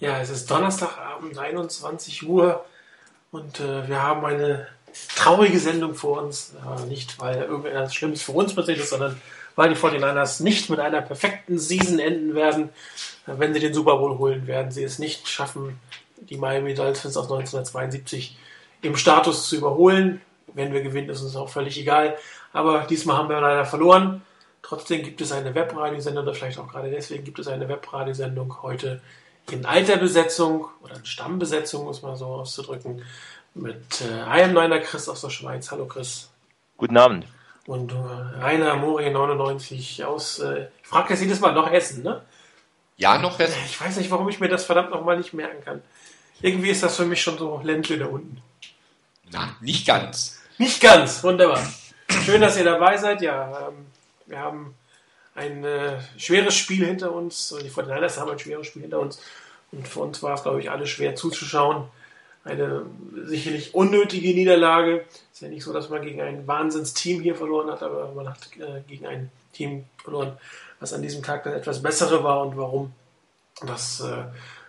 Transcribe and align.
Ja, 0.00 0.20
es 0.20 0.30
ist 0.30 0.48
Donnerstagabend, 0.48 1.36
21 1.36 2.28
Uhr 2.28 2.64
und 3.32 3.58
äh, 3.58 3.88
wir 3.88 4.00
haben 4.00 4.24
eine 4.24 4.68
traurige 5.16 5.58
Sendung 5.58 5.96
vor 5.96 6.22
uns. 6.22 6.54
Äh, 6.54 6.86
nicht, 6.86 7.18
weil 7.18 7.42
irgendetwas 7.42 7.96
Schlimmes 7.96 8.22
für 8.22 8.30
uns 8.30 8.54
passiert 8.54 8.78
ist, 8.78 8.90
sondern 8.90 9.20
weil 9.56 9.70
die 9.70 9.74
49ers 9.74 10.44
nicht 10.44 10.70
mit 10.70 10.78
einer 10.78 11.02
perfekten 11.02 11.58
Season 11.58 11.98
enden 11.98 12.36
werden. 12.36 12.68
Äh, 13.26 13.32
wenn 13.38 13.52
sie 13.52 13.58
den 13.58 13.74
Super 13.74 13.96
Bowl 13.96 14.18
holen, 14.18 14.46
werden 14.46 14.70
sie 14.70 14.84
es 14.84 15.00
nicht 15.00 15.26
schaffen, 15.26 15.80
die 16.16 16.36
Miami 16.36 16.74
Dolphins 16.74 17.16
aus 17.16 17.24
1972 17.24 18.38
im 18.82 18.96
Status 18.96 19.48
zu 19.48 19.56
überholen. 19.56 20.20
Wenn 20.54 20.72
wir 20.72 20.82
gewinnen, 20.82 21.08
ist 21.08 21.22
uns 21.22 21.34
auch 21.34 21.48
völlig 21.48 21.76
egal. 21.76 22.16
Aber 22.52 22.86
diesmal 22.88 23.16
haben 23.16 23.28
wir 23.28 23.40
leider 23.40 23.64
verloren. 23.64 24.22
Trotzdem 24.62 25.02
gibt 25.02 25.20
es 25.22 25.32
eine 25.32 25.56
Webradiosendung, 25.56 26.22
oder 26.22 26.34
vielleicht 26.34 26.58
auch 26.60 26.68
gerade 26.68 26.88
deswegen 26.88 27.24
gibt 27.24 27.40
es 27.40 27.48
eine 27.48 27.68
Webradiosendung 27.68 28.62
heute 28.62 29.00
in 29.50 29.66
alter 29.66 29.96
Besetzung 29.96 30.66
oder 30.82 30.96
in 30.96 31.04
Stammbesetzung, 31.04 31.84
muss 31.84 32.02
man 32.02 32.16
so 32.16 32.26
auszudrücken, 32.26 33.02
mit 33.54 34.00
äh, 34.02 34.22
einem 34.22 34.54
neuner 34.54 34.80
Chris 34.80 35.08
aus 35.08 35.20
der 35.20 35.30
Schweiz. 35.30 35.70
Hallo 35.70 35.86
Chris. 35.86 36.30
Guten 36.76 36.96
Abend. 36.96 37.26
Und 37.66 37.92
äh, 37.92 37.94
Rainer 37.96 38.76
Mori 38.76 39.10
99 39.10 40.04
aus, 40.04 40.38
äh, 40.38 40.68
ich 40.82 40.88
frage 40.88 41.10
jetzt 41.10 41.22
jedes 41.22 41.40
Mal, 41.40 41.52
noch 41.52 41.70
Essen, 41.70 42.02
ne? 42.02 42.22
Ja, 42.96 43.18
noch 43.18 43.38
Essen. 43.38 43.60
Ich 43.66 43.80
weiß 43.80 43.96
nicht, 43.96 44.10
warum 44.10 44.28
ich 44.28 44.40
mir 44.40 44.48
das 44.48 44.64
verdammt 44.64 44.90
nochmal 44.90 45.18
nicht 45.18 45.32
merken 45.32 45.64
kann. 45.64 45.82
Irgendwie 46.40 46.70
ist 46.70 46.82
das 46.82 46.96
für 46.96 47.04
mich 47.04 47.20
schon 47.20 47.36
so 47.36 47.60
Ländle 47.62 47.98
da 47.98 48.06
unten. 48.06 48.40
Na, 49.30 49.56
nicht 49.60 49.86
ganz. 49.86 50.40
Nicht 50.56 50.80
ganz, 50.80 51.22
wunderbar. 51.22 51.60
Schön, 52.24 52.40
dass 52.40 52.56
ihr 52.56 52.64
dabei 52.64 52.96
seid. 52.96 53.20
Ja, 53.22 53.68
ähm, 53.68 53.86
wir 54.26 54.38
haben 54.38 54.74
ein 55.38 55.64
äh, 55.64 55.98
schweres 56.16 56.54
Spiel 56.54 56.84
hinter 56.84 57.12
uns. 57.12 57.54
Die 57.62 57.70
Fortinanders 57.70 58.18
haben 58.18 58.30
ein 58.30 58.38
schweres 58.38 58.66
Spiel 58.66 58.82
hinter 58.82 58.98
uns. 58.98 59.20
Und 59.70 59.86
für 59.86 60.00
uns 60.00 60.22
war 60.22 60.34
es, 60.34 60.42
glaube 60.42 60.60
ich, 60.60 60.70
alle 60.70 60.86
schwer 60.86 61.14
zuzuschauen. 61.14 61.84
Eine 62.44 62.86
sicherlich 63.24 63.74
unnötige 63.74 64.34
Niederlage. 64.34 65.04
Ist 65.32 65.42
ja 65.42 65.48
nicht 65.48 65.62
so, 65.62 65.72
dass 65.72 65.90
man 65.90 66.02
gegen 66.02 66.20
ein 66.20 66.46
Wahnsinnsteam 66.46 67.20
hier 67.20 67.34
verloren 67.34 67.70
hat, 67.70 67.82
aber 67.82 68.12
man 68.14 68.28
hat 68.28 68.48
äh, 68.58 68.80
gegen 68.88 69.06
ein 69.06 69.30
Team 69.52 69.84
verloren, 70.02 70.36
was 70.80 70.92
an 70.92 71.02
diesem 71.02 71.22
Tag 71.22 71.44
dann 71.44 71.52
etwas 71.52 71.82
bessere 71.82 72.24
war 72.24 72.42
und 72.44 72.56
warum. 72.56 72.92
Das 73.66 74.00
äh, 74.00 74.24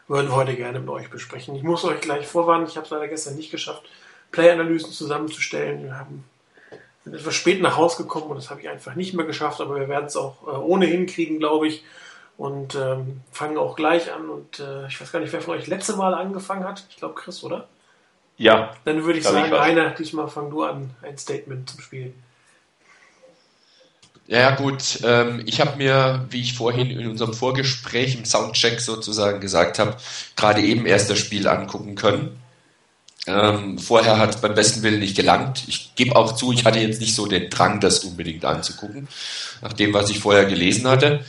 würden 0.08 0.30
wir 0.30 0.36
heute 0.36 0.56
gerne 0.56 0.80
mit 0.80 0.90
euch 0.90 1.10
besprechen. 1.10 1.56
Ich 1.56 1.64
muss 1.64 1.84
euch 1.84 2.02
gleich 2.02 2.28
vorwarnen, 2.28 2.68
ich 2.68 2.76
habe 2.76 2.86
es 2.86 2.92
leider 2.92 3.08
gestern 3.08 3.36
nicht 3.36 3.52
geschafft, 3.52 3.84
Play-Analysen 4.32 4.92
zusammenzustellen. 4.92 5.84
Wir 5.84 5.98
haben 5.98 6.24
sind 7.10 7.20
etwas 7.20 7.36
spät 7.36 7.62
nach 7.62 7.78
Hause 7.78 8.04
gekommen 8.04 8.28
und 8.28 8.38
das 8.38 8.50
habe 8.50 8.62
ich 8.62 8.70
einfach 8.70 8.96
nicht 8.96 9.14
mehr 9.14 9.26
geschafft, 9.26 9.62
aber 9.62 9.80
wir 9.80 9.90
werden 9.90 10.06
es 10.06 10.16
auch 10.16 10.48
äh, 10.48 10.52
ohnehin 10.52 11.06
kriegen, 11.06 11.40
glaube 11.40 11.68
ich. 11.68 11.84
Und 12.38 12.76
ähm, 12.76 13.20
fangen 13.34 13.58
auch 13.58 13.76
gleich 13.76 14.14
an. 14.14 14.30
Und 14.30 14.60
äh, 14.60 14.88
ich 14.88 15.02
weiß 15.02 15.12
gar 15.12 15.20
nicht, 15.20 15.34
wer 15.34 15.42
von 15.42 15.56
euch 15.56 15.68
letzte 15.68 15.98
Mal 15.98 16.14
angefangen 16.14 16.64
hat. 16.64 16.86
Ich 16.90 16.96
glaube 16.96 17.16
Chris, 17.16 17.44
oder? 17.44 17.68
Ja. 18.38 18.74
Dann 18.86 19.04
würde 19.04 19.20
ich 19.20 19.26
sagen, 19.26 19.48
ich 19.48 19.60
Rainer, 19.60 19.90
diesmal 19.90 20.30
fang 20.30 20.50
du 20.50 20.64
an, 20.64 20.92
ein 21.02 21.18
Statement 21.18 21.70
zum 21.70 21.82
Spiel. 21.82 22.14
Ja, 24.28 24.56
gut. 24.56 25.00
Ähm, 25.04 25.42
ich 25.48 25.60
habe 25.60 25.76
mir, 25.76 26.28
wie 26.30 26.40
ich 26.40 26.54
vorhin 26.54 26.92
in 26.92 27.10
unserem 27.10 27.34
Vorgespräch 27.34 28.16
im 28.16 28.24
Soundcheck 28.24 28.80
sozusagen 28.80 29.42
gesagt 29.42 29.78
habe, 29.80 29.98
gerade 30.38 30.62
eben 30.62 30.86
erst 30.86 31.10
das 31.10 31.20
Spiel 31.20 31.48
angucken 31.48 31.96
können. 31.96 32.40
Ähm, 33.28 33.78
vorher 33.78 34.18
hat 34.18 34.36
es 34.36 34.42
beim 34.42 34.56
besten 34.56 34.82
Willen 34.82 35.00
nicht 35.00 35.16
gelangt. 35.16 35.64
Ich 35.68 35.94
gebe 35.96 36.16
auch 36.16 36.36
zu, 36.36 36.52
ich 36.52 36.66
hatte 36.66 36.80
jetzt 36.80 37.02
nicht 37.02 37.16
so 37.16 37.28
den 37.28 37.50
Drang, 37.50 37.80
das 37.80 38.04
unbedingt 38.04 38.46
anzugucken, 38.46 39.08
nach 39.62 39.74
dem, 39.74 39.94
was 39.94 40.10
ich 40.10 40.20
vorher 40.20 40.46
gelesen 40.46 40.88
hatte. 40.88 41.24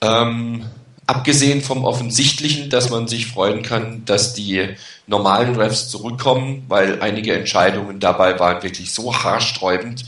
Ähm, 0.00 0.64
abgesehen 1.06 1.60
vom 1.60 1.84
Offensichtlichen, 1.84 2.70
dass 2.70 2.88
man 2.90 3.08
sich 3.08 3.26
freuen 3.26 3.62
kann, 3.62 4.04
dass 4.04 4.32
die 4.32 4.76
normalen 5.08 5.56
Refs 5.56 5.88
zurückkommen, 5.88 6.64
weil 6.68 7.02
einige 7.02 7.34
Entscheidungen 7.34 7.98
dabei 7.98 8.38
waren 8.38 8.62
wirklich 8.62 8.94
so 8.94 9.12
haarsträubend, 9.12 10.04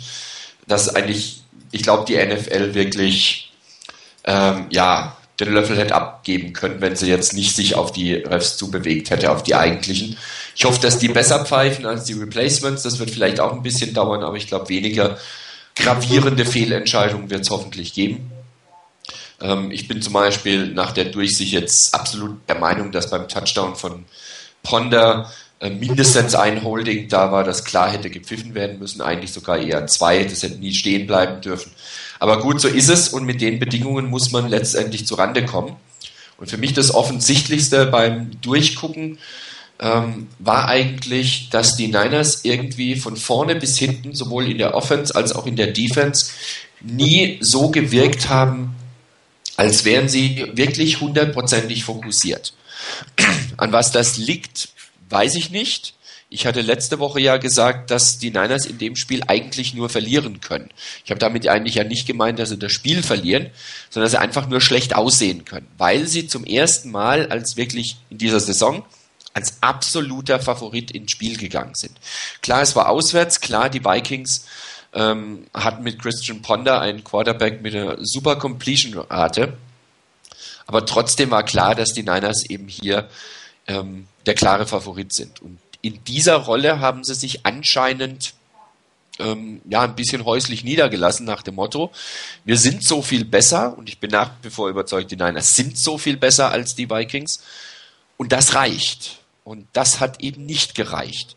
dass 0.68 0.94
eigentlich, 0.94 1.42
ich 1.72 1.82
glaube, 1.82 2.04
die 2.06 2.16
NFL 2.16 2.74
wirklich 2.74 3.52
ähm, 4.24 4.66
ja 4.70 5.16
den 5.44 5.54
Löffel 5.54 5.76
hätte 5.76 5.94
abgeben 5.94 6.52
können, 6.52 6.80
wenn 6.80 6.96
sie 6.96 7.08
jetzt 7.08 7.34
nicht 7.34 7.54
sich 7.54 7.74
auf 7.74 7.92
die 7.92 8.14
Refs 8.14 8.56
zubewegt 8.56 9.10
hätte, 9.10 9.30
auf 9.30 9.42
die 9.42 9.54
eigentlichen. 9.54 10.16
Ich 10.54 10.64
hoffe, 10.64 10.80
dass 10.80 10.98
die 10.98 11.08
besser 11.08 11.44
pfeifen 11.44 11.86
als 11.86 12.04
die 12.04 12.14
Replacements. 12.14 12.82
Das 12.82 12.98
wird 12.98 13.10
vielleicht 13.10 13.40
auch 13.40 13.52
ein 13.52 13.62
bisschen 13.62 13.94
dauern, 13.94 14.22
aber 14.22 14.36
ich 14.36 14.46
glaube, 14.46 14.68
weniger 14.68 15.18
gravierende 15.74 16.44
Fehlentscheidungen 16.44 17.30
wird 17.30 17.42
es 17.42 17.50
hoffentlich 17.50 17.94
geben. 17.94 18.30
Ähm, 19.40 19.70
ich 19.70 19.88
bin 19.88 20.02
zum 20.02 20.12
Beispiel 20.12 20.68
nach 20.68 20.92
der 20.92 21.06
Durchsicht 21.06 21.52
jetzt 21.52 21.94
absolut 21.94 22.38
der 22.48 22.58
Meinung, 22.58 22.92
dass 22.92 23.10
beim 23.10 23.28
Touchdown 23.28 23.76
von 23.76 24.04
Ponder 24.62 25.30
äh, 25.60 25.70
mindestens 25.70 26.34
ein 26.34 26.62
Holding 26.62 27.08
da 27.08 27.32
war, 27.32 27.44
das 27.44 27.64
klar 27.64 27.90
hätte 27.90 28.10
gepfiffen 28.10 28.54
werden 28.54 28.78
müssen, 28.78 29.00
eigentlich 29.00 29.32
sogar 29.32 29.58
eher 29.58 29.86
zwei, 29.86 30.24
das 30.24 30.42
hätte 30.42 30.58
nie 30.58 30.74
stehen 30.74 31.06
bleiben 31.06 31.40
dürfen. 31.40 31.72
Aber 32.22 32.38
gut, 32.38 32.60
so 32.60 32.68
ist 32.68 32.88
es 32.88 33.08
und 33.08 33.24
mit 33.24 33.40
den 33.40 33.58
Bedingungen 33.58 34.08
muss 34.08 34.30
man 34.30 34.48
letztendlich 34.48 35.08
zurande 35.08 35.44
kommen. 35.44 35.74
Und 36.38 36.48
für 36.48 36.56
mich 36.56 36.72
das 36.72 36.94
Offensichtlichste 36.94 37.86
beim 37.86 38.40
Durchgucken 38.40 39.18
ähm, 39.80 40.28
war 40.38 40.68
eigentlich, 40.68 41.50
dass 41.50 41.74
die 41.74 41.88
Niners 41.88 42.44
irgendwie 42.44 42.94
von 42.94 43.16
vorne 43.16 43.56
bis 43.56 43.76
hinten, 43.76 44.14
sowohl 44.14 44.48
in 44.48 44.58
der 44.58 44.76
Offense 44.76 45.16
als 45.16 45.34
auch 45.34 45.46
in 45.46 45.56
der 45.56 45.72
Defense, 45.72 46.30
nie 46.80 47.38
so 47.40 47.70
gewirkt 47.70 48.28
haben, 48.28 48.76
als 49.56 49.84
wären 49.84 50.08
sie 50.08 50.46
wirklich 50.54 51.00
hundertprozentig 51.00 51.82
fokussiert. 51.82 52.54
An 53.56 53.72
was 53.72 53.90
das 53.90 54.16
liegt, 54.16 54.68
weiß 55.10 55.34
ich 55.34 55.50
nicht. 55.50 55.94
Ich 56.32 56.46
hatte 56.46 56.62
letzte 56.62 56.98
Woche 56.98 57.20
ja 57.20 57.36
gesagt, 57.36 57.90
dass 57.90 58.18
die 58.18 58.30
Niners 58.30 58.64
in 58.64 58.78
dem 58.78 58.96
Spiel 58.96 59.22
eigentlich 59.26 59.74
nur 59.74 59.90
verlieren 59.90 60.40
können. 60.40 60.70
Ich 61.04 61.10
habe 61.10 61.20
damit 61.20 61.46
eigentlich 61.46 61.74
ja 61.74 61.84
nicht 61.84 62.06
gemeint, 62.06 62.38
dass 62.38 62.48
sie 62.48 62.58
das 62.58 62.72
Spiel 62.72 63.02
verlieren, 63.02 63.50
sondern 63.90 64.06
dass 64.06 64.12
sie 64.12 64.20
einfach 64.20 64.48
nur 64.48 64.62
schlecht 64.62 64.96
aussehen 64.96 65.44
können, 65.44 65.68
weil 65.76 66.08
sie 66.08 66.26
zum 66.26 66.44
ersten 66.44 66.90
Mal 66.90 67.28
als 67.28 67.58
wirklich 67.58 67.96
in 68.08 68.16
dieser 68.16 68.40
Saison 68.40 68.82
als 69.34 69.58
absoluter 69.60 70.40
Favorit 70.40 70.90
ins 70.90 71.12
Spiel 71.12 71.36
gegangen 71.36 71.74
sind. 71.74 71.92
Klar, 72.40 72.62
es 72.62 72.74
war 72.76 72.88
auswärts, 72.88 73.40
klar, 73.40 73.68
die 73.68 73.84
Vikings 73.84 74.46
ähm, 74.94 75.46
hatten 75.52 75.82
mit 75.82 76.00
Christian 76.00 76.40
Ponder 76.40 76.80
einen 76.80 77.04
Quarterback 77.04 77.60
mit 77.62 77.74
einer 77.74 77.96
super 78.00 78.36
Completion-Rate, 78.36 79.56
aber 80.66 80.86
trotzdem 80.86 81.30
war 81.30 81.42
klar, 81.42 81.74
dass 81.74 81.92
die 81.92 82.02
Niners 82.02 82.48
eben 82.48 82.68
hier 82.68 83.08
ähm, 83.66 84.06
der 84.26 84.34
klare 84.34 84.66
Favorit 84.66 85.12
sind. 85.12 85.42
Und 85.42 85.58
in 85.82 86.02
dieser 86.04 86.36
Rolle 86.36 86.80
haben 86.80 87.04
sie 87.04 87.14
sich 87.14 87.44
anscheinend 87.44 88.34
ähm, 89.18 89.60
ja 89.68 89.82
ein 89.82 89.94
bisschen 89.94 90.24
häuslich 90.24 90.64
niedergelassen 90.64 91.26
nach 91.26 91.42
dem 91.42 91.56
Motto, 91.56 91.90
wir 92.44 92.56
sind 92.56 92.82
so 92.82 93.02
viel 93.02 93.24
besser 93.24 93.76
und 93.76 93.88
ich 93.88 93.98
bin 93.98 94.10
nach 94.10 94.30
wie 94.42 94.50
vor 94.50 94.68
überzeugt, 94.68 95.10
die 95.10 95.16
Niners 95.16 95.54
sind 95.56 95.76
so 95.76 95.98
viel 95.98 96.16
besser 96.16 96.50
als 96.50 96.74
die 96.74 96.88
Vikings 96.88 97.42
und 98.16 98.32
das 98.32 98.54
reicht. 98.54 99.18
Und 99.44 99.66
das 99.72 99.98
hat 99.98 100.20
eben 100.20 100.46
nicht 100.46 100.76
gereicht. 100.76 101.36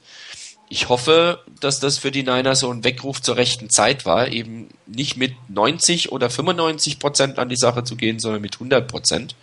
Ich 0.69 0.89
hoffe, 0.89 1.43
dass 1.59 1.79
das 1.79 1.97
für 1.97 2.11
die 2.11 2.23
Niners 2.23 2.59
so 2.59 2.71
ein 2.71 2.83
Weckruf 2.83 3.21
zur 3.21 3.37
rechten 3.37 3.69
Zeit 3.69 4.05
war, 4.05 4.27
eben 4.27 4.69
nicht 4.85 5.17
mit 5.17 5.33
90 5.49 6.11
oder 6.11 6.29
95 6.29 6.99
Prozent 6.99 7.39
an 7.39 7.49
die 7.49 7.55
Sache 7.55 7.83
zu 7.83 7.95
gehen, 7.95 8.19
sondern 8.19 8.41
mit 8.41 8.55
100 8.55 8.87
Prozent. 8.87 9.35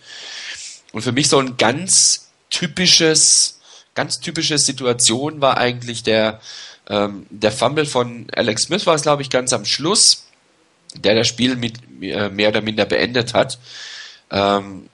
Und 0.92 1.02
für 1.02 1.12
mich 1.12 1.28
so 1.28 1.38
ein 1.38 1.56
ganz 1.56 2.28
typisches 2.50 3.60
ganz 3.94 4.20
typische 4.20 4.58
Situation 4.58 5.41
war 5.41 5.58
eigentlich 5.58 6.03
der, 6.03 6.41
ähm, 6.88 7.26
der 7.30 7.53
Fumble 7.53 7.86
von 7.86 8.26
Alex 8.34 8.64
Smith 8.64 8.86
war 8.86 8.94
es, 8.94 9.03
glaube 9.03 9.22
ich, 9.22 9.30
ganz 9.30 9.53
am 9.53 9.64
Schluss, 9.64 10.26
der 10.94 11.14
das 11.14 11.28
Spiel 11.28 11.56
mit 11.56 11.78
äh, 12.00 12.28
mehr 12.28 12.48
oder 12.48 12.60
minder 12.60 12.84
beendet 12.84 13.34
hat. 13.34 13.58
Ähm, 14.31 14.88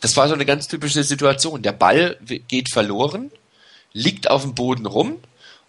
das 0.00 0.16
war 0.16 0.28
so 0.28 0.34
eine 0.34 0.46
ganz 0.46 0.68
typische 0.68 1.04
Situation. 1.04 1.62
Der 1.62 1.72
Ball 1.72 2.16
geht 2.48 2.70
verloren, 2.72 3.30
liegt 3.92 4.30
auf 4.30 4.42
dem 4.42 4.54
Boden 4.54 4.86
rum 4.86 5.18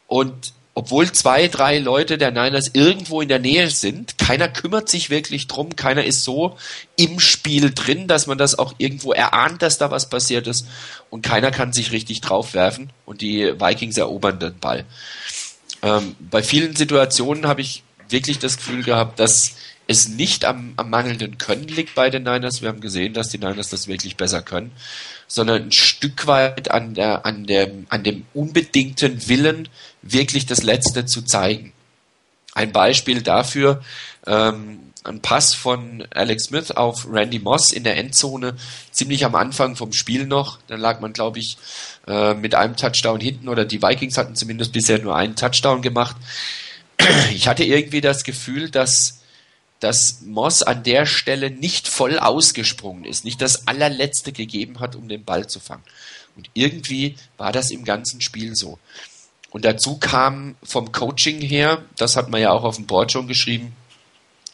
und 0.08 0.54
obwohl 0.74 1.12
zwei, 1.12 1.48
drei 1.50 1.80
Leute 1.80 2.18
der 2.18 2.32
Niners 2.32 2.72
irgendwo 2.74 3.22
in 3.22 3.28
der 3.28 3.40
Nähe 3.40 3.70
sind, 3.70 4.18
keiner 4.18 4.48
kümmert 4.48 4.88
sich 4.88 5.10
wirklich 5.10 5.48
drum, 5.48 5.76
keiner 5.76 6.06
ist 6.06 6.24
so 6.24 6.58
im 6.96 7.20
Spiel 7.20 7.74
drin, 7.74 8.08
dass 8.08 8.26
man 8.26 8.38
das 8.38 8.58
auch 8.58 8.74
irgendwo 8.78 9.12
erahnt, 9.12 9.62
dass 9.62 9.78
da 9.78 9.92
was 9.92 10.10
passiert 10.10 10.48
ist 10.48 10.68
und 11.10 11.24
keiner 11.24 11.52
kann 11.52 11.74
sich 11.74 11.92
richtig 11.92 12.22
draufwerfen 12.22 12.92
und 13.06 13.22
die 13.22 13.60
Vikings 13.60 13.98
erobern 13.98 14.40
den 14.40 14.60
Ball. 14.60 14.86
Ähm, 15.82 16.16
bei 16.20 16.42
vielen 16.42 16.76
Situationen 16.76 17.48
habe 17.48 17.62
ich 17.62 17.84
wirklich 18.08 18.40
das 18.40 18.58
Gefühl 18.58 18.84
gehabt, 18.84 19.20
dass 19.20 19.56
es 19.88 20.08
nicht 20.08 20.46
am, 20.46 20.74
am 20.78 20.90
mangelnden 20.90 21.38
Können 21.38 21.68
liegt 21.68 21.96
bei 21.96 22.10
den 22.10 22.24
Niners. 22.24 22.62
Wir 22.62 22.70
haben 22.70 22.82
gesehen, 22.82 23.14
dass 23.14 23.30
die 23.30 23.40
Niners 23.40 23.70
das 23.70 23.88
wirklich 23.88 24.16
besser 24.16 24.42
können, 24.42 24.72
sondern 25.32 25.64
ein 25.64 25.72
Stück 25.72 26.28
weit 26.28 26.72
an, 26.72 26.94
der, 26.94 27.26
an, 27.26 27.46
der, 27.46 27.72
an 27.88 28.04
dem 28.04 28.26
unbedingten 28.34 29.30
Willen, 29.30 29.70
wirklich 30.02 30.46
das 30.46 30.62
Letzte 30.62 31.06
zu 31.06 31.22
zeigen. 31.22 31.72
Ein 32.54 32.74
Beispiel 32.74 33.22
dafür, 33.22 33.82
ähm, 34.28 34.80
ein 35.06 35.22
Pass 35.22 35.54
von 35.54 36.06
Alex 36.14 36.46
Smith 36.46 36.72
auf 36.72 37.08
Randy 37.10 37.40
Moss 37.40 37.72
in 37.72 37.86
der 37.86 37.96
Endzone, 37.96 38.58
ziemlich 38.92 39.24
am 39.24 39.36
Anfang 39.36 39.78
vom 39.78 39.94
Spiel 39.94 40.28
noch. 40.28 40.60
Dann 40.68 40.82
lag 40.82 41.00
man, 41.00 41.14
glaube 41.14 41.40
ich, 41.40 41.58
äh, 42.08 42.34
mit 42.34 42.54
einem 42.54 42.76
Touchdown 42.76 43.22
hinten 43.22 43.48
oder 43.48 43.64
die 43.64 43.82
Vikings 43.82 44.18
hatten 44.18 44.36
zumindest 44.36 44.74
bisher 44.74 45.00
nur 45.00 45.16
einen 45.16 45.38
Touchdown 45.38 45.82
gemacht. 45.82 46.18
Ich 47.34 47.48
hatte 47.48 47.64
irgendwie 47.64 48.02
das 48.02 48.26
Gefühl, 48.26 48.70
dass 48.70 49.21
dass 49.82 50.22
Moss 50.22 50.62
an 50.62 50.84
der 50.84 51.06
Stelle 51.06 51.50
nicht 51.50 51.88
voll 51.88 52.20
ausgesprungen 52.20 53.04
ist, 53.04 53.26
nicht 53.26 53.42
das 53.42 53.68
allerletzte 53.68 54.32
gegeben 54.32 54.80
hat, 54.80 54.96
um 54.96 55.10
den 55.10 55.26
Ball 55.26 55.48
zu 55.48 55.60
fangen. 55.60 55.84
Und 56.38 56.50
irgendwie 56.54 57.16
war 57.38 57.52
das 57.52 57.72
im 57.72 57.84
ganzen 57.84 58.22
Spiel 58.22 58.56
so. 58.56 58.80
Und 59.50 59.66
dazu 59.66 59.98
kam 59.98 60.56
vom 60.64 60.92
Coaching 60.92 61.42
her, 61.42 61.84
das 61.98 62.16
hat 62.16 62.30
man 62.30 62.40
ja 62.40 62.52
auch 62.52 62.64
auf 62.64 62.78
dem 62.78 62.86
Board 62.86 63.12
schon 63.12 63.28
geschrieben, 63.28 63.74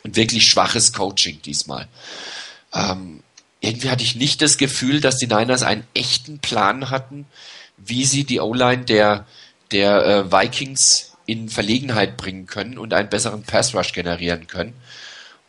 ein 0.04 0.16
wirklich 0.16 0.48
schwaches 0.48 0.94
Coaching 0.94 1.42
diesmal. 1.42 1.88
Ähm, 2.74 3.22
irgendwie 3.60 3.90
hatte 3.90 4.04
ich 4.04 4.16
nicht 4.16 4.42
das 4.42 4.58
Gefühl, 4.58 5.02
dass 5.02 5.18
die 5.18 5.28
Niners 5.28 5.62
einen 5.62 5.86
echten 5.94 6.40
Plan 6.40 6.90
hatten, 6.90 7.26
wie 7.76 8.06
sie 8.06 8.24
die 8.24 8.40
O-Line 8.40 8.86
der, 8.86 9.28
der 9.72 10.06
äh, 10.06 10.32
Vikings 10.32 11.14
in 11.26 11.50
Verlegenheit 11.50 12.16
bringen 12.16 12.46
können 12.46 12.78
und 12.78 12.94
einen 12.94 13.10
besseren 13.10 13.44
Pass 13.44 13.76
Rush 13.76 13.92
generieren 13.92 14.48
können. 14.48 14.74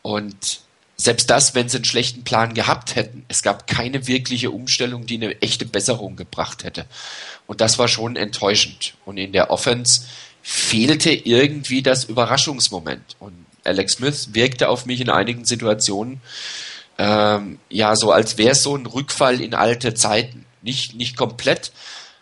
Und 0.09 0.61
selbst 0.97 1.29
das, 1.29 1.55
wenn 1.55 1.69
sie 1.69 1.77
einen 1.77 1.85
schlechten 1.85 2.25
Plan 2.25 2.55
gehabt 2.55 2.97
hätten, 2.97 3.27
es 3.29 3.43
gab 3.43 3.67
keine 3.67 4.07
wirkliche 4.07 4.51
Umstellung, 4.51 5.05
die 5.05 5.17
eine 5.17 5.43
echte 5.43 5.67
Besserung 5.67 6.17
gebracht 6.17 6.65
hätte. 6.65 6.87
Und 7.47 7.61
das 7.61 7.79
war 7.79 7.89
schon 7.89 8.17
enttäuschend. 8.17 8.95
Und 9.05 9.19
in 9.19 9.33
der 9.33 9.51
Offense 9.51 10.07
fehlte 10.41 11.11
irgendwie 11.11 11.83
das 11.83 12.05
Überraschungsmoment. 12.05 13.17
Und 13.19 13.35
Alex 13.65 13.93
Smith 13.93 14.31
wirkte 14.33 14.71
auf 14.71 14.87
mich 14.87 15.03
in 15.03 15.11
einigen 15.11 15.45
Situationen 15.45 16.23
ähm, 16.97 17.59
ja 17.69 17.95
so, 17.95 18.11
als 18.11 18.39
wäre 18.39 18.53
es 18.53 18.63
so 18.63 18.75
ein 18.75 18.87
Rückfall 18.87 19.43
in 19.43 19.53
alte 19.53 19.93
Zeiten. 19.93 20.47
Nicht, 20.63 20.95
nicht 20.95 21.19
komplett, 21.19 21.71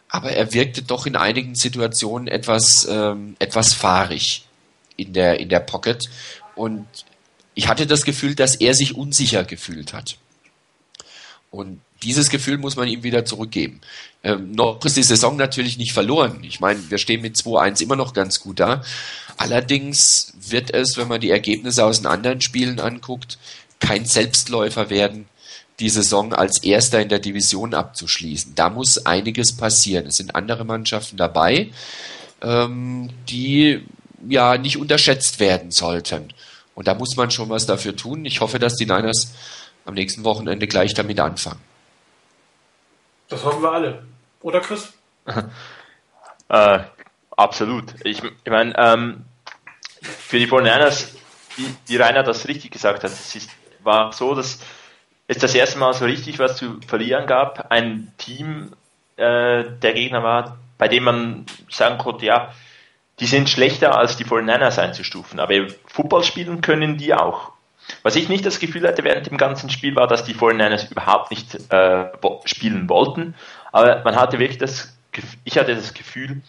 aber 0.08 0.32
er 0.32 0.52
wirkte 0.52 0.82
doch 0.82 1.06
in 1.06 1.14
einigen 1.14 1.54
Situationen 1.54 2.26
etwas, 2.26 2.84
ähm, 2.90 3.36
etwas 3.38 3.74
fahrig 3.74 4.44
in 4.96 5.12
der, 5.12 5.38
in 5.38 5.48
der 5.48 5.60
Pocket. 5.60 6.02
Und 6.56 6.84
ich 7.56 7.68
hatte 7.68 7.86
das 7.86 8.04
Gefühl, 8.04 8.36
dass 8.36 8.54
er 8.54 8.74
sich 8.74 8.94
unsicher 8.94 9.42
gefühlt 9.42 9.92
hat. 9.94 10.18
Und 11.50 11.80
dieses 12.02 12.28
Gefühl 12.28 12.58
muss 12.58 12.76
man 12.76 12.86
ihm 12.86 13.02
wieder 13.02 13.24
zurückgeben. 13.24 13.80
Ähm, 14.22 14.52
noch 14.52 14.84
ist 14.84 14.98
die 14.98 15.02
Saison 15.02 15.36
natürlich 15.36 15.78
nicht 15.78 15.94
verloren. 15.94 16.44
Ich 16.44 16.60
meine, 16.60 16.90
wir 16.90 16.98
stehen 16.98 17.22
mit 17.22 17.34
2-1 17.36 17.82
immer 17.82 17.96
noch 17.96 18.12
ganz 18.12 18.40
gut 18.40 18.60
da. 18.60 18.82
Allerdings 19.38 20.34
wird 20.38 20.72
es, 20.72 20.98
wenn 20.98 21.08
man 21.08 21.22
die 21.22 21.30
Ergebnisse 21.30 21.84
aus 21.84 21.96
den 21.96 22.06
anderen 22.06 22.42
Spielen 22.42 22.78
anguckt, 22.78 23.38
kein 23.80 24.04
Selbstläufer 24.04 24.90
werden, 24.90 25.26
die 25.80 25.88
Saison 25.88 26.34
als 26.34 26.62
Erster 26.62 27.00
in 27.00 27.08
der 27.08 27.20
Division 27.20 27.72
abzuschließen. 27.72 28.54
Da 28.54 28.68
muss 28.68 29.06
einiges 29.06 29.56
passieren. 29.56 30.06
Es 30.06 30.18
sind 30.18 30.34
andere 30.34 30.66
Mannschaften 30.66 31.16
dabei, 31.16 31.70
ähm, 32.42 33.08
die 33.30 33.82
ja 34.28 34.58
nicht 34.58 34.76
unterschätzt 34.76 35.40
werden 35.40 35.70
sollten. 35.70 36.34
Und 36.76 36.86
da 36.86 36.94
muss 36.94 37.16
man 37.16 37.30
schon 37.30 37.48
was 37.48 37.66
dafür 37.66 37.96
tun. 37.96 38.24
Ich 38.26 38.40
hoffe, 38.40 38.58
dass 38.58 38.76
die 38.76 38.84
Niners 38.84 39.34
am 39.86 39.94
nächsten 39.94 40.24
Wochenende 40.24 40.66
gleich 40.68 40.92
damit 40.92 41.18
anfangen. 41.18 41.60
Das 43.28 43.42
hoffen 43.44 43.62
wir 43.62 43.72
alle. 43.72 44.04
Oder 44.42 44.60
Chris? 44.60 44.92
äh, 46.48 46.78
absolut. 47.30 47.94
Ich, 48.04 48.22
ich 48.22 48.50
meine, 48.50 48.74
ähm, 48.76 49.24
für 50.02 50.38
die 50.38 50.46
49ers, 50.46 51.14
wie, 51.56 51.74
wie 51.86 51.96
Rainer 51.96 52.22
das 52.22 52.46
richtig 52.46 52.72
gesagt 52.72 53.02
hat, 53.04 53.10
es 53.10 53.34
ist, 53.34 53.50
war 53.82 54.12
so, 54.12 54.34
dass 54.34 54.58
es 55.28 55.38
das 55.38 55.54
erste 55.54 55.78
Mal 55.78 55.94
so 55.94 56.04
richtig 56.04 56.38
was 56.38 56.58
zu 56.58 56.78
verlieren 56.86 57.26
gab. 57.26 57.70
Ein 57.70 58.12
Team 58.18 58.72
äh, 59.16 59.64
der 59.64 59.94
Gegner 59.94 60.22
war, 60.22 60.58
bei 60.76 60.88
dem 60.88 61.04
man 61.04 61.46
sagen 61.70 61.96
konnte, 61.96 62.26
ja, 62.26 62.52
die 63.20 63.26
sind 63.26 63.48
schlechter 63.48 63.96
als 63.96 64.16
die 64.16 64.24
49ers 64.24 64.78
einzustufen, 64.78 65.40
aber 65.40 65.54
Football 65.86 66.22
spielen 66.22 66.60
können 66.60 66.98
die 66.98 67.14
auch. 67.14 67.52
Was 68.02 68.16
ich 68.16 68.28
nicht 68.28 68.44
das 68.44 68.58
Gefühl 68.58 68.86
hatte 68.86 69.04
während 69.04 69.26
dem 69.26 69.38
ganzen 69.38 69.70
Spiel 69.70 69.94
war, 69.94 70.06
dass 70.08 70.24
die 70.24 70.34
49ers 70.34 70.90
überhaupt 70.90 71.30
nicht 71.30 71.54
äh, 71.72 72.06
spielen 72.44 72.88
wollten, 72.88 73.34
aber 73.72 74.02
man 74.04 74.16
hatte 74.16 74.38
wirklich 74.38 74.58
das, 74.58 74.96
ich 75.44 75.56
hatte 75.56 75.74
das 75.74 75.94
Gefühl, 75.94 76.42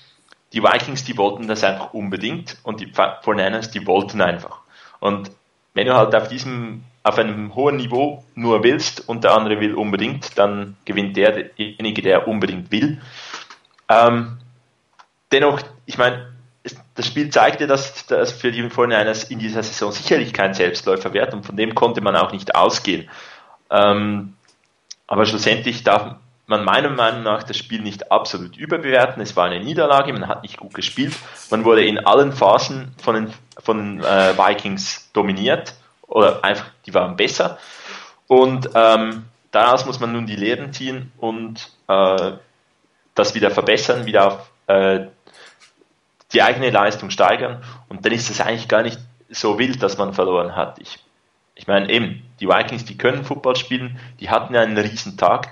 die 0.53 0.63
Vikings, 0.63 1.03
die 1.03 1.17
wollten 1.17 1.47
das 1.47 1.63
einfach 1.63 1.93
unbedingt 1.93 2.57
und 2.63 2.79
die 2.79 2.87
49ers, 2.87 3.71
die 3.71 3.85
wollten 3.85 4.21
einfach. 4.21 4.59
Und 4.99 5.31
wenn 5.73 5.87
du 5.87 5.95
halt 5.95 6.15
auf 6.15 6.27
diesem, 6.27 6.83
auf 7.03 7.19
einem 7.19 7.53
hohen 7.53 7.75
Niveau 7.75 8.23
nur 8.33 8.63
willst 8.63 9.07
und 9.07 9.23
der 9.23 9.33
andere 9.33 9.59
will 9.59 9.75
unbedingt, 9.75 10.37
dann 10.37 10.75
gewinnt 10.85 11.15
derjenige, 11.15 12.01
der 12.01 12.27
unbedingt 12.27 12.71
will. 12.71 12.99
Ähm, 13.89 14.39
dennoch, 15.31 15.61
ich 15.85 15.97
meine, 15.97 16.33
das 16.97 17.05
Spiel 17.05 17.29
zeigte, 17.29 17.67
dass 17.67 18.07
das 18.07 18.31
für 18.31 18.51
die 18.51 18.63
49ers 18.63 19.29
in 19.29 19.37
dieser 19.37 19.61
Saison 19.61 19.91
sicherlich 19.91 20.33
kein 20.33 20.55
Selbstläufer 20.55 21.13
wird 21.13 21.33
und 21.33 21.45
von 21.45 21.55
dem 21.55 21.75
konnte 21.75 22.01
man 22.01 22.15
auch 22.15 22.31
nicht 22.31 22.55
ausgehen. 22.55 23.07
Ähm, 23.69 24.33
aber 25.05 25.25
schlussendlich 25.25 25.83
darf 25.83 26.15
man 26.47 26.65
meiner 26.65 26.89
Meinung 26.89 27.21
nach 27.21 27.43
das 27.43 27.55
Spiel 27.55 27.81
nicht 27.81 28.11
absolut 28.11 28.57
überbewerten. 28.57 29.21
Es 29.21 29.35
war 29.35 29.45
eine 29.45 29.63
Niederlage, 29.63 30.11
man 30.11 30.27
hat 30.27 30.41
nicht 30.41 30.57
gut 30.57 30.73
gespielt, 30.73 31.13
man 31.51 31.65
wurde 31.65 31.85
in 31.85 31.99
allen 31.99 32.31
Phasen 32.31 32.95
von 33.01 33.13
den, 33.13 33.33
von 33.59 33.77
den 33.77 34.03
äh, 34.03 34.35
Vikings 34.35 35.11
dominiert 35.13 35.75
oder 36.07 36.43
einfach, 36.43 36.65
die 36.87 36.95
waren 36.95 37.15
besser. 37.15 37.59
Und 38.25 38.71
ähm, 38.73 39.25
daraus 39.51 39.85
muss 39.85 39.99
man 39.99 40.13
nun 40.13 40.25
die 40.25 40.35
Lehren 40.35 40.73
ziehen 40.73 41.11
und 41.17 41.69
äh, 41.87 42.31
das 43.13 43.35
wieder 43.35 43.51
verbessern, 43.51 44.05
wieder 44.07 44.27
auf 44.27 44.51
äh, 44.65 45.07
die 46.33 46.41
eigene 46.41 46.69
Leistung 46.69 47.09
steigern 47.09 47.63
und 47.89 48.05
dann 48.05 48.11
ist 48.11 48.29
es 48.29 48.41
eigentlich 48.41 48.67
gar 48.67 48.83
nicht 48.83 48.99
so 49.29 49.59
wild, 49.59 49.81
dass 49.83 49.97
man 49.97 50.13
verloren 50.13 50.55
hat. 50.55 50.79
Ich, 50.79 50.99
ich 51.55 51.67
meine 51.67 51.89
eben, 51.89 52.23
die 52.39 52.47
Vikings, 52.47 52.85
die 52.85 52.97
können 52.97 53.25
Football 53.25 53.55
spielen, 53.55 53.99
die 54.19 54.29
hatten 54.29 54.53
ja 54.53 54.61
einen 54.61 54.77
riesen 54.77 55.17
Tag. 55.17 55.49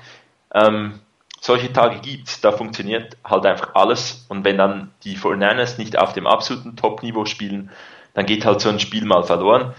Ähm, 0.54 1.00
solche 1.42 1.72
Tage 1.72 2.00
gibt 2.00 2.44
da 2.44 2.52
funktioniert 2.52 3.18
halt 3.24 3.46
einfach 3.46 3.76
alles 3.76 4.26
und 4.30 4.44
wenn 4.44 4.58
dann 4.58 4.92
die 5.04 5.18
49ers 5.18 5.78
nicht 5.78 5.98
auf 5.98 6.14
dem 6.14 6.28
absoluten 6.28 6.76
Top-Niveau 6.76 7.26
spielen, 7.26 7.70
dann 8.14 8.26
geht 8.26 8.46
halt 8.46 8.62
so 8.62 8.70
ein 8.70 8.80
Spiel 8.80 9.06
mal 9.06 9.24
verloren. 9.24 9.74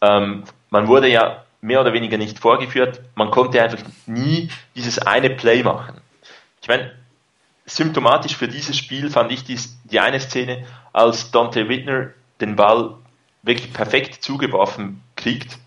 Ähm, 0.00 0.44
man 0.70 0.86
wurde 0.86 1.08
ja 1.08 1.44
mehr 1.60 1.80
oder 1.80 1.92
weniger 1.92 2.18
nicht 2.18 2.38
vorgeführt, 2.38 3.00
man 3.14 3.30
konnte 3.30 3.60
einfach 3.60 3.78
nie 4.06 4.50
dieses 4.76 4.98
eine 4.98 5.30
Play 5.30 5.62
machen. 5.62 6.00
Ich 6.62 6.68
meine, 6.68 6.92
symptomatisch 7.68 8.36
für 8.36 8.48
dieses 8.48 8.76
Spiel 8.76 9.10
fand 9.10 9.30
ich 9.32 9.44
die, 9.44 9.58
die 9.84 10.00
eine 10.00 10.20
Szene, 10.20 10.64
als 10.92 11.30
Dante 11.30 11.68
Whitner 11.68 12.10
den 12.40 12.56
Ball 12.56 12.94
wirklich 13.42 13.72
perfekt 13.72 14.22
zugeworfen 14.22 15.02
kriegt 15.16 15.58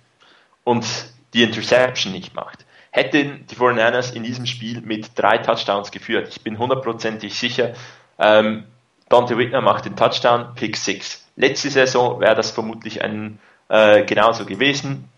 und 0.63 0.86
die 1.34 1.43
Interception 1.43 2.12
nicht 2.12 2.34
macht. 2.34 2.65
Hätten 2.91 3.46
die 3.48 3.55
49ers 3.55 4.13
in 4.13 4.24
diesem 4.24 4.46
Spiel 4.46 4.81
mit 4.81 5.12
drei 5.15 5.38
Touchdowns 5.38 5.91
geführt, 5.91 6.27
ich 6.29 6.41
bin 6.41 6.58
hundertprozentig 6.58 7.38
sicher, 7.38 7.74
ähm, 8.20 8.65
Dante 9.08 9.38
Whitner 9.38 9.62
macht 9.62 9.86
den 9.86 9.96
Touchdown, 9.96 10.55
Pick 10.55 10.77
6. 10.77 11.25
Letzte 11.36 11.70
Saison 11.70 12.22
wäre 12.22 12.36
das 12.36 12.51
vermutlich 12.51 13.03
ein, 13.03 13.39
äh, 13.67 14.05
genauso 14.05 14.46
gewesen. 14.46 15.10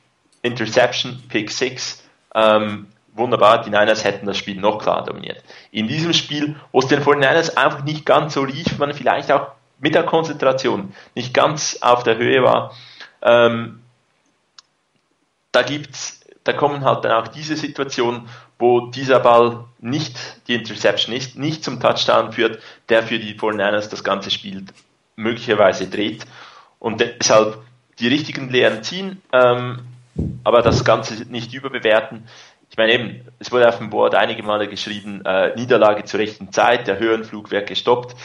Interception, 0.41 1.21
Pick 1.29 1.51
6. 1.51 2.03
Ähm, 2.33 2.87
wunderbar, 3.15 3.61
die 3.61 3.69
Niners 3.69 4.03
hätten 4.03 4.25
das 4.25 4.37
Spiel 4.37 4.59
noch 4.59 4.79
klar 4.79 5.03
dominiert. 5.03 5.43
In 5.71 5.87
diesem 5.87 6.13
Spiel, 6.13 6.55
wo 6.71 6.79
es 6.79 6.87
den 6.87 7.01
49ers 7.01 7.55
einfach 7.55 7.83
nicht 7.83 8.05
ganz 8.05 8.33
so 8.33 8.43
lief, 8.43 8.77
man 8.77 8.93
vielleicht 8.93 9.31
auch 9.31 9.51
mit 9.79 9.95
der 9.95 10.03
Konzentration 10.03 10.93
nicht 11.15 11.33
ganz 11.33 11.77
auf 11.81 12.03
der 12.03 12.17
Höhe 12.17 12.43
war, 12.43 12.73
ähm, 13.21 13.81
da 15.51 15.61
gibt's, 15.61 16.21
da 16.43 16.53
kommen 16.53 16.83
halt 16.83 17.05
dann 17.05 17.11
auch 17.11 17.27
diese 17.27 17.55
Situationen, 17.55 18.27
wo 18.59 18.87
dieser 18.87 19.19
Ball 19.19 19.65
nicht 19.79 20.17
die 20.47 20.55
Interception 20.55 21.15
ist, 21.15 21.37
nicht 21.37 21.63
zum 21.63 21.79
Touchdown 21.79 22.31
führt, 22.31 22.61
der 22.89 23.03
für 23.03 23.19
die 23.19 23.37
49ers 23.37 23.89
das 23.89 24.03
ganze 24.03 24.31
Spiel 24.31 24.65
möglicherweise 25.15 25.87
dreht 25.87 26.25
und 26.79 26.99
deshalb 26.99 27.59
die 27.99 28.07
richtigen 28.07 28.49
Lehren 28.49 28.83
ziehen, 28.83 29.21
ähm, 29.31 29.79
aber 30.43 30.61
das 30.61 30.83
Ganze 30.83 31.23
nicht 31.25 31.53
überbewerten 31.53 32.27
ich 32.73 32.77
meine 32.77 32.91
eben, 32.91 33.23
es 33.37 33.51
wurde 33.51 33.69
auf 33.69 33.77
dem 33.77 33.91
Board 33.91 34.15
einige 34.15 34.41
Male 34.41 34.67
geschrieben, 34.67 35.23
äh, 35.25 35.53
Niederlage 35.55 36.05
zur 36.05 36.19
rechten 36.19 36.51
Zeit, 36.51 36.87
der 36.87 36.97
Höhenflug 36.97 37.51
wird 37.51 37.67
gestoppt. 37.67 38.15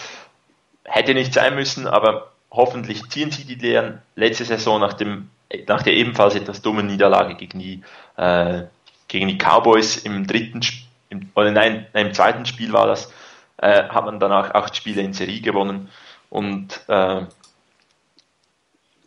Hätte 0.85 1.13
nicht 1.13 1.35
sein 1.35 1.55
müssen, 1.55 1.87
aber 1.87 2.33
hoffentlich 2.51 3.07
ziehen 3.11 3.31
sie 3.31 3.45
die 3.45 3.57
Lehren. 3.57 4.01
Letzte 4.17 4.47
Saison 4.47 4.81
nach, 4.81 4.95
dem, 4.95 5.29
nach 5.67 5.83
der 5.83 5.93
ebenfalls 5.93 6.35
etwas 6.35 6.63
dummen 6.63 6.87
Niederlage 6.87 7.35
gegen 7.35 7.59
die, 7.59 7.83
äh, 8.17 8.63
gegen 9.07 9.29
die 9.29 9.37
Cowboys 9.37 9.99
im 9.99 10.27
dritten, 10.27 10.63
im, 11.11 11.29
oder 11.35 11.51
nein, 11.51 11.87
im 11.93 12.15
zweiten 12.15 12.47
Spiel 12.47 12.73
war 12.73 12.87
das, 12.87 13.13
äh, 13.59 13.83
hat 13.91 14.07
man 14.07 14.19
danach 14.19 14.55
acht 14.55 14.75
Spiele 14.75 15.03
in 15.03 15.13
Serie 15.13 15.43
gewonnen. 15.43 15.91
Und 16.31 16.81
äh, 16.89 17.21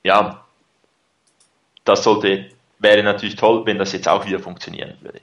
ja, 0.04 0.46
das 1.84 2.04
sollte, 2.04 2.51
wäre 2.82 3.04
natürlich 3.04 3.36
toll, 3.36 3.66
wenn 3.66 3.78
das 3.78 3.94
jetzt 3.94 4.08
auch 4.08 4.26
wieder 4.26 4.40
funktionieren 4.40 4.96
würde. 5.02 5.22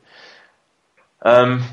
Ähm, 1.24 1.64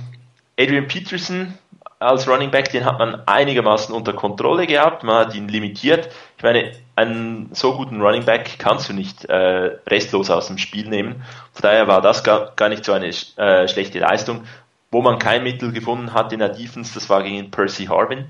Adrian 0.57 0.87
Peterson 0.87 1.57
als 1.99 2.27
Running 2.27 2.51
Back, 2.51 2.71
den 2.71 2.85
hat 2.85 2.99
man 2.99 3.21
einigermaßen 3.25 3.93
unter 3.93 4.13
Kontrolle 4.13 4.67
gehabt, 4.67 5.03
man 5.03 5.27
hat 5.27 5.35
ihn 5.35 5.47
limitiert. 5.47 6.09
Ich 6.37 6.43
meine, 6.43 6.71
einen 6.95 7.49
so 7.53 7.75
guten 7.75 8.01
Running 8.01 8.25
Back 8.25 8.59
kannst 8.59 8.89
du 8.89 8.93
nicht 8.93 9.25
äh, 9.25 9.77
restlos 9.87 10.29
aus 10.29 10.47
dem 10.47 10.57
Spiel 10.57 10.89
nehmen. 10.89 11.23
Von 11.53 11.61
daher 11.61 11.87
war 11.87 12.01
das 12.01 12.23
gar, 12.23 12.51
gar 12.55 12.69
nicht 12.69 12.85
so 12.85 12.91
eine 12.91 13.07
äh, 13.07 13.67
schlechte 13.67 13.99
Leistung. 13.99 14.43
Wo 14.91 15.01
man 15.01 15.19
kein 15.19 15.43
Mittel 15.43 15.71
gefunden 15.71 16.13
hat 16.13 16.31
in 16.31 16.39
der 16.39 16.49
Defense, 16.49 16.93
das 16.93 17.09
war 17.09 17.23
gegen 17.23 17.51
Percy 17.51 17.85
Harvin. 17.85 18.29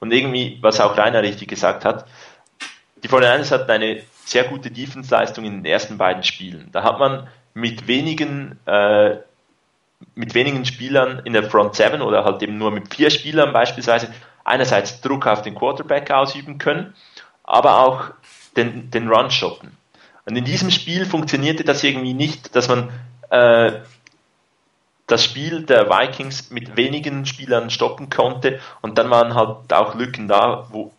Und 0.00 0.12
irgendwie, 0.12 0.58
was 0.60 0.80
auch 0.80 0.96
Rainer 0.96 1.22
richtig 1.22 1.48
gesagt 1.48 1.84
hat, 1.84 2.06
die 3.02 3.08
49ers 3.08 3.50
hatten 3.50 3.70
eine 3.70 4.02
sehr 4.30 4.44
gute 4.44 4.70
Defense-Leistung 4.70 5.44
in 5.44 5.62
den 5.62 5.64
ersten 5.64 5.98
beiden 5.98 6.22
Spielen. 6.22 6.68
Da 6.72 6.84
hat 6.84 6.98
man 6.98 7.26
mit 7.52 7.88
wenigen 7.88 8.58
äh, 8.66 9.16
mit 10.14 10.34
wenigen 10.34 10.64
Spielern 10.64 11.20
in 11.24 11.32
der 11.32 11.50
Front 11.50 11.74
7 11.74 12.00
oder 12.00 12.24
halt 12.24 12.42
eben 12.42 12.56
nur 12.56 12.70
mit 12.70 12.94
vier 12.94 13.10
Spielern 13.10 13.52
beispielsweise 13.52 14.12
einerseits 14.44 15.00
Druck 15.00 15.26
auf 15.26 15.42
den 15.42 15.54
Quarterback 15.54 16.10
ausüben 16.10 16.58
können, 16.58 16.94
aber 17.44 17.80
auch 17.80 18.10
den, 18.56 18.90
den 18.90 19.08
Run 19.08 19.30
shoppen. 19.30 19.76
Und 20.24 20.36
in 20.36 20.44
diesem 20.44 20.70
Spiel 20.70 21.04
funktionierte 21.06 21.64
das 21.64 21.84
irgendwie 21.84 22.14
nicht, 22.14 22.54
dass 22.54 22.68
man 22.68 22.90
äh, 23.30 23.80
das 25.06 25.24
Spiel 25.24 25.64
der 25.64 25.90
Vikings 25.90 26.50
mit 26.50 26.76
wenigen 26.76 27.26
Spielern 27.26 27.68
stoppen 27.68 28.10
konnte 28.10 28.60
und 28.80 28.96
dann 28.96 29.10
waren 29.10 29.34
halt 29.34 29.72
auch 29.72 29.94
Lücken 29.94 30.28
da, 30.28 30.66
wo, 30.70 30.92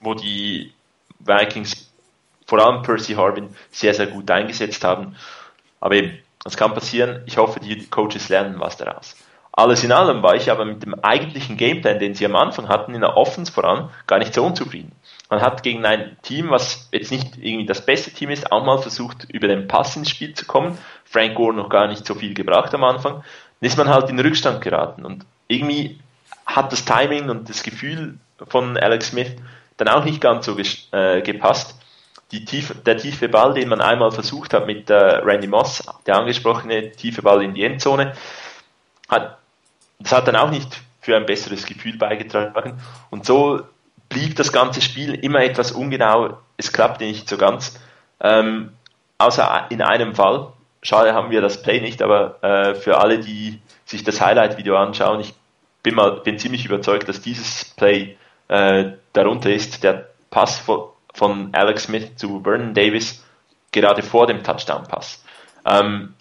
wo 0.00 0.14
die 0.14 0.72
Vikings 1.20 1.91
vor 2.52 2.58
allem 2.58 2.82
Percy 2.82 3.14
Harvin 3.14 3.48
sehr, 3.70 3.94
sehr 3.94 4.08
gut 4.08 4.30
eingesetzt 4.30 4.84
haben. 4.84 5.16
Aber 5.80 5.94
eben, 5.94 6.18
das 6.44 6.54
kann 6.54 6.74
passieren. 6.74 7.22
Ich 7.24 7.38
hoffe, 7.38 7.60
die 7.60 7.86
Coaches 7.86 8.28
lernen 8.28 8.60
was 8.60 8.76
daraus. 8.76 9.16
Alles 9.52 9.82
in 9.84 9.90
allem 9.90 10.22
war 10.22 10.34
ich 10.34 10.50
aber 10.50 10.66
mit 10.66 10.82
dem 10.82 10.92
eigentlichen 11.02 11.56
Gameplan, 11.56 11.98
den 11.98 12.14
sie 12.14 12.26
am 12.26 12.36
Anfang 12.36 12.68
hatten, 12.68 12.94
in 12.94 13.00
der 13.00 13.16
Offense 13.16 13.50
voran, 13.50 13.88
gar 14.06 14.18
nicht 14.18 14.34
so 14.34 14.44
unzufrieden. 14.44 14.92
Man 15.30 15.40
hat 15.40 15.62
gegen 15.62 15.86
ein 15.86 16.18
Team, 16.20 16.50
was 16.50 16.90
jetzt 16.92 17.10
nicht 17.10 17.38
irgendwie 17.38 17.64
das 17.64 17.86
beste 17.86 18.10
Team 18.10 18.28
ist, 18.28 18.52
auch 18.52 18.66
mal 18.66 18.76
versucht, 18.76 19.24
über 19.30 19.48
den 19.48 19.66
Pass 19.66 19.96
ins 19.96 20.10
Spiel 20.10 20.34
zu 20.34 20.44
kommen. 20.44 20.76
Frank 21.06 21.34
Gore 21.36 21.54
noch 21.54 21.70
gar 21.70 21.86
nicht 21.86 22.04
so 22.04 22.14
viel 22.14 22.34
gebracht 22.34 22.74
am 22.74 22.84
Anfang. 22.84 23.14
Dann 23.14 23.66
ist 23.66 23.78
man 23.78 23.88
halt 23.88 24.10
in 24.10 24.20
Rückstand 24.20 24.60
geraten. 24.60 25.06
Und 25.06 25.24
irgendwie 25.48 25.98
hat 26.44 26.70
das 26.70 26.84
Timing 26.84 27.30
und 27.30 27.48
das 27.48 27.62
Gefühl 27.62 28.18
von 28.46 28.76
Alex 28.76 29.08
Smith 29.08 29.36
dann 29.78 29.88
auch 29.88 30.04
nicht 30.04 30.20
ganz 30.20 30.44
so 30.44 30.58
äh, 30.58 31.22
gepasst 31.22 31.76
tiefe, 32.44 32.74
der 32.74 32.96
tiefe 32.96 33.28
Ball, 33.28 33.54
den 33.54 33.68
man 33.68 33.80
einmal 33.80 34.10
versucht 34.10 34.54
hat 34.54 34.66
mit 34.66 34.90
äh, 34.90 34.94
Randy 34.94 35.46
Moss, 35.46 35.84
der 36.06 36.16
angesprochene 36.16 36.92
tiefe 36.92 37.22
Ball 37.22 37.42
in 37.42 37.54
die 37.54 37.64
Endzone, 37.64 38.14
hat, 39.08 39.38
das 39.98 40.12
hat 40.12 40.28
dann 40.28 40.36
auch 40.36 40.50
nicht 40.50 40.80
für 41.00 41.16
ein 41.16 41.26
besseres 41.26 41.66
Gefühl 41.66 41.98
beigetragen. 41.98 42.80
Und 43.10 43.26
so 43.26 43.60
blieb 44.08 44.36
das 44.36 44.52
ganze 44.52 44.80
Spiel 44.80 45.14
immer 45.14 45.40
etwas 45.40 45.72
ungenau. 45.72 46.38
Es 46.56 46.72
klappte 46.72 47.04
nicht 47.04 47.28
so 47.28 47.36
ganz. 47.36 47.78
Ähm, 48.20 48.72
außer 49.18 49.66
in 49.70 49.82
einem 49.82 50.14
Fall. 50.14 50.52
Schade 50.82 51.14
haben 51.14 51.30
wir 51.30 51.40
das 51.40 51.62
Play 51.62 51.80
nicht, 51.80 52.02
aber 52.02 52.42
äh, 52.42 52.74
für 52.74 52.98
alle, 52.98 53.18
die 53.18 53.60
sich 53.84 54.04
das 54.04 54.20
Highlight-Video 54.20 54.76
anschauen, 54.76 55.20
ich 55.20 55.34
bin, 55.82 55.94
mal, 55.94 56.20
bin 56.20 56.38
ziemlich 56.38 56.64
überzeugt, 56.64 57.08
dass 57.08 57.20
dieses 57.20 57.64
Play 57.76 58.16
äh, 58.48 58.92
darunter 59.12 59.50
ist. 59.52 59.84
Der 59.84 60.08
Pass 60.30 60.58
von, 60.58 60.91
von 61.12 61.50
Alex 61.52 61.84
Smith 61.84 62.16
zu 62.16 62.40
Vernon 62.42 62.74
Davis 62.74 63.22
gerade 63.70 64.02
vor 64.02 64.26
dem 64.26 64.42
Touchdown-Pass. 64.42 65.24
Ähm, 65.64 66.14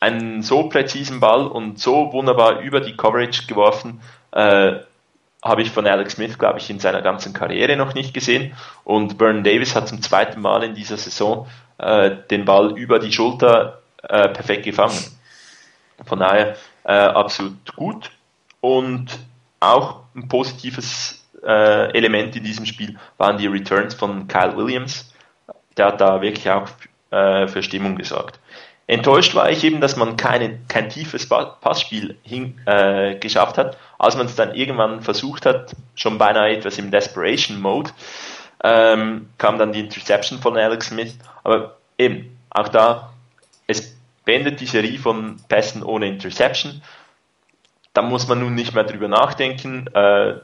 einen 0.00 0.42
so 0.42 0.68
präzisen 0.68 1.20
Ball 1.20 1.46
und 1.46 1.78
so 1.78 2.12
wunderbar 2.12 2.60
über 2.60 2.80
die 2.80 2.96
Coverage 2.96 3.46
geworfen, 3.46 4.00
äh, 4.32 4.74
habe 5.42 5.62
ich 5.62 5.70
von 5.70 5.86
Alex 5.86 6.14
Smith, 6.14 6.38
glaube 6.38 6.58
ich, 6.58 6.68
in 6.70 6.80
seiner 6.80 7.02
ganzen 7.02 7.32
Karriere 7.32 7.76
noch 7.76 7.94
nicht 7.94 8.12
gesehen. 8.12 8.54
Und 8.84 9.18
Vernon 9.18 9.44
Davis 9.44 9.74
hat 9.74 9.88
zum 9.88 10.02
zweiten 10.02 10.40
Mal 10.40 10.64
in 10.64 10.74
dieser 10.74 10.96
Saison 10.96 11.46
äh, 11.78 12.10
den 12.30 12.44
Ball 12.44 12.76
über 12.76 12.98
die 12.98 13.12
Schulter 13.12 13.80
äh, 14.02 14.28
perfekt 14.28 14.64
gefangen. 14.64 14.98
Von 16.04 16.20
daher 16.20 16.56
äh, 16.84 16.92
absolut 16.92 17.74
gut 17.76 18.10
und 18.60 19.06
auch 19.60 20.00
ein 20.14 20.28
positives 20.28 21.15
äh, 21.46 21.96
Element 21.96 22.36
in 22.36 22.44
diesem 22.44 22.66
Spiel 22.66 22.96
waren 23.18 23.38
die 23.38 23.46
Returns 23.46 23.94
von 23.94 24.28
Kyle 24.28 24.56
Williams. 24.56 25.12
Der 25.76 25.86
hat 25.86 26.00
da 26.00 26.20
wirklich 26.20 26.48
auch 26.50 26.68
äh, 27.10 27.46
für 27.46 27.62
Stimmung 27.62 27.96
gesorgt. 27.96 28.40
Enttäuscht 28.88 29.34
war 29.34 29.50
ich 29.50 29.64
eben, 29.64 29.80
dass 29.80 29.96
man 29.96 30.16
keine, 30.16 30.60
kein 30.68 30.88
tiefes 30.88 31.28
Passspiel 31.28 32.16
hin, 32.22 32.60
äh, 32.66 33.16
geschafft 33.16 33.58
hat. 33.58 33.76
Als 33.98 34.16
man 34.16 34.26
es 34.26 34.36
dann 34.36 34.54
irgendwann 34.54 35.02
versucht 35.02 35.44
hat, 35.44 35.74
schon 35.96 36.18
beinahe 36.18 36.56
etwas 36.56 36.78
im 36.78 36.92
Desperation 36.92 37.60
Mode, 37.60 37.90
ähm, 38.62 39.28
kam 39.38 39.58
dann 39.58 39.72
die 39.72 39.80
Interception 39.80 40.38
von 40.38 40.56
Alex 40.56 40.88
Smith. 40.88 41.18
Aber 41.42 41.76
eben, 41.98 42.38
auch 42.50 42.68
da, 42.68 43.12
es 43.66 43.96
beendet 44.24 44.60
die 44.60 44.66
Serie 44.66 44.98
von 44.98 45.40
Pässen 45.48 45.82
ohne 45.82 46.06
Interception. 46.06 46.80
Da 47.92 48.02
muss 48.02 48.28
man 48.28 48.38
nun 48.38 48.54
nicht 48.54 48.74
mehr 48.74 48.84
drüber 48.84 49.08
nachdenken. 49.08 49.88
Äh, 49.94 50.34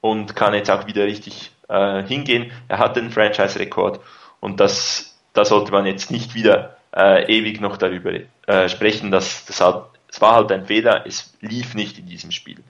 und 0.00 0.36
kann 0.36 0.54
jetzt 0.54 0.70
auch 0.70 0.86
wieder 0.86 1.04
richtig 1.04 1.52
äh, 1.68 2.02
hingehen. 2.02 2.52
Er 2.68 2.78
hat 2.78 2.96
den 2.96 3.10
Franchise-Rekord 3.10 4.00
und 4.40 4.60
das, 4.60 5.18
da 5.32 5.44
sollte 5.44 5.72
man 5.72 5.86
jetzt 5.86 6.10
nicht 6.10 6.34
wieder 6.34 6.76
äh, 6.94 7.24
ewig 7.32 7.60
noch 7.60 7.76
darüber 7.76 8.12
äh, 8.46 8.68
sprechen, 8.68 9.10
dass 9.10 9.44
das 9.46 9.60
halt, 9.60 9.84
es 10.08 10.20
war 10.20 10.34
halt 10.34 10.52
ein 10.52 10.66
Fehler, 10.66 11.04
es 11.06 11.36
lief 11.40 11.74
nicht 11.74 11.98
in 11.98 12.06
diesem 12.06 12.30
Spiel. 12.30 12.62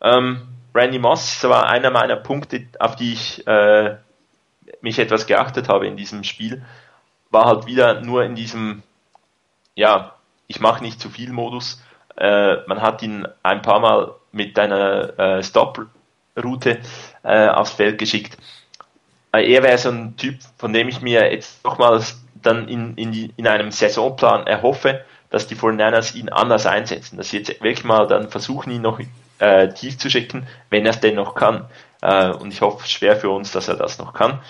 Ähm, 0.00 0.48
Randy 0.74 0.98
Moss 0.98 1.42
war 1.44 1.68
einer 1.68 1.90
meiner 1.90 2.16
Punkte, 2.16 2.66
auf 2.78 2.94
die 2.94 3.12
ich 3.12 3.46
äh, 3.46 3.96
mich 4.80 4.98
etwas 4.98 5.26
geachtet 5.26 5.68
habe 5.68 5.86
in 5.86 5.96
diesem 5.96 6.24
Spiel, 6.24 6.64
war 7.30 7.46
halt 7.46 7.66
wieder 7.66 8.00
nur 8.00 8.22
in 8.24 8.34
diesem, 8.34 8.82
ja, 9.74 10.14
ich 10.46 10.60
mache 10.60 10.82
nicht 10.82 11.00
zu 11.00 11.10
viel 11.10 11.32
Modus. 11.32 11.82
Äh, 12.16 12.58
man 12.66 12.80
hat 12.80 13.02
ihn 13.02 13.26
ein 13.42 13.62
paar 13.62 13.80
Mal 13.80 14.14
mit 14.32 14.58
einer 14.58 15.18
äh, 15.18 15.42
Stop 15.42 15.86
Route 16.38 16.78
äh, 17.22 17.48
aufs 17.48 17.72
Feld 17.72 17.98
geschickt. 17.98 18.36
Äh, 19.32 19.52
er 19.52 19.62
wäre 19.62 19.78
so 19.78 19.90
ein 19.90 20.16
Typ, 20.16 20.38
von 20.56 20.72
dem 20.72 20.88
ich 20.88 21.00
mir 21.00 21.32
jetzt 21.32 21.64
nochmals 21.64 22.20
dann 22.34 22.68
in, 22.68 22.94
in, 22.96 23.32
in 23.36 23.46
einem 23.46 23.70
Saisonplan 23.70 24.46
erhoffe, 24.46 25.04
dass 25.30 25.46
die 25.46 25.56
49ers 25.56 26.14
ihn 26.14 26.28
anders 26.28 26.66
einsetzen, 26.66 27.16
dass 27.16 27.30
sie 27.30 27.38
jetzt 27.38 27.48
wirklich 27.48 27.84
mal 27.84 28.06
dann 28.06 28.30
versuchen, 28.30 28.70
ihn 28.70 28.82
noch 28.82 29.00
äh, 29.38 29.68
tief 29.68 29.98
zu 29.98 30.10
schicken, 30.10 30.46
wenn 30.70 30.86
er 30.86 30.90
es 30.90 31.00
denn 31.00 31.16
noch 31.16 31.34
kann. 31.34 31.66
Äh, 32.00 32.30
und 32.30 32.52
ich 32.52 32.60
hoffe 32.60 32.86
schwer 32.88 33.16
für 33.16 33.30
uns, 33.30 33.52
dass 33.52 33.68
er 33.68 33.76
das 33.76 33.98
noch 33.98 34.14
kann. 34.14 34.40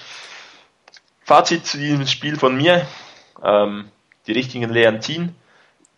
Fazit 1.24 1.66
zu 1.66 1.78
diesem 1.78 2.06
Spiel 2.06 2.36
von 2.36 2.56
mir. 2.56 2.86
Ähm, 3.42 3.90
die 4.26 4.32
richtigen 4.32 4.70
Lehren 4.70 5.02
ziehen. 5.02 5.34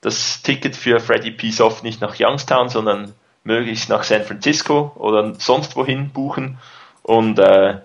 Das 0.00 0.40
Ticket 0.42 0.76
für 0.76 1.00
Freddy 1.00 1.30
P. 1.30 1.50
Soft 1.50 1.84
nicht 1.84 2.00
nach 2.00 2.16
Youngstown, 2.18 2.68
sondern 2.68 3.14
möglichst 3.44 3.88
nach 3.88 4.04
San 4.04 4.24
Francisco 4.24 4.92
oder 4.96 5.34
sonst 5.38 5.76
wohin 5.76 6.10
buchen 6.10 6.58
und 7.02 7.38
äh, 7.38 7.78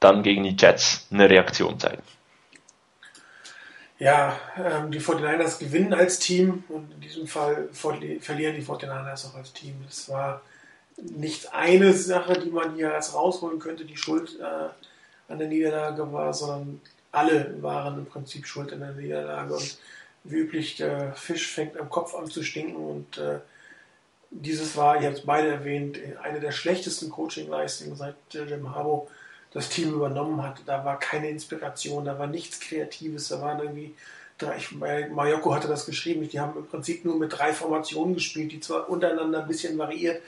dann 0.00 0.22
gegen 0.22 0.42
die 0.42 0.56
Jets 0.56 1.06
eine 1.10 1.28
Reaktion 1.28 1.78
zeigen. 1.78 2.02
Ja, 3.98 4.38
ähm, 4.56 4.90
die 4.90 5.00
49ers 5.00 5.58
gewinnen 5.58 5.94
als 5.94 6.18
Team 6.18 6.64
und 6.68 6.92
in 6.92 7.00
diesem 7.00 7.26
Fall 7.26 7.68
verlieren 7.72 8.56
die 8.56 8.62
49ers 8.62 9.30
auch 9.30 9.36
als 9.36 9.52
Team. 9.52 9.76
Es 9.88 10.08
war 10.08 10.42
nicht 10.96 11.54
eine 11.54 11.92
Sache, 11.92 12.34
die 12.34 12.50
man 12.50 12.74
hier 12.74 12.92
als 12.92 13.14
rausholen 13.14 13.58
könnte, 13.58 13.84
die 13.84 13.96
Schuld 13.96 14.38
äh, 14.40 15.32
an 15.32 15.38
der 15.38 15.48
Niederlage 15.48 16.12
war, 16.12 16.34
sondern 16.34 16.80
alle 17.12 17.62
waren 17.62 17.98
im 17.98 18.06
Prinzip 18.06 18.46
schuld 18.46 18.72
an 18.72 18.80
der 18.80 18.92
Niederlage 18.92 19.54
und 19.54 19.78
wie 20.24 20.36
üblich, 20.36 20.76
der 20.76 21.12
Fisch 21.14 21.48
fängt 21.52 21.78
am 21.78 21.90
Kopf 21.90 22.14
an 22.14 22.26
zu 22.26 22.42
stinken 22.42 22.76
und 22.76 23.18
äh, 23.18 23.40
dieses 24.30 24.76
war, 24.76 25.00
ihr 25.00 25.08
habt 25.08 25.18
es 25.18 25.26
beide 25.26 25.48
erwähnt, 25.48 25.98
eine 26.22 26.40
der 26.40 26.52
schlechtesten 26.52 27.10
Coaching-Leistungen 27.10 27.96
seit 27.96 28.16
Jim 28.30 28.74
Harbo 28.74 29.08
das 29.52 29.68
Team 29.68 29.94
übernommen 29.94 30.42
hat. 30.42 30.62
Da 30.66 30.84
war 30.84 30.98
keine 30.98 31.30
Inspiration, 31.30 32.04
da 32.04 32.18
war 32.18 32.26
nichts 32.26 32.60
Kreatives, 32.60 33.28
da 33.28 33.40
waren 33.40 33.60
irgendwie 33.60 33.94
drei, 34.38 34.56
ich, 34.56 34.72
Mayoko 34.72 35.54
hatte 35.54 35.68
das 35.68 35.86
geschrieben, 35.86 36.28
die 36.28 36.40
haben 36.40 36.58
im 36.58 36.66
Prinzip 36.66 37.04
nur 37.04 37.16
mit 37.16 37.38
drei 37.38 37.52
Formationen 37.52 38.14
gespielt, 38.14 38.52
die 38.52 38.60
zwar 38.60 38.88
untereinander 38.90 39.42
ein 39.42 39.48
bisschen 39.48 39.78
variiert, 39.78 40.20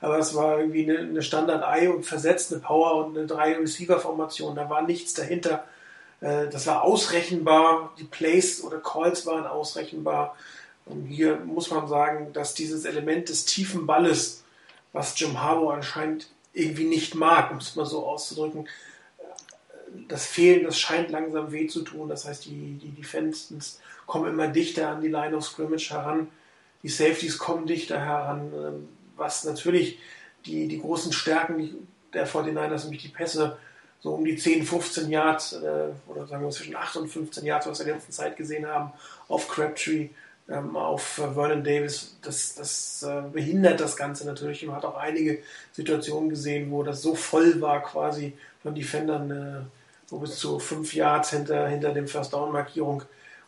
aber 0.00 0.18
es 0.18 0.34
war 0.34 0.58
irgendwie 0.58 0.84
eine, 0.88 0.98
eine 0.98 1.22
Standard-Ei 1.22 1.90
und 1.90 2.04
versetzt, 2.04 2.52
eine 2.52 2.60
Power 2.60 3.06
und 3.06 3.16
eine 3.16 3.26
drei-Receiver-Formation, 3.26 4.54
da 4.54 4.68
war 4.68 4.82
nichts 4.82 5.14
dahinter. 5.14 5.64
Äh, 6.20 6.48
das 6.48 6.66
war 6.66 6.82
ausrechenbar, 6.82 7.92
die 7.98 8.04
Plays 8.04 8.62
oder 8.62 8.78
Calls 8.78 9.24
waren 9.26 9.46
ausrechenbar. 9.46 10.36
Hier 11.08 11.36
muss 11.36 11.70
man 11.70 11.88
sagen, 11.88 12.32
dass 12.32 12.54
dieses 12.54 12.84
Element 12.84 13.28
des 13.28 13.44
tiefen 13.44 13.86
Balles, 13.86 14.44
was 14.92 15.18
Jim 15.18 15.40
Harbour 15.40 15.74
anscheinend 15.74 16.28
irgendwie 16.52 16.84
nicht 16.84 17.14
mag, 17.14 17.50
um 17.50 17.58
es 17.58 17.74
mal 17.74 17.86
so 17.86 18.06
auszudrücken, 18.06 18.68
das 20.08 20.26
Fehlen, 20.26 20.64
das 20.64 20.78
scheint 20.78 21.10
langsam 21.10 21.52
weh 21.52 21.66
zu 21.66 21.82
tun. 21.82 22.08
Das 22.08 22.26
heißt, 22.26 22.44
die, 22.46 22.78
die 22.82 22.90
Defenses 22.90 23.80
kommen 24.06 24.28
immer 24.30 24.48
dichter 24.48 24.88
an 24.88 25.00
die 25.00 25.08
Line 25.08 25.36
of 25.36 25.44
Scrimmage 25.44 25.90
heran. 25.90 26.28
Die 26.82 26.88
Safeties 26.88 27.38
kommen 27.38 27.66
dichter 27.66 28.00
heran, 28.00 28.52
ähm, 28.54 28.88
was 29.16 29.44
natürlich 29.44 29.98
die, 30.44 30.68
die 30.68 30.80
großen 30.80 31.12
Stärken 31.12 31.88
der 32.12 32.28
49ers, 32.28 32.84
nämlich 32.84 33.02
die 33.02 33.08
Pässe, 33.08 33.56
so 34.00 34.12
um 34.14 34.24
die 34.24 34.36
10, 34.36 34.64
15 34.64 35.10
Yards 35.10 35.54
äh, 35.54 35.88
oder 36.06 36.26
sagen 36.26 36.44
wir 36.44 36.50
zwischen 36.50 36.76
8 36.76 36.96
und 36.96 37.08
15 37.08 37.44
Yards, 37.44 37.66
was 37.66 37.78
wir 37.78 37.84
in 37.84 37.88
der 37.88 37.96
letzten 37.96 38.12
Zeit 38.12 38.36
gesehen 38.36 38.66
haben, 38.66 38.92
auf 39.28 39.48
Crabtree, 39.48 40.10
ähm, 40.48 40.76
auf 40.76 41.18
äh, 41.18 41.32
Vernon 41.32 41.64
Davis, 41.64 42.16
das, 42.22 42.54
das 42.54 43.02
äh, 43.02 43.22
behindert 43.32 43.80
das 43.80 43.96
Ganze 43.96 44.26
natürlich. 44.26 44.64
Man 44.66 44.76
hat 44.76 44.84
auch 44.84 44.96
einige 44.96 45.42
Situationen 45.72 46.28
gesehen, 46.28 46.70
wo 46.70 46.82
das 46.82 47.02
so 47.02 47.14
voll 47.14 47.60
war 47.60 47.82
quasi 47.82 48.36
von 48.62 48.74
Defendern, 48.74 49.30
äh, 49.30 50.10
wo 50.10 50.18
bis 50.18 50.36
zu 50.36 50.58
5 50.58 50.92
Yards 50.94 51.30
hinter, 51.30 51.68
hinter 51.68 51.92
dem 51.92 52.08
First 52.08 52.32
Down 52.32 52.52
Markierung 52.52 53.02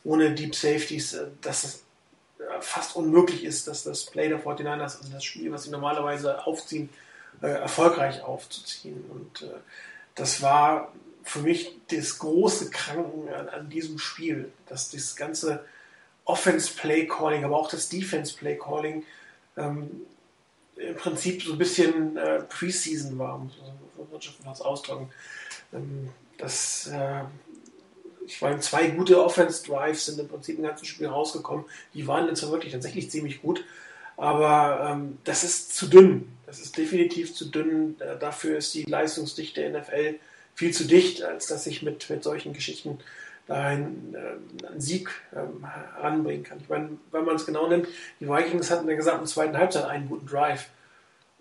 ohne 0.05 0.35
Deep 0.35 0.55
Safeties, 0.55 1.15
äh, 1.15 1.27
dass 1.43 1.65
es 1.65 1.85
äh, 2.39 2.61
fast 2.61 2.97
unmöglich 2.97 3.45
ist, 3.45 3.69
dass 3.69 3.83
das 3.83 4.07
Play 4.07 4.29
der 4.29 4.43
49ers, 4.43 4.99
also 4.99 5.09
das 5.13 5.25
Spiel, 5.25 5.53
was 5.53 5.65
sie 5.65 5.71
normalerweise 5.71 6.47
aufziehen, 6.47 6.89
äh, 7.43 7.49
erfolgreich 7.49 8.23
aufzuziehen. 8.23 9.05
Und 9.11 9.47
das 10.15 10.41
war 10.41 10.93
für 11.23 11.41
mich 11.41 11.77
das 11.89 12.19
große 12.19 12.71
Kranken 12.71 13.29
an, 13.29 13.51
an 13.51 13.69
diesem 13.69 13.99
Spiel, 13.99 14.51
dass 14.67 14.91
das 14.91 15.15
ganze 15.17 15.63
Offense 16.27 16.73
Play 16.75 17.07
Calling, 17.07 17.45
aber 17.45 17.57
auch 17.57 17.71
das 17.71 17.89
Defense 17.89 18.37
Play 18.37 18.57
Calling 18.57 19.05
ähm, 19.57 20.03
im 20.77 20.95
Prinzip 20.97 21.43
so 21.43 21.53
ein 21.53 21.59
bisschen 21.59 22.17
äh, 22.17 22.41
Preseason 22.43 23.19
war, 23.19 23.39
muss 23.39 23.53
man 24.13 24.21
schon 24.21 24.35
fast 24.45 24.63
ausdrücken. 24.63 25.09
Ähm, 25.73 26.11
das, 26.37 26.89
äh, 26.89 27.23
ich 28.27 28.43
meine, 28.43 28.61
zwei 28.61 28.89
gute 28.89 29.23
Offense 29.23 29.65
Drives 29.65 30.07
sind 30.07 30.19
im 30.19 30.29
Prinzip 30.29 30.59
ein 30.59 30.65
ganzes 30.65 30.89
Spiel 30.89 31.07
rausgekommen. 31.07 31.65
Die 31.95 32.07
waren 32.07 32.27
jetzt 32.29 32.49
wirklich 32.51 32.73
tatsächlich 32.73 33.11
ziemlich 33.11 33.41
gut, 33.41 33.65
aber 34.17 34.91
ähm, 34.91 35.19
das 35.25 35.45
ist 35.45 35.75
zu 35.75 35.87
dünn. 35.87 36.29
Das 36.45 36.61
ist 36.61 36.77
definitiv 36.77 37.35
zu 37.35 37.47
dünn. 37.47 37.97
Äh, 38.01 38.19
dafür 38.19 38.59
ist 38.59 38.75
die 38.75 38.85
Leistungsdichte 38.85 39.69
NFL 39.71 40.17
viel 40.55 40.73
zu 40.73 40.85
dicht, 40.85 41.23
als 41.23 41.47
dass 41.47 41.67
ich 41.67 41.83
mit, 41.83 42.09
mit 42.11 42.23
solchen 42.23 42.53
Geschichten 42.53 42.99
dahin 43.47 44.15
äh, 44.15 44.67
einen 44.67 44.81
Sieg 44.81 45.11
ähm, 45.35 45.65
heranbringen 45.95 46.45
kann. 46.45 46.59
Ich 46.61 46.69
meine, 46.69 46.91
wenn 47.13 47.25
man 47.25 47.37
es 47.37 47.47
genau 47.47 47.69
nimmt, 47.69 47.89
die 48.21 48.29
Vikings 48.29 48.71
hatten 48.71 48.83
in 48.83 48.89
der 48.89 48.97
gesamten 48.97 49.27
zweiten 49.27 49.57
Halbzeit 49.57 49.85
einen 49.85 50.09
guten 50.09 50.27
Drive. 50.27 50.69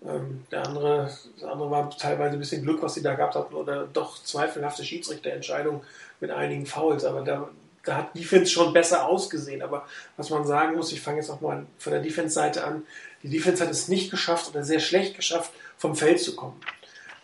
Ähm, 0.04 0.44
der 0.50 0.66
andere, 0.66 1.10
das 1.34 1.44
andere 1.44 1.70
war 1.70 1.90
teilweise 1.90 2.34
ein 2.34 2.38
bisschen 2.38 2.62
Glück, 2.62 2.82
was 2.82 2.94
sie 2.94 3.02
da 3.02 3.14
gehabt 3.14 3.34
hatten, 3.34 3.54
oder 3.54 3.86
doch 3.92 4.22
zweifelhafte 4.22 4.84
Schiedsrichterentscheidungen 4.84 5.80
mit 6.20 6.30
einigen 6.30 6.66
Fouls. 6.66 7.04
Aber 7.04 7.22
da, 7.22 7.48
da 7.84 7.96
hat 7.96 8.16
Defense 8.16 8.52
schon 8.52 8.72
besser 8.72 9.06
ausgesehen. 9.06 9.62
Aber 9.62 9.86
was 10.16 10.30
man 10.30 10.46
sagen 10.46 10.76
muss, 10.76 10.92
ich 10.92 11.00
fange 11.00 11.18
jetzt 11.18 11.28
nochmal 11.28 11.66
von 11.78 11.92
der 11.92 12.02
Defense-Seite 12.02 12.62
an, 12.62 12.84
die 13.22 13.30
Defense 13.30 13.62
hat 13.62 13.70
es 13.70 13.88
nicht 13.88 14.12
geschafft 14.12 14.48
oder 14.50 14.62
sehr 14.62 14.78
schlecht 14.78 15.16
geschafft, 15.16 15.50
vom 15.76 15.96
Feld 15.96 16.20
zu 16.20 16.36
kommen. 16.36 16.60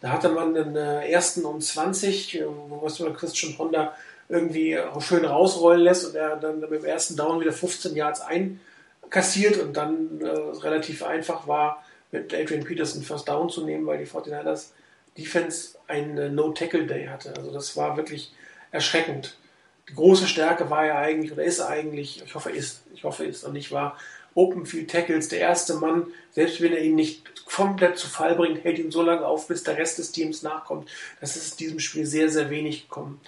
Da 0.01 0.11
hatte 0.11 0.31
man 0.31 0.53
den 0.53 0.75
äh, 0.75 1.09
ersten 1.09 1.45
um 1.45 1.61
20, 1.61 2.35
äh, 2.35 2.47
wo 2.47 2.83
was 2.83 3.01
Christian 3.17 3.57
Honda 3.57 3.95
irgendwie 4.33 4.79
schön 5.01 5.27
rausrollen 5.27 5.83
lässt 5.83 6.07
und 6.07 6.15
er 6.15 6.37
dann 6.37 6.61
mit 6.61 6.71
dem 6.71 6.87
ersten 6.87 7.17
Down 7.17 7.41
wieder 7.43 7.53
15 7.53 7.95
Yards 7.95 8.23
einkassiert 8.23 9.59
und 9.59 9.77
dann 9.77 10.23
äh, 10.23 10.27
relativ 10.27 11.03
einfach 11.03 11.47
war, 11.47 11.85
mit 12.11 12.33
Adrian 12.33 12.65
Peterson 12.65 13.03
First 13.03 13.29
Down 13.29 13.51
zu 13.51 13.65
nehmen, 13.65 13.87
weil 13.87 13.99
die 13.99 14.11
49ers 14.11 14.69
Defense 15.19 15.77
einen 15.87 16.35
No-Tackle-Day 16.35 17.07
hatte. 17.09 17.35
Also 17.37 17.53
das 17.53 17.77
war 17.77 17.99
wirklich 17.99 18.33
erschreckend. 18.71 19.37
Die 19.91 19.95
große 19.95 20.27
Stärke 20.27 20.71
war 20.71 20.87
ja 20.87 20.99
eigentlich, 20.99 21.33
oder 21.33 21.45
ist 21.45 21.61
eigentlich, 21.61 22.23
ich 22.25 22.35
hoffe 22.35 22.51
ist, 22.51 22.85
ich 22.95 23.05
hoffe 23.05 23.27
ist 23.27 23.45
und 23.45 23.53
nicht 23.53 23.71
war, 23.71 23.99
Open 24.35 24.65
Field 24.65 24.91
Tackles, 24.91 25.29
der 25.29 25.41
erste 25.41 25.75
Mann, 25.75 26.07
selbst 26.31 26.63
wenn 26.63 26.73
er 26.73 26.81
ihn 26.81 26.95
nicht 26.95 27.45
komplett 27.45 27.99
zu 27.99 28.09
Fall 28.09 28.35
bringt, 28.35 28.65
hält 28.65 28.79
ihn 28.79 28.91
so 28.91 29.03
lange 29.03 29.27
auf, 29.27 29.47
bis 29.47 29.63
der 29.63 29.77
Rest 29.77 29.99
des 29.99 30.11
Teams 30.11 30.43
nachkommt. 30.43 30.89
Das 31.21 31.37
ist 31.37 31.53
in 31.53 31.67
diesem 31.67 31.81
Spiel 31.81 32.07
sehr, 32.07 32.31
sehr 32.31 32.49
wenig 32.49 32.89
gekommen 32.89 33.21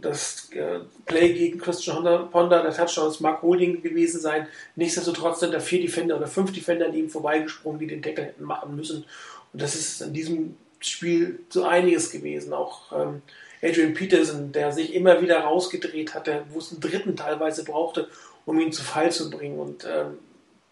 das 0.00 0.50
äh, 0.52 0.80
Play 1.04 1.32
gegen 1.32 1.58
Christian 1.58 2.30
Ponda, 2.30 2.62
der 2.62 2.74
Touchdown 2.74 3.10
ist 3.10 3.20
Mark 3.20 3.42
Holding 3.42 3.82
gewesen 3.82 4.20
sein. 4.20 4.48
Nichtsdestotrotz 4.74 5.40
sind 5.40 5.54
da 5.54 5.60
vier 5.60 5.80
Defender 5.80 6.16
oder 6.16 6.26
fünf 6.26 6.52
Defender 6.52 6.86
an 6.86 6.94
ihm 6.94 7.10
vorbeigesprungen, 7.10 7.78
die 7.78 7.86
den 7.86 8.02
Tackle 8.02 8.24
hätten 8.24 8.44
machen 8.44 8.76
müssen. 8.76 9.04
Und 9.52 9.62
das 9.62 9.74
ist 9.74 10.02
in 10.02 10.12
diesem 10.12 10.56
Spiel 10.80 11.40
so 11.48 11.64
einiges 11.64 12.10
gewesen. 12.10 12.52
Auch 12.52 12.92
ähm, 12.92 13.22
Adrian 13.62 13.94
Peterson, 13.94 14.52
der 14.52 14.72
sich 14.72 14.94
immer 14.94 15.20
wieder 15.20 15.40
rausgedreht 15.40 16.14
hatte, 16.14 16.44
wo 16.50 16.58
es 16.58 16.70
einen 16.70 16.80
dritten 16.80 17.16
teilweise 17.16 17.64
brauchte, 17.64 18.08
um 18.44 18.60
ihn 18.60 18.72
zu 18.72 18.82
Fall 18.82 19.10
zu 19.10 19.30
bringen. 19.30 19.58
Und 19.58 19.84
ähm, 19.84 20.18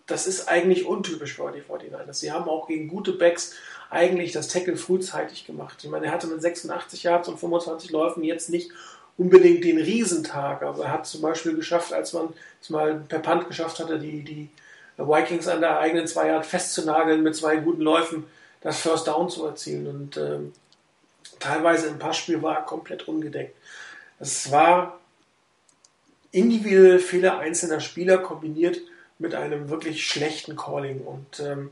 das 0.06 0.26
ist 0.26 0.48
eigentlich 0.48 0.86
untypisch 0.86 1.34
für 1.34 1.52
die 1.52 1.62
49ers. 1.62 2.14
Sie 2.14 2.32
haben 2.32 2.48
auch 2.48 2.68
gegen 2.68 2.88
gute 2.88 3.12
Backs 3.12 3.54
eigentlich 3.90 4.32
das 4.32 4.48
Tackle 4.48 4.76
frühzeitig 4.76 5.46
gemacht. 5.46 5.78
Ich 5.82 5.90
meine, 5.90 6.06
er 6.06 6.12
hatte 6.12 6.26
mit 6.26 6.42
86 6.42 7.04
Yards 7.04 7.28
und 7.28 7.38
25 7.38 7.90
Läufen 7.90 8.24
jetzt 8.24 8.50
nicht 8.50 8.70
unbedingt 9.16 9.64
den 9.64 9.78
Riesentag, 9.78 10.62
aber 10.62 10.84
er 10.84 10.92
hat 10.92 11.06
zum 11.06 11.22
Beispiel 11.22 11.54
geschafft, 11.54 11.92
als 11.92 12.12
man 12.12 12.32
es 12.60 12.70
mal 12.70 13.02
per 13.08 13.20
Punt 13.20 13.48
geschafft 13.48 13.78
hatte, 13.78 13.98
die, 13.98 14.22
die 14.22 14.48
Vikings 14.96 15.48
an 15.48 15.60
der 15.60 15.78
eigenen 15.78 16.06
zwei 16.06 16.28
Yard 16.28 16.46
festzunageln 16.46 17.22
mit 17.22 17.36
zwei 17.36 17.56
guten 17.56 17.82
Läufen, 17.82 18.24
das 18.60 18.80
First 18.80 19.06
Down 19.06 19.28
zu 19.28 19.44
erzielen. 19.46 19.86
Und 19.86 20.16
ähm, 20.16 20.52
teilweise 21.38 21.88
im 21.88 21.98
Passspiel 21.98 22.42
war 22.42 22.56
er 22.56 22.62
komplett 22.62 23.06
ungedeckt. 23.06 23.56
Es 24.18 24.50
war 24.50 24.98
individuelle 26.32 26.98
Fehler 26.98 27.38
einzelner 27.38 27.80
Spieler 27.80 28.18
kombiniert 28.18 28.80
mit 29.18 29.34
einem 29.34 29.68
wirklich 29.68 30.06
schlechten 30.06 30.56
Calling. 30.56 31.00
Und 31.00 31.40
ähm, 31.40 31.70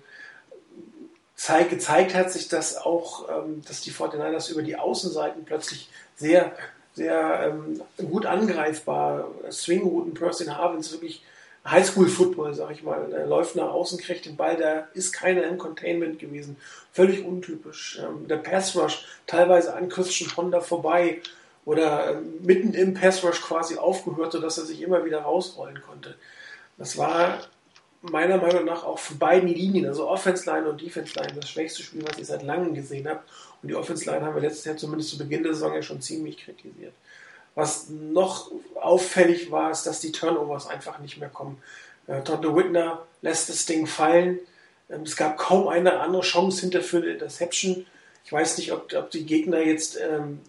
zeig, 1.35 1.71
gezeigt 1.71 2.15
hat 2.15 2.31
sich 2.31 2.49
das 2.49 2.77
auch, 2.77 3.29
ähm, 3.29 3.63
dass 3.67 3.81
die 3.81 3.93
49ers 3.93 4.51
über 4.51 4.63
die 4.63 4.77
Außenseiten 4.77 5.45
plötzlich 5.45 5.89
sehr 6.17 6.53
sehr 6.95 7.55
ähm, 7.55 7.81
gut 8.09 8.27
angreifbar. 8.27 9.31
Swingrouten, 9.51 10.15
Percy 10.15 10.47
Harvins, 10.47 10.93
wirklich 10.93 11.23
Highschool-Football, 11.65 12.55
sag 12.55 12.73
ich 12.73 12.83
mal. 12.83 13.13
Er 13.13 13.27
läuft 13.27 13.57
nach 13.57 13.71
außen, 13.71 13.99
kriegt 13.99 14.27
den 14.27 14.37
Ball, 14.37 14.57
da 14.57 14.89
ist 14.95 15.13
keiner 15.13 15.45
im 15.45 15.59
Containment 15.59 16.19
gewesen. 16.19 16.57
Völlig 16.93 17.25
untypisch. 17.25 18.01
Ähm, 18.03 18.27
der 18.29 18.37
Pass 18.37 18.77
Rush 18.77 19.07
teilweise 19.27 19.75
an 19.75 19.89
Christian 19.89 20.37
Honda 20.37 20.61
vorbei 20.61 21.21
oder 21.65 22.13
ähm, 22.13 22.41
mitten 22.43 22.75
im 22.75 22.95
Pass 22.95 23.23
Rush 23.25 23.41
quasi 23.41 23.77
aufgehört, 23.77 24.33
sodass 24.33 24.59
er 24.59 24.65
sich 24.65 24.83
immer 24.83 25.05
wieder 25.05 25.23
rausrollen 25.23 25.81
konnte. 25.83 26.17
Das 26.79 26.99
war 26.99 27.39
meiner 28.03 28.37
Meinung 28.37 28.65
nach 28.65 28.85
auch 28.85 28.99
für 28.99 29.15
beiden 29.15 29.49
Linien, 29.49 29.87
also 29.87 30.09
Offense 30.09 30.45
Line 30.51 30.69
und 30.69 30.81
Defense 30.81 31.15
Line, 31.19 31.35
das 31.35 31.49
schwächste 31.49 31.83
Spiel, 31.83 32.05
was 32.07 32.19
ich 32.19 32.27
seit 32.27 32.43
langem 32.43 32.75
gesehen 32.75 33.09
habe. 33.09 33.21
Und 33.62 33.69
die 33.69 33.75
Offense 33.75 34.05
Line 34.11 34.25
haben 34.27 34.35
wir 34.35 34.43
letztes 34.43 34.65
Jahr 34.65 34.77
zumindest 34.77 35.11
zu 35.11 35.19
Beginn 35.19 35.45
der 35.45 35.55
Saison 35.55 35.75
ja 35.75 35.83
schon 35.83 36.01
ziemlich 36.01 36.38
kritisiert. 36.38 36.93
Was 37.55 37.88
noch 37.91 38.51
auffällig 38.81 39.51
war, 39.51 39.71
ist, 39.71 39.85
dass 39.85 40.01
die 40.01 40.11
Turnovers 40.11 40.67
einfach 40.67 40.99
nicht 40.99 41.19
mehr 41.19 41.29
kommen. 41.29 41.62
Äh, 42.07 42.23
Todd 42.23 42.45
Whitner 42.45 43.07
lässt 43.21 43.49
das 43.49 43.67
Ding 43.67 43.87
fallen. 43.87 44.41
Ähm, 44.91 45.03
es 45.03 45.17
gab 45.17 45.38
kaum 45.38 45.69
eine 45.69 46.01
andere 46.01 46.23
Chance 46.23 46.62
hinter 46.62 46.81
für 46.81 46.99
eine 46.99 47.07
Interception. 47.07 47.87
Ich 48.25 48.33
weiß 48.33 48.59
nicht, 48.59 48.73
ob, 48.73 48.93
ob 48.95 49.11
die 49.11 49.27
Gegner 49.27 49.61
jetzt 49.61 49.99
ähm, 50.01 50.41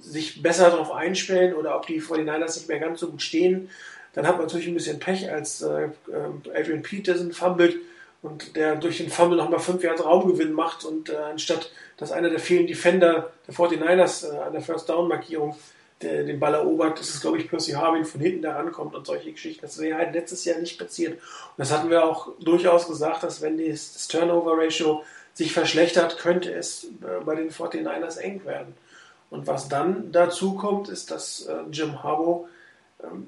sich 0.00 0.42
besser 0.42 0.70
darauf 0.70 0.90
einstellen 0.90 1.54
oder 1.54 1.76
ob 1.76 1.86
die 1.86 2.02
49ers 2.02 2.56
nicht 2.56 2.68
mehr 2.68 2.80
ganz 2.80 3.00
so 3.00 3.08
gut 3.08 3.22
stehen. 3.22 3.70
Dann 4.14 4.26
hat 4.26 4.36
man 4.36 4.46
natürlich 4.46 4.68
ein 4.68 4.74
bisschen 4.74 4.98
Pech, 4.98 5.30
als 5.30 5.62
äh, 5.62 5.84
äh 5.84 5.90
Adrian 6.54 6.82
Peterson 6.82 7.32
fummelt 7.32 7.76
und 8.22 8.56
der 8.56 8.76
durch 8.76 8.98
den 8.98 9.10
Fumble 9.10 9.36
nochmal 9.36 9.60
fünf 9.60 9.82
Jahre 9.82 10.04
Raumgewinn 10.04 10.52
macht 10.52 10.84
und 10.84 11.10
äh, 11.10 11.16
anstatt, 11.16 11.70
dass 11.96 12.12
einer 12.12 12.30
der 12.30 12.38
vielen 12.38 12.66
Defender 12.66 13.32
der 13.46 13.54
49ers 13.54 14.32
äh, 14.32 14.38
an 14.38 14.52
der 14.52 14.62
First 14.62 14.88
Down 14.88 15.08
Markierung 15.08 15.56
der, 16.02 16.24
den 16.24 16.38
Ball 16.38 16.54
erobert, 16.54 17.00
ist 17.00 17.14
es 17.14 17.20
glaube 17.20 17.38
ich 17.38 17.48
Percy 17.48 17.72
Harvin 17.72 18.04
von 18.04 18.20
hinten 18.20 18.42
da 18.42 18.56
rankommt 18.56 18.94
und 18.94 19.06
solche 19.06 19.32
Geschichten. 19.32 19.62
Das 19.62 19.78
wäre 19.78 19.98
halt 19.98 20.14
letztes 20.14 20.44
Jahr 20.44 20.58
nicht 20.58 20.78
passiert. 20.78 21.14
Und 21.14 21.58
das 21.58 21.72
hatten 21.72 21.90
wir 21.90 22.04
auch 22.04 22.32
durchaus 22.40 22.86
gesagt, 22.86 23.24
dass 23.24 23.42
wenn 23.42 23.58
das, 23.58 23.92
das 23.92 24.08
Turnover 24.08 24.56
Ratio 24.56 25.04
sich 25.34 25.52
verschlechtert, 25.52 26.18
könnte 26.18 26.52
es 26.52 26.84
äh, 26.84 27.24
bei 27.24 27.34
den 27.34 27.50
49ers 27.50 28.18
eng 28.18 28.44
werden. 28.44 28.74
Und 29.30 29.46
was 29.46 29.68
dann 29.68 30.12
dazu 30.12 30.54
kommt, 30.54 30.88
ist, 30.88 31.10
dass 31.10 31.46
äh, 31.46 31.62
Jim 31.72 32.02
Harbaugh 32.02 32.48
ähm, 33.02 33.26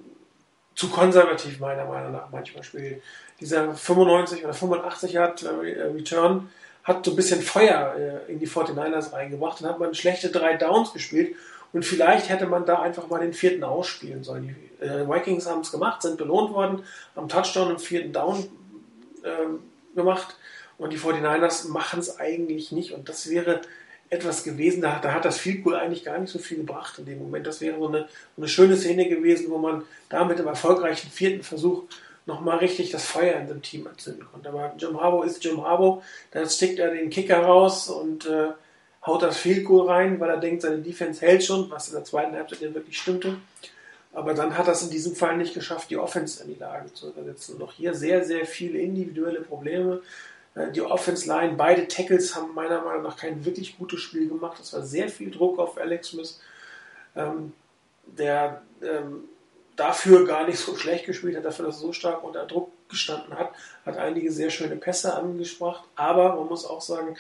zu 0.74 0.88
konservativ 0.88 1.60
meiner 1.60 1.84
Meinung 1.84 2.12
nach 2.12 2.30
manchmal 2.30 2.62
spielt. 2.62 3.02
Dieser 3.40 3.74
95 3.74 4.44
oder 4.44 4.54
85 4.54 5.12
Yard 5.12 5.42
äh, 5.42 5.82
Return 5.94 6.50
hat 6.84 7.04
so 7.04 7.12
ein 7.12 7.16
bisschen 7.16 7.42
Feuer 7.42 7.94
äh, 8.28 8.32
in 8.32 8.38
die 8.38 8.48
49ers 8.48 9.12
reingebracht. 9.12 9.60
Dann 9.60 9.70
hat 9.70 9.78
man 9.78 9.94
schlechte 9.94 10.30
drei 10.30 10.56
Downs 10.56 10.92
gespielt 10.92 11.34
und 11.72 11.84
vielleicht 11.84 12.28
hätte 12.28 12.46
man 12.46 12.66
da 12.66 12.80
einfach 12.80 13.08
mal 13.08 13.20
den 13.20 13.32
vierten 13.32 13.64
ausspielen 13.64 14.22
sollen. 14.22 14.54
Die 14.80 14.84
äh, 14.84 15.08
Vikings 15.08 15.46
haben 15.46 15.60
es 15.60 15.72
gemacht, 15.72 16.02
sind 16.02 16.18
belohnt 16.18 16.52
worden, 16.52 16.84
haben 17.16 17.28
Touchdown 17.28 17.70
im 17.70 17.78
vierten 17.78 18.12
Down 18.12 18.46
äh, 19.22 19.96
gemacht 19.96 20.36
und 20.78 20.92
die 20.92 20.98
49ers 20.98 21.68
machen 21.68 22.00
es 22.00 22.18
eigentlich 22.18 22.72
nicht 22.72 22.92
und 22.92 23.08
das 23.08 23.30
wäre 23.30 23.60
etwas 24.14 24.44
gewesen, 24.44 24.80
da, 24.80 24.98
da 25.00 25.12
hat 25.12 25.24
das 25.24 25.38
Field 25.38 25.64
Goal 25.64 25.76
eigentlich 25.76 26.04
gar 26.04 26.18
nicht 26.18 26.30
so 26.30 26.38
viel 26.38 26.58
gebracht 26.58 26.98
in 26.98 27.06
dem 27.06 27.18
Moment. 27.18 27.46
Das 27.46 27.60
wäre 27.60 27.78
so 27.78 27.88
eine, 27.88 28.08
eine 28.36 28.48
schöne 28.48 28.76
Szene 28.76 29.08
gewesen, 29.08 29.50
wo 29.50 29.58
man 29.58 29.82
da 30.08 30.24
mit 30.24 30.38
dem 30.38 30.46
erfolgreichen 30.46 31.10
vierten 31.10 31.42
Versuch 31.42 31.84
nochmal 32.26 32.58
richtig 32.58 32.90
das 32.90 33.04
Feuer 33.04 33.38
in 33.38 33.48
dem 33.48 33.62
Team 33.62 33.86
entzünden 33.86 34.26
konnte. 34.30 34.48
Aber 34.48 34.74
Jim 34.78 35.00
Harbour 35.00 35.26
ist 35.26 35.44
Jim 35.44 35.62
Harbour, 35.62 36.02
da 36.30 36.48
stickt 36.48 36.78
er 36.78 36.90
den 36.90 37.10
Kicker 37.10 37.42
raus 37.42 37.88
und 37.88 38.26
äh, 38.26 38.48
haut 39.04 39.22
das 39.22 39.36
Field 39.36 39.64
Goal 39.64 39.88
rein, 39.88 40.18
weil 40.20 40.30
er 40.30 40.38
denkt, 40.38 40.62
seine 40.62 40.78
Defense 40.78 41.20
hält 41.20 41.44
schon, 41.44 41.70
was 41.70 41.88
in 41.88 41.94
der 41.94 42.04
zweiten 42.04 42.34
Halbzeit 42.34 42.60
ja 42.60 42.74
wirklich 42.74 42.98
stimmte. 42.98 43.36
Aber 44.12 44.32
dann 44.32 44.56
hat 44.56 44.68
er 44.68 44.72
es 44.72 44.82
in 44.82 44.90
diesem 44.90 45.16
Fall 45.16 45.36
nicht 45.36 45.54
geschafft, 45.54 45.90
die 45.90 45.96
Offense 45.96 46.42
in 46.42 46.54
die 46.54 46.58
Lage 46.58 46.92
zu 46.92 47.10
übersetzen. 47.10 47.56
Und 47.56 47.62
auch 47.62 47.72
hier 47.72 47.94
sehr, 47.94 48.24
sehr 48.24 48.46
viele 48.46 48.78
individuelle 48.78 49.40
Probleme. 49.40 50.02
Äh, 50.54 50.70
die 50.70 50.82
Offense-Line, 50.82 51.54
beide 51.56 51.88
Tackles 51.88 52.34
haben 52.34 52.54
meiner 52.54 52.82
Meinung 52.82 53.02
nach 53.02 53.16
kein 53.16 53.44
wirklich 53.44 53.78
gutes 53.78 54.00
Spiel 54.00 54.28
gemacht. 54.28 54.58
Es 54.60 54.72
war 54.72 54.82
sehr 54.82 55.08
viel 55.08 55.30
Druck 55.30 55.58
auf 55.58 55.78
Alex 55.78 56.08
Smith, 56.08 56.40
ähm, 57.16 57.52
der 58.06 58.62
ähm, 58.82 59.24
dafür 59.76 60.26
gar 60.26 60.46
nicht 60.46 60.58
so 60.58 60.76
schlecht 60.76 61.06
gespielt 61.06 61.36
hat, 61.36 61.44
dafür, 61.44 61.66
dass 61.66 61.76
er 61.76 61.80
so 61.80 61.92
stark 61.92 62.22
unter 62.22 62.46
Druck 62.46 62.70
gestanden 62.88 63.36
hat, 63.36 63.52
hat 63.84 63.96
einige 63.96 64.30
sehr 64.30 64.50
schöne 64.50 64.76
Pässe 64.76 65.14
angesprochen. 65.14 65.84
Aber 65.96 66.36
man 66.36 66.46
muss 66.46 66.64
auch 66.64 66.80
sagen, 66.80 67.16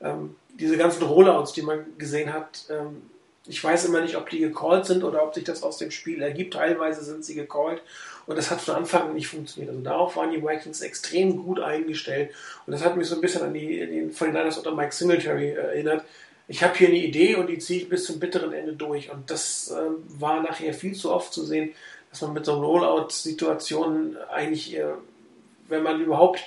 ähm, 0.00 0.36
diese 0.50 0.76
ganzen 0.76 1.02
Rollouts, 1.02 1.52
die 1.52 1.62
man 1.62 1.98
gesehen 1.98 2.32
hat, 2.32 2.66
ähm, 2.70 3.02
ich 3.46 3.64
weiß 3.64 3.86
immer 3.86 4.02
nicht, 4.02 4.16
ob 4.16 4.28
die 4.28 4.40
gecallt 4.40 4.84
sind 4.84 5.02
oder 5.02 5.24
ob 5.24 5.34
sich 5.34 5.44
das 5.44 5.62
aus 5.62 5.78
dem 5.78 5.90
Spiel 5.90 6.20
ergibt. 6.20 6.54
Teilweise 6.54 7.02
sind 7.02 7.24
sie 7.24 7.34
gecallt 7.34 7.82
und 8.28 8.36
das 8.36 8.50
hat 8.50 8.60
von 8.60 8.74
Anfang 8.74 9.08
an 9.08 9.14
nicht 9.14 9.28
funktioniert. 9.28 9.70
Also 9.70 9.82
darauf 9.82 10.16
waren 10.16 10.30
die 10.30 10.42
Vikings 10.42 10.82
extrem 10.82 11.42
gut 11.42 11.60
eingestellt 11.60 12.30
und 12.66 12.72
das 12.72 12.84
hat 12.84 12.94
mich 12.94 13.08
so 13.08 13.14
ein 13.14 13.22
bisschen 13.22 13.42
an 13.42 13.54
die, 13.54 13.78
den 13.78 14.12
49ers 14.12 14.58
unter 14.58 14.74
Mike 14.74 14.94
Singletary 14.94 15.52
erinnert. 15.52 16.04
Ich 16.46 16.62
habe 16.62 16.76
hier 16.76 16.88
eine 16.88 16.98
Idee 16.98 17.36
und 17.36 17.46
die 17.46 17.58
ziehe 17.58 17.80
ich 17.80 17.88
bis 17.88 18.04
zum 18.04 18.20
bitteren 18.20 18.52
Ende 18.52 18.74
durch 18.74 19.10
und 19.10 19.30
das 19.30 19.70
äh, 19.70 19.80
war 20.20 20.42
nachher 20.42 20.74
viel 20.74 20.94
zu 20.94 21.10
oft 21.10 21.32
zu 21.32 21.42
sehen, 21.42 21.72
dass 22.10 22.20
man 22.20 22.34
mit 22.34 22.44
so 22.44 22.60
Rollout-Situationen 22.60 24.18
eigentlich, 24.30 24.76
äh, 24.76 24.84
wenn 25.68 25.82
man 25.82 25.98
überhaupt 25.98 26.40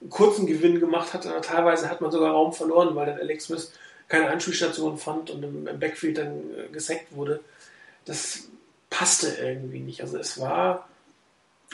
einen 0.00 0.10
kurzen 0.10 0.44
Gewinn 0.44 0.80
gemacht 0.80 1.14
hat, 1.14 1.22
teilweise 1.44 1.88
hat 1.88 2.00
man 2.00 2.10
sogar 2.10 2.32
Raum 2.32 2.52
verloren, 2.52 2.96
weil 2.96 3.06
dann 3.06 3.20
Alex 3.20 3.44
Smith 3.44 3.72
keine 4.08 4.28
Anspielstation 4.28 4.98
fand 4.98 5.30
und 5.30 5.44
im, 5.44 5.68
im 5.68 5.78
Backfield 5.78 6.18
dann 6.18 6.32
äh, 6.56 6.72
gesackt 6.72 7.14
wurde. 7.14 7.38
Das 8.06 8.48
passte 8.90 9.28
irgendwie 9.40 9.80
nicht. 9.80 10.00
Also 10.00 10.18
es 10.18 10.40
war 10.40 10.88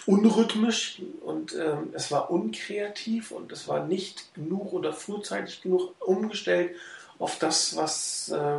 unrhythmisch 0.07 1.01
und 1.23 1.55
ähm, 1.55 1.91
es 1.93 2.11
war 2.11 2.31
unkreativ 2.31 3.31
und 3.31 3.53
es 3.53 3.69
war 3.69 3.87
nicht 3.87 4.35
genug 4.35 4.73
oder 4.73 4.93
frühzeitig 4.93 5.63
genug 5.63 5.95
umgestellt 6.01 6.77
auf 7.19 7.39
das, 7.39 7.77
was 7.77 8.29
äh, 8.31 8.59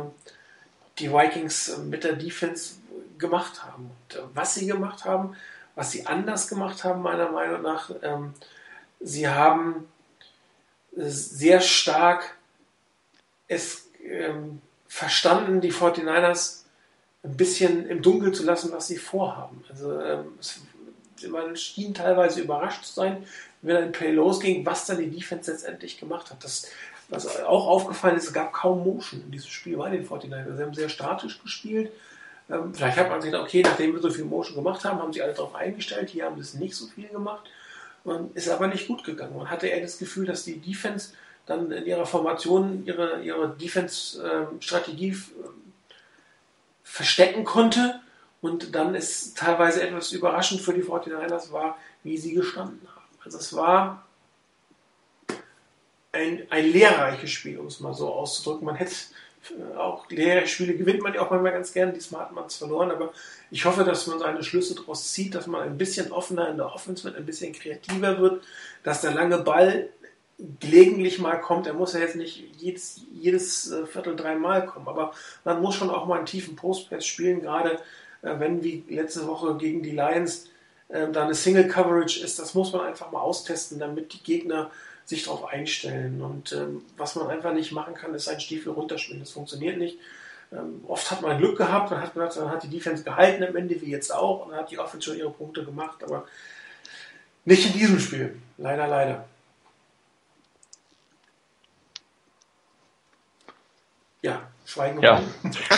die 0.98 1.12
Vikings 1.12 1.78
mit 1.78 2.04
der 2.04 2.14
Defense 2.14 2.76
gemacht 3.18 3.64
haben. 3.64 3.90
Und, 3.90 4.16
äh, 4.16 4.22
was 4.34 4.54
sie 4.54 4.66
gemacht 4.66 5.04
haben, 5.04 5.36
was 5.74 5.92
sie 5.92 6.06
anders 6.06 6.48
gemacht 6.48 6.84
haben, 6.84 7.02
meiner 7.02 7.30
Meinung 7.30 7.62
nach, 7.62 7.90
ähm, 8.02 8.34
sie 9.00 9.28
haben 9.28 9.86
sehr 10.96 11.60
stark 11.60 12.36
es 13.48 13.88
ähm, 14.02 14.60
verstanden, 14.88 15.60
die 15.60 15.72
49ers 15.72 16.62
ein 17.22 17.36
bisschen 17.36 17.88
im 17.88 18.02
Dunkeln 18.02 18.34
zu 18.34 18.44
lassen, 18.44 18.72
was 18.72 18.88
sie 18.88 18.96
vorhaben. 18.96 19.64
Also 19.68 20.00
ähm, 20.00 20.32
es, 20.40 20.60
man 21.30 21.56
schien 21.56 21.94
teilweise 21.94 22.40
überrascht 22.40 22.84
zu 22.84 22.94
sein, 22.94 23.24
wenn 23.62 23.76
ein 23.76 23.92
Play 23.92 24.12
losging, 24.12 24.64
was 24.64 24.86
dann 24.86 24.98
die 24.98 25.10
Defense 25.10 25.50
letztendlich 25.50 25.98
gemacht 25.98 26.30
hat. 26.30 26.42
Das, 26.42 26.68
was 27.08 27.40
auch 27.42 27.66
aufgefallen 27.66 28.16
ist, 28.16 28.24
es 28.24 28.32
gab 28.32 28.52
kaum 28.52 28.84
Motion 28.84 29.22
in 29.22 29.30
diesem 29.30 29.50
Spiel 29.50 29.76
bei 29.76 29.90
den 29.90 30.06
49ers. 30.06 30.56
Sie 30.56 30.62
haben 30.62 30.74
sehr 30.74 30.88
statisch 30.88 31.42
gespielt. 31.42 31.92
Ähm, 32.50 32.72
vielleicht 32.74 32.96
hat 32.96 33.10
man 33.10 33.20
sich 33.20 33.30
gedacht, 33.30 33.46
okay, 33.46 33.62
nachdem 33.62 33.92
wir 33.92 34.00
so 34.00 34.10
viel 34.10 34.24
Motion 34.24 34.56
gemacht 34.56 34.84
haben, 34.84 35.00
haben 35.00 35.12
sie 35.12 35.22
alle 35.22 35.34
darauf 35.34 35.54
eingestellt. 35.54 36.10
Hier 36.10 36.24
haben 36.24 36.36
sie 36.36 36.42
es 36.42 36.54
nicht 36.54 36.74
so 36.74 36.86
viel 36.86 37.08
gemacht. 37.08 37.48
Und 38.04 38.36
ist 38.36 38.48
aber 38.48 38.68
nicht 38.68 38.86
gut 38.86 39.02
gegangen. 39.02 39.36
Man 39.36 39.50
hatte 39.50 39.66
eher 39.66 39.80
das 39.80 39.98
Gefühl, 39.98 40.26
dass 40.26 40.44
die 40.44 40.60
Defense 40.60 41.12
dann 41.46 41.70
in 41.72 41.86
ihrer 41.86 42.06
Formation 42.06 42.84
ihre, 42.86 43.22
ihre 43.22 43.48
Defense-Strategie 43.56 45.10
äh, 45.10 45.16
verstecken 46.84 47.44
konnte 47.44 48.00
und 48.46 48.76
dann 48.76 48.94
ist 48.94 49.36
teilweise 49.36 49.82
etwas 49.82 50.12
überraschend 50.12 50.60
für 50.60 50.72
die 50.72 50.84
49ers 50.84 51.50
war, 51.50 51.76
wie 52.04 52.16
sie 52.16 52.32
gestanden 52.32 52.86
haben. 52.94 53.06
Also 53.24 53.38
es 53.38 53.52
war 53.54 54.06
ein, 56.12 56.46
ein 56.48 56.70
lehrreiches 56.70 57.30
Spiel, 57.30 57.58
um 57.58 57.66
es 57.66 57.80
mal 57.80 57.92
so 57.92 58.12
auszudrücken. 58.12 58.64
Man 58.64 58.76
hätte 58.76 58.94
äh, 59.50 59.76
auch 59.76 60.08
leere 60.10 60.46
Spiele 60.46 60.76
gewinnt 60.76 61.02
man 61.02 61.12
ja 61.12 61.22
auch 61.22 61.30
manchmal 61.30 61.52
ganz 61.52 61.72
gern. 61.72 61.92
Diesmal 61.92 62.22
hat 62.22 62.32
man 62.32 62.46
es 62.46 62.54
verloren, 62.54 62.92
aber 62.92 63.12
ich 63.50 63.64
hoffe, 63.64 63.82
dass 63.82 64.06
man 64.06 64.20
seine 64.20 64.44
Schlüsse 64.44 64.76
daraus 64.76 65.12
zieht, 65.12 65.34
dass 65.34 65.48
man 65.48 65.62
ein 65.62 65.76
bisschen 65.76 66.12
offener 66.12 66.48
in 66.48 66.56
der 66.56 66.72
Offense 66.72 67.02
wird, 67.02 67.16
ein 67.16 67.26
bisschen 67.26 67.52
kreativer 67.52 68.20
wird, 68.20 68.44
dass 68.84 69.00
der 69.00 69.10
lange 69.10 69.38
Ball 69.38 69.88
gelegentlich 70.60 71.18
mal 71.18 71.40
kommt. 71.40 71.66
Er 71.66 71.74
muss 71.74 71.94
ja 71.94 72.00
jetzt 72.00 72.14
nicht 72.14 72.44
jedes, 72.58 73.00
jedes 73.12 73.72
äh, 73.72 73.86
Viertel 73.86 74.14
dreimal 74.14 74.66
kommen, 74.66 74.86
aber 74.86 75.12
man 75.44 75.60
muss 75.60 75.74
schon 75.74 75.90
auch 75.90 76.06
mal 76.06 76.18
einen 76.18 76.26
tiefen 76.26 76.54
Postpass 76.54 77.04
spielen, 77.04 77.40
gerade 77.40 77.80
wenn 78.22 78.62
wie 78.62 78.84
letzte 78.88 79.26
Woche 79.26 79.56
gegen 79.56 79.82
die 79.82 79.90
Lions 79.90 80.48
äh, 80.88 81.08
da 81.10 81.24
eine 81.24 81.34
Single 81.34 81.68
Coverage 81.68 82.22
ist. 82.22 82.38
Das 82.38 82.54
muss 82.54 82.72
man 82.72 82.86
einfach 82.86 83.10
mal 83.12 83.20
austesten, 83.20 83.78
damit 83.78 84.12
die 84.12 84.22
Gegner 84.22 84.70
sich 85.04 85.24
darauf 85.24 85.44
einstellen. 85.46 86.20
Und 86.22 86.52
ähm, 86.52 86.82
was 86.96 87.14
man 87.14 87.28
einfach 87.28 87.52
nicht 87.52 87.72
machen 87.72 87.94
kann, 87.94 88.14
ist 88.14 88.28
einen 88.28 88.40
Stiefel 88.40 88.72
runterspielen. 88.72 89.20
Das 89.20 89.30
funktioniert 89.30 89.78
nicht. 89.78 89.98
Ähm, 90.52 90.84
oft 90.86 91.10
hat 91.10 91.22
man 91.22 91.38
Glück 91.38 91.58
gehabt, 91.58 91.90
man 91.90 92.00
hat 92.00 92.36
dann 92.36 92.50
hat 92.50 92.62
die 92.62 92.68
Defense 92.68 93.02
gehalten 93.02 93.42
am 93.42 93.56
Ende, 93.56 93.80
wie 93.80 93.90
jetzt 93.90 94.14
auch, 94.14 94.44
und 94.44 94.52
dann 94.52 94.60
hat 94.60 94.70
die 94.70 94.78
Offense 94.78 95.06
schon 95.06 95.18
ihre 95.18 95.30
Punkte 95.30 95.64
gemacht, 95.64 96.04
aber 96.04 96.26
nicht 97.44 97.66
in 97.66 97.72
diesem 97.72 97.98
Spiel. 97.98 98.40
Leider, 98.56 98.86
leider. 98.86 99.26
Ja, 104.22 104.48
Schweigen 104.66 105.00
ja. 105.00 105.22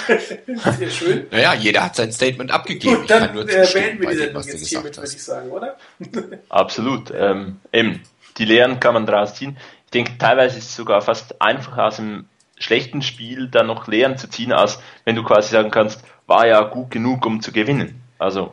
Sehr 0.79 0.91
schön. 0.91 1.27
Naja, 1.31 1.53
jeder 1.53 1.85
hat 1.85 1.95
sein 1.95 2.11
Statement 2.11 2.51
abgegeben. 2.51 2.97
Gut, 2.97 3.11
dann 3.11 3.25
äh, 3.25 3.67
beenden 3.73 4.01
wir 4.01 4.09
die 4.09 4.17
Sendung 4.17 4.43
jetzt 4.43 4.67
hiermit, 4.67 4.97
würde 4.97 5.11
ich 5.13 5.23
sagen, 5.23 5.51
oder? 5.51 5.77
Absolut. 6.49 7.13
Ähm, 7.15 7.61
eben, 7.71 8.03
die 8.39 8.47
Lehren 8.47 8.81
kann 8.81 8.95
man 8.95 9.05
daraus 9.05 9.35
ziehen. 9.35 9.59
Ich 9.85 9.91
denke, 9.91 10.17
teilweise 10.17 10.57
ist 10.57 10.71
es 10.71 10.77
sogar 10.77 11.03
fast 11.03 11.41
einfacher 11.43 11.85
aus 11.85 11.99
einem 11.99 12.25
schlechten 12.59 13.03
Spiel 13.03 13.49
dann 13.49 13.67
noch 13.67 13.89
Lehren 13.89 14.17
zu 14.17 14.29
ziehen, 14.29 14.53
als 14.53 14.81
wenn 15.05 15.17
du 15.17 15.23
quasi 15.23 15.51
sagen 15.53 15.71
kannst, 15.71 16.03
war 16.27 16.47
ja 16.47 16.63
gut 16.63 16.91
genug, 16.91 17.27
um 17.27 17.43
zu 17.43 17.53
gewinnen. 17.53 18.03
Also, 18.19 18.53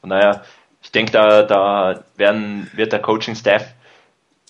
von 0.00 0.10
daher, 0.10 0.44
ich 0.80 0.92
denke, 0.92 1.10
da, 1.10 1.42
da 1.42 2.04
werden, 2.16 2.70
wird 2.74 2.92
der 2.92 3.00
Coaching-Staff 3.00 3.66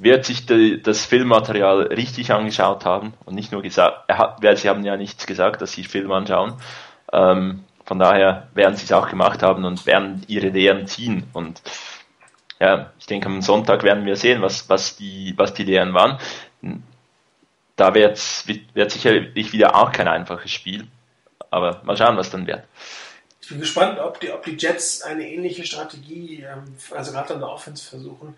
wird 0.02 0.24
sich 0.24 0.46
die, 0.46 0.82
das 0.82 1.04
Filmmaterial 1.04 1.82
richtig 1.82 2.32
angeschaut 2.32 2.84
haben 2.84 3.14
und 3.24 3.34
nicht 3.34 3.52
nur 3.52 3.62
gesagt, 3.62 4.08
hat, 4.08 4.42
weil 4.42 4.56
sie 4.56 4.68
haben 4.68 4.84
ja 4.84 4.96
nichts 4.96 5.26
gesagt, 5.26 5.62
dass 5.62 5.72
sie 5.72 5.84
Film 5.84 6.10
anschauen. 6.10 6.54
Ähm, 7.12 7.64
von 7.84 7.98
daher 7.98 8.48
werden 8.54 8.76
sie 8.76 8.84
es 8.84 8.92
auch 8.92 9.08
gemacht 9.08 9.42
haben 9.42 9.64
und 9.64 9.86
werden 9.86 10.22
ihre 10.26 10.48
Lehren 10.48 10.86
ziehen. 10.86 11.24
Und 11.32 11.62
ja, 12.60 12.92
ich 12.98 13.06
denke, 13.06 13.26
am 13.26 13.42
Sonntag 13.42 13.82
werden 13.82 14.04
wir 14.04 14.16
sehen, 14.16 14.42
was, 14.42 14.68
was, 14.68 14.96
die, 14.96 15.34
was 15.36 15.54
die 15.54 15.64
Lehren 15.64 15.94
waren. 15.94 16.18
Da 17.76 17.94
wird, 17.94 18.20
wird 18.74 18.90
sicherlich 18.90 19.52
wieder 19.52 19.76
auch 19.76 19.92
kein 19.92 20.08
einfaches 20.08 20.50
Spiel. 20.50 20.86
Aber 21.50 21.80
mal 21.84 21.96
schauen, 21.96 22.16
was 22.16 22.30
dann 22.30 22.46
wird. 22.46 22.64
Ich 23.40 23.48
bin 23.48 23.58
gespannt, 23.58 23.98
ob 23.98 24.20
die, 24.20 24.30
ob 24.30 24.44
die 24.44 24.56
Jets 24.56 25.02
eine 25.02 25.28
ähnliche 25.28 25.66
Strategie, 25.66 26.46
ähm, 26.48 26.76
also 26.92 27.12
gerade 27.12 27.34
an 27.34 27.40
der 27.40 27.48
Offense 27.48 27.88
versuchen. 27.88 28.36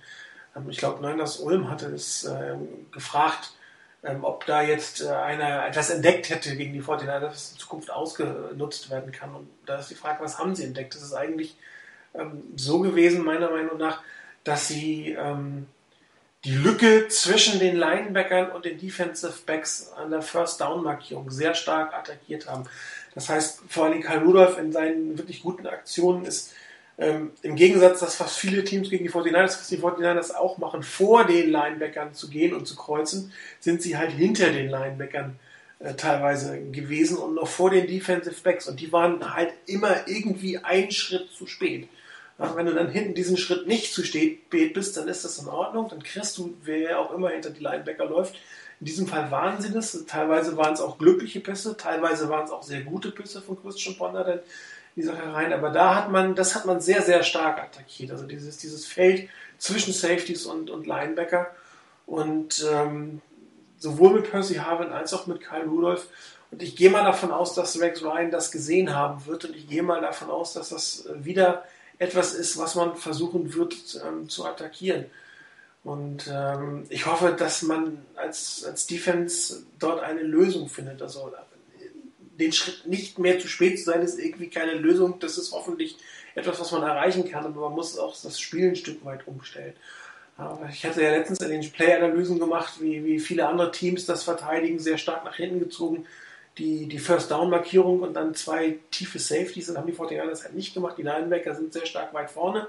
Ähm, 0.56 0.68
ich 0.70 0.78
glaube, 0.78 1.02
Neuners 1.02 1.38
Ulm 1.38 1.70
hatte 1.70 1.86
es 1.86 2.24
ähm, 2.24 2.86
gefragt, 2.92 3.52
ähm, 4.02 4.24
ob 4.24 4.46
da 4.46 4.62
jetzt 4.62 5.02
äh, 5.02 5.08
einer 5.08 5.66
etwas 5.66 5.90
entdeckt 5.90 6.30
hätte 6.30 6.56
gegen 6.56 6.72
die 6.72 6.80
49 6.80 7.30
das 7.30 7.52
in 7.52 7.58
Zukunft 7.58 7.90
ausgenutzt 7.90 8.90
werden 8.90 9.12
kann. 9.12 9.34
Und 9.34 9.48
da 9.66 9.78
ist 9.78 9.90
die 9.90 9.94
Frage, 9.94 10.22
was 10.22 10.38
haben 10.38 10.54
sie 10.54 10.64
entdeckt? 10.64 10.94
Das 10.94 11.02
ist 11.02 11.14
eigentlich 11.14 11.56
so 12.54 12.78
gewesen, 12.78 13.24
meiner 13.24 13.50
Meinung 13.50 13.76
nach, 13.76 14.00
dass 14.44 14.68
sie 14.68 15.16
die 16.44 16.54
Lücke 16.54 17.08
zwischen 17.08 17.58
den 17.58 17.74
Linebackern 17.74 18.52
und 18.52 18.66
den 18.66 18.78
Defensive 18.78 19.34
Backs 19.44 19.90
an 19.96 20.12
der 20.12 20.22
First 20.22 20.60
Down 20.60 20.84
Markierung 20.84 21.32
sehr 21.32 21.54
stark 21.54 21.92
attackiert 21.92 22.48
haben. 22.48 22.68
Das 23.14 23.28
heißt, 23.28 23.62
vor 23.68 23.86
allem 23.86 24.02
Karl 24.02 24.18
Rudolph 24.18 24.58
in 24.58 24.70
seinen 24.70 25.16
wirklich 25.16 25.42
guten 25.42 25.66
Aktionen 25.66 26.24
ist 26.24 26.52
ähm, 26.96 27.32
Im 27.42 27.56
Gegensatz, 27.56 28.00
dass 28.00 28.14
fast 28.14 28.38
viele 28.38 28.62
Teams 28.62 28.88
gegen 28.88 29.04
die 29.04 29.10
49ers, 29.10 29.58
was 29.58 29.68
die 29.68 29.78
49ers 29.78 30.34
auch 30.34 30.58
machen, 30.58 30.82
vor 30.82 31.24
den 31.24 31.50
Linebackern 31.50 32.14
zu 32.14 32.30
gehen 32.30 32.54
und 32.54 32.66
zu 32.66 32.76
kreuzen, 32.76 33.32
sind 33.58 33.82
sie 33.82 33.96
halt 33.96 34.12
hinter 34.12 34.50
den 34.50 34.68
Linebackern 34.68 35.36
äh, 35.80 35.94
teilweise 35.94 36.60
gewesen 36.70 37.16
und 37.16 37.34
noch 37.34 37.48
vor 37.48 37.70
den 37.70 37.88
Defensive 37.88 38.40
Backs. 38.42 38.68
Und 38.68 38.78
die 38.78 38.92
waren 38.92 39.34
halt 39.34 39.52
immer 39.66 40.06
irgendwie 40.06 40.58
einen 40.58 40.92
Schritt 40.92 41.30
zu 41.32 41.46
spät. 41.46 41.88
wenn 42.38 42.66
du 42.66 42.74
dann 42.74 42.90
hinten 42.90 43.14
diesen 43.14 43.38
Schritt 43.38 43.66
nicht 43.66 43.92
zu 43.92 44.04
spät 44.04 44.74
bist, 44.74 44.96
dann 44.96 45.08
ist 45.08 45.24
das 45.24 45.38
in 45.38 45.48
Ordnung. 45.48 45.88
Dann 45.88 46.02
kriegst 46.02 46.38
du, 46.38 46.54
wer 46.62 47.00
auch 47.00 47.12
immer 47.12 47.30
hinter 47.30 47.50
die 47.50 47.62
Linebacker 47.62 48.06
läuft. 48.06 48.36
In 48.78 48.86
diesem 48.86 49.08
Fall 49.08 49.32
waren 49.32 49.60
sie 49.60 49.72
das. 49.72 50.04
Teilweise 50.06 50.56
waren 50.56 50.74
es 50.74 50.80
auch 50.80 50.98
glückliche 50.98 51.40
Pässe, 51.40 51.76
teilweise 51.76 52.28
waren 52.28 52.44
es 52.44 52.50
auch 52.50 52.62
sehr 52.62 52.82
gute 52.82 53.10
Pässe 53.10 53.40
von 53.42 53.60
Christian 53.60 53.96
Ponder 53.96 54.34
in 54.34 54.40
die 54.96 55.02
Sache 55.02 55.32
rein. 55.32 55.52
Aber 55.52 55.70
da 55.70 55.94
hat 55.94 56.10
man, 56.10 56.34
das 56.34 56.54
hat 56.54 56.66
man 56.66 56.80
sehr, 56.80 57.02
sehr 57.02 57.22
stark 57.22 57.58
attackiert. 57.60 58.10
Also 58.10 58.26
dieses, 58.26 58.58
dieses 58.58 58.86
Feld 58.86 59.28
zwischen 59.58 59.92
Safeties 59.92 60.46
und, 60.46 60.70
und 60.70 60.86
Linebacker. 60.86 61.50
Und 62.06 62.66
ähm, 62.70 63.20
sowohl 63.78 64.14
mit 64.14 64.30
Percy 64.30 64.54
Harvin 64.54 64.92
als 64.92 65.12
auch 65.14 65.26
mit 65.26 65.40
Kyle 65.40 65.66
Rudolph. 65.66 66.06
Und 66.50 66.62
ich 66.62 66.76
gehe 66.76 66.90
mal 66.90 67.04
davon 67.04 67.32
aus, 67.32 67.54
dass 67.54 67.80
Rex 67.80 68.02
Ryan 68.02 68.30
das 68.30 68.52
gesehen 68.52 68.94
haben 68.94 69.26
wird. 69.26 69.44
Und 69.44 69.56
ich 69.56 69.68
gehe 69.68 69.82
mal 69.82 70.00
davon 70.00 70.30
aus, 70.30 70.52
dass 70.52 70.68
das 70.68 71.08
wieder 71.14 71.64
etwas 71.98 72.34
ist, 72.34 72.58
was 72.58 72.74
man 72.74 72.96
versuchen 72.96 73.54
wird 73.54 73.74
ähm, 74.06 74.28
zu 74.28 74.44
attackieren. 74.44 75.06
Und 75.84 76.30
ähm, 76.32 76.86
ich 76.88 77.06
hoffe, 77.06 77.34
dass 77.38 77.62
man 77.62 78.04
als, 78.16 78.64
als 78.64 78.86
Defense 78.86 79.64
dort 79.78 80.00
eine 80.02 80.22
Lösung 80.22 80.68
findet. 80.68 81.02
Also 81.02 81.32
den 82.38 82.52
Schritt 82.52 82.86
nicht 82.86 83.18
mehr 83.18 83.38
zu 83.38 83.48
spät 83.48 83.78
zu 83.78 83.84
sein, 83.84 84.02
ist 84.02 84.18
irgendwie 84.18 84.48
keine 84.48 84.74
Lösung. 84.74 85.18
Das 85.20 85.38
ist 85.38 85.52
hoffentlich 85.52 85.96
etwas, 86.34 86.60
was 86.60 86.72
man 86.72 86.82
erreichen 86.82 87.28
kann, 87.30 87.44
aber 87.44 87.68
man 87.68 87.72
muss 87.72 87.98
auch 87.98 88.16
das 88.20 88.40
Spiel 88.40 88.68
ein 88.68 88.76
Stück 88.76 89.04
weit 89.04 89.26
umstellen. 89.26 89.74
Ich 90.72 90.84
hatte 90.84 91.00
ja 91.00 91.10
letztens 91.10 91.40
in 91.40 91.50
den 91.50 91.70
Play-Analysen 91.70 92.40
gemacht, 92.40 92.74
wie, 92.80 93.04
wie 93.04 93.20
viele 93.20 93.46
andere 93.46 93.70
Teams 93.70 94.04
das 94.04 94.24
verteidigen, 94.24 94.80
sehr 94.80 94.98
stark 94.98 95.24
nach 95.24 95.36
hinten 95.36 95.60
gezogen 95.60 96.06
die, 96.58 96.86
die 96.86 96.98
First-Down-Markierung 96.98 98.00
und 98.00 98.14
dann 98.14 98.34
zwei 98.34 98.78
tiefe 98.90 99.18
Safeties. 99.18 99.66
Das 99.66 99.76
haben 99.76 99.86
die 99.86 99.92
49ers 99.92 100.44
halt 100.44 100.54
nicht 100.54 100.74
gemacht. 100.74 100.96
Die 100.98 101.02
Linebacker 101.02 101.54
sind 101.54 101.72
sehr 101.72 101.86
stark 101.86 102.14
weit 102.14 102.30
vorne. 102.30 102.68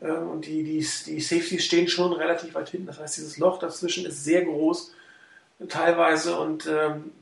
Ähm, 0.00 0.30
und 0.30 0.46
die, 0.46 0.62
die, 0.62 0.78
die 1.06 1.20
Safeties 1.20 1.64
stehen 1.64 1.88
schon 1.88 2.12
relativ 2.12 2.54
weit 2.54 2.70
hinten. 2.70 2.86
Das 2.86 2.98
heißt, 2.98 3.18
dieses 3.18 3.38
Loch 3.38 3.58
dazwischen 3.58 4.06
ist 4.06 4.24
sehr 4.24 4.44
groß 4.44 4.94
teilweise. 5.68 6.38
Und 6.38 6.66
ähm, 6.66 7.12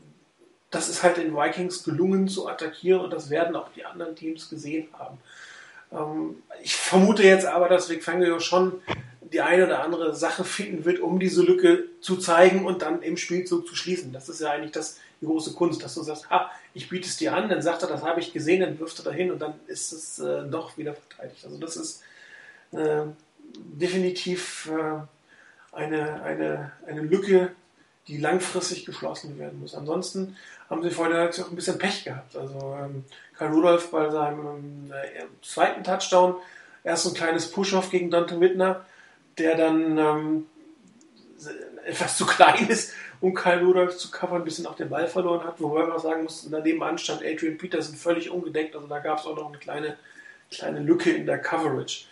das 0.70 0.88
ist 0.88 1.02
halt 1.02 1.16
den 1.16 1.34
Vikings 1.34 1.82
gelungen 1.82 2.28
zu 2.28 2.48
attackieren. 2.48 3.00
Und 3.00 3.12
das 3.12 3.30
werden 3.30 3.56
auch 3.56 3.70
die 3.72 3.84
anderen 3.84 4.14
Teams 4.14 4.48
gesehen 4.48 4.88
haben. 4.98 5.18
Ähm, 5.92 6.42
ich 6.62 6.76
vermute 6.76 7.22
jetzt 7.22 7.46
aber, 7.46 7.68
dass 7.68 7.88
Vic 7.88 8.04
Fangio 8.04 8.40
schon 8.40 8.80
die 9.32 9.40
eine 9.40 9.66
oder 9.66 9.82
andere 9.82 10.14
Sache 10.14 10.44
finden 10.44 10.84
wird, 10.84 11.00
um 11.00 11.20
diese 11.20 11.42
Lücke 11.42 11.84
zu 12.00 12.16
zeigen 12.16 12.64
und 12.64 12.82
dann 12.82 13.02
im 13.02 13.16
Spielzug 13.16 13.66
zu 13.66 13.76
schließen. 13.76 14.12
Das 14.12 14.28
ist 14.28 14.40
ja 14.40 14.50
eigentlich 14.50 14.72
das, 14.72 14.98
die 15.20 15.26
große 15.26 15.52
Kunst, 15.54 15.82
dass 15.84 15.94
du 15.94 16.02
sagst, 16.02 16.28
ha, 16.30 16.50
ich 16.74 16.88
biete 16.88 17.08
es 17.08 17.16
dir 17.16 17.34
an, 17.34 17.48
dann 17.48 17.62
sagt 17.62 17.82
er, 17.82 17.88
das 17.88 18.02
habe 18.02 18.20
ich 18.20 18.32
gesehen, 18.32 18.60
dann 18.60 18.78
wirft 18.78 18.98
er 18.98 19.04
dahin 19.04 19.30
und 19.30 19.40
dann 19.40 19.54
ist 19.66 19.92
es 19.92 20.18
äh, 20.18 20.44
doch 20.48 20.76
wieder 20.78 20.94
verteidigt. 20.94 21.44
Also 21.44 21.58
das 21.58 21.76
ist 21.76 22.02
äh, 22.72 23.02
definitiv 23.54 24.68
äh, 24.72 25.76
eine, 25.76 26.22
eine, 26.22 26.72
eine 26.86 27.02
Lücke, 27.02 27.52
die 28.08 28.18
langfristig 28.18 28.84
geschlossen 28.86 29.38
werden 29.38 29.60
muss. 29.60 29.74
Ansonsten 29.74 30.36
haben 30.70 30.82
sie 30.82 30.90
vorher 30.90 31.28
auch 31.28 31.50
ein 31.50 31.56
bisschen 31.56 31.78
Pech 31.78 32.04
gehabt. 32.04 32.36
Also 32.36 32.76
ähm, 32.80 33.04
Karl 33.36 33.52
Rudolph 33.52 33.90
bei 33.90 34.08
seinem 34.08 34.92
äh, 34.92 35.24
zweiten 35.42 35.82
Touchdown 35.82 36.36
erst 36.84 37.06
ein 37.06 37.14
kleines 37.14 37.50
Push-Off 37.50 37.90
gegen 37.90 38.10
Dante 38.10 38.40
Wittner, 38.40 38.86
der 39.36 39.56
dann 39.56 39.98
ähm, 39.98 40.46
etwas 41.84 42.16
zu 42.18 42.24
klein 42.24 42.68
ist, 42.68 42.94
um 43.20 43.34
Kyle 43.34 43.62
Rudolph 43.62 43.96
zu 43.96 44.10
covern, 44.10 44.42
ein 44.42 44.44
bisschen 44.44 44.66
auch 44.66 44.76
den 44.76 44.88
Ball 44.88 45.08
verloren 45.08 45.44
hat. 45.44 45.60
Wobei 45.60 45.84
man 45.84 45.98
sagen 45.98 46.22
muss, 46.22 46.48
daneben 46.50 46.82
anstand 46.82 47.22
Adrian 47.24 47.58
Peterson 47.58 47.96
völlig 47.96 48.30
ungedeckt. 48.30 48.74
Also 48.74 48.86
da 48.86 49.00
gab 49.00 49.18
es 49.18 49.26
auch 49.26 49.36
noch 49.36 49.48
eine 49.48 49.58
kleine, 49.58 49.96
kleine 50.50 50.80
Lücke 50.80 51.10
in 51.10 51.26
der 51.26 51.38
Coverage. 51.38 52.04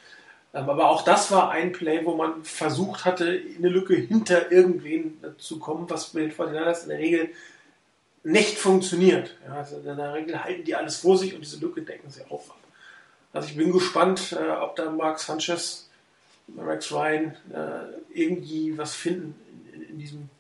Ähm, 0.53 0.69
aber 0.69 0.91
auch 0.91 1.03
das 1.03 1.31
war 1.31 1.51
ein 1.51 1.73
Play, 1.73 2.05
wo 2.05 2.17
man 2.17 2.43
versucht 2.43 3.05
hatte, 3.05 3.41
eine 3.57 3.69
Lücke 3.69 3.95
hinter 3.95 4.51
irgendwen 4.51 5.23
zu 5.39 5.59
kommen, 5.59 5.89
was 5.89 6.13
mit 6.15 6.25
den 6.25 6.33
49ers 6.33 6.83
in 6.83 6.89
der 6.89 6.99
Regel 6.99 7.31
nicht 8.25 8.59
funktioniert. 8.59 9.37
Ja, 9.47 9.55
also 9.55 9.77
in 9.77 9.97
der 9.97 10.15
Regel 10.15 10.43
halten 10.43 10.65
die 10.65 10.75
alles 10.75 10.99
vor 10.99 11.17
sich 11.17 11.35
und 11.35 11.41
diese 11.41 11.59
Lücke 11.59 11.83
decken 11.83 12.11
sie 12.11 12.23
auf. 12.29 12.53
Also 13.33 13.49
ich 13.49 13.57
bin 13.57 13.73
gespannt, 13.73 14.33
äh, 14.33 14.51
ob 14.51 14.77
da 14.77 14.91
Mark 14.91 15.19
Sanchez, 15.19 15.89
Rex 16.57 16.93
Ryan 16.93 17.37
äh, 17.53 18.19
irgendwie 18.19 18.77
was 18.79 18.95
finden 18.95 19.35
in, 19.73 19.83
in 19.83 19.99
diesem 19.99 20.31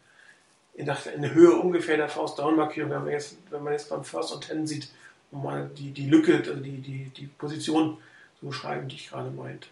in 0.78 0.86
der, 0.86 0.96
in 1.12 1.22
der 1.22 1.34
Höhe 1.34 1.56
ungefähr 1.56 1.96
der 1.96 2.08
Faust-Down-Markierung, 2.08 2.90
wenn, 2.90 3.02
man 3.02 3.10
jetzt, 3.10 3.36
wenn 3.50 3.64
man 3.64 3.72
jetzt 3.72 3.90
beim 3.90 4.04
First 4.04 4.32
und 4.32 4.46
Ten 4.46 4.64
sieht, 4.64 4.88
um 5.32 5.42
mal 5.42 5.68
die, 5.76 5.90
die 5.90 6.08
Lücke, 6.08 6.36
also 6.36 6.54
die, 6.54 6.78
die, 6.78 7.10
die 7.16 7.26
Position 7.26 7.98
zu 8.38 8.46
beschreiben, 8.46 8.86
die 8.86 8.94
ich 8.94 9.10
gerade 9.10 9.30
meinte. 9.30 9.66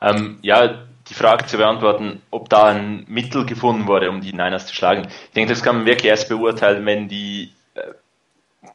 Ähm, 0.00 0.38
ja, 0.40 0.86
die 1.08 1.14
Frage 1.14 1.46
zu 1.46 1.56
beantworten, 1.56 2.22
ob 2.30 2.48
da 2.48 2.66
ein 2.66 3.04
Mittel 3.08 3.46
gefunden 3.46 3.86
wurde, 3.86 4.10
um 4.10 4.20
die 4.20 4.32
Niners 4.32 4.66
zu 4.66 4.74
schlagen. 4.74 5.08
Ich 5.08 5.34
denke, 5.34 5.52
das 5.52 5.62
kann 5.62 5.76
man 5.76 5.86
wirklich 5.86 6.06
erst 6.06 6.28
beurteilen, 6.28 6.84
wenn 6.86 7.08
die, 7.08 7.52
äh, 7.74 7.82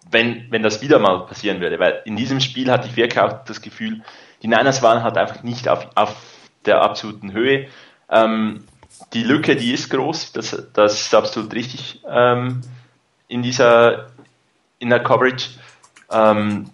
wenn, 0.09 0.47
wenn 0.49 0.63
das 0.63 0.81
wieder 0.81 0.99
mal 0.99 1.25
passieren 1.25 1.61
würde. 1.61 1.79
Weil 1.79 2.01
in 2.05 2.15
diesem 2.15 2.39
Spiel 2.39 2.71
hatte 2.71 2.87
ich 2.87 2.95
wirklich 2.95 3.19
auch 3.19 3.43
das 3.45 3.61
Gefühl, 3.61 4.01
die 4.41 4.47
Niners 4.47 4.81
waren 4.81 5.03
halt 5.03 5.17
einfach 5.17 5.43
nicht 5.43 5.69
auf, 5.69 5.87
auf 5.95 6.15
der 6.65 6.81
absoluten 6.81 7.33
Höhe. 7.33 7.67
Ähm, 8.09 8.63
die 9.13 9.23
Lücke, 9.23 9.55
die 9.55 9.73
ist 9.73 9.89
groß, 9.89 10.33
das, 10.33 10.67
das 10.73 11.01
ist 11.01 11.15
absolut 11.15 11.53
richtig 11.53 12.01
ähm, 12.07 12.61
in 13.27 13.41
dieser 13.41 14.09
in 14.79 14.89
der 14.89 15.01
Coverage. 15.01 15.49
Ähm, 16.11 16.69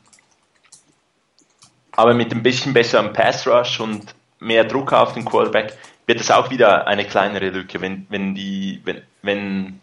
aber 1.91 2.13
mit 2.13 2.31
ein 2.33 2.43
bisschen 2.43 2.73
besserem 2.73 3.13
Pass 3.13 3.45
Rush 3.45 3.79
und 3.79 4.15
mehr 4.39 4.63
Druck 4.63 4.93
auf 4.93 5.13
den 5.13 5.25
Quarterback 5.25 5.77
wird 6.07 6.19
es 6.19 6.31
auch 6.31 6.49
wieder 6.49 6.87
eine 6.87 7.05
kleinere 7.05 7.49
Lücke, 7.49 7.81
wenn, 7.81 8.07
wenn, 8.09 8.33
die, 8.33 8.81
wenn, 8.83 9.01
wenn 9.21 9.81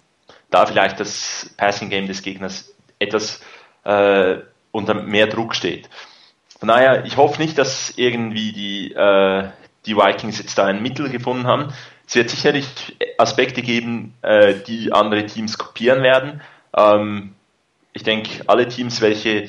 da 0.51 0.66
vielleicht 0.66 0.99
das 0.99 1.55
Passing 1.57 1.90
Game 1.90 2.07
des 2.07 2.23
Gegners 2.23 2.75
etwas 2.99 3.40
äh, 3.85 4.38
unter 4.73 4.95
mehr 4.95 5.27
Druck 5.27 5.55
steht. 5.55 5.88
Von 6.59 6.69
daher, 6.69 7.05
ich 7.05 7.16
hoffe 7.16 7.40
nicht, 7.40 7.59
dass 7.59 7.92
irgendwie 7.97 8.53
die, 8.53 8.92
äh, 8.92 9.51
die 9.85 9.97
Vikings 9.97 10.38
jetzt 10.38 10.57
da 10.59 10.64
ein 10.64 10.83
Mittel 10.83 11.11
gefunden 11.11 11.47
haben. 11.47 11.73
Es 12.09 12.14
wird 12.14 12.31
sicherlich 12.31 12.97
Aspekte 13.19 13.62
geben, 13.62 14.14
äh, 14.23 14.55
die 14.66 14.92
andere 14.92 15.27
Teams 15.27 15.59
kopieren 15.59 16.03
werden. 16.03 16.40
Ähm, 16.77 17.35
ich 17.92 18.03
denke, 18.03 18.45
alle 18.49 18.69
Teams, 18.69 19.01
welche 19.01 19.49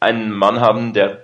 einen 0.00 0.32
Mann 0.32 0.60
haben, 0.60 0.92
der 0.92 1.22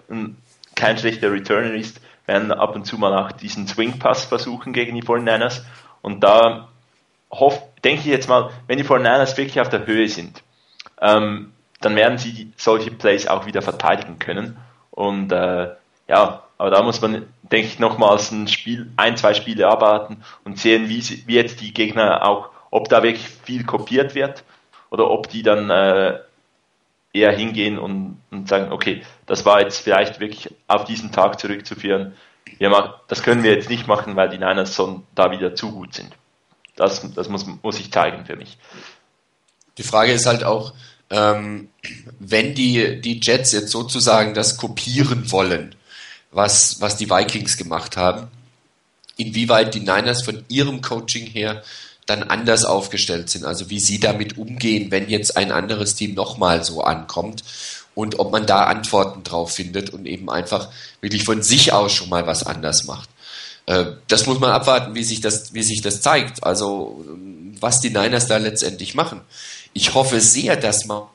kein 0.75 0.97
schlechter 0.99 1.33
Returner 1.33 1.75
ist, 1.75 2.01
werden 2.27 2.53
ab 2.53 2.75
und 2.75 2.85
zu 2.85 2.99
mal 2.99 3.17
auch 3.17 3.33
diesen 3.33 3.67
Swing 3.67 3.99
Pass 3.99 4.25
versuchen 4.25 4.73
gegen 4.73 4.95
die 4.95 5.03
49ers. 5.03 5.63
Und 6.03 6.21
da 6.21 6.69
denke 7.85 8.01
ich 8.01 8.07
jetzt 8.07 8.29
mal, 8.29 8.51
wenn 8.67 8.79
die 8.79 8.85
49ers 8.85 9.37
wirklich 9.37 9.61
auf 9.61 9.69
der 9.69 9.87
Höhe 9.87 10.09
sind, 10.09 10.43
ähm, 11.01 11.53
dann 11.81 11.97
werden 11.97 12.19
sie 12.19 12.53
solche 12.57 12.91
Plays 12.91 13.27
auch 13.27 13.47
wieder 13.47 13.63
verteidigen 13.63 14.19
können. 14.19 14.57
Und 14.91 15.33
äh, 15.33 15.71
ja, 16.09 16.43
aber 16.59 16.71
da 16.71 16.83
muss 16.83 17.01
man, 17.01 17.27
denke 17.43 17.69
ich, 17.69 17.79
nochmals 17.79 18.31
ein 18.31 18.49
Spiel, 18.49 18.91
ein, 18.97 19.17
zwei 19.17 19.35
Spiele 19.35 19.69
abwarten 19.69 20.23
und 20.45 20.59
sehen, 20.59 20.89
wie, 20.89 21.03
wie 21.27 21.35
jetzt 21.35 21.61
die 21.61 21.75
Gegner 21.75 22.27
auch, 22.27 22.51
ob 22.71 22.89
da 22.89 23.03
wirklich 23.03 23.29
viel 23.29 23.65
kopiert 23.65 24.15
wird 24.15 24.43
oder 24.91 25.11
ob 25.11 25.29
die 25.29 25.43
dann 25.43 25.71
äh, 25.71 26.19
eher 27.17 27.33
hingehen 27.33 27.79
und, 27.79 28.21
und 28.31 28.49
sagen, 28.49 28.73
okay, 28.73 29.03
das 29.27 29.45
war 29.45 29.61
jetzt 29.61 29.79
vielleicht 29.79 30.21
wirklich 30.21 30.55
auf 30.67 30.85
diesen 30.85 31.13
Tag 31.13 31.41
zurückzuführen. 31.41 32.15
Machen, 32.61 32.93
das 33.09 33.23
können 33.23 33.43
wir 33.43 33.53
jetzt 33.53 33.69
nicht 33.69 33.87
machen, 33.87 34.17
weil 34.17 34.29
die 34.29 34.39
Niners 34.39 34.75
schon 34.75 35.05
da 35.15 35.31
wieder 35.31 35.55
zu 35.55 35.73
gut 35.73 35.95
sind. 35.95 36.13
Das, 36.77 37.03
das 37.15 37.29
muss, 37.29 37.47
muss 37.63 37.81
ich 37.81 37.91
zeigen 37.91 38.25
für 38.27 38.37
mich. 38.37 38.59
Die 39.79 39.83
Frage 39.83 40.13
ist 40.13 40.27
halt 40.27 40.45
auch, 40.45 40.75
ähm, 41.11 41.69
wenn 42.19 42.55
die, 42.55 43.01
die 43.01 43.21
Jets 43.23 43.53
jetzt 43.53 43.71
sozusagen 43.71 44.35
das 44.35 44.57
kopieren 44.57 45.31
wollen, 45.31 45.75
was, 46.31 46.81
was 46.81 46.97
die 46.97 47.11
Vikings 47.11 47.57
gemacht 47.57 47.97
haben, 47.97 48.29
inwieweit 49.17 49.75
die 49.75 49.81
Niners 49.81 50.23
von 50.23 50.45
ihrem 50.49 50.83
Coaching 50.83 51.27
her 51.27 51.63
dann 52.07 52.23
anders 52.23 52.65
aufgestellt 52.65 53.29
sind, 53.31 53.45
also 53.45 53.69
wie 53.69 53.81
sie 53.81 53.99
damit 53.99 54.39
umgehen, 54.39 54.91
wenn 54.91 55.09
jetzt 55.09 55.37
ein 55.37 55.51
anderes 55.53 55.97
Team 55.97 56.15
nochmal 56.15 56.65
so 56.65 56.83
ankommt 56.83 57.43
und 57.95 58.19
ob 58.19 58.31
man 58.31 58.47
da 58.47 58.65
Antworten 58.65 59.25
drauf 59.25 59.53
findet 59.53 59.91
und 59.91 60.07
eben 60.07 60.31
einfach 60.31 60.69
wirklich 61.01 61.25
von 61.25 61.43
sich 61.43 61.73
aus 61.73 61.93
schon 61.93 62.09
mal 62.09 62.27
was 62.27 62.45
anders 62.45 62.85
macht. 62.85 63.09
Äh, 63.67 63.87
das 64.09 64.27
muss 64.27 64.39
man 64.39 64.51
abwarten, 64.51 64.95
wie 64.95 65.05
sich 65.05 65.21
das, 65.21 65.53
wie 65.53 65.63
sich 65.63 65.83
das 65.83 66.01
zeigt. 66.01 66.45
Also, 66.45 67.05
was 67.61 67.81
die 67.81 67.91
Niners 67.91 68.27
da 68.27 68.37
letztendlich 68.37 68.95
machen. 68.95 69.21
Ich 69.73 69.95
hoffe 69.95 70.21
sehr, 70.21 70.57
dass 70.57 70.87
man 70.87 71.09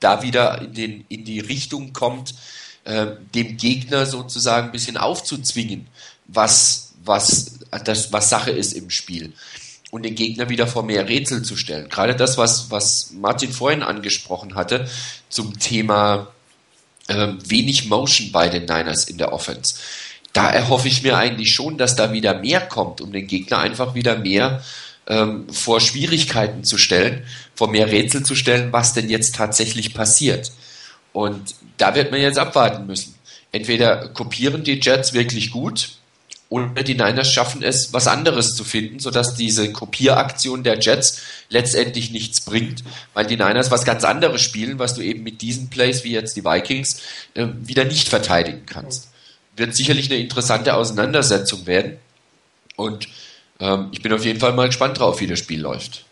da 0.00 0.22
wieder 0.22 0.60
in, 0.62 0.74
den, 0.74 1.04
in 1.08 1.24
die 1.24 1.40
Richtung 1.40 1.92
kommt, 1.92 2.34
äh, 2.84 3.06
dem 3.34 3.56
Gegner 3.56 4.06
sozusagen 4.06 4.68
ein 4.68 4.72
bisschen 4.72 4.96
aufzuzwingen, 4.96 5.86
was, 6.26 6.92
was, 7.04 7.58
das, 7.84 8.12
was 8.12 8.30
Sache 8.30 8.50
ist 8.50 8.72
im 8.72 8.90
Spiel. 8.90 9.32
Und 9.90 10.04
den 10.04 10.14
Gegner 10.14 10.48
wieder 10.48 10.68
vor 10.68 10.84
mehr 10.84 11.08
Rätsel 11.08 11.42
zu 11.42 11.56
stellen. 11.56 11.88
Gerade 11.88 12.14
das, 12.14 12.38
was, 12.38 12.70
was 12.70 13.10
Martin 13.12 13.52
vorhin 13.52 13.82
angesprochen 13.82 14.54
hatte, 14.54 14.88
zum 15.28 15.58
Thema 15.58 16.28
ähm, 17.08 17.38
wenig 17.44 17.88
Motion 17.88 18.30
bei 18.30 18.48
den 18.48 18.66
Niners 18.66 19.04
in 19.04 19.18
der 19.18 19.32
Offense. 19.32 19.74
Da 20.32 20.48
erhoffe 20.48 20.86
ich 20.86 21.02
mir 21.02 21.16
eigentlich 21.16 21.52
schon, 21.52 21.76
dass 21.76 21.96
da 21.96 22.12
wieder 22.12 22.34
mehr 22.38 22.60
kommt, 22.60 23.00
um 23.00 23.12
den 23.12 23.26
Gegner 23.26 23.58
einfach 23.58 23.94
wieder 23.94 24.16
mehr 24.16 24.62
ähm, 25.08 25.48
vor 25.50 25.80
Schwierigkeiten 25.80 26.62
zu 26.62 26.78
stellen, 26.78 27.24
vor 27.56 27.68
mehr 27.68 27.90
Rätsel 27.90 28.22
zu 28.22 28.36
stellen, 28.36 28.72
was 28.72 28.94
denn 28.94 29.10
jetzt 29.10 29.34
tatsächlich 29.34 29.92
passiert. 29.92 30.52
Und 31.12 31.56
da 31.78 31.96
wird 31.96 32.12
man 32.12 32.20
jetzt 32.20 32.38
abwarten 32.38 32.86
müssen. 32.86 33.16
Entweder 33.50 34.08
kopieren 34.10 34.62
die 34.62 34.78
Jets 34.80 35.12
wirklich 35.12 35.50
gut 35.50 35.90
oder 36.50 36.82
die 36.82 36.96
Niners 36.96 37.32
schaffen 37.32 37.62
es, 37.62 37.92
was 37.92 38.08
anderes 38.08 38.56
zu 38.56 38.64
finden, 38.64 38.98
sodass 38.98 39.36
diese 39.36 39.72
Kopieraktion 39.72 40.64
der 40.64 40.80
Jets 40.80 41.22
letztendlich 41.48 42.10
nichts 42.10 42.40
bringt, 42.40 42.82
weil 43.14 43.24
die 43.24 43.36
Niners 43.36 43.70
was 43.70 43.84
ganz 43.84 44.02
anderes 44.02 44.42
spielen, 44.42 44.80
was 44.80 44.94
du 44.94 45.00
eben 45.00 45.22
mit 45.22 45.42
diesen 45.42 45.70
Plays 45.70 46.02
wie 46.02 46.10
jetzt 46.10 46.36
die 46.36 46.44
Vikings 46.44 47.02
äh, 47.34 47.46
wieder 47.62 47.84
nicht 47.84 48.08
verteidigen 48.08 48.66
kannst. 48.66 49.10
Wird 49.54 49.76
sicherlich 49.76 50.10
eine 50.10 50.20
interessante 50.20 50.74
Auseinandersetzung 50.74 51.66
werden. 51.66 51.98
Und 52.74 53.06
ähm, 53.60 53.90
ich 53.92 54.02
bin 54.02 54.12
auf 54.12 54.24
jeden 54.24 54.40
Fall 54.40 54.52
mal 54.52 54.66
gespannt 54.66 54.98
drauf, 54.98 55.20
wie 55.20 55.28
das 55.28 55.38
Spiel 55.38 55.60
läuft. 55.60 56.04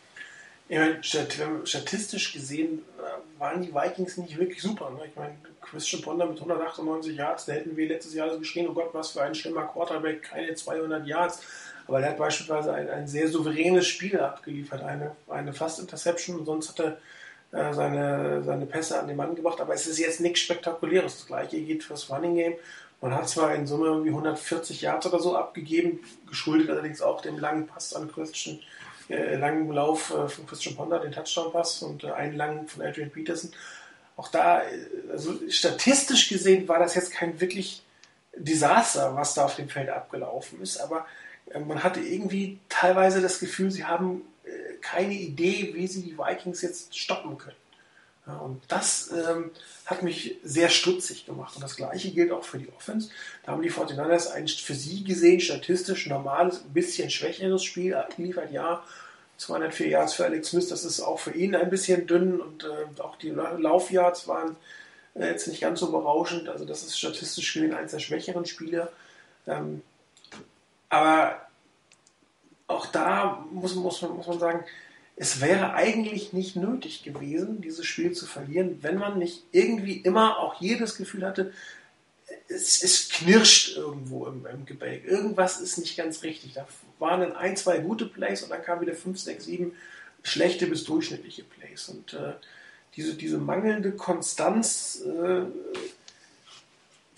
Ich 0.68 0.78
meine, 0.78 0.98
statistisch 1.02 2.32
gesehen 2.32 2.80
äh, 2.98 3.40
waren 3.40 3.62
die 3.62 3.74
Vikings 3.74 4.18
nicht 4.18 4.38
wirklich 4.38 4.62
super. 4.62 4.90
Ne? 4.90 5.00
Ich 5.08 5.16
meine, 5.16 5.34
Christian 5.70 6.02
Ponder 6.02 6.26
mit 6.26 6.38
198 6.38 7.16
Yards, 7.16 7.46
da 7.46 7.52
hätten 7.52 7.76
wir 7.76 7.88
letztes 7.88 8.14
Jahr 8.14 8.30
so 8.30 8.38
geschrien, 8.38 8.68
oh 8.68 8.72
Gott, 8.72 8.90
was 8.92 9.10
für 9.10 9.22
ein 9.22 9.34
schlimmer 9.34 9.66
Quarterback, 9.66 10.22
keine 10.22 10.54
200 10.54 11.06
Yards. 11.06 11.40
Aber 11.86 12.00
der 12.00 12.10
hat 12.10 12.18
beispielsweise 12.18 12.72
ein, 12.74 12.88
ein 12.90 13.08
sehr 13.08 13.28
souveränes 13.28 13.86
Spiel 13.86 14.20
abgeliefert, 14.20 14.82
eine, 14.82 15.16
eine 15.28 15.52
Fast-Interception 15.52 16.38
und 16.38 16.44
sonst 16.44 16.68
hat 16.68 16.80
er 16.80 16.98
äh, 17.50 17.72
seine, 17.72 18.42
seine 18.44 18.66
Pässe 18.66 19.00
an 19.00 19.08
den 19.08 19.16
Mann 19.16 19.34
gebracht. 19.34 19.60
Aber 19.60 19.72
es 19.72 19.86
ist 19.86 19.98
jetzt 19.98 20.20
nichts 20.20 20.40
Spektakuläres. 20.40 21.16
Das 21.16 21.26
gleiche 21.26 21.60
geht 21.60 21.82
fürs 21.82 22.10
Running 22.10 22.34
Game. 22.34 22.54
Man 23.00 23.14
hat 23.14 23.28
zwar 23.28 23.54
in 23.54 23.66
Summe 23.66 23.86
irgendwie 23.86 24.10
140 24.10 24.82
Yards 24.82 25.06
oder 25.06 25.20
so 25.20 25.36
abgegeben, 25.36 26.00
geschuldet 26.28 26.68
allerdings 26.68 27.00
auch 27.00 27.22
dem 27.22 27.38
langen 27.38 27.66
Pass 27.66 27.94
an 27.94 28.10
Christian, 28.12 28.58
äh, 29.08 29.36
langen 29.36 29.70
Lauf 29.72 30.12
äh, 30.12 30.28
von 30.28 30.46
Christian 30.46 30.74
Ponder, 30.74 30.98
den 30.98 31.12
Touchdown-Pass 31.12 31.82
und 31.82 32.04
äh, 32.04 32.10
einen 32.10 32.36
langen 32.36 32.66
von 32.66 32.84
Adrian 32.84 33.10
Peterson. 33.10 33.52
Auch 34.18 34.28
da, 34.28 34.62
äh, 34.62 34.66
also 35.12 35.38
statistisch 35.48 36.28
gesehen 36.28 36.68
war 36.68 36.80
das 36.80 36.94
jetzt 36.96 37.12
kein 37.12 37.40
wirklich 37.40 37.82
Desaster, 38.36 39.14
was 39.14 39.34
da 39.34 39.44
auf 39.44 39.54
dem 39.54 39.68
Feld 39.68 39.88
abgelaufen 39.88 40.60
ist, 40.60 40.78
aber 40.78 41.06
äh, 41.50 41.60
man 41.60 41.84
hatte 41.84 42.00
irgendwie 42.00 42.58
teilweise 42.68 43.22
das 43.22 43.38
Gefühl, 43.38 43.70
sie 43.70 43.84
haben 43.84 44.22
äh, 44.44 44.74
keine 44.80 45.14
Idee, 45.14 45.70
wie 45.72 45.86
sie 45.86 46.02
die 46.02 46.18
Vikings 46.18 46.62
jetzt 46.62 46.98
stoppen 46.98 47.38
können. 47.38 47.56
Und 48.42 48.60
das 48.68 49.10
ähm, 49.10 49.52
hat 49.86 50.02
mich 50.02 50.36
sehr 50.44 50.68
stutzig 50.68 51.24
gemacht. 51.24 51.56
Und 51.56 51.62
das 51.62 51.76
gleiche 51.76 52.10
gilt 52.10 52.30
auch 52.30 52.44
für 52.44 52.58
die 52.58 52.68
Offense. 52.76 53.08
Da 53.42 53.52
haben 53.52 53.62
die 53.62 53.70
49ers 53.72 54.30
ein 54.32 54.46
für 54.46 54.74
sie 54.74 55.02
gesehen 55.02 55.40
statistisch 55.40 56.06
normales, 56.06 56.62
ein 56.62 56.74
bisschen 56.74 57.08
schwächeres 57.08 57.64
Spiel 57.64 57.96
geliefert. 58.14 58.52
Ja, 58.52 58.84
204 59.38 59.88
Yards 59.88 60.14
für 60.14 60.24
Alex 60.24 60.48
Smith, 60.50 60.68
das 60.68 60.84
ist 60.84 61.00
auch 61.00 61.18
für 61.18 61.30
ihn 61.30 61.54
ein 61.54 61.70
bisschen 61.70 62.06
dünn. 62.06 62.40
Und 62.40 62.64
äh, 62.64 63.00
auch 63.00 63.16
die 63.16 63.30
Laufyards 63.30 64.28
waren 64.28 64.56
äh, 65.14 65.26
jetzt 65.26 65.48
nicht 65.48 65.60
ganz 65.60 65.80
so 65.80 65.90
berauschend. 65.90 66.48
Also 66.48 66.64
das 66.64 66.82
ist 66.82 66.98
statistisch 66.98 67.52
gesehen 67.54 67.74
eines 67.74 67.92
der 67.92 68.00
schwächeren 68.00 68.44
Spiele. 68.44 68.92
Ähm, 69.46 69.82
aber 70.88 71.48
auch 72.66 72.86
da 72.86 73.46
muss, 73.50 73.74
muss, 73.74 74.02
muss 74.02 74.26
man 74.26 74.38
sagen, 74.38 74.64
es 75.16 75.40
wäre 75.40 75.74
eigentlich 75.74 76.32
nicht 76.32 76.54
nötig 76.56 77.02
gewesen, 77.02 77.60
dieses 77.60 77.86
Spiel 77.86 78.12
zu 78.12 78.26
verlieren, 78.26 78.78
wenn 78.82 78.98
man 78.98 79.18
nicht 79.18 79.42
irgendwie 79.50 79.96
immer 79.96 80.38
auch 80.38 80.60
jedes 80.60 80.96
Gefühl 80.96 81.26
hatte, 81.26 81.52
es, 82.48 82.82
es 82.82 83.08
knirscht 83.08 83.76
irgendwo 83.76 84.26
im, 84.26 84.46
im, 84.46 84.64
Gebälk. 84.64 85.04
Irgendwas 85.04 85.60
ist 85.60 85.78
nicht 85.78 85.96
ganz 85.96 86.22
richtig. 86.22 86.54
Da 86.54 86.66
waren 86.98 87.20
dann 87.20 87.36
ein, 87.36 87.56
zwei 87.56 87.78
gute 87.78 88.06
Plays 88.06 88.42
und 88.42 88.50
dann 88.50 88.62
kamen 88.62 88.80
wieder 88.80 88.94
fünf, 88.94 89.18
sechs, 89.18 89.44
sieben 89.44 89.72
schlechte 90.22 90.66
bis 90.66 90.84
durchschnittliche 90.84 91.44
Plays. 91.44 91.88
Und 91.88 92.14
äh, 92.14 92.32
diese, 92.96 93.14
diese 93.14 93.38
mangelnde 93.38 93.92
Konstanz 93.92 95.02
äh, 95.04 95.42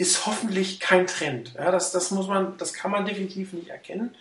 ist 0.00 0.26
hoffentlich 0.26 0.80
kein 0.80 1.06
Trend. 1.06 1.54
Ja, 1.54 1.70
das, 1.70 1.92
das 1.92 2.10
muss 2.10 2.26
man, 2.26 2.56
das 2.56 2.72
kann 2.72 2.90
man 2.90 3.04
definitiv 3.04 3.52
nicht 3.52 3.68
erkennen. 3.68 4.14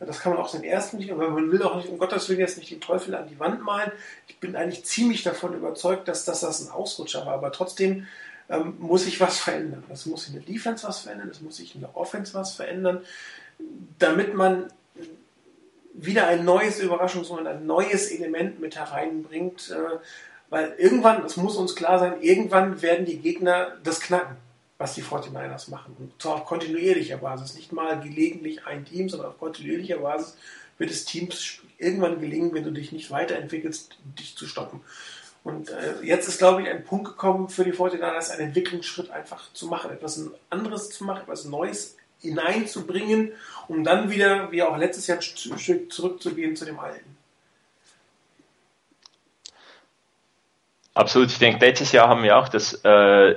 Das 0.00 0.20
kann 0.20 0.32
man 0.32 0.40
auch 0.40 0.50
den 0.50 0.64
ersten 0.64 0.96
nicht, 0.96 1.12
aber 1.12 1.28
man 1.28 1.52
will 1.52 1.62
auch 1.62 1.76
nicht, 1.76 1.88
um 1.88 1.98
Gottes 1.98 2.28
Willen 2.28 2.40
jetzt 2.40 2.58
nicht 2.58 2.70
den 2.70 2.80
Teufel 2.80 3.14
an 3.14 3.28
die 3.28 3.38
Wand 3.38 3.62
malen. 3.62 3.92
Ich 4.28 4.38
bin 4.38 4.56
eigentlich 4.56 4.84
ziemlich 4.84 5.22
davon 5.22 5.54
überzeugt, 5.54 6.08
dass, 6.08 6.24
dass 6.24 6.40
das 6.40 6.62
ein 6.62 6.70
Ausrutscher 6.70 7.26
war, 7.26 7.34
aber 7.34 7.52
trotzdem 7.52 8.06
ähm, 8.48 8.76
muss 8.78 9.04
sich 9.04 9.20
was 9.20 9.38
verändern. 9.38 9.84
Es 9.92 10.06
muss 10.06 10.26
in 10.26 10.34
der 10.34 10.42
Defense 10.42 10.86
was 10.86 11.00
verändern, 11.00 11.28
es 11.28 11.42
muss 11.42 11.56
sich 11.56 11.74
in 11.74 11.82
der 11.82 11.94
Offense 11.96 12.32
was 12.32 12.54
verändern, 12.54 13.00
damit 13.98 14.34
man 14.34 14.72
wieder 15.98 16.26
ein 16.26 16.44
neues 16.44 16.80
Überraschungsmoment, 16.80 17.48
ein 17.48 17.66
neues 17.66 18.10
Element 18.10 18.60
mit 18.60 18.76
hereinbringt, 18.76 19.70
äh, 19.70 19.98
weil 20.50 20.74
irgendwann, 20.78 21.24
es 21.24 21.36
muss 21.36 21.56
uns 21.56 21.74
klar 21.74 21.98
sein, 21.98 22.20
irgendwann 22.20 22.80
werden 22.82 23.06
die 23.06 23.18
Gegner 23.18 23.76
das 23.82 24.00
knacken 24.00 24.36
was 24.78 24.94
die 24.94 25.02
49ers 25.02 25.70
machen. 25.70 25.96
Und 25.98 26.20
zwar 26.20 26.34
auf 26.36 26.44
kontinuierlicher 26.44 27.18
Basis. 27.18 27.54
Nicht 27.54 27.72
mal 27.72 27.98
gelegentlich 28.00 28.66
ein 28.66 28.84
Team, 28.84 29.08
sondern 29.08 29.28
auf 29.28 29.38
kontinuierlicher 29.38 29.98
Basis 29.98 30.36
wird 30.78 30.90
es 30.90 31.04
Teams 31.04 31.60
irgendwann 31.78 32.20
gelingen, 32.20 32.52
wenn 32.52 32.64
du 32.64 32.70
dich 32.70 32.92
nicht 32.92 33.10
weiterentwickelst, 33.10 33.98
dich 34.18 34.36
zu 34.36 34.46
stoppen. 34.46 34.80
Und 35.44 35.70
äh, 35.70 36.02
jetzt 36.02 36.28
ist, 36.28 36.38
glaube 36.38 36.62
ich, 36.62 36.68
ein 36.68 36.84
Punkt 36.84 37.06
gekommen 37.06 37.48
für 37.48 37.64
die 37.64 37.72
49ers, 37.72 38.30
einen 38.30 38.48
Entwicklungsschritt 38.48 39.10
einfach 39.10 39.52
zu 39.52 39.66
machen, 39.66 39.92
etwas 39.92 40.20
anderes 40.50 40.90
zu 40.90 41.04
machen, 41.04 41.22
etwas 41.22 41.44
Neues 41.44 41.96
hineinzubringen, 42.20 43.32
um 43.68 43.84
dann 43.84 44.10
wieder, 44.10 44.50
wie 44.52 44.62
auch 44.62 44.76
letztes 44.76 45.06
Jahr, 45.06 45.18
ein 45.18 45.58
Stück 45.58 45.92
zurückzugehen 45.92 46.56
zu 46.56 46.64
dem 46.64 46.78
Alten. 46.78 47.16
Absolut. 50.94 51.30
Ich 51.30 51.38
denke, 51.38 51.64
letztes 51.64 51.92
Jahr 51.92 52.08
haben 52.08 52.22
wir 52.22 52.38
auch 52.38 52.48
das 52.48 52.80
äh, 52.82 53.34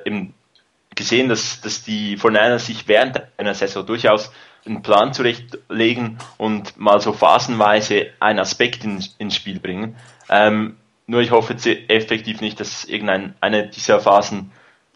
gesehen, 0.96 1.28
dass, 1.28 1.60
dass 1.62 1.84
die 1.84 2.16
49 2.16 2.66
sich 2.66 2.88
während 2.88 3.22
einer 3.38 3.54
Saison 3.54 3.86
durchaus 3.86 4.32
einen 4.66 4.82
Plan 4.82 5.14
zurechtlegen 5.14 6.20
und 6.38 6.78
mal 6.78 7.02
so 7.02 7.14
phasenweise 7.14 8.12
einen 8.20 8.40
Aspekt 8.40 8.84
in, 8.84 9.04
ins 9.18 9.36
Spiel 9.36 9.60
bringen. 9.60 9.98
Ähm, 10.30 10.78
nur 11.08 11.22
ich 11.22 11.32
hoffe 11.32 11.56
effektiv 11.88 12.40
nicht, 12.40 12.60
dass 12.60 12.86
irgendeine 12.86 13.34
eine 13.42 13.68
dieser 13.68 14.00
Phasen 14.00 14.52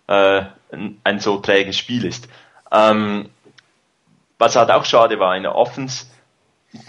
äh, 0.07 0.43
ein, 0.71 0.99
ein, 1.03 1.19
so 1.19 1.37
träges 1.37 1.77
Spiel 1.77 2.05
ist. 2.05 2.27
Ähm, 2.71 3.29
was 4.43 4.55
halt 4.57 4.71
auch 4.71 4.83
schade 4.83 5.19
war 5.19 5.35
in 5.37 5.43
der 5.43 5.55
Offense, 5.55 6.05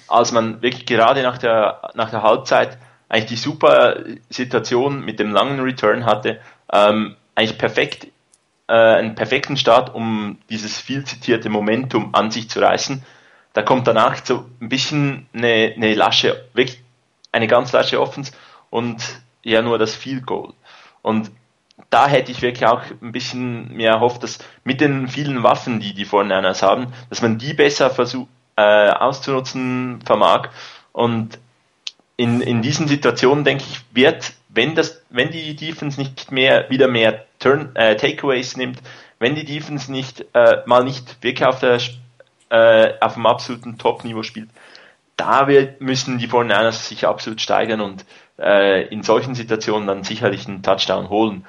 als 0.09 0.33
man 0.33 0.61
wirklich 0.61 0.87
gerade 0.87 1.23
nach 1.23 1.39
der, 1.39 1.91
nach 1.95 2.11
der 2.11 2.23
Halbzeit 2.23 2.79
eigentlich 3.09 3.27
die 3.27 3.37
super 3.37 3.97
Situation 4.29 5.05
mit 5.05 5.21
dem 5.21 5.31
langen 5.31 5.61
Return 5.61 6.05
hatte, 6.05 6.41
ähm, 6.73 7.17
eigentlich 7.37 7.59
perfekt 7.59 8.09
äh, 8.67 8.73
einen 8.73 9.15
perfekten 9.15 9.57
Start, 9.57 9.95
um 9.95 10.39
dieses 10.51 10.81
viel 10.81 11.05
zitierte 11.05 11.49
Momentum 11.49 12.15
an 12.15 12.31
sich 12.31 12.49
zu 12.51 12.61
reißen. 12.61 13.05
Da 13.53 13.63
kommt 13.63 13.87
danach 13.87 14.25
so 14.25 14.47
ein 14.61 14.69
bisschen 14.69 15.29
eine, 15.33 15.75
eine 15.77 15.95
lasche, 15.95 16.49
wirklich 16.55 16.83
eine 17.31 17.47
ganz 17.47 17.73
lasche 17.73 18.01
Offens 18.01 18.33
und 18.71 19.03
ja 19.45 19.63
nur 19.63 19.79
das 19.79 19.95
Field 19.95 20.27
Goal. 20.27 20.55
Und 21.03 21.31
da 21.91 22.07
hätte 22.07 22.31
ich 22.31 22.43
wirklich 22.43 22.67
auch 22.67 22.83
ein 23.03 23.13
bisschen 23.13 23.77
mehr 23.77 23.93
erhofft, 23.93 24.23
dass 24.23 24.39
mit 24.65 24.81
den 24.81 25.09
vielen 25.09 25.43
Waffen, 25.43 25.81
die 25.81 25.95
die 25.95 26.05
Foreigners 26.05 26.63
haben, 26.63 26.93
dass 27.11 27.23
man 27.23 27.39
die 27.39 27.55
besser 27.55 27.91
versucht 27.91 28.29
äh, 28.57 28.91
auszunutzen 28.91 30.01
vermag. 30.05 30.51
Und 30.93 31.39
in, 32.17 32.41
in 32.41 32.63
diesen 32.63 32.87
Situationen, 32.87 33.45
denke 33.45 33.65
ich, 33.69 33.81
wird 33.93 34.35
wenn 34.55 34.75
das, 34.75 35.03
wenn 35.11 35.31
die 35.31 35.57
Defense 35.57 36.01
nicht 36.01 36.31
mehr 36.31 36.71
wieder 36.71 36.89
mehr 36.89 37.25
Turn, 37.41 37.75
äh, 37.75 37.97
Takeaways 37.97 38.57
nimmt, 38.57 38.81
wenn 39.19 39.35
die 39.35 39.45
Defense 39.45 39.91
nicht 39.91 40.25
äh, 40.33 40.63
mal 40.67 40.85
nicht 40.85 41.23
wirklich 41.23 41.47
auf 41.47 41.59
der 41.59 41.81
äh, 42.51 42.95
auf 43.01 43.15
dem 43.15 43.27
absoluten 43.27 43.79
Top-Niveau 43.79 44.23
spielt, 44.23 44.49
da 45.17 45.49
wird, 45.49 45.81
müssen 45.81 46.19
die 46.19 46.29
49ers 46.29 46.89
sich 46.89 47.07
absolut 47.07 47.41
steigern 47.41 47.81
und 47.81 48.05
äh, 48.39 48.87
in 48.89 49.03
solchen 49.03 49.35
Situationen 49.35 49.87
dann 49.87 50.05
sicherlich 50.05 50.47
einen 50.47 50.63
Touchdown 50.63 51.09
holen. 51.09 51.47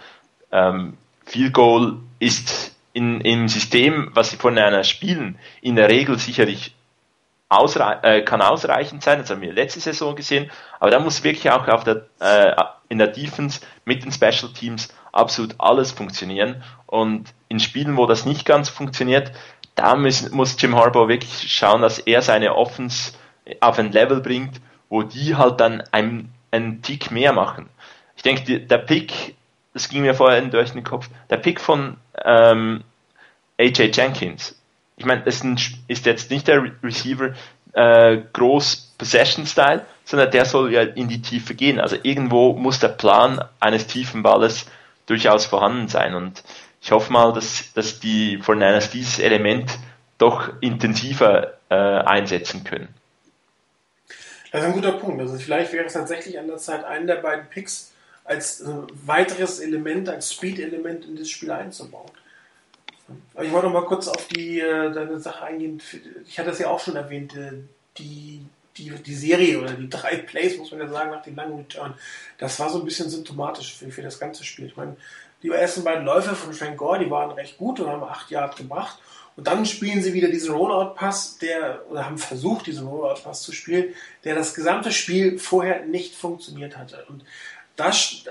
Ähm, 0.56 0.98
Field 1.26 1.54
Goal 1.54 1.98
ist 2.20 2.76
in, 2.94 3.20
im 3.22 3.50
System, 3.50 4.10
was 4.14 4.30
die 4.30 4.38
49ers 4.38 4.86
spielen, 4.86 5.38
in 5.62 5.76
der 5.76 5.90
Regel 5.90 6.18
sicherlich 6.18 6.74
ausrei 7.50 8.00
äh, 8.02 8.22
kann 8.24 8.42
ausreichend 8.42 9.04
sein, 9.04 9.20
das 9.20 9.30
haben 9.30 9.42
wir 9.42 9.54
letzte 9.54 9.80
Saison 9.80 10.16
gesehen, 10.16 10.50
aber 10.80 10.92
da 10.92 11.00
muss 11.00 11.24
wirklich 11.24 11.52
auch 11.52 11.68
auf 11.68 11.84
der, 11.84 12.08
äh, 12.20 12.56
in 12.90 12.98
der 12.98 13.08
Defense 13.08 13.62
mit 13.84 14.04
den 14.04 14.12
Special 14.12 14.52
Teams 14.54 14.94
absolut 15.12 15.56
alles 15.58 15.92
funktionieren. 15.92 16.64
Und 16.86 17.34
in 17.50 17.60
Spielen, 17.60 17.98
wo 17.98 18.06
das 18.06 18.26
nicht 18.26 18.46
ganz 18.46 18.70
funktioniert, 18.70 19.32
da 19.76 19.96
müssen, 19.96 20.36
muss 20.36 20.60
Jim 20.60 20.76
Harbaugh 20.76 21.08
wirklich 21.08 21.52
schauen, 21.52 21.82
dass 21.82 22.00
er 22.00 22.22
seine 22.22 22.56
Offense 22.56 23.14
auf 23.60 23.78
ein 23.78 23.92
Level 23.92 24.22
bringt, 24.22 24.62
wo 24.90 25.04
die 25.04 25.36
halt 25.36 25.60
dann 25.60 25.84
einen, 25.92 26.34
einen 26.52 26.82
Tick 26.82 27.12
mehr 27.12 27.34
machen. 27.34 27.70
Ich 28.16 28.24
denke, 28.24 28.60
der 28.62 28.78
Pick 28.78 29.36
das 29.76 29.90
ging 29.90 30.04
mir 30.04 30.16
vorhin 30.16 30.52
durch 30.52 30.72
den 30.72 30.86
Kopf, 30.86 31.10
der 31.30 31.36
Pick 31.36 31.60
von 31.60 31.98
ähm, 32.24 32.82
AJ 33.60 33.92
Jenkins. 33.94 34.58
Ich 34.96 35.06
meine, 35.06 35.22
das 35.24 35.44
ist 35.90 36.06
jetzt 36.06 36.32
nicht 36.32 36.48
der 36.48 36.72
Receiver 36.82 37.34
äh, 37.74 38.22
groß 38.32 38.94
Possession-Style, 38.98 39.86
sondern 40.06 40.32
der 40.32 40.46
soll 40.46 40.72
ja 40.72 40.82
in 40.82 41.10
die 41.10 41.22
Tiefe 41.22 41.56
gehen. 41.56 41.82
Also 41.82 41.98
irgendwo 42.02 42.54
muss 42.54 42.80
der 42.80 42.88
Plan 42.88 43.44
eines 43.60 43.86
tiefen 43.88 44.24
Balles 44.24 44.66
durchaus 45.08 45.46
vorhanden 45.46 45.90
sein. 45.90 46.16
Und 46.16 46.42
ich 46.82 46.94
hoffe 46.94 47.12
mal, 47.12 47.34
dass, 47.34 47.74
dass 47.74 48.00
die 48.00 48.40
49ers 48.42 48.92
dieses 48.92 49.20
Element 49.20 49.78
doch 50.18 50.54
intensiver 50.62 51.56
äh, 51.68 51.76
einsetzen 51.76 52.64
können. 52.64 52.88
Das 54.54 54.62
ist 54.62 54.68
ein 54.68 54.74
guter 54.74 54.94
Punkt. 54.94 55.20
Also 55.20 55.38
vielleicht 55.38 55.74
wäre 55.74 55.84
es 55.84 55.92
tatsächlich 55.92 56.40
an 56.40 56.48
der 56.48 56.56
Zeit, 56.56 56.86
einen 56.86 57.08
der 57.08 57.16
beiden 57.16 57.48
Picks 57.50 57.92
als 58.26 58.62
äh, 58.62 58.74
weiteres 59.06 59.60
Element, 59.60 60.10
als 60.10 60.34
Speed-Element 60.34 61.06
in 61.06 61.16
das 61.16 61.30
Spiel 61.30 61.52
einzubauen. 61.52 62.12
Aber 63.36 63.44
ich 63.44 63.52
wollte 63.52 63.68
noch 63.68 63.74
mal 63.74 63.86
kurz 63.86 64.08
auf 64.08 64.28
die 64.28 64.60
äh, 64.60 64.92
deine 64.92 65.20
Sache 65.20 65.46
eingehen. 65.46 65.82
Ich 66.28 66.40
hatte 66.40 66.50
es 66.50 66.60
ja 66.60 66.70
auch 66.70 66.80
schon 66.80 66.96
erwähnt, 66.96 67.36
äh, 67.36 67.52
die, 67.98 68.44
die, 68.78 68.90
die 68.90 69.16
Serie 69.16 69.60
oder 69.60 69.74
die 69.74 69.90
drei 69.90 70.18
Plays, 70.28 70.58
muss 70.58 70.72
man 70.72 70.82
ja 70.82 70.88
sagen, 70.88 71.12
nach 71.12 71.24
dem 71.24 71.36
langen 71.36 71.58
Return. 71.58 71.94
Das 72.40 72.60
war 72.60 72.70
so 72.70 72.80
ein 72.80 72.86
bisschen 72.86 73.10
symptomatisch 73.10 73.76
für, 73.76 73.90
für 73.92 74.02
das 74.02 74.20
ganze 74.20 74.44
Spiel. 74.44 74.66
Ich 74.66 74.76
meine, 74.76 74.98
die 75.44 75.50
ersten 75.50 75.84
beiden 75.84 76.06
Läufe 76.06 76.36
von 76.36 76.54
Frank 76.54 76.78
Gore, 76.78 77.00
die 77.00 77.12
waren 77.12 77.32
recht 77.32 77.58
gut 77.58 77.80
und 77.80 77.88
haben 77.88 78.04
acht 78.04 78.32
Yard 78.32 78.58
gebracht. 78.58 79.00
Und 79.36 79.48
dann 79.48 79.66
spielen 79.66 80.02
sie 80.02 80.14
wieder 80.14 80.30
diesen 80.30 80.56
Rollout-Pass, 80.56 81.40
der, 81.40 81.84
oder 81.90 82.06
haben 82.06 82.18
versucht, 82.18 82.68
diesen 82.68 82.88
Rollout-Pass 82.88 83.42
zu 83.42 83.52
spielen, 83.52 83.94
der 84.24 84.34
das 84.34 84.54
gesamte 84.54 84.92
Spiel 84.92 85.38
vorher 85.38 85.86
nicht 85.86 86.16
funktioniert 86.16 86.78
hatte. 86.78 87.06
Und 87.10 87.26
das, 87.76 88.24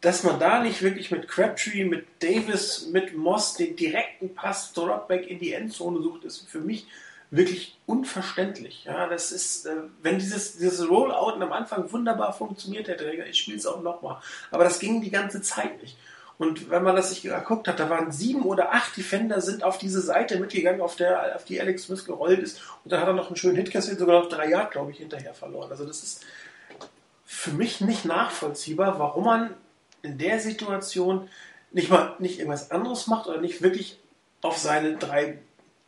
dass 0.00 0.22
man 0.22 0.38
da 0.38 0.62
nicht 0.62 0.82
wirklich 0.82 1.10
mit 1.10 1.28
Crabtree, 1.28 1.84
mit 1.84 2.06
Davis, 2.20 2.88
mit 2.92 3.16
Moss 3.16 3.54
den 3.54 3.76
direkten 3.76 4.34
Pass 4.34 4.72
Dropback 4.72 5.26
in 5.28 5.38
die 5.38 5.52
Endzone 5.52 6.02
sucht, 6.02 6.24
ist 6.24 6.48
für 6.48 6.60
mich 6.60 6.86
wirklich 7.30 7.76
unverständlich. 7.86 8.84
Ja, 8.84 9.08
das 9.08 9.32
ist, 9.32 9.66
äh, 9.66 9.74
wenn 10.02 10.18
dieses, 10.18 10.58
dieses 10.58 10.88
Rollout 10.88 11.40
am 11.42 11.52
Anfang 11.52 11.90
wunderbar 11.92 12.32
funktioniert 12.32 12.88
hätte, 12.88 13.10
ich 13.10 13.38
spiele 13.38 13.56
es 13.56 13.66
auch 13.66 13.82
nochmal. 13.82 14.18
Aber 14.50 14.64
das 14.64 14.78
ging 14.78 15.00
die 15.00 15.10
ganze 15.10 15.42
Zeit 15.42 15.82
nicht. 15.82 15.96
Und 16.36 16.68
wenn 16.68 16.82
man 16.82 16.96
das 16.96 17.10
sich 17.10 17.22
geguckt 17.22 17.68
hat, 17.68 17.78
da 17.78 17.88
waren 17.90 18.10
sieben 18.10 18.42
oder 18.42 18.72
acht 18.72 18.96
Defender 18.96 19.40
sind 19.40 19.62
auf 19.62 19.78
diese 19.78 20.00
Seite 20.00 20.40
mitgegangen, 20.40 20.80
auf, 20.80 20.96
der, 20.96 21.36
auf 21.36 21.44
die 21.44 21.60
Alex 21.60 21.84
Smith 21.84 22.04
gerollt 22.04 22.40
ist. 22.40 22.60
Und 22.82 22.92
dann 22.92 23.00
hat 23.00 23.06
er 23.06 23.14
noch 23.14 23.28
einen 23.28 23.36
schönen 23.36 23.56
Hit 23.56 23.70
kassiert, 23.70 24.00
sogar 24.00 24.20
noch 24.20 24.28
drei 24.28 24.50
Jahre, 24.50 24.68
glaube 24.70 24.90
ich, 24.90 24.98
hinterher 24.98 25.32
verloren. 25.32 25.70
Also 25.70 25.86
das 25.86 26.02
ist 26.02 26.24
für 27.24 27.52
mich 27.52 27.80
nicht 27.80 28.04
nachvollziehbar, 28.04 28.98
warum 28.98 29.24
man 29.24 29.54
in 30.02 30.18
der 30.18 30.40
Situation 30.40 31.28
nicht 31.72 31.90
mal 31.90 32.14
nicht 32.18 32.38
irgendwas 32.38 32.70
anderes 32.70 33.06
macht 33.06 33.26
oder 33.26 33.40
nicht 33.40 33.62
wirklich 33.62 33.98
auf 34.42 34.58
seine 34.58 34.96
drei, 34.96 35.38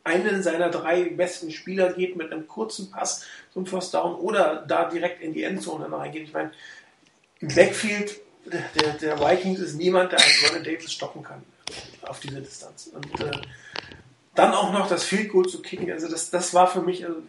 einen 0.03 0.43
seiner 0.43 0.69
drei 0.69 1.03
besten 1.05 1.51
Spieler 1.51 1.93
geht 1.93 2.15
mit 2.15 2.31
einem 2.31 2.47
kurzen 2.47 2.91
Pass 2.91 3.25
zum 3.53 3.65
First 3.65 3.93
Down 3.93 4.15
oder 4.15 4.65
da 4.67 4.89
direkt 4.89 5.21
in 5.21 5.33
die 5.33 5.43
Endzone 5.43 5.91
reingeht. 5.91 6.23
Ich 6.23 6.33
meine, 6.33 6.51
im 7.39 7.53
Backfield 7.53 8.19
der, 8.45 8.93
der 8.93 9.19
Vikings 9.19 9.59
ist 9.59 9.75
niemand, 9.75 10.11
der 10.11 10.19
einen 10.19 10.45
Ronald 10.45 10.67
Davis 10.67 10.91
stoppen 10.91 11.23
kann 11.23 11.43
auf 12.01 12.19
diese 12.19 12.41
Distanz. 12.41 12.87
Und 12.87 13.19
äh, 13.21 13.31
dann 14.35 14.53
auch 14.53 14.71
noch 14.71 14.87
das 14.87 15.03
Field 15.03 15.29
Goal 15.29 15.47
zu 15.47 15.61
kicken, 15.61 15.91
also 15.91 16.07
das, 16.07 16.29
das 16.29 16.53
war 16.53 16.67
für 16.67 16.81
mich, 16.81 17.05
also, 17.05 17.21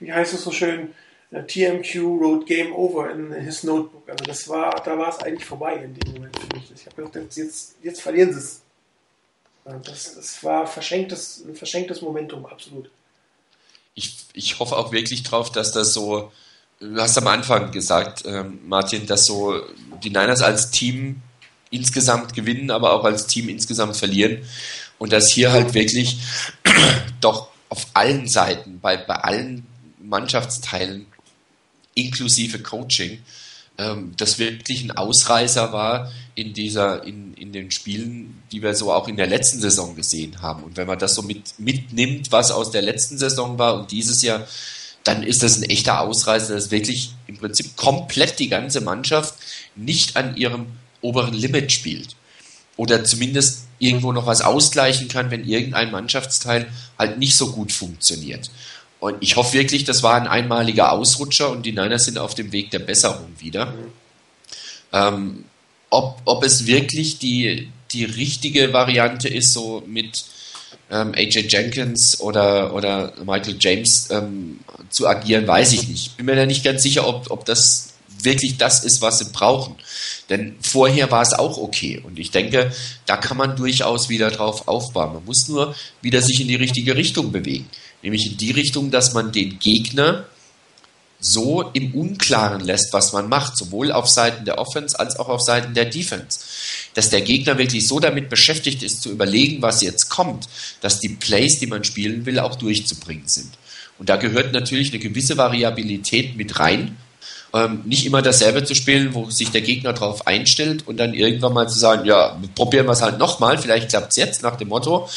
wie 0.00 0.12
heißt 0.12 0.34
es 0.34 0.42
so 0.42 0.50
schön, 0.50 0.94
TMQ 1.42 2.20
wrote 2.20 2.46
Game 2.46 2.72
Over 2.72 3.10
in 3.10 3.32
his 3.32 3.64
Notebook. 3.64 4.08
Also 4.08 4.24
das 4.24 4.48
war, 4.48 4.82
da 4.84 4.96
war 4.98 5.08
es 5.08 5.18
eigentlich 5.18 5.44
vorbei 5.44 5.76
in 5.76 5.94
dem 5.94 6.12
Moment 6.14 6.38
für 6.38 6.56
mich. 6.56 6.70
Ich 6.74 6.86
habe 6.86 7.02
gedacht, 7.10 7.36
jetzt, 7.36 7.76
jetzt 7.82 8.02
verlieren 8.02 8.32
sie 8.32 8.38
es. 8.38 8.60
Das, 9.64 10.14
das 10.14 10.44
war 10.44 10.66
verschenktes, 10.66 11.42
ein 11.46 11.56
verschenktes 11.56 12.02
Momentum, 12.02 12.44
absolut. 12.44 12.90
Ich, 13.94 14.26
ich 14.34 14.58
hoffe 14.58 14.76
auch 14.76 14.92
wirklich 14.92 15.22
drauf, 15.22 15.50
dass 15.50 15.72
das 15.72 15.94
so 15.94 16.30
du 16.80 17.00
hast 17.00 17.16
am 17.18 17.26
Anfang 17.26 17.70
gesagt, 17.70 18.24
ähm, 18.26 18.60
Martin, 18.66 19.06
dass 19.06 19.26
so 19.26 19.62
die 20.02 20.10
Niners 20.10 20.42
als 20.42 20.70
Team 20.70 21.22
insgesamt 21.70 22.34
gewinnen, 22.34 22.70
aber 22.70 22.92
auch 22.92 23.04
als 23.04 23.26
Team 23.26 23.48
insgesamt 23.48 23.96
verlieren. 23.96 24.44
Und 24.98 25.12
dass 25.12 25.32
hier 25.32 25.52
halt 25.52 25.74
wirklich 25.74 26.18
doch 27.20 27.48
auf 27.68 27.86
allen 27.94 28.28
Seiten, 28.28 28.80
bei, 28.80 28.96
bei 28.96 29.16
allen 29.16 29.66
Mannschaftsteilen, 29.98 31.06
inklusive 31.94 32.60
Coaching, 32.60 33.18
ähm, 33.78 34.12
das 34.16 34.38
wirklich 34.38 34.82
ein 34.84 34.92
Ausreißer 34.92 35.72
war 35.72 36.12
in 36.34 36.52
dieser, 36.52 37.04
in, 37.04 37.34
in 37.34 37.52
den 37.52 37.70
Spielen, 37.70 38.42
die 38.52 38.62
wir 38.62 38.74
so 38.74 38.92
auch 38.92 39.08
in 39.08 39.16
der 39.16 39.26
letzten 39.26 39.60
Saison 39.60 39.96
gesehen 39.96 40.42
haben. 40.42 40.62
Und 40.62 40.76
wenn 40.76 40.86
man 40.86 40.98
das 40.98 41.14
so 41.14 41.22
mit, 41.22 41.58
mitnimmt, 41.58 42.32
was 42.32 42.50
aus 42.50 42.70
der 42.70 42.82
letzten 42.82 43.18
Saison 43.18 43.58
war 43.58 43.74
und 43.74 43.90
dieses 43.90 44.22
Jahr, 44.22 44.46
dann 45.04 45.22
ist 45.22 45.42
das 45.42 45.58
ein 45.58 45.64
echter 45.64 46.00
Ausreißer, 46.00 46.54
dass 46.54 46.70
wirklich 46.70 47.12
im 47.26 47.36
Prinzip 47.36 47.76
komplett 47.76 48.38
die 48.38 48.48
ganze 48.48 48.80
Mannschaft 48.80 49.34
nicht 49.76 50.16
an 50.16 50.36
ihrem 50.36 50.66
oberen 51.02 51.34
Limit 51.34 51.72
spielt. 51.72 52.16
Oder 52.76 53.04
zumindest 53.04 53.64
irgendwo 53.78 54.12
noch 54.12 54.26
was 54.26 54.40
ausgleichen 54.40 55.08
kann, 55.08 55.30
wenn 55.30 55.46
irgendein 55.46 55.90
Mannschaftsteil 55.90 56.66
halt 56.98 57.18
nicht 57.18 57.36
so 57.36 57.52
gut 57.52 57.70
funktioniert. 57.70 58.50
Und 59.00 59.16
ich 59.20 59.36
hoffe 59.36 59.54
wirklich, 59.54 59.84
das 59.84 60.02
war 60.02 60.14
ein 60.14 60.26
einmaliger 60.26 60.92
Ausrutscher 60.92 61.50
und 61.50 61.66
die 61.66 61.72
Niners 61.72 62.06
sind 62.06 62.18
auf 62.18 62.34
dem 62.34 62.52
Weg 62.52 62.70
der 62.70 62.78
Besserung 62.78 63.28
wieder. 63.38 63.74
Ähm, 64.92 65.44
ob, 65.90 66.20
ob 66.24 66.44
es 66.44 66.66
wirklich 66.66 67.18
die, 67.18 67.68
die 67.92 68.04
richtige 68.04 68.72
Variante 68.72 69.28
ist, 69.28 69.52
so 69.52 69.82
mit 69.86 70.24
ähm, 70.90 71.12
AJ 71.14 71.46
Jenkins 71.48 72.20
oder, 72.20 72.74
oder 72.74 73.12
Michael 73.24 73.56
James 73.60 74.08
ähm, 74.10 74.60
zu 74.90 75.06
agieren, 75.06 75.46
weiß 75.46 75.72
ich 75.72 75.88
nicht. 75.88 76.16
Bin 76.16 76.26
mir 76.26 76.36
da 76.36 76.46
nicht 76.46 76.64
ganz 76.64 76.82
sicher, 76.82 77.06
ob, 77.06 77.30
ob 77.30 77.44
das 77.44 77.94
wirklich 78.22 78.56
das 78.56 78.84
ist, 78.84 79.02
was 79.02 79.18
sie 79.18 79.26
brauchen. 79.32 79.76
Denn 80.30 80.56
vorher 80.60 81.10
war 81.10 81.22
es 81.22 81.32
auch 81.32 81.58
okay. 81.58 82.02
Und 82.04 82.18
ich 82.18 82.30
denke, 82.30 82.72
da 83.06 83.16
kann 83.16 83.36
man 83.36 83.56
durchaus 83.56 84.08
wieder 84.08 84.30
drauf 84.30 84.66
aufbauen. 84.68 85.14
Man 85.14 85.24
muss 85.24 85.48
nur 85.48 85.74
wieder 86.00 86.22
sich 86.22 86.40
in 86.40 86.48
die 86.48 86.54
richtige 86.54 86.96
Richtung 86.96 87.32
bewegen. 87.32 87.68
Nämlich 88.04 88.30
in 88.30 88.36
die 88.36 88.50
Richtung, 88.50 88.90
dass 88.90 89.14
man 89.14 89.32
den 89.32 89.58
Gegner 89.58 90.26
so 91.18 91.70
im 91.72 91.94
Unklaren 91.94 92.60
lässt, 92.60 92.92
was 92.92 93.14
man 93.14 93.30
macht, 93.30 93.56
sowohl 93.56 93.90
auf 93.92 94.10
Seiten 94.10 94.44
der 94.44 94.58
Offense 94.58 95.00
als 95.00 95.16
auch 95.18 95.30
auf 95.30 95.40
Seiten 95.40 95.72
der 95.72 95.86
Defense. 95.86 96.38
Dass 96.92 97.08
der 97.08 97.22
Gegner 97.22 97.56
wirklich 97.56 97.88
so 97.88 98.00
damit 98.00 98.28
beschäftigt 98.28 98.82
ist, 98.82 99.00
zu 99.00 99.10
überlegen, 99.10 99.62
was 99.62 99.80
jetzt 99.80 100.10
kommt, 100.10 100.48
dass 100.82 101.00
die 101.00 101.08
Plays, 101.08 101.58
die 101.60 101.66
man 101.66 101.82
spielen 101.82 102.26
will, 102.26 102.38
auch 102.38 102.56
durchzubringen 102.56 103.26
sind. 103.26 103.54
Und 103.98 104.10
da 104.10 104.16
gehört 104.16 104.52
natürlich 104.52 104.90
eine 104.90 104.98
gewisse 104.98 105.38
Variabilität 105.38 106.36
mit 106.36 106.58
rein. 106.58 106.98
Ähm, 107.54 107.82
nicht 107.84 108.04
immer 108.04 108.20
dasselbe 108.20 108.64
zu 108.64 108.74
spielen, 108.74 109.14
wo 109.14 109.30
sich 109.30 109.52
der 109.52 109.60
Gegner 109.60 109.92
darauf 109.92 110.26
einstellt 110.26 110.88
und 110.88 110.96
dann 110.96 111.14
irgendwann 111.14 111.52
mal 111.52 111.68
zu 111.68 111.78
sagen, 111.78 112.04
ja, 112.04 112.36
probieren 112.56 112.86
wir 112.86 112.92
es 112.92 113.00
halt 113.00 113.18
nochmal, 113.18 113.58
vielleicht 113.58 113.90
klappt 113.90 114.10
es 114.10 114.16
jetzt 114.16 114.42
nach 114.42 114.56
dem 114.56 114.68
Motto, 114.68 115.08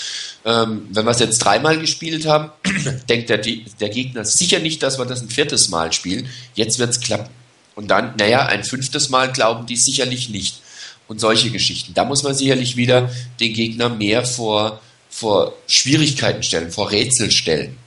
ähm, 0.45 0.87
wenn 0.91 1.05
wir 1.05 1.11
es 1.11 1.19
jetzt 1.19 1.39
dreimal 1.39 1.79
gespielt 1.79 2.27
haben, 2.27 2.51
denkt 3.09 3.29
der, 3.29 3.39
der 3.39 3.89
Gegner 3.89 4.23
sicher 4.23 4.59
nicht, 4.59 4.83
dass 4.83 4.99
wir 4.99 5.05
das 5.05 5.21
ein 5.21 5.29
viertes 5.29 5.69
Mal 5.69 5.91
spielen, 5.93 6.29
jetzt 6.53 6.77
wird 6.77 6.91
es 6.91 6.99
klappen. 6.99 7.31
Und 7.73 7.89
dann, 7.89 8.13
naja, 8.17 8.45
ein 8.45 8.63
fünftes 8.63 9.09
Mal 9.09 9.31
glauben 9.31 9.65
die 9.65 9.75
sicherlich 9.75 10.29
nicht. 10.29 10.61
Und 11.07 11.19
solche 11.19 11.51
Geschichten. 11.51 11.93
Da 11.93 12.05
muss 12.05 12.23
man 12.23 12.35
sicherlich 12.35 12.75
wieder 12.75 13.09
den 13.39 13.53
Gegner 13.53 13.89
mehr 13.89 14.25
vor, 14.25 14.81
vor 15.09 15.53
Schwierigkeiten 15.67 16.43
stellen, 16.43 16.71
vor 16.71 16.91
Rätsel 16.91 17.31
stellen. 17.31 17.77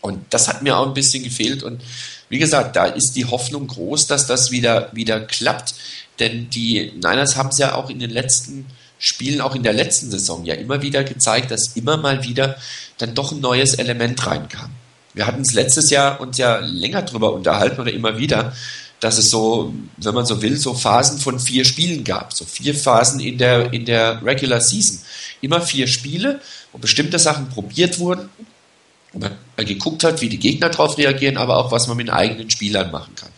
Und 0.00 0.24
das 0.30 0.46
hat 0.48 0.62
mir 0.62 0.76
auch 0.76 0.86
ein 0.86 0.94
bisschen 0.94 1.24
gefehlt. 1.24 1.62
Und 1.62 1.82
wie 2.28 2.38
gesagt, 2.38 2.76
da 2.76 2.86
ist 2.86 3.12
die 3.12 3.24
Hoffnung 3.24 3.66
groß, 3.66 4.06
dass 4.06 4.26
das 4.26 4.50
wieder, 4.50 4.90
wieder 4.92 5.20
klappt. 5.20 5.74
Denn 6.18 6.50
die 6.50 6.92
Niners 6.94 7.36
haben 7.36 7.50
es 7.50 7.58
ja 7.58 7.74
auch 7.74 7.90
in 7.90 7.98
den 7.98 8.10
letzten 8.10 8.66
Spielen, 8.98 9.40
auch 9.40 9.54
in 9.54 9.62
der 9.62 9.72
letzten 9.72 10.10
Saison, 10.10 10.44
ja 10.44 10.54
immer 10.54 10.82
wieder 10.82 11.04
gezeigt, 11.04 11.50
dass 11.50 11.76
immer 11.76 11.96
mal 11.96 12.24
wieder 12.24 12.56
dann 12.98 13.14
doch 13.14 13.32
ein 13.32 13.40
neues 13.40 13.74
Element 13.74 14.26
reinkam. 14.26 14.70
Wir 15.14 15.26
hatten 15.26 15.42
es 15.42 15.54
letztes 15.54 15.90
Jahr 15.90 16.20
uns 16.20 16.36
ja 16.38 16.58
länger 16.58 17.02
drüber 17.02 17.32
unterhalten 17.32 17.80
oder 17.80 17.92
immer 17.92 18.18
wieder, 18.18 18.52
dass 19.00 19.16
es 19.18 19.30
so, 19.30 19.72
wenn 19.96 20.14
man 20.14 20.26
so 20.26 20.42
will, 20.42 20.56
so 20.56 20.74
Phasen 20.74 21.18
von 21.18 21.38
vier 21.38 21.64
Spielen 21.64 22.02
gab. 22.02 22.32
So 22.32 22.44
vier 22.44 22.74
Phasen 22.74 23.20
in 23.20 23.38
der, 23.38 23.72
in 23.72 23.84
der 23.84 24.20
Regular 24.24 24.60
Season. 24.60 24.98
Immer 25.40 25.60
vier 25.60 25.86
Spiele, 25.86 26.40
wo 26.72 26.78
bestimmte 26.78 27.20
Sachen 27.20 27.48
probiert 27.48 28.00
wurden 28.00 28.28
man 29.12 29.36
geguckt 29.56 30.04
hat, 30.04 30.20
wie 30.20 30.28
die 30.28 30.38
Gegner 30.38 30.68
darauf 30.68 30.98
reagieren, 30.98 31.36
aber 31.36 31.56
auch 31.56 31.72
was 31.72 31.88
man 31.88 31.96
mit 31.96 32.08
den 32.08 32.14
eigenen 32.14 32.50
Spielern 32.50 32.90
machen 32.90 33.14
kann. 33.14 33.30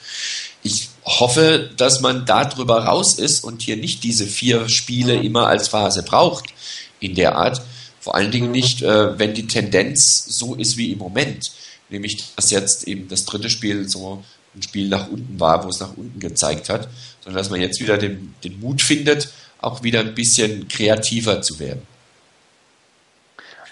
Ich 0.63 0.89
hoffe, 1.05 1.71
dass 1.77 2.01
man 2.01 2.27
da 2.27 2.45
drüber 2.45 2.85
raus 2.85 3.19
ist 3.19 3.45
und 3.45 3.63
hier 3.63 3.77
nicht 3.77 4.05
diese 4.05 4.27
vier 4.27 4.69
Spiele 4.69 5.15
immer 5.15 5.47
als 5.47 5.69
Phase 5.69 6.03
braucht 6.03 6.51
in 6.99 7.15
der 7.15 7.37
Art. 7.37 7.63
Vor 8.01 8.15
allen 8.15 8.31
Dingen 8.31 8.51
nicht, 8.51 8.83
äh, 8.83 9.19
wenn 9.19 9.35
die 9.35 9.47
Tendenz 9.47 10.25
so 10.27 10.55
ist 10.55 10.77
wie 10.77 10.93
im 10.93 10.99
Moment. 10.99 11.53
Nämlich, 11.89 12.35
dass 12.37 12.51
jetzt 12.51 12.87
eben 12.87 13.09
das 13.09 13.25
dritte 13.25 13.51
Spiel 13.51 13.89
so 13.89 14.23
ein 14.55 14.63
Spiel 14.63 14.89
nach 14.89 15.09
unten 15.09 15.39
war, 15.41 15.65
wo 15.65 15.69
es 15.69 15.81
nach 15.81 15.97
unten 15.97 16.21
gezeigt 16.21 16.69
hat, 16.69 16.89
sondern 17.23 17.39
dass 17.43 17.51
man 17.51 17.61
jetzt 17.61 17.81
wieder 17.81 17.99
den, 17.99 18.35
den 18.45 18.61
Mut 18.61 18.83
findet, 18.83 19.33
auch 19.61 19.83
wieder 19.83 20.01
ein 20.01 20.15
bisschen 20.15 20.69
kreativer 20.69 21.43
zu 21.43 21.59
werden. 21.59 21.83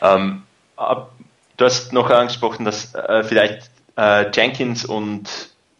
Ähm, 0.00 0.42
du 1.58 1.64
hast 1.64 1.92
noch 1.92 2.08
angesprochen, 2.08 2.64
dass 2.64 2.94
äh, 2.94 3.22
vielleicht 3.22 3.70
äh, 3.96 4.30
Jenkins 4.32 4.86
und 4.86 5.28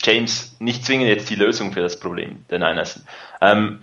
James 0.02 0.56
nicht 0.58 0.84
zwingend 0.84 1.08
jetzt 1.08 1.30
die 1.30 1.34
Lösung 1.34 1.72
für 1.72 1.80
das 1.80 1.98
Problem 1.98 2.44
der 2.50 2.58
Niners 2.58 2.94
sind. 2.94 3.06
Ähm, 3.40 3.82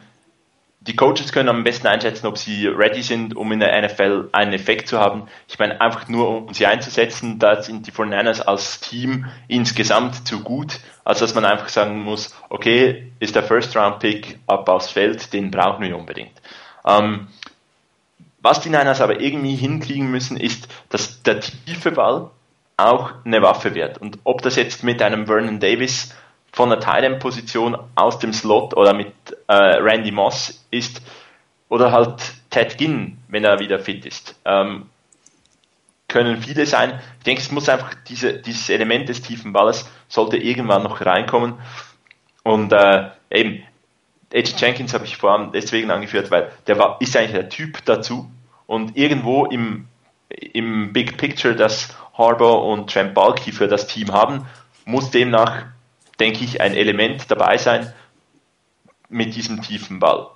die 0.81 0.95
Coaches 0.95 1.31
können 1.31 1.49
am 1.49 1.63
besten 1.63 1.87
einschätzen, 1.87 2.27
ob 2.27 2.37
sie 2.37 2.67
ready 2.67 3.01
sind, 3.01 3.35
um 3.35 3.51
in 3.51 3.59
der 3.59 3.81
NFL 3.81 4.29
einen 4.33 4.53
Effekt 4.53 4.87
zu 4.87 4.99
haben. 4.99 5.27
Ich 5.47 5.57
meine, 5.57 5.81
einfach 5.81 6.07
nur 6.09 6.29
um 6.29 6.53
sie 6.53 6.67
einzusetzen, 6.67 7.39
da 7.39 7.63
sind 7.63 7.87
die 7.87 7.91
49ers 7.91 8.41
als 8.41 8.81
Team 8.81 9.25
insgesamt 9.47 10.27
zu 10.27 10.41
gut, 10.41 10.79
als 11.03 11.19
dass 11.19 11.33
man 11.33 11.43
einfach 11.43 11.69
sagen 11.69 12.03
muss, 12.03 12.35
okay, 12.49 13.11
ist 13.19 13.35
der 13.35 13.41
First-Round-Pick 13.41 14.39
ab 14.45 14.69
aufs 14.69 14.91
Feld, 14.91 15.33
den 15.33 15.49
brauchen 15.49 15.83
wir 15.83 15.97
unbedingt. 15.97 16.39
Ähm, 16.85 17.29
was 18.45 18.61
die 18.61 18.69
Niners 18.69 19.01
aber 19.01 19.19
irgendwie 19.19 19.55
hinkriegen 19.55 20.11
müssen, 20.11 20.37
ist, 20.37 20.67
dass 20.89 21.23
der 21.23 21.39
tiefe 21.39 21.91
Ball 21.91 22.29
auch 22.77 23.13
eine 23.25 23.41
Waffe 23.41 23.73
wird. 23.73 23.97
Und 23.97 24.19
ob 24.23 24.43
das 24.43 24.55
jetzt 24.55 24.83
mit 24.83 25.01
einem 25.01 25.25
Vernon 25.25 25.59
Davis 25.59 26.13
von 26.51 26.69
der 26.69 26.79
Thailand-Position 26.79 27.75
aus 27.95 28.19
dem 28.19 28.33
Slot 28.33 28.77
oder 28.77 28.93
mit 28.93 29.13
äh, 29.47 29.53
Randy 29.55 30.11
Moss 30.11 30.63
ist 30.69 31.01
oder 31.69 31.91
halt 31.91 32.21
Ted 32.51 32.77
Ginn, 32.77 33.17
wenn 33.29 33.43
er 33.43 33.57
wieder 33.57 33.79
fit 33.79 34.05
ist. 34.05 34.35
Ähm, 34.45 34.91
können 36.07 36.39
viele 36.39 36.67
sein. 36.67 36.99
Ich 37.17 37.23
denke, 37.23 37.41
es 37.41 37.51
muss 37.51 37.67
einfach 37.67 37.95
diese, 38.07 38.33
dieses 38.33 38.69
Element 38.69 39.09
des 39.09 39.23
tiefen 39.23 39.53
Balles 39.53 39.89
sollte 40.07 40.37
irgendwann 40.37 40.83
noch 40.83 41.03
reinkommen. 41.03 41.55
Und 42.43 42.71
äh, 42.73 43.09
eben, 43.31 43.63
Edge 44.35 44.53
Jenkins 44.57 44.93
habe 44.93 45.05
ich 45.05 45.17
vor 45.17 45.31
allem 45.31 45.51
deswegen 45.51 45.91
angeführt, 45.91 46.29
weil 46.31 46.51
der 46.67 46.77
war, 46.77 46.97
ist 46.99 47.15
eigentlich 47.15 47.31
der 47.31 47.49
Typ 47.49 47.83
dazu. 47.85 48.29
Und 48.67 48.97
irgendwo 48.97 49.45
im, 49.45 49.87
im 50.29 50.91
Big 50.91 51.17
Picture, 51.17 51.55
das 51.55 51.95
Harbour 52.17 52.65
und 52.65 52.91
Trent 52.91 53.13
Balky 53.13 53.51
für 53.51 53.67
das 53.67 53.87
Team 53.87 54.11
haben, 54.11 54.45
muss 54.85 55.11
demnach 55.11 55.65
denke 56.19 56.43
ich, 56.43 56.61
ein 56.61 56.73
Element 56.73 57.29
dabei 57.29 57.57
sein 57.57 57.93
mit 59.09 59.35
diesem 59.35 59.61
tiefen 59.61 59.99
Ball. 59.99 60.27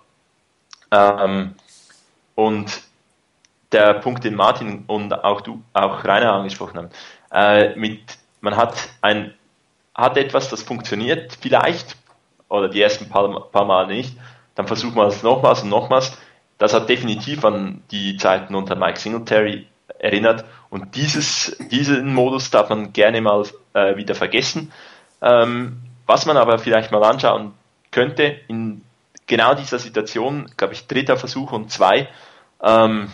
Ähm, 0.91 1.55
und 2.35 2.81
der 3.71 3.95
Punkt, 3.95 4.23
den 4.23 4.35
Martin 4.35 4.83
und 4.87 5.13
auch 5.13 5.41
du, 5.41 5.61
auch 5.73 6.03
Rainer 6.03 6.33
angesprochen 6.33 6.77
haben, 6.77 6.89
äh, 7.31 7.75
mit, 7.75 8.01
man 8.41 8.55
hat 8.55 8.89
ein, 9.01 9.33
hat 9.93 10.17
etwas, 10.17 10.49
das 10.49 10.63
funktioniert 10.63 11.37
vielleicht, 11.39 11.95
oder 12.49 12.67
die 12.67 12.81
ersten 12.81 13.07
paar, 13.09 13.49
paar 13.51 13.65
Mal 13.65 13.87
nicht, 13.87 14.17
dann 14.55 14.67
versucht 14.67 14.95
man 14.95 15.07
es 15.07 15.23
nochmals 15.23 15.63
und 15.63 15.69
nochmals. 15.69 16.17
Das 16.57 16.73
hat 16.73 16.89
definitiv 16.89 17.45
an 17.45 17.83
die 17.91 18.17
Zeiten 18.17 18.53
unter 18.55 18.75
Mike 18.75 18.99
Singletary 18.99 19.67
erinnert 19.99 20.43
und 20.69 20.95
dieses, 20.95 21.57
diesen 21.71 22.13
Modus 22.13 22.51
darf 22.51 22.69
man 22.69 22.93
gerne 22.93 23.21
mal 23.21 23.45
äh, 23.73 23.95
wieder 23.95 24.15
vergessen. 24.15 24.71
Ähm, 25.21 25.81
was 26.05 26.25
man 26.25 26.37
aber 26.37 26.59
vielleicht 26.59 26.91
mal 26.91 27.03
anschauen 27.03 27.53
könnte, 27.91 28.35
in 28.47 28.81
genau 29.27 29.53
dieser 29.53 29.79
Situation, 29.79 30.49
glaube 30.57 30.73
ich, 30.73 30.87
dritter 30.87 31.17
Versuch 31.17 31.51
und 31.51 31.71
zwei, 31.71 32.09
ähm, 32.61 33.11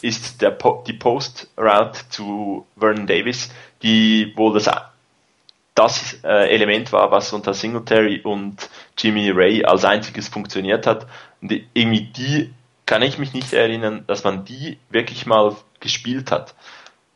ist 0.00 0.42
der 0.42 0.50
po 0.50 0.84
die 0.86 0.92
Post-Route 0.92 2.08
zu 2.08 2.66
Vernon 2.76 3.06
Davis, 3.06 3.50
die 3.82 4.32
wohl 4.36 4.54
das, 4.54 4.70
das 5.78 6.18
äh, 6.24 6.48
Element 6.48 6.92
war, 6.92 7.12
was 7.12 7.32
unter 7.32 7.54
Singletary 7.54 8.20
und 8.22 8.68
Jimmy 8.98 9.30
Ray 9.30 9.64
als 9.64 9.84
einziges 9.84 10.28
funktioniert 10.28 10.86
hat. 10.86 11.06
Und 11.40 11.52
irgendwie 11.72 12.02
die 12.02 12.52
kann 12.84 13.02
ich 13.02 13.18
mich 13.18 13.32
nicht 13.32 13.52
erinnern, 13.52 14.02
dass 14.08 14.24
man 14.24 14.44
die 14.44 14.78
wirklich 14.90 15.24
mal 15.26 15.54
gespielt 15.78 16.32
hat. 16.32 16.54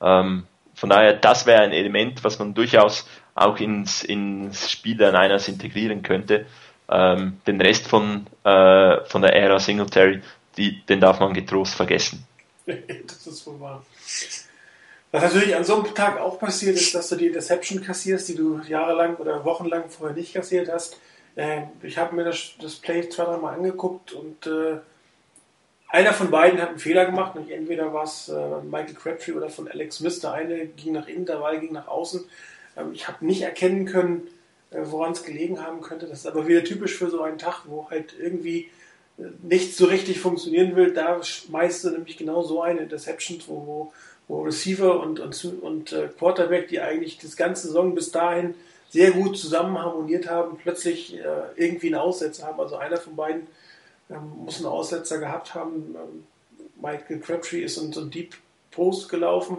Ähm, 0.00 0.46
von 0.74 0.90
daher, 0.90 1.14
das 1.14 1.46
wäre 1.46 1.62
ein 1.62 1.72
Element, 1.72 2.22
was 2.22 2.38
man 2.38 2.54
durchaus 2.54 3.08
auch 3.34 3.58
ins, 3.58 4.04
ins 4.04 4.70
Spiel 4.70 4.96
der 4.96 5.10
Niners 5.10 5.48
integrieren 5.48 6.02
könnte. 6.02 6.46
Ähm, 6.88 7.40
den 7.46 7.60
Rest 7.60 7.88
von, 7.88 8.26
äh, 8.44 9.04
von 9.06 9.22
der 9.22 9.34
Ära 9.34 9.58
Singletary, 9.58 10.20
die, 10.56 10.82
den 10.86 11.00
darf 11.00 11.18
man 11.18 11.32
getrost 11.32 11.74
vergessen. 11.74 12.24
das 12.66 13.26
ist 13.26 13.44
wohl 13.46 13.58
wahr. 13.58 13.84
Was 15.12 15.22
natürlich 15.22 15.54
an 15.54 15.64
so 15.64 15.74
einem 15.74 15.94
Tag 15.94 16.18
auch 16.18 16.38
passiert 16.38 16.74
ist, 16.76 16.94
dass 16.94 17.10
du 17.10 17.16
die 17.16 17.30
Deception 17.30 17.82
kassierst, 17.82 18.28
die 18.28 18.34
du 18.34 18.60
jahrelang 18.66 19.16
oder 19.16 19.44
wochenlang 19.44 19.90
vorher 19.90 20.16
nicht 20.16 20.32
kassiert 20.32 20.72
hast. 20.72 20.96
Äh, 21.36 21.64
ich 21.82 21.98
habe 21.98 22.16
mir 22.16 22.24
das, 22.24 22.52
das 22.60 22.76
Play 22.76 23.08
zwei, 23.10 23.24
dreimal 23.24 23.54
angeguckt 23.54 24.12
und 24.12 24.46
äh, 24.46 24.78
einer 25.88 26.14
von 26.14 26.30
beiden 26.30 26.60
hat 26.62 26.70
einen 26.70 26.78
Fehler 26.78 27.04
gemacht. 27.04 27.36
Nicht? 27.36 27.50
Entweder 27.50 27.92
war 27.92 28.04
es 28.04 28.30
äh, 28.30 28.62
Michael 28.62 28.94
Crabtree 28.94 29.32
oder 29.32 29.50
von 29.50 29.68
Alex 29.68 29.96
Smith. 29.96 30.20
Der 30.20 30.32
eine 30.32 30.66
ging 30.66 30.94
nach 30.94 31.06
innen, 31.06 31.26
der 31.26 31.36
andere 31.36 31.60
ging 31.60 31.72
nach 31.72 31.88
außen. 31.88 32.24
Ähm, 32.78 32.92
ich 32.94 33.06
habe 33.06 33.26
nicht 33.26 33.42
erkennen 33.42 33.84
können, 33.84 34.28
äh, 34.70 34.78
woran 34.84 35.12
es 35.12 35.24
gelegen 35.24 35.62
haben 35.62 35.82
könnte. 35.82 36.06
Das 36.06 36.20
ist 36.20 36.26
aber 36.26 36.48
wieder 36.48 36.64
typisch 36.64 36.96
für 36.96 37.10
so 37.10 37.20
einen 37.20 37.36
Tag, 37.36 37.64
wo 37.66 37.90
halt 37.90 38.14
irgendwie 38.18 38.70
äh, 39.18 39.24
nichts 39.42 39.76
so 39.76 39.84
richtig 39.84 40.20
funktionieren 40.20 40.74
will. 40.74 40.94
Da 40.94 41.22
schmeißt 41.22 41.84
du 41.84 41.90
nämlich 41.90 42.16
genau 42.16 42.42
so 42.42 42.62
eine 42.62 42.80
Interception, 42.80 43.42
wo, 43.46 43.66
wo, 43.66 43.92
wo 44.29 44.43
Receiver 44.43 45.01
und, 45.01 45.20
und, 45.20 45.45
und 45.62 45.93
äh, 45.93 46.09
Quarterback, 46.18 46.68
die 46.68 46.81
eigentlich 46.81 47.18
das 47.18 47.37
ganze 47.37 47.66
Saison 47.68 47.95
bis 47.95 48.11
dahin 48.11 48.55
sehr 48.89 49.11
gut 49.12 49.39
zusammen 49.39 49.79
harmoniert 49.79 50.29
haben, 50.29 50.59
plötzlich 50.59 51.16
äh, 51.16 51.23
irgendwie 51.57 51.89
einen 51.89 52.03
Aussetzer 52.03 52.47
haben. 52.47 52.61
Also 52.61 52.77
einer 52.77 52.99
von 52.99 53.16
beiden 53.16 53.47
ähm, 54.11 54.45
muss 54.45 54.59
einen 54.59 54.66
Aussetzer 54.66 55.18
gehabt 55.18 55.55
haben. 55.55 55.97
Ähm, 55.97 56.25
Michael 56.81 57.20
Crabtree 57.20 57.62
ist 57.62 57.79
in 57.79 57.93
so 57.93 58.01
ein 58.01 58.11
Deep 58.11 58.35
Post 58.70 59.09
gelaufen 59.09 59.59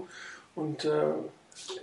und 0.55 0.86
äh, 0.86 1.14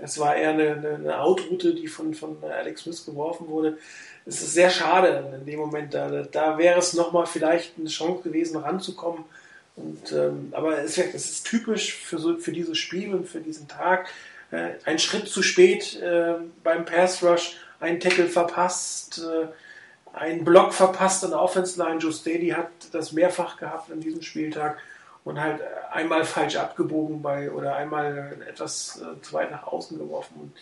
es 0.01 0.19
war 0.19 0.37
eher 0.37 0.51
eine, 0.51 0.73
eine, 0.73 0.95
eine 0.95 1.21
Outroute, 1.21 1.75
die 1.75 1.87
von, 1.87 2.15
von 2.15 2.37
Alex 2.43 2.83
Smith 2.83 3.07
geworfen 3.07 3.49
wurde. 3.49 3.79
Es 4.27 4.43
ist 4.43 4.55
sehr 4.55 4.71
schade 4.71 5.39
in 5.39 5.47
dem 5.47 5.59
Moment. 5.59 5.95
Da, 5.95 6.23
da 6.23 6.59
wäre 6.59 6.79
es 6.79 6.95
nochmal 6.95 7.27
vielleicht 7.27 7.79
eine 7.79 7.89
Chance 7.89 8.23
gewesen, 8.23 8.57
ranzukommen. 8.57 9.25
Und, 9.81 10.13
ähm, 10.13 10.53
aber 10.53 10.79
es, 10.79 10.99
es 10.99 11.31
ist 11.31 11.47
typisch 11.47 11.95
für, 11.95 12.19
so, 12.19 12.37
für 12.37 12.53
dieses 12.53 12.79
Spiel 12.79 13.15
und 13.15 13.29
für 13.29 13.41
diesen 13.41 13.69
Tag. 13.69 14.09
Äh, 14.51 14.73
ein 14.85 14.99
Schritt 14.99 15.29
zu 15.29 15.43
spät 15.43 16.01
äh, 16.01 16.35
beim 16.63 16.85
Pass 16.85 17.23
Rush, 17.23 17.57
ein 17.81 18.01
Tackle 18.01 18.27
verpasst, 18.27 19.19
äh, 19.19 19.47
ein 20.13 20.45
Block 20.45 20.75
verpasst 20.75 21.25
an 21.25 21.31
der 21.31 21.41
Offense 21.41 21.79
Line. 21.83 21.99
Joe 21.99 22.13
Staley 22.13 22.51
hat 22.51 22.69
das 22.93 23.13
mehrfach 23.13 23.57
gehabt 23.57 23.91
an 23.91 24.01
diesem 24.01 24.23
Spieltag 24.23 24.79
und 25.25 25.41
halt 25.41 25.61
einmal 25.91 26.25
falsch 26.25 26.57
abgebogen 26.57 27.23
bei 27.23 27.51
oder 27.51 27.77
einmal 27.77 28.37
etwas 28.49 29.01
äh, 29.01 29.21
zu 29.23 29.33
weit 29.35 29.51
nach 29.51 29.67
außen 29.67 29.99
geworfen. 29.99 30.35
Und 30.41 30.53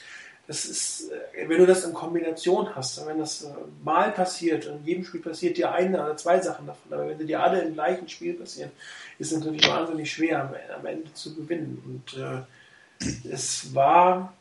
das 0.49 0.65
ist, 0.65 1.13
äh, 1.13 1.47
wenn 1.47 1.59
du 1.59 1.67
das 1.67 1.85
in 1.85 1.93
Kombination 1.93 2.75
hast, 2.75 3.07
wenn 3.07 3.19
das 3.19 3.43
äh, 3.43 3.49
mal 3.85 4.11
passiert, 4.11 4.65
in 4.65 4.85
jedem 4.85 5.05
Spiel 5.05 5.21
passiert 5.21 5.59
dir 5.59 5.73
eine 5.73 6.03
oder 6.03 6.17
zwei 6.17 6.41
Sachen 6.41 6.67
davon, 6.67 6.93
aber 6.93 7.07
wenn 7.07 7.27
dir 7.27 7.43
alle 7.43 7.61
im 7.61 7.75
gleichen 7.75 8.09
Spiel 8.09 8.33
passieren, 8.35 8.71
ist 9.19 9.31
es 9.31 9.39
natürlich 9.39 9.69
wahnsinnig 9.69 10.11
schwer 10.11 10.43
am, 10.43 10.55
am 10.77 10.87
Ende 10.87 11.13
zu 11.13 11.37
gewinnen. 11.37 11.83
Und 11.85 12.21
äh, 12.21 13.29
es 13.31 13.75
war 13.75 14.33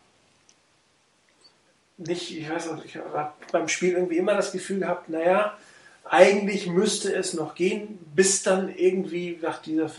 nicht, 1.98 2.38
ich 2.38 2.50
weiß 2.50 2.72
nicht, 2.72 2.86
ich 2.86 2.96
habe 2.96 3.34
beim 3.52 3.68
Spiel 3.68 3.94
irgendwie 3.94 4.18
immer 4.18 4.34
das 4.34 4.54
Gefühl 4.54 4.80
gehabt, 4.80 5.10
naja, 5.10 5.58
eigentlich 6.06 6.68
müsste 6.68 7.14
es 7.14 7.34
noch 7.34 7.54
gehen, 7.54 8.00
bis 8.16 8.44
dann 8.44 8.74
irgendwie 8.74 9.38
nach 9.42 9.62
dieser 9.62 9.92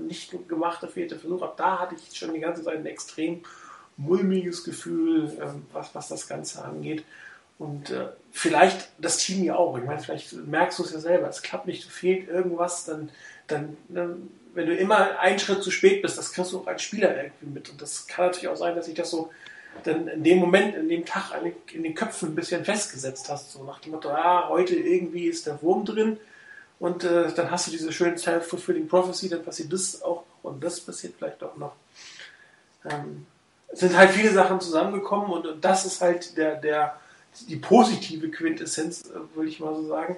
nicht 0.00 0.34
gemachte 0.48 0.88
vierte 0.88 1.18
Versuch, 1.18 1.42
ab 1.42 1.58
da 1.58 1.80
hatte 1.80 1.96
ich 1.96 2.16
schon 2.16 2.32
die 2.32 2.40
ganze 2.40 2.62
Zeit 2.62 2.76
ein 2.76 2.86
extrem 2.86 3.42
mulmiges 3.96 4.64
Gefühl, 4.64 5.36
ähm, 5.40 5.66
was, 5.72 5.94
was 5.94 6.08
das 6.08 6.28
Ganze 6.28 6.64
angeht. 6.64 7.04
Und 7.58 7.90
äh, 7.90 8.08
vielleicht 8.32 8.88
das 8.98 9.18
Team 9.18 9.44
ja 9.44 9.56
auch. 9.56 9.78
Ich 9.78 9.84
meine, 9.84 10.00
vielleicht 10.00 10.32
merkst 10.32 10.78
du 10.78 10.82
es 10.82 10.92
ja 10.92 10.98
selber, 10.98 11.28
es 11.28 11.42
klappt 11.42 11.66
nicht, 11.66 11.84
fehlt 11.84 12.28
irgendwas, 12.28 12.84
dann, 12.84 13.10
dann, 13.46 13.76
dann, 13.88 14.28
wenn 14.54 14.66
du 14.66 14.74
immer 14.74 15.18
einen 15.20 15.38
Schritt 15.38 15.62
zu 15.62 15.70
spät 15.70 16.02
bist, 16.02 16.18
das 16.18 16.32
kriegst 16.32 16.52
du 16.52 16.60
auch 16.60 16.66
als 16.66 16.82
Spieler 16.82 17.16
irgendwie 17.16 17.46
mit. 17.46 17.70
Und 17.70 17.80
das 17.80 18.06
kann 18.06 18.26
natürlich 18.26 18.48
auch 18.48 18.56
sein, 18.56 18.74
dass 18.74 18.88
ich 18.88 18.94
das 18.94 19.10
so 19.10 19.30
dann 19.82 20.08
in 20.08 20.22
dem 20.22 20.38
Moment, 20.38 20.76
in 20.76 20.88
dem 20.88 21.04
Tag 21.04 21.32
in 21.72 21.82
den 21.82 21.94
Köpfen 21.94 22.30
ein 22.30 22.34
bisschen 22.34 22.64
festgesetzt 22.64 23.28
hast. 23.28 23.52
So 23.52 23.64
nach 23.64 23.80
dem 23.80 23.92
Motto, 23.92 24.10
ah, 24.10 24.48
heute 24.48 24.74
irgendwie 24.74 25.26
ist 25.26 25.46
der 25.46 25.60
Wurm 25.62 25.84
drin 25.84 26.18
und 26.78 27.04
äh, 27.04 27.32
dann 27.34 27.50
hast 27.50 27.66
du 27.66 27.70
diese 27.70 27.92
schöne 27.92 28.18
Self-Fulfilling 28.18 28.88
Prophecy, 28.88 29.28
dann 29.28 29.44
passiert 29.44 29.72
das 29.72 30.02
auch 30.02 30.24
und 30.42 30.62
das 30.62 30.80
passiert 30.80 31.14
vielleicht 31.18 31.42
auch 31.42 31.56
noch. 31.56 31.74
Ähm, 32.84 33.26
sind 33.72 33.96
halt 33.96 34.10
viele 34.10 34.32
Sachen 34.32 34.60
zusammengekommen 34.60 35.30
und, 35.32 35.46
und 35.46 35.64
das 35.64 35.84
ist 35.84 36.00
halt 36.00 36.36
der, 36.36 36.56
der, 36.56 36.98
die 37.48 37.56
positive 37.56 38.30
Quintessenz, 38.30 39.02
äh, 39.02 39.36
würde 39.36 39.48
ich 39.48 39.60
mal 39.60 39.74
so 39.74 39.88
sagen, 39.88 40.16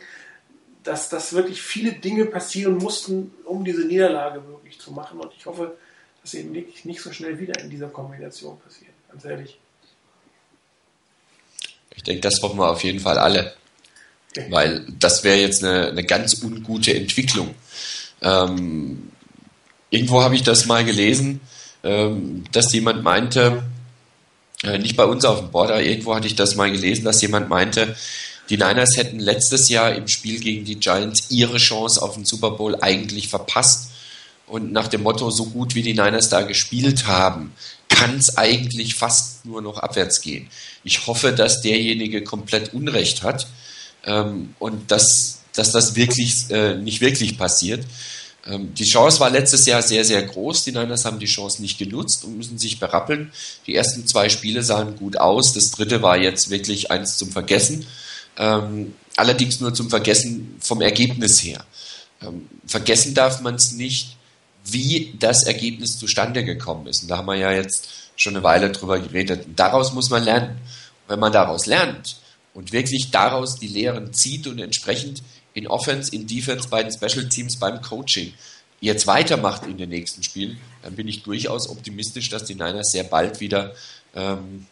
dass, 0.83 1.09
dass 1.09 1.33
wirklich 1.33 1.63
viele 1.63 1.93
Dinge 1.93 2.27
passieren 2.27 2.77
mussten, 2.77 3.35
um 3.45 3.65
diese 3.65 3.87
Niederlage 3.87 4.47
wirklich 4.47 4.79
zu 4.79 4.93
machen 4.93 5.19
und 5.21 5.33
ich 5.37 5.47
hoffe, 5.47 5.77
dass 6.23 6.33
sie 6.33 6.45
nicht, 6.45 6.85
nicht 6.85 7.01
so 7.01 7.13
schnell 7.13 7.39
wieder 7.39 7.61
in 7.61 7.71
dieser 7.71 7.89
Kombination 7.89 8.59
passieren 8.61 8.97
ganz 9.17 9.25
ehrlich. 9.25 9.59
denke, 12.03 12.21
das 12.21 12.43
hoffen 12.43 12.59
wir 12.59 12.71
auf 12.71 12.85
jeden 12.85 13.01
Fall 13.01 13.19
alle. 13.19 13.55
Weil 14.51 14.85
das 14.99 15.25
wäre 15.25 15.39
jetzt 15.39 15.65
eine, 15.65 15.89
eine 15.89 16.05
ganz 16.05 16.43
ungute 16.43 16.95
Entwicklung. 16.95 17.55
Ähm, 18.21 19.11
irgendwo 19.89 20.23
habe 20.23 20.35
ich 20.35 20.43
das 20.43 20.67
mal 20.67 20.85
gelesen, 20.85 21.41
dass 22.53 22.73
jemand 22.73 23.03
meinte, 23.03 23.63
äh, 24.63 24.79
nicht 24.79 24.97
bei 24.97 25.05
uns 25.05 25.25
auf 25.25 25.41
dem 25.41 25.51
Board, 25.51 25.71
aber 25.71 25.83
irgendwo 25.83 26.15
hatte 26.15 26.27
ich 26.27 26.35
das 26.35 26.57
mal 26.57 26.71
gelesen, 26.71 27.05
dass 27.05 27.23
jemand 27.23 27.49
meinte, 27.49 27.95
die 28.49 28.57
Niners 28.57 28.97
hätten 28.97 29.19
letztes 29.19 29.69
Jahr 29.69 29.95
im 29.95 30.09
Spiel 30.09 30.41
gegen 30.41 30.65
die 30.65 30.77
Giants 30.77 31.31
ihre 31.31 31.59
Chance 31.59 32.01
auf 32.01 32.15
den 32.15 32.25
Super 32.25 32.53
Bowl 32.53 32.77
eigentlich 32.81 33.29
verpasst. 33.29 33.91
Und 34.47 34.73
nach 34.73 34.87
dem 34.87 35.03
Motto, 35.03 35.31
so 35.31 35.47
gut 35.47 35.75
wie 35.75 35.83
die 35.83 35.95
Niners 35.95 36.29
da 36.29 36.43
gespielt 36.43 37.09
haben, 37.09 37.53
kann 37.89 38.17
es 38.17 38.37
eigentlich 38.37 38.95
fast 38.95 39.45
nur 39.45 39.63
noch 39.63 39.79
abwärts 39.79 40.21
gehen. 40.21 40.49
Ich 40.85 41.07
hoffe, 41.09 41.33
dass 41.33 41.63
derjenige 41.63 42.23
komplett 42.23 42.73
Unrecht 42.73 43.25
hat 43.25 43.49
ähm, 44.05 44.55
und 44.61 44.91
dass, 44.93 45.41
dass 45.55 45.73
das 45.73 45.97
wirklich 45.97 46.51
äh, 46.51 46.77
nicht 46.77 47.01
wirklich 47.01 47.37
passiert. 47.37 47.85
Ähm, 48.47 48.75
die 48.75 48.85
Chance 48.85 49.21
war 49.21 49.31
letztes 49.31 49.67
Jahr 49.67 49.83
sehr, 49.83 50.05
sehr 50.05 50.23
groß. 50.23 50.65
Die 50.65 50.73
Niners 50.73 51.05
haben 51.05 51.19
die 51.19 51.27
Chance 51.27 51.63
nicht 51.63 51.79
genutzt 51.79 52.25
und 52.25 52.37
müssen 52.37 52.59
sich 52.59 52.79
berappeln. 52.79 53.33
Die 53.67 53.75
ersten 53.75 54.07
zwei 54.07 54.29
Spiele 54.29 54.63
sahen 54.63 54.97
gut 54.97 55.19
aus. 55.19 55.53
Das 55.53 55.71
dritte 55.71 56.03
war 56.03 56.17
jetzt 56.17 56.51
wirklich 56.51 56.91
eins 56.91 57.17
zum 57.17 57.31
Vergessen. 57.31 57.87
Ähm, 58.39 58.95
allerdings 59.17 59.61
nur 59.61 59.75
zum 59.75 59.91
Vergessen 59.91 60.57
vom 60.61 60.81
Ergebnis 60.81 61.43
her. 61.43 61.65
Ähm, 62.23 62.49
vergessen 62.67 63.15
darf 63.15 63.41
man 63.41 63.57
es 63.57 63.73
nicht, 63.73 64.17
wie 64.65 65.15
das 65.19 65.45
Ergebnis 65.45 65.99
zustande 65.99 66.45
gekommen 66.45 66.87
ist. 66.87 67.03
Und 67.03 67.09
da 67.09 67.19
haben 67.19 67.27
wir 67.27 67.37
ja 67.37 67.53
jetzt 67.53 67.89
schon 68.17 68.35
eine 68.35 68.43
Weile 68.43 68.71
drüber 68.71 68.99
geredet. 68.99 69.47
Und 69.47 69.59
daraus 69.59 69.93
muss 69.93 70.11
man 70.11 70.25
lernen. 70.25 70.59
wenn 71.09 71.21
man 71.21 71.33
daraus 71.33 71.67
lernt 71.67 72.17
und 72.53 72.73
wirklich 72.73 73.13
daraus 73.13 73.61
die 73.61 73.69
Lehren 73.69 74.13
zieht 74.13 74.49
und 74.49 74.59
entsprechend 74.59 75.23
in 75.57 75.67
Offense, 75.67 76.15
in 76.15 76.27
Defense, 76.27 76.69
bei 76.69 76.83
den 76.83 76.93
Special 76.93 77.29
Teams, 77.29 77.59
beim 77.59 77.81
Coaching 77.81 78.35
jetzt 78.81 79.07
weitermacht 79.07 79.67
in 79.67 79.79
den 79.79 79.89
nächsten 79.89 80.23
Spielen, 80.23 80.61
dann 80.83 80.95
bin 80.95 81.09
ich 81.09 81.23
durchaus 81.23 81.69
optimistisch, 81.71 82.29
dass 82.29 82.45
die 82.45 82.55
Niners 82.55 82.93
sehr 82.93 83.05
bald 83.05 83.41
wieder 83.41 83.75
ähm, 84.15 84.67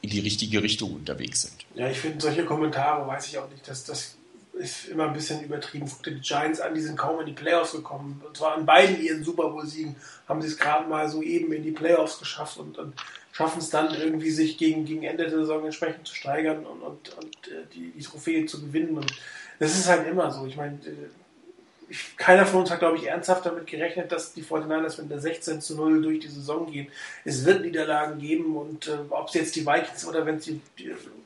in 0.00 0.10
die 0.10 0.20
richtige 0.20 0.62
Richtung 0.62 0.94
unterwegs 0.94 1.42
sind. 1.42 1.54
Ja, 1.74 1.90
ich 1.90 1.98
finde 1.98 2.20
solche 2.20 2.44
Kommentare, 2.44 3.06
weiß 3.06 3.26
ich 3.26 3.38
auch 3.38 3.50
nicht, 3.50 3.66
dass 3.68 3.84
das 3.84 4.14
ist 4.52 4.88
immer 4.88 5.08
ein 5.08 5.12
bisschen 5.12 5.42
übertrieben. 5.42 5.86
Guck 5.88 6.02
dir 6.04 6.12
die 6.12 6.20
Giants 6.20 6.60
an, 6.60 6.74
die 6.74 6.80
sind 6.80 6.96
kaum 6.96 7.20
in 7.20 7.26
die 7.26 7.32
Playoffs 7.32 7.72
gekommen. 7.72 8.20
Und 8.26 8.36
zwar 8.36 8.54
an 8.54 8.66
beiden 8.66 9.00
ihren 9.00 9.24
Super 9.24 9.48
Bowl-Siegen 9.50 9.96
haben 10.28 10.42
sie 10.42 10.48
es 10.48 10.56
gerade 10.56 10.88
mal 10.88 11.08
so 11.08 11.22
eben 11.22 11.52
in 11.52 11.62
die 11.62 11.70
Playoffs 11.70 12.18
geschafft 12.18 12.58
und, 12.58 12.76
und 12.78 12.94
schaffen 13.32 13.60
es 13.60 13.70
dann 13.70 13.94
irgendwie, 13.94 14.30
sich 14.30 14.58
gegen, 14.58 14.84
gegen 14.84 15.04
Ende 15.04 15.28
der 15.28 15.38
Saison 15.38 15.64
entsprechend 15.64 16.08
zu 16.08 16.14
steigern 16.14 16.66
und, 16.66 16.82
und, 16.82 17.08
und 17.16 17.48
äh, 17.48 17.66
die, 17.72 17.92
die 17.92 18.02
Trophäe 18.02 18.46
zu 18.46 18.60
gewinnen. 18.60 18.96
Und 18.96 19.12
das 19.58 19.78
ist 19.78 19.88
halt 19.88 20.06
immer 20.06 20.30
so. 20.30 20.46
Ich 20.46 20.56
meine, 20.56 20.74
äh, 20.76 21.94
keiner 22.16 22.44
von 22.44 22.60
uns 22.60 22.70
hat, 22.70 22.80
glaube 22.80 22.98
ich, 22.98 23.06
ernsthaft 23.06 23.46
damit 23.46 23.66
gerechnet, 23.66 24.12
dass 24.12 24.32
die 24.32 24.42
49ers 24.42 25.00
mit 25.00 25.10
der 25.10 25.20
16 25.20 25.60
zu 25.60 25.74
0 25.74 26.02
durch 26.02 26.20
die 26.20 26.28
Saison 26.28 26.70
gehen. 26.70 26.88
Es 27.24 27.44
wird 27.44 27.62
Niederlagen 27.62 28.18
geben 28.18 28.56
und 28.56 28.88
äh, 28.88 28.98
ob 29.10 29.28
es 29.28 29.34
jetzt 29.34 29.56
die 29.56 29.66
Vikings 29.66 30.06
oder 30.06 30.26
wenn 30.26 30.36
es 30.36 30.50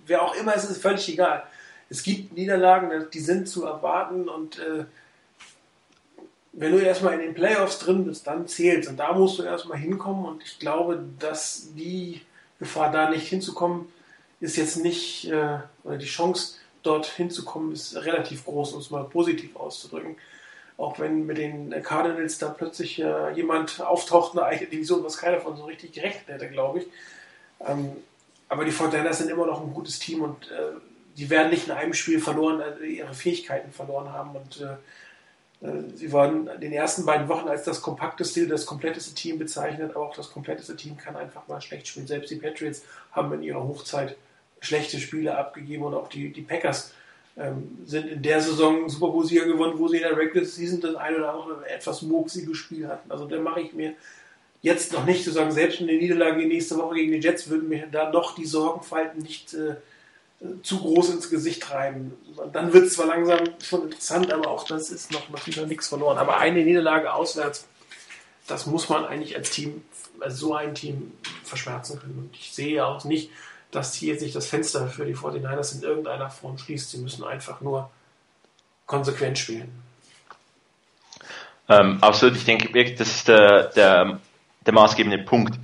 wer 0.06 0.22
auch 0.22 0.34
immer, 0.34 0.54
es 0.54 0.68
ist 0.68 0.80
völlig 0.80 1.08
egal. 1.08 1.44
Es 1.90 2.02
gibt 2.02 2.32
Niederlagen, 2.32 2.90
die 3.12 3.20
sind 3.20 3.48
zu 3.48 3.64
erwarten 3.64 4.28
und 4.28 4.58
äh, 4.58 4.84
wenn 6.52 6.72
du 6.72 6.78
erstmal 6.78 7.14
in 7.14 7.20
den 7.20 7.34
Playoffs 7.34 7.78
drin 7.78 8.04
bist, 8.04 8.26
dann 8.26 8.46
zählt 8.46 8.86
Und 8.86 8.98
da 8.98 9.12
musst 9.12 9.38
du 9.38 9.42
erstmal 9.42 9.78
hinkommen 9.78 10.26
und 10.26 10.42
ich 10.42 10.58
glaube, 10.58 11.02
dass 11.18 11.68
die 11.74 12.20
Gefahr, 12.58 12.92
da 12.92 13.10
nicht 13.10 13.26
hinzukommen, 13.28 13.86
ist 14.40 14.56
jetzt 14.56 14.76
nicht, 14.76 15.30
äh, 15.30 15.58
oder 15.82 15.96
die 15.96 16.06
Chance, 16.06 16.56
dort 16.82 17.06
hinzukommen, 17.06 17.72
ist 17.72 17.96
relativ 17.96 18.44
groß, 18.44 18.72
um 18.72 18.80
es 18.80 18.90
mal 18.90 19.04
positiv 19.04 19.56
auszudrücken. 19.56 20.16
Auch 20.76 20.98
wenn 20.98 21.26
mit 21.26 21.38
den 21.38 21.70
Cardinals 21.82 22.38
da 22.38 22.48
plötzlich 22.48 23.00
äh, 23.00 23.32
jemand 23.32 23.80
auftaucht, 23.80 24.32
eine 24.32 24.46
eigene 24.46 24.70
Division, 24.70 25.04
was 25.04 25.18
keiner 25.18 25.40
von 25.40 25.56
so 25.56 25.64
richtig 25.64 25.92
gerechnet 25.92 26.28
hätte, 26.28 26.48
glaube 26.48 26.80
ich. 26.80 26.86
Ähm, 27.66 27.96
aber 28.48 28.64
die 28.64 28.70
Fortinanders 28.70 29.18
sind 29.18 29.30
immer 29.30 29.46
noch 29.46 29.62
ein 29.62 29.72
gutes 29.72 29.98
Team 29.98 30.22
und 30.22 30.50
äh, 30.50 30.72
die 31.16 31.30
werden 31.30 31.50
nicht 31.50 31.66
in 31.66 31.72
einem 31.72 31.94
Spiel 31.94 32.20
verloren, 32.20 32.60
also 32.60 32.82
ihre 32.82 33.14
Fähigkeiten 33.14 33.72
verloren 33.72 34.12
haben. 34.12 34.34
Und 34.34 34.60
äh, 34.60 35.66
äh, 35.66 35.82
sie 35.94 36.12
waren 36.12 36.48
in 36.48 36.60
den 36.60 36.72
ersten 36.72 37.04
beiden 37.04 37.28
Wochen 37.28 37.48
als 37.48 37.64
das 37.64 37.80
kompakteste, 37.80 38.46
das 38.46 38.66
kompletteste 38.66 39.14
Team 39.14 39.38
bezeichnet, 39.38 39.94
aber 39.94 40.06
auch 40.06 40.16
das 40.16 40.30
kompletteste 40.30 40.76
Team 40.76 40.96
kann 40.96 41.16
einfach 41.16 41.46
mal 41.48 41.60
schlecht 41.60 41.86
spielen. 41.86 42.06
Selbst 42.06 42.30
die 42.30 42.36
Patriots 42.36 42.82
haben 43.12 43.32
in 43.34 43.42
ihrer 43.42 43.62
Hochzeit 43.62 44.16
schlechte 44.62 44.98
Spiele 44.98 45.36
abgegeben 45.36 45.82
und 45.82 45.94
auch 45.94 46.08
die, 46.08 46.32
die 46.32 46.42
Packers 46.42 46.92
ähm, 47.36 47.78
sind 47.84 48.06
in 48.06 48.22
der 48.22 48.40
Saison 48.40 48.88
Super 48.88 49.08
Bowl-Sieger 49.08 49.44
gewonnen, 49.46 49.78
wo 49.78 49.88
sie 49.88 49.96
in 49.96 50.02
der 50.02 50.16
Regular 50.16 50.44
Season 50.44 50.80
das 50.80 50.94
eine 50.94 51.16
oder 51.16 51.34
andere 51.34 51.68
etwas 51.68 52.02
murksige 52.02 52.54
Spiel 52.54 52.88
hatten. 52.88 53.10
Also 53.10 53.26
da 53.26 53.38
mache 53.40 53.60
ich 53.60 53.72
mir 53.72 53.94
jetzt 54.62 54.92
noch 54.92 55.04
nicht 55.04 55.24
zu 55.24 55.32
sagen, 55.32 55.50
selbst 55.50 55.80
in 55.80 55.88
der 55.88 55.96
Niederlage 55.96 56.46
nächste 56.46 56.76
Woche 56.76 56.94
gegen 56.94 57.12
die 57.12 57.18
Jets 57.18 57.50
würden 57.50 57.68
mir 57.68 57.86
da 57.90 58.10
noch 58.10 58.34
die 58.34 58.46
Sorgenfalten 58.46 59.22
nicht 59.22 59.54
äh, 59.54 59.74
zu 60.62 60.78
groß 60.78 61.10
ins 61.10 61.30
Gesicht 61.30 61.62
treiben. 61.62 62.12
Dann 62.52 62.72
wird 62.72 62.86
es 62.86 62.94
zwar 62.94 63.06
langsam 63.06 63.40
schon 63.62 63.84
interessant, 63.84 64.32
aber 64.32 64.48
auch 64.48 64.64
das 64.64 64.90
ist 64.90 65.12
noch 65.12 65.28
noch 65.28 65.66
nichts 65.66 65.88
verloren. 65.88 66.18
Aber 66.18 66.38
eine 66.38 66.64
Niederlage 66.64 67.12
auswärts, 67.12 67.66
das 68.46 68.66
muss 68.66 68.88
man 68.88 69.04
eigentlich 69.04 69.36
als 69.36 69.50
Team, 69.50 69.82
als 70.20 70.38
so 70.38 70.54
ein 70.54 70.74
Team 70.74 71.12
verschmerzen 71.44 71.98
können. 71.98 72.18
Und 72.18 72.36
ich 72.36 72.52
sehe 72.52 72.84
auch 72.84 73.04
nicht, 73.04 73.30
dass 73.72 73.94
hier 73.94 74.18
sich 74.18 74.32
das 74.32 74.46
Fenster 74.46 74.86
für 74.86 75.04
die 75.04 75.16
49ers 75.16 75.76
in 75.76 75.82
irgendeiner 75.82 76.30
Form 76.30 76.58
schließt. 76.58 76.90
Sie 76.90 76.98
müssen 76.98 77.24
einfach 77.24 77.60
nur 77.62 77.90
konsequent 78.86 79.38
spielen. 79.38 79.72
Ähm, 81.68 81.98
absolut, 82.02 82.36
ich 82.36 82.44
denke 82.44 82.72
wirklich, 82.74 82.98
das 82.98 83.08
ist 83.08 83.28
der, 83.28 83.64
der, 83.68 84.20
der 84.66 84.74
maßgebende 84.74 85.18
Punkt. 85.18 85.58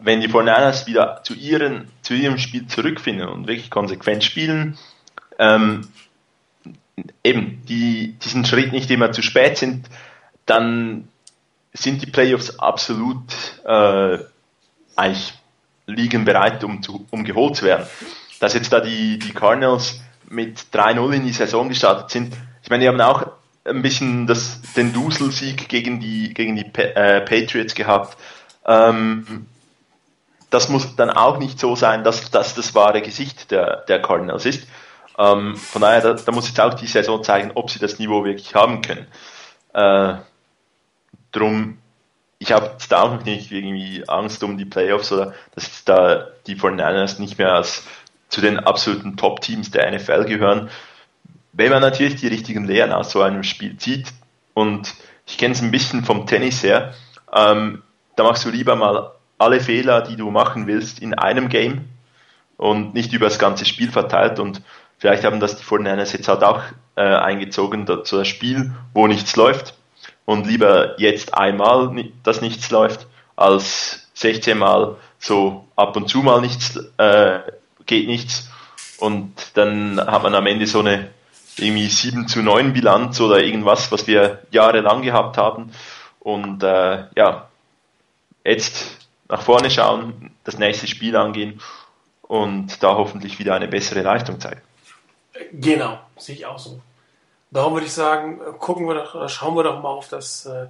Wenn 0.00 0.20
die 0.20 0.28
49ers 0.28 0.86
wieder 0.86 1.22
zu, 1.22 1.34
ihren, 1.34 1.88
zu 2.02 2.14
ihrem 2.14 2.38
Spiel 2.38 2.66
zurückfinden 2.66 3.28
und 3.28 3.46
wirklich 3.46 3.70
konsequent 3.70 4.24
spielen, 4.24 4.76
ähm, 5.38 5.88
eben 7.22 7.62
die, 7.66 8.14
diesen 8.24 8.44
Schritt 8.44 8.72
nicht 8.72 8.90
immer 8.90 9.12
zu 9.12 9.22
spät 9.22 9.58
sind, 9.58 9.88
dann 10.44 11.08
sind 11.72 12.02
die 12.02 12.10
Playoffs 12.10 12.58
absolut 12.58 13.22
äh, 13.64 14.18
eigentlich 14.96 15.37
liegen 15.88 16.24
bereit, 16.24 16.62
um, 16.62 16.82
zu, 16.82 17.06
um 17.10 17.24
geholt 17.24 17.56
zu 17.56 17.64
werden. 17.64 17.86
Dass 18.38 18.54
jetzt 18.54 18.72
da 18.72 18.80
die, 18.80 19.18
die 19.18 19.32
Cardinals 19.32 20.00
mit 20.28 20.66
3-0 20.72 21.12
in 21.12 21.24
die 21.24 21.32
Saison 21.32 21.68
gestartet 21.68 22.10
sind, 22.10 22.36
ich 22.62 22.70
meine, 22.70 22.82
die 22.82 22.88
haben 22.88 23.00
auch 23.00 23.26
ein 23.64 23.82
bisschen 23.82 24.26
das, 24.26 24.60
den 24.76 24.92
Duselsieg 24.92 25.68
gegen 25.68 26.00
die, 26.00 26.34
gegen 26.34 26.56
die 26.56 26.66
äh, 26.80 27.20
Patriots 27.20 27.74
gehabt. 27.74 28.16
Ähm, 28.66 29.46
das 30.50 30.68
muss 30.68 30.96
dann 30.96 31.10
auch 31.10 31.38
nicht 31.38 31.58
so 31.58 31.76
sein, 31.76 32.04
dass 32.04 32.30
das 32.30 32.54
das 32.54 32.74
wahre 32.74 33.02
Gesicht 33.02 33.50
der, 33.50 33.84
der 33.88 34.00
Cardinals 34.00 34.46
ist. 34.46 34.66
Ähm, 35.18 35.56
von 35.56 35.82
daher, 35.82 36.00
da, 36.00 36.12
da, 36.14 36.32
muss 36.32 36.46
jetzt 36.46 36.60
auch 36.60 36.74
die 36.74 36.86
Saison 36.86 37.22
zeigen, 37.22 37.52
ob 37.54 37.70
sie 37.70 37.78
das 37.78 37.98
Niveau 37.98 38.24
wirklich 38.24 38.54
haben 38.54 38.82
können. 38.82 39.06
Äh, 39.74 40.14
drum 41.32 41.78
ich 42.38 42.52
habe 42.52 42.76
da 42.88 43.02
auch 43.02 43.12
noch 43.12 43.24
nicht 43.24 43.50
irgendwie 43.50 44.04
Angst 44.08 44.42
um 44.44 44.56
die 44.58 44.64
Playoffs 44.64 45.10
oder 45.12 45.34
dass 45.54 45.84
da 45.84 46.28
die 46.46 46.56
49ers 46.56 47.20
nicht 47.20 47.38
mehr 47.38 47.52
als 47.52 47.86
zu 48.28 48.40
den 48.40 48.58
absoluten 48.58 49.16
Top-Teams 49.16 49.70
der 49.70 49.90
NFL 49.90 50.24
gehören. 50.24 50.70
Wenn 51.52 51.70
man 51.70 51.82
natürlich 51.82 52.16
die 52.16 52.28
richtigen 52.28 52.64
Lehren 52.64 52.92
aus 52.92 53.10
so 53.10 53.22
einem 53.22 53.42
Spiel 53.42 53.76
zieht 53.76 54.12
und 54.54 54.94
ich 55.26 55.38
kenne 55.38 55.54
es 55.54 55.62
ein 55.62 55.70
bisschen 55.70 56.04
vom 56.04 56.26
Tennis 56.26 56.62
her, 56.62 56.94
ähm, 57.34 57.82
da 58.16 58.22
machst 58.22 58.44
du 58.44 58.50
lieber 58.50 58.76
mal 58.76 59.12
alle 59.38 59.60
Fehler, 59.60 60.02
die 60.02 60.16
du 60.16 60.30
machen 60.30 60.66
willst, 60.66 61.00
in 61.00 61.14
einem 61.14 61.48
Game 61.48 61.86
und 62.56 62.94
nicht 62.94 63.12
über 63.12 63.26
das 63.26 63.38
ganze 63.38 63.64
Spiel 63.64 63.90
verteilt 63.90 64.38
und 64.38 64.62
vielleicht 64.98 65.24
haben 65.24 65.40
das 65.40 65.56
die 65.56 65.64
49ers 65.64 66.12
jetzt 66.12 66.28
halt 66.28 66.44
auch 66.44 66.62
äh, 66.96 67.02
eingezogen, 67.02 67.86
so 67.86 68.18
das 68.18 68.28
Spiel, 68.28 68.72
wo 68.94 69.06
nichts 69.06 69.34
läuft 69.36 69.77
und 70.24 70.46
lieber 70.46 71.00
jetzt 71.00 71.34
einmal, 71.34 71.94
dass 72.22 72.40
nichts 72.40 72.70
läuft, 72.70 73.06
als 73.36 74.08
16 74.14 74.58
Mal 74.58 74.96
so 75.18 75.66
ab 75.76 75.96
und 75.96 76.08
zu 76.08 76.18
mal 76.18 76.40
nichts, 76.40 76.76
äh, 76.98 77.40
geht 77.86 78.06
nichts 78.06 78.50
und 78.98 79.32
dann 79.54 80.00
hat 80.00 80.22
man 80.22 80.34
am 80.34 80.46
Ende 80.46 80.66
so 80.66 80.80
eine 80.80 81.10
irgendwie 81.56 81.88
7 81.88 82.28
zu 82.28 82.42
9 82.42 82.72
Bilanz 82.72 83.20
oder 83.20 83.42
irgendwas, 83.42 83.90
was 83.90 84.06
wir 84.06 84.42
jahrelang 84.50 85.02
gehabt 85.02 85.36
haben 85.36 85.72
und 86.20 86.62
äh, 86.62 87.04
ja, 87.16 87.48
jetzt 88.44 89.08
nach 89.28 89.42
vorne 89.42 89.70
schauen, 89.70 90.30
das 90.44 90.58
nächste 90.58 90.86
Spiel 90.86 91.16
angehen 91.16 91.60
und 92.22 92.82
da 92.82 92.94
hoffentlich 92.94 93.38
wieder 93.38 93.54
eine 93.54 93.68
bessere 93.68 94.02
Leistung 94.02 94.40
zeigen. 94.40 94.60
Genau, 95.52 96.00
sehe 96.16 96.34
ich 96.34 96.46
auch 96.46 96.58
so. 96.58 96.80
Darum 97.50 97.74
würde 97.74 97.86
ich 97.86 97.92
sagen, 97.92 98.40
äh, 98.40 98.52
gucken 98.58 98.86
wir 98.86 98.94
doch, 98.94 99.14
oder 99.14 99.28
schauen 99.28 99.56
wir 99.56 99.62
doch 99.62 99.82
mal 99.82 99.88
auf 99.88 100.08
das 100.08 100.46
äh, 100.46 100.66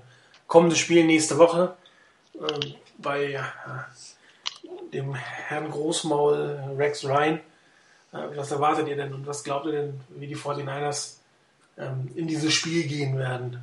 kommende 0.47 0.77
Spiel 0.77 1.05
nächste 1.05 1.39
Woche 1.39 1.77
äh, 2.35 2.75
bei 2.99 3.33
äh, 3.33 3.41
dem 4.93 5.15
Herrn 5.15 5.71
Großmaul 5.71 6.75
Rex 6.77 7.05
Ryan. 7.05 7.41
Äh, 8.13 8.37
was 8.37 8.51
erwartet 8.51 8.89
ihr 8.89 8.97
denn 8.97 9.13
und 9.13 9.27
was 9.27 9.45
glaubt 9.45 9.67
ihr 9.67 9.73
denn, 9.73 10.01
wie 10.11 10.27
die 10.27 10.37
49ers 10.37 11.15
ähm, 11.79 12.11
in 12.15 12.27
dieses 12.27 12.53
Spiel 12.53 12.85
gehen 12.85 13.19
werden? 13.19 13.61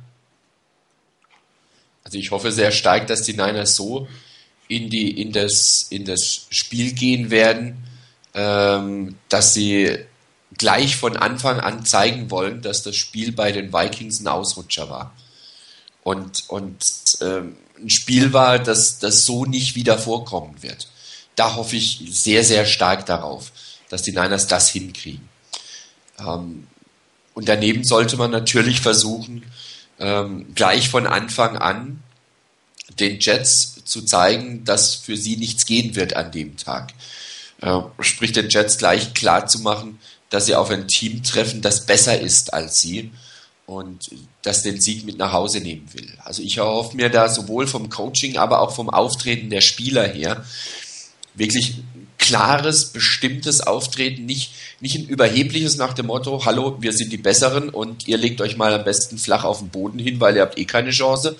Also 2.04 2.18
ich 2.18 2.30
hoffe 2.30 2.52
sehr 2.52 2.70
stark, 2.70 3.08
dass 3.08 3.22
die 3.22 3.32
Niners 3.32 3.74
so 3.74 4.06
in, 4.68 4.90
die, 4.90 5.20
in, 5.20 5.32
das, 5.32 5.86
in 5.90 6.04
das 6.04 6.46
Spiel 6.50 6.92
gehen 6.92 7.30
werden, 7.30 7.82
ähm, 8.34 9.16
dass 9.28 9.54
sie 9.54 10.06
gleich 10.58 10.96
von 10.96 11.16
Anfang 11.16 11.60
an 11.60 11.84
zeigen 11.84 12.30
wollen, 12.30 12.62
dass 12.62 12.82
das 12.82 12.96
Spiel 12.96 13.32
bei 13.32 13.52
den 13.52 13.72
Vikings 13.72 14.20
ein 14.20 14.28
Ausrutscher 14.28 14.90
war. 14.90 15.12
Und, 16.02 16.44
und 16.48 16.78
ähm, 17.20 17.56
ein 17.78 17.90
Spiel 17.90 18.32
war, 18.32 18.58
das, 18.58 18.98
das 18.98 19.26
so 19.26 19.44
nicht 19.44 19.74
wieder 19.74 19.98
vorkommen 19.98 20.62
wird. 20.62 20.88
Da 21.34 21.56
hoffe 21.56 21.76
ich 21.76 22.02
sehr, 22.08 22.44
sehr 22.44 22.64
stark 22.64 23.06
darauf, 23.06 23.52
dass 23.88 24.02
die 24.02 24.12
Niners 24.12 24.46
das 24.46 24.70
hinkriegen. 24.70 25.28
Ähm, 26.18 26.66
und 27.34 27.48
daneben 27.48 27.84
sollte 27.84 28.16
man 28.16 28.30
natürlich 28.30 28.80
versuchen, 28.80 29.44
ähm, 29.98 30.54
gleich 30.54 30.88
von 30.88 31.06
Anfang 31.06 31.58
an 31.58 32.02
den 32.98 33.20
Jets 33.20 33.84
zu 33.84 34.02
zeigen, 34.02 34.64
dass 34.64 34.94
für 34.94 35.16
sie 35.16 35.36
nichts 35.36 35.66
gehen 35.66 35.96
wird 35.96 36.16
an 36.16 36.32
dem 36.32 36.56
Tag. 36.56 36.92
Äh, 37.60 37.80
sprich 38.00 38.32
den 38.32 38.48
Jets 38.48 38.78
gleich 38.78 39.14
klar 39.14 39.46
zu 39.46 39.60
machen, 39.60 39.98
dass 40.36 40.44
sie 40.44 40.54
auf 40.54 40.68
ein 40.68 40.86
Team 40.86 41.22
treffen, 41.22 41.62
das 41.62 41.86
besser 41.86 42.20
ist 42.20 42.52
als 42.52 42.78
sie 42.78 43.10
und 43.64 44.10
das 44.42 44.62
den 44.62 44.82
Sieg 44.82 45.06
mit 45.06 45.16
nach 45.16 45.32
Hause 45.32 45.60
nehmen 45.60 45.88
will. 45.94 46.12
Also 46.22 46.42
ich 46.42 46.58
erhoffe 46.58 46.94
mir 46.94 47.08
da 47.08 47.30
sowohl 47.30 47.66
vom 47.66 47.88
Coaching, 47.88 48.36
aber 48.36 48.60
auch 48.60 48.74
vom 48.74 48.90
Auftreten 48.90 49.48
der 49.48 49.62
Spieler 49.62 50.06
her 50.06 50.44
wirklich 51.34 51.76
klares, 52.18 52.86
bestimmtes 52.86 53.62
Auftreten, 53.62 54.26
nicht, 54.26 54.52
nicht 54.80 54.96
ein 54.96 55.06
überhebliches 55.06 55.78
nach 55.78 55.94
dem 55.94 56.06
Motto, 56.06 56.44
hallo, 56.44 56.76
wir 56.80 56.92
sind 56.92 57.12
die 57.12 57.18
Besseren 57.18 57.70
und 57.70 58.06
ihr 58.06 58.18
legt 58.18 58.42
euch 58.42 58.58
mal 58.58 58.74
am 58.74 58.84
besten 58.84 59.16
flach 59.16 59.44
auf 59.44 59.60
den 59.60 59.70
Boden 59.70 59.98
hin, 59.98 60.20
weil 60.20 60.36
ihr 60.36 60.42
habt 60.42 60.58
eh 60.58 60.66
keine 60.66 60.90
Chance, 60.90 61.36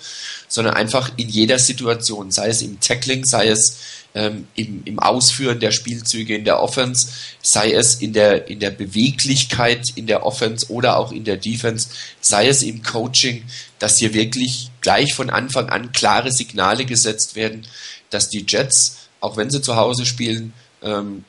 sondern 0.47 0.73
einfach 0.73 1.11
in 1.17 1.29
jeder 1.29 1.59
Situation, 1.59 2.31
sei 2.31 2.47
es 2.47 2.63
im 2.63 2.79
Tackling, 2.79 3.25
sei 3.25 3.49
es 3.49 3.77
ähm, 4.17 4.47
im, 4.55 4.81
im 4.85 4.97
Ausführen 4.97 5.59
der 5.59 5.71
Spielzüge 5.71 6.35
in 6.35 6.43
der 6.43 6.59
Offense, 6.59 7.09
sei 7.43 7.71
es 7.71 7.95
in 8.01 8.13
der, 8.13 8.47
in 8.47 8.59
der 8.59 8.71
Beweglichkeit 8.71 9.83
in 9.93 10.07
der 10.07 10.25
Offense 10.25 10.71
oder 10.71 10.97
auch 10.97 11.11
in 11.11 11.23
der 11.23 11.37
Defense, 11.37 11.89
sei 12.19 12.47
es 12.47 12.63
im 12.63 12.81
Coaching, 12.81 13.43
dass 13.77 13.99
hier 13.99 14.15
wirklich 14.15 14.71
gleich 14.81 15.13
von 15.13 15.29
Anfang 15.29 15.69
an 15.69 15.91
klare 15.91 16.31
Signale 16.31 16.85
gesetzt 16.85 17.35
werden, 17.35 17.67
dass 18.09 18.29
die 18.29 18.43
Jets, 18.47 18.97
auch 19.19 19.37
wenn 19.37 19.51
sie 19.51 19.61
zu 19.61 19.75
Hause 19.75 20.07
spielen, 20.07 20.53
ähm, 20.81 21.23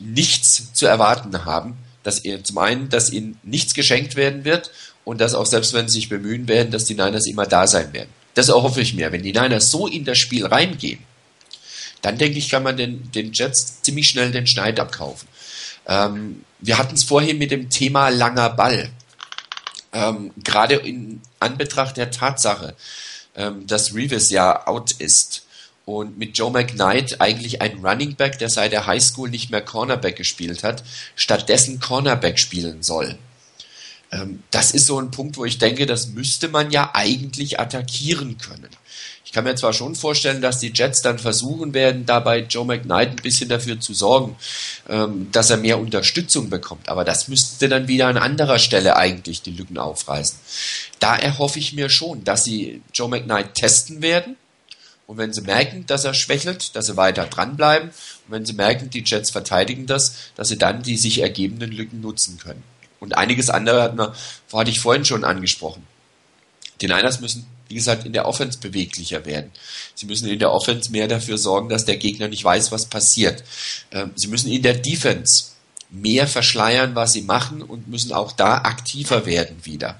nichts 0.00 0.72
zu 0.72 0.86
erwarten 0.86 1.44
haben, 1.44 1.76
dass 2.02 2.24
ihr 2.24 2.42
zum 2.42 2.58
einen, 2.58 2.88
dass 2.88 3.10
ihnen 3.10 3.38
nichts 3.44 3.74
geschenkt 3.74 4.16
werden 4.16 4.44
wird 4.44 4.72
und 5.04 5.20
dass 5.20 5.34
auch 5.34 5.46
selbst 5.46 5.72
wenn 5.72 5.86
sie 5.86 6.00
sich 6.00 6.08
bemühen 6.08 6.48
werden, 6.48 6.72
dass 6.72 6.84
die 6.84 6.94
Niners 6.94 7.28
immer 7.28 7.46
da 7.46 7.68
sein 7.68 7.92
werden. 7.92 8.10
Das 8.34 8.48
erhoffe 8.48 8.80
ich 8.80 8.94
mir. 8.94 9.12
Wenn 9.12 9.22
die 9.22 9.32
Niners 9.32 9.70
so 9.70 9.86
in 9.86 10.04
das 10.04 10.18
Spiel 10.18 10.44
reingehen, 10.44 10.98
dann 12.04 12.18
denke 12.18 12.38
ich, 12.38 12.50
kann 12.50 12.62
man 12.62 12.76
den, 12.76 13.10
den 13.12 13.32
Jets 13.32 13.80
ziemlich 13.80 14.08
schnell 14.08 14.30
den 14.30 14.46
Schneid 14.46 14.78
abkaufen. 14.78 15.26
Ähm, 15.86 16.44
wir 16.60 16.76
hatten 16.76 16.94
es 16.94 17.02
vorhin 17.02 17.38
mit 17.38 17.50
dem 17.50 17.70
Thema 17.70 18.10
langer 18.10 18.50
Ball. 18.50 18.90
Ähm, 19.94 20.30
Gerade 20.36 20.74
in 20.74 21.22
Anbetracht 21.40 21.96
der 21.96 22.10
Tatsache, 22.10 22.74
ähm, 23.36 23.66
dass 23.66 23.94
Reeves 23.94 24.28
ja 24.28 24.66
out 24.66 24.92
ist 24.92 25.46
und 25.86 26.18
mit 26.18 26.36
Joe 26.36 26.50
McKnight 26.50 27.22
eigentlich 27.22 27.62
ein 27.62 27.84
Running 27.84 28.16
Back, 28.16 28.38
der 28.38 28.50
seit 28.50 28.72
der 28.72 28.86
Highschool 28.86 29.30
nicht 29.30 29.50
mehr 29.50 29.62
Cornerback 29.62 30.16
gespielt 30.16 30.62
hat, 30.62 30.84
stattdessen 31.16 31.80
Cornerback 31.80 32.38
spielen 32.38 32.82
soll. 32.82 33.16
Ähm, 34.14 34.42
das 34.50 34.70
ist 34.70 34.86
so 34.86 34.98
ein 34.98 35.10
Punkt, 35.10 35.36
wo 35.36 35.44
ich 35.44 35.58
denke, 35.58 35.86
das 35.86 36.08
müsste 36.08 36.48
man 36.48 36.70
ja 36.70 36.90
eigentlich 36.94 37.60
attackieren 37.60 38.38
können 38.38 38.70
kann 39.34 39.44
mir 39.44 39.56
zwar 39.56 39.72
schon 39.72 39.96
vorstellen, 39.96 40.40
dass 40.40 40.60
die 40.60 40.72
Jets 40.72 41.02
dann 41.02 41.18
versuchen 41.18 41.74
werden, 41.74 42.06
dabei 42.06 42.38
Joe 42.38 42.64
McKnight 42.64 43.10
ein 43.10 43.16
bisschen 43.16 43.48
dafür 43.48 43.80
zu 43.80 43.92
sorgen, 43.92 44.36
ähm, 44.88 45.28
dass 45.32 45.50
er 45.50 45.56
mehr 45.58 45.78
Unterstützung 45.78 46.48
bekommt. 46.48 46.88
Aber 46.88 47.04
das 47.04 47.28
müsste 47.28 47.68
dann 47.68 47.88
wieder 47.88 48.06
an 48.06 48.16
anderer 48.16 48.60
Stelle 48.60 48.96
eigentlich 48.96 49.42
die 49.42 49.50
Lücken 49.50 49.76
aufreißen. 49.76 50.38
Da 51.00 51.16
erhoffe 51.16 51.58
ich 51.58 51.72
mir 51.74 51.90
schon, 51.90 52.22
dass 52.24 52.44
sie 52.44 52.80
Joe 52.94 53.08
McKnight 53.08 53.54
testen 53.54 54.00
werden. 54.00 54.36
Und 55.06 55.18
wenn 55.18 55.34
sie 55.34 55.42
merken, 55.42 55.84
dass 55.86 56.04
er 56.04 56.14
schwächelt, 56.14 56.74
dass 56.76 56.86
sie 56.86 56.96
weiter 56.96 57.26
dranbleiben. 57.26 57.90
Und 57.90 58.32
wenn 58.32 58.46
sie 58.46 58.54
merken, 58.54 58.88
die 58.88 59.02
Jets 59.04 59.30
verteidigen 59.30 59.86
das, 59.86 60.14
dass 60.36 60.48
sie 60.48 60.56
dann 60.58 60.82
die 60.82 60.96
sich 60.96 61.20
ergebenden 61.20 61.72
Lücken 61.72 62.00
nutzen 62.00 62.38
können. 62.38 62.62
Und 63.04 63.16
einiges 63.16 63.50
andere 63.50 63.82
hat 63.82 63.94
man, 63.94 64.12
hatte 64.52 64.70
ich 64.70 64.80
vorhin 64.80 65.04
schon 65.04 65.24
angesprochen. 65.24 65.86
Die 66.80 66.86
Niners 66.86 67.20
müssen 67.20 67.46
wie 67.68 67.74
gesagt, 67.74 68.04
in 68.04 68.12
der 68.12 68.26
Offense 68.26 68.58
beweglicher 68.58 69.24
werden. 69.24 69.50
Sie 69.94 70.06
müssen 70.06 70.28
in 70.28 70.38
der 70.38 70.52
Offense 70.52 70.90
mehr 70.92 71.08
dafür 71.08 71.38
sorgen, 71.38 71.68
dass 71.68 71.84
der 71.84 71.96
Gegner 71.96 72.28
nicht 72.28 72.44
weiß, 72.44 72.72
was 72.72 72.86
passiert. 72.86 73.42
Ähm, 73.90 74.12
sie 74.14 74.28
müssen 74.28 74.50
in 74.50 74.62
der 74.62 74.74
Defense 74.74 75.46
mehr 75.90 76.26
verschleiern, 76.26 76.94
was 76.94 77.12
sie 77.12 77.22
machen 77.22 77.62
und 77.62 77.88
müssen 77.88 78.12
auch 78.12 78.32
da 78.32 78.58
aktiver 78.58 79.26
werden 79.26 79.56
wieder. 79.64 79.98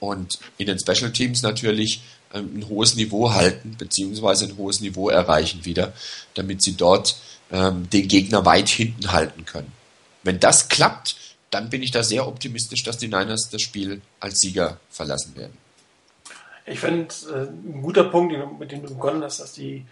Und 0.00 0.38
in 0.58 0.66
den 0.66 0.78
Special 0.78 1.12
Teams 1.12 1.42
natürlich 1.42 2.02
ähm, 2.34 2.58
ein 2.58 2.68
hohes 2.68 2.94
Niveau 2.94 3.32
halten, 3.32 3.76
beziehungsweise 3.78 4.44
ein 4.44 4.56
hohes 4.56 4.80
Niveau 4.80 5.08
erreichen 5.08 5.64
wieder, 5.64 5.92
damit 6.34 6.62
sie 6.62 6.76
dort 6.76 7.16
ähm, 7.50 7.88
den 7.90 8.06
Gegner 8.06 8.44
weit 8.44 8.68
hinten 8.68 9.12
halten 9.12 9.44
können. 9.44 9.72
Wenn 10.22 10.40
das 10.40 10.68
klappt, 10.68 11.16
dann 11.50 11.70
bin 11.70 11.82
ich 11.82 11.90
da 11.90 12.02
sehr 12.02 12.26
optimistisch, 12.26 12.82
dass 12.82 12.98
die 12.98 13.08
Niners 13.08 13.48
das 13.50 13.62
Spiel 13.62 14.02
als 14.20 14.40
Sieger 14.40 14.78
verlassen 14.90 15.36
werden. 15.36 15.56
Ich 16.66 16.80
finde 16.80 17.14
äh, 17.32 17.48
ein 17.48 17.82
guter 17.82 18.04
Punkt, 18.04 18.34
mit 18.58 18.72
dem 18.72 18.82
du 18.82 18.88
begonnen 18.88 19.22
hast, 19.22 19.40
dass 19.40 19.52
die 19.54 19.86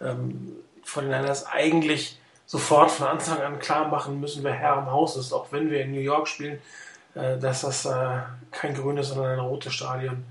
ähm, 0.00 0.52
von 0.82 1.04
den 1.04 1.18
Niners 1.18 1.46
eigentlich 1.46 2.18
sofort 2.46 2.90
von 2.90 3.06
Anfang 3.06 3.40
an 3.40 3.58
klar 3.58 3.88
machen 3.88 4.20
müssen, 4.20 4.42
wer 4.42 4.52
Herr 4.52 4.78
im 4.78 4.90
Haus 4.90 5.16
ist, 5.16 5.32
auch 5.32 5.52
wenn 5.52 5.70
wir 5.70 5.82
in 5.82 5.92
New 5.92 6.00
York 6.00 6.28
spielen, 6.28 6.58
äh, 7.14 7.38
dass 7.38 7.62
das 7.62 7.86
äh, 7.86 8.20
kein 8.50 8.74
grünes, 8.74 9.08
sondern 9.08 9.32
ein 9.32 9.38
rotes 9.38 9.74
Stadion 9.74 10.24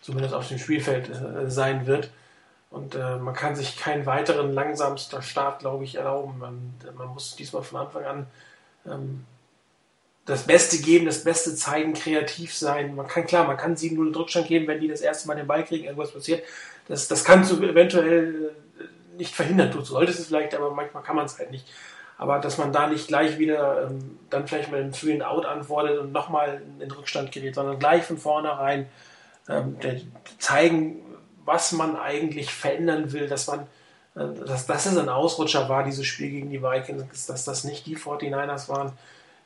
zumindest 0.00 0.34
auf 0.34 0.48
dem 0.48 0.58
Spielfeld 0.58 1.08
äh, 1.08 1.50
sein 1.50 1.86
wird. 1.86 2.10
Und 2.70 2.94
äh, 2.94 3.16
man 3.16 3.34
kann 3.34 3.54
sich 3.54 3.76
keinen 3.76 4.04
weiteren 4.04 4.52
langsamsten 4.52 5.22
Start, 5.22 5.60
glaube 5.60 5.84
ich, 5.84 5.94
erlauben. 5.94 6.38
Man, 6.38 6.74
man, 6.96 7.08
muss 7.08 7.36
diesmal 7.36 7.62
von 7.62 7.80
Anfang 7.80 8.04
an 8.04 8.26
ähm, 8.86 9.24
das 10.26 10.44
Beste 10.44 10.78
geben, 10.78 11.06
das 11.06 11.24
Beste 11.24 11.54
zeigen, 11.54 11.92
kreativ 11.92 12.54
sein. 12.54 12.94
Man 12.94 13.06
kann 13.06 13.26
klar, 13.26 13.46
man 13.46 13.56
kann 13.56 13.76
7-0 13.76 14.16
Rückstand 14.16 14.46
geben, 14.46 14.66
wenn 14.66 14.80
die 14.80 14.88
das 14.88 15.02
erste 15.02 15.28
Mal 15.28 15.34
den 15.34 15.46
Ball 15.46 15.64
kriegen, 15.64 15.84
irgendwas 15.84 16.12
passiert. 16.12 16.42
Das, 16.88 17.08
das 17.08 17.24
kannst 17.24 17.52
du 17.52 17.62
eventuell 17.62 18.52
äh, 18.78 19.18
nicht 19.18 19.34
verhindern. 19.34 19.70
Du 19.70 19.82
solltest 19.82 20.20
es 20.20 20.26
vielleicht, 20.26 20.54
aber 20.54 20.70
manchmal 20.70 21.02
kann 21.02 21.16
man 21.16 21.26
es 21.26 21.38
halt 21.38 21.50
nicht. 21.50 21.66
Aber 22.16 22.38
dass 22.38 22.58
man 22.58 22.72
da 22.72 22.86
nicht 22.86 23.08
gleich 23.08 23.38
wieder 23.38 23.88
ähm, 23.90 24.18
dann 24.30 24.46
vielleicht 24.46 24.70
mit 24.70 24.80
einem 24.80 24.94
frühen 24.94 25.20
Out 25.20 25.44
antwortet 25.46 25.98
und 25.98 26.12
nochmal 26.12 26.62
in 26.78 26.90
Rückstand 26.90 27.32
gerät, 27.32 27.54
sondern 27.54 27.78
gleich 27.78 28.04
von 28.04 28.18
vornherein 28.18 28.86
ähm, 29.48 29.76
zeigen, 30.38 31.02
was 31.44 31.72
man 31.72 31.96
eigentlich 31.96 32.54
verändern 32.54 33.12
will, 33.12 33.28
dass 33.28 33.46
man 33.46 33.66
äh, 34.14 34.26
dass, 34.46 34.66
dass 34.66 34.86
es 34.86 34.96
ein 34.96 35.08
Ausrutscher 35.08 35.68
war, 35.68 35.84
dieses 35.84 36.06
Spiel 36.06 36.30
gegen 36.30 36.50
die 36.50 36.62
Vikings, 36.62 37.26
dass 37.26 37.44
das 37.44 37.64
nicht 37.64 37.86
die 37.86 37.96
49ers 37.96 38.68
waren, 38.68 38.92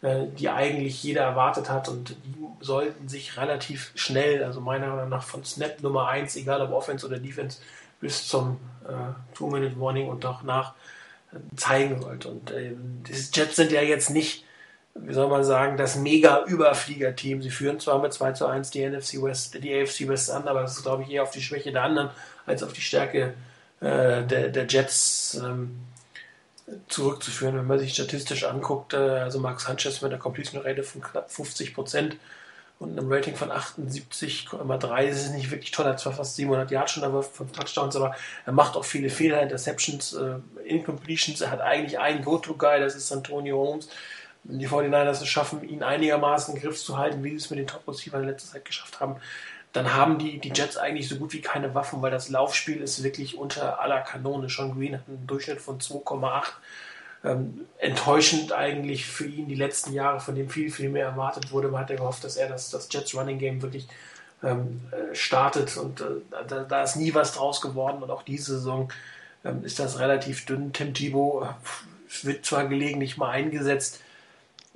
die 0.01 0.49
eigentlich 0.49 1.03
jeder 1.03 1.23
erwartet 1.23 1.69
hat 1.69 1.89
und 1.89 2.11
die 2.25 2.39
sollten 2.61 3.09
sich 3.09 3.37
relativ 3.37 3.91
schnell, 3.95 4.45
also 4.45 4.61
meiner 4.61 4.89
Meinung 4.89 5.09
nach 5.09 5.25
von 5.25 5.45
Snap 5.45 5.83
Nummer 5.83 6.09
1, 6.09 6.37
egal 6.37 6.61
ob 6.63 6.73
Offense 6.73 7.07
oder 7.07 7.19
Defense, 7.19 7.59
bis 8.01 8.29
zum 8.29 8.59
äh, 8.87 8.93
Two-Minute-Warning 9.35 10.09
und 10.09 10.25
auch 10.25 10.43
nach 10.43 10.75
äh, 11.33 11.57
zeigen 11.57 12.01
sollte. 12.01 12.29
Und 12.29 12.51
äh, 12.51 12.73
die 12.77 13.13
Jets 13.13 13.57
sind 13.57 13.73
ja 13.73 13.83
jetzt 13.83 14.11
nicht, 14.11 14.45
wie 14.95 15.13
soll 15.13 15.29
man 15.29 15.45
sagen, 15.45 15.77
das 15.77 15.97
mega 15.97 16.45
Überflieger-Team. 16.45 17.43
Sie 17.43 17.51
führen 17.51 17.81
zwar 17.81 18.01
mit 18.01 18.13
2 18.13 18.33
zu 18.33 18.47
1 18.47 18.71
die 18.71 18.89
NFC 18.89 19.23
West, 19.23 19.63
die 19.63 19.75
AFC 19.75 20.09
West 20.09 20.31
an, 20.31 20.47
aber 20.49 20.63
das 20.63 20.77
ist, 20.77 20.83
glaube 20.83 21.03
ich, 21.03 21.11
eher 21.11 21.23
auf 21.23 21.31
die 21.31 21.43
Schwäche 21.43 21.73
der 21.73 21.83
anderen 21.83 22.11
als 22.47 22.63
auf 22.63 22.73
die 22.73 22.81
Stärke 22.81 23.35
äh, 23.81 24.23
der, 24.25 24.49
der 24.49 24.67
Jets. 24.67 25.41
Ähm, 25.43 25.79
zurückzuführen, 26.89 27.57
wenn 27.57 27.67
man 27.67 27.79
sich 27.79 27.95
statistisch 27.95 28.45
anguckt. 28.45 28.95
Äh, 28.95 28.97
also 28.97 29.41
Max 29.41 29.65
Sanchez 29.65 30.03
mit 30.03 30.13
einer 30.13 30.21
Completion 30.21 30.63
Rate 30.63 30.83
von 30.83 31.01
knapp 31.01 31.31
50 31.31 31.75
Prozent 31.75 32.17
und 32.79 32.97
einem 32.97 33.11
Rating 33.13 33.35
von 33.35 33.51
78,3. 33.51 35.09
Das 35.09 35.25
ist 35.25 35.33
nicht 35.33 35.51
wirklich 35.51 35.71
toll, 35.71 35.87
er 35.87 35.93
hat 35.93 36.01
zwar 36.01 36.13
fast 36.13 36.37
700 36.37 36.71
Yards 36.71 36.93
schon, 36.93 37.05
aber 37.05 37.23
fünf 37.23 37.53
Touchdowns, 37.53 37.97
aber 37.97 38.15
er 38.47 38.53
macht 38.53 38.77
auch 38.77 38.85
viele 38.85 39.11
Fehler, 39.11 39.43
Interceptions, 39.43 40.15
äh, 40.15 40.37
Incompletions. 40.65 41.41
Er 41.41 41.51
hat 41.51 41.61
eigentlich 41.61 41.99
einen 41.99 42.25
Go-To-Guy, 42.25 42.81
das 42.81 42.95
ist 42.95 43.11
Antonio 43.13 43.59
Holmes. 43.59 43.89
Die 44.45 44.69
49ers 44.69 45.23
es 45.23 45.29
schaffen, 45.29 45.69
ihn 45.69 45.83
einigermaßen 45.83 46.55
im 46.55 46.61
Griff 46.63 46.83
zu 46.83 46.97
halten, 46.97 47.23
wie 47.25 47.31
sie 47.31 47.37
es 47.37 47.51
mit 47.51 47.59
den 47.59 47.67
Top-Receivern 47.67 48.23
in 48.23 48.29
letzter 48.29 48.53
Zeit 48.53 48.65
geschafft 48.65 49.01
haben, 49.01 49.17
dann 49.79 49.95
haben 49.95 50.19
die, 50.19 50.39
die 50.39 50.51
Jets 50.53 50.77
eigentlich 50.77 51.09
so 51.09 51.17
gut 51.17 51.33
wie 51.33 51.41
keine 51.41 51.73
Waffen, 51.73 52.03
weil 52.03 52.11
das 52.11 52.29
Laufspiel 52.31 52.83
ist 52.83 53.05
wirklich 53.05 53.39
unter 53.39 53.81
aller 53.81 54.01
Kanone. 54.01 54.49
Sean 54.49 54.75
Green 54.75 54.95
hat 54.95 55.07
einen 55.07 55.25
Durchschnitt 55.29 55.61
von 55.61 55.79
2,8 55.79 56.47
ähm, 57.23 57.67
enttäuschend 57.79 58.53
eigentlich 58.53 59.07
für 59.07 59.27
ihn 59.27 59.47
die 59.47 59.55
letzten 59.55 59.93
Jahre, 59.93 60.19
von 60.19 60.35
dem 60.35 60.49
viel, 60.51 60.73
viel 60.73 60.89
mehr 60.89 61.07
erwartet 61.07 61.53
wurde. 61.53 61.69
Man 61.69 61.83
hat 61.83 61.91
ja 61.91 61.97
gehofft, 61.97 62.25
dass 62.25 62.37
er 62.37 62.49
das, 62.49 62.71
das 62.71 62.89
Jets 62.91 63.15
Running 63.15 63.39
Game 63.39 63.63
wirklich 63.63 63.87
ähm, 64.43 64.81
äh, 64.91 65.15
startet 65.15 65.77
und 65.77 66.01
äh, 66.01 66.07
da, 66.49 66.65
da, 66.65 66.83
ist 66.83 66.97
nie 66.97 67.15
was 67.15 67.35
draus 67.35 67.61
geworden 67.61 68.03
und 68.03 68.11
auch 68.11 68.25
diese 68.25 68.55
Saison 68.55 68.93
ähm, 69.45 69.65
ist 69.65 69.79
das 69.79 70.01
relativ 70.01 70.45
dünn. 70.45 70.73
Tim 70.73 70.93
Thibault 70.93 71.47
äh, 71.47 72.27
wird 72.27 72.45
zwar 72.45 72.67
gelegentlich 72.67 73.17
mal 73.17 73.31
eingesetzt, 73.31 74.01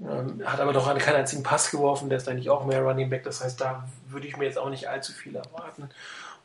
ähm, 0.01 0.43
hat 0.45 0.61
aber 0.61 0.73
doch 0.73 0.87
keinen 0.99 1.17
einzigen 1.17 1.43
Pass 1.43 1.71
geworfen, 1.71 2.09
der 2.09 2.19
ist 2.19 2.29
eigentlich 2.29 2.51
auch 2.51 2.65
mehr 2.65 2.83
Running 2.83 3.11
Back, 3.11 3.25
das 3.25 3.43
heißt, 3.43 3.61
da 3.61 3.89
würde 4.09 4.27
ich 4.27 4.37
mir 4.37 4.45
jetzt 4.45 4.59
auch 4.59 4.71
nicht 4.71 4.89
allzu 4.89 5.13
viel 5.13 5.37
erwarten. 5.37 5.89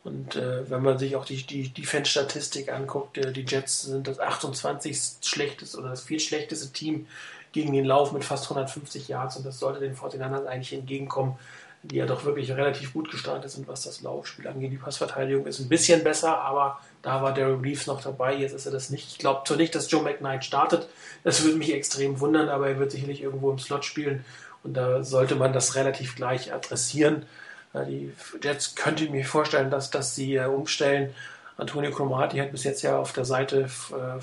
Und 0.04 0.36
äh, 0.36 0.70
wenn 0.70 0.84
man 0.84 0.98
sich 0.98 1.16
auch 1.16 1.26
die, 1.26 1.46
die 1.46 1.70
Defense-Statistik 1.70 2.72
anguckt, 2.72 3.18
äh, 3.18 3.34
die 3.34 3.46
Jets 3.46 3.84
sind 3.84 4.08
das 4.08 4.20
28. 4.20 4.98
schlechteste 5.22 5.78
oder 5.78 5.90
das 5.90 6.02
viertschlechteste 6.02 6.72
Team 6.72 7.08
gegen 7.52 7.74
den 7.74 7.86
Lauf 7.86 8.12
mit 8.12 8.24
fast 8.24 8.46
150 8.46 9.08
Yards 9.08 9.38
und 9.38 9.46
das 9.46 9.60
sollte 9.60 9.80
den 9.80 9.96
49ers 9.96 10.46
eigentlich 10.46 10.74
entgegenkommen, 10.74 11.38
die 11.84 11.98
ja 11.98 12.06
doch 12.06 12.24
wirklich 12.26 12.52
relativ 12.52 12.94
gut 12.94 13.12
gestartet 13.12 13.52
sind, 13.52 13.68
was 13.68 13.84
das 13.84 14.02
Laufspiel 14.02 14.48
angeht. 14.48 14.72
Die 14.72 14.78
Passverteidigung 14.78 15.46
ist 15.46 15.60
ein 15.60 15.70
bisschen 15.70 16.04
besser, 16.04 16.40
aber 16.40 16.80
da 17.02 17.22
war 17.22 17.34
Daryl 17.34 17.60
Reeves 17.62 17.88
noch 17.88 18.02
dabei, 18.02 18.36
jetzt 18.36 18.54
ist 18.54 18.66
er 18.66 18.72
das 18.72 18.90
nicht. 18.90 19.12
Ich 19.12 19.18
glaube 19.18 19.42
zwar 19.46 19.58
nicht, 19.58 19.76
dass 19.76 19.90
Joe 19.90 20.04
McKnight 20.04 20.44
startet, 20.44 20.88
das 21.24 21.44
würde 21.44 21.58
mich 21.58 21.74
extrem 21.74 22.20
wundern, 22.20 22.50
aber 22.50 22.68
er 22.70 22.80
wird 22.80 22.92
sicherlich 22.92 23.22
irgendwo 23.22 23.52
im 23.52 23.60
Slot 23.60 23.86
spielen 23.86 24.26
und 24.64 24.74
da 24.74 25.04
sollte 25.04 25.36
man 25.36 25.54
das 25.54 25.76
relativ 25.76 26.16
gleich 26.16 26.54
adressieren. 26.54 27.26
Die 27.74 28.12
Jets 28.42 28.76
könnte 28.76 29.04
ich 29.04 29.10
mir 29.10 29.26
vorstellen, 29.26 29.70
dass, 29.70 29.92
dass 29.92 30.16
sie 30.16 30.36
äh, 30.36 30.46
umstellen. 30.46 31.14
Antonio 31.58 31.92
Cromartie 31.92 32.42
hat 32.42 32.52
bis 32.52 32.64
jetzt 32.64 32.82
ja 32.82 32.98
auf 32.98 33.14
der 33.14 33.26
Seite, 33.26 33.70
äh, 33.92 34.22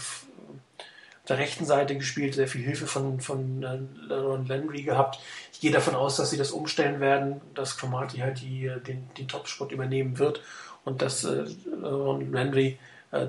der 1.29 1.39
rechten 1.39 1.64
Seite 1.64 1.97
gespielt, 1.97 2.35
sehr 2.35 2.49
viel 2.49 2.62
Hilfe 2.62 2.87
von, 2.87 3.20
von 3.20 3.62
äh, 3.62 4.12
Ron 4.12 4.47
Landry 4.47 4.83
gehabt. 4.83 5.20
Ich 5.53 5.61
gehe 5.61 5.72
davon 5.72 5.95
aus, 5.95 6.16
dass 6.16 6.31
sie 6.31 6.37
das 6.37 6.51
umstellen 6.51 7.01
werden, 7.01 7.41
dass 7.55 7.77
Cromartie 7.77 8.22
halt 8.22 8.41
die, 8.41 8.70
den, 8.87 9.09
den 9.16 9.29
Topspot 9.29 9.72
übernehmen 9.72 10.18
wird 10.18 10.41
und 10.85 11.03
dass 11.03 11.24
äh, 11.24 11.45
Ron 11.82 12.32
Landry 12.32 12.78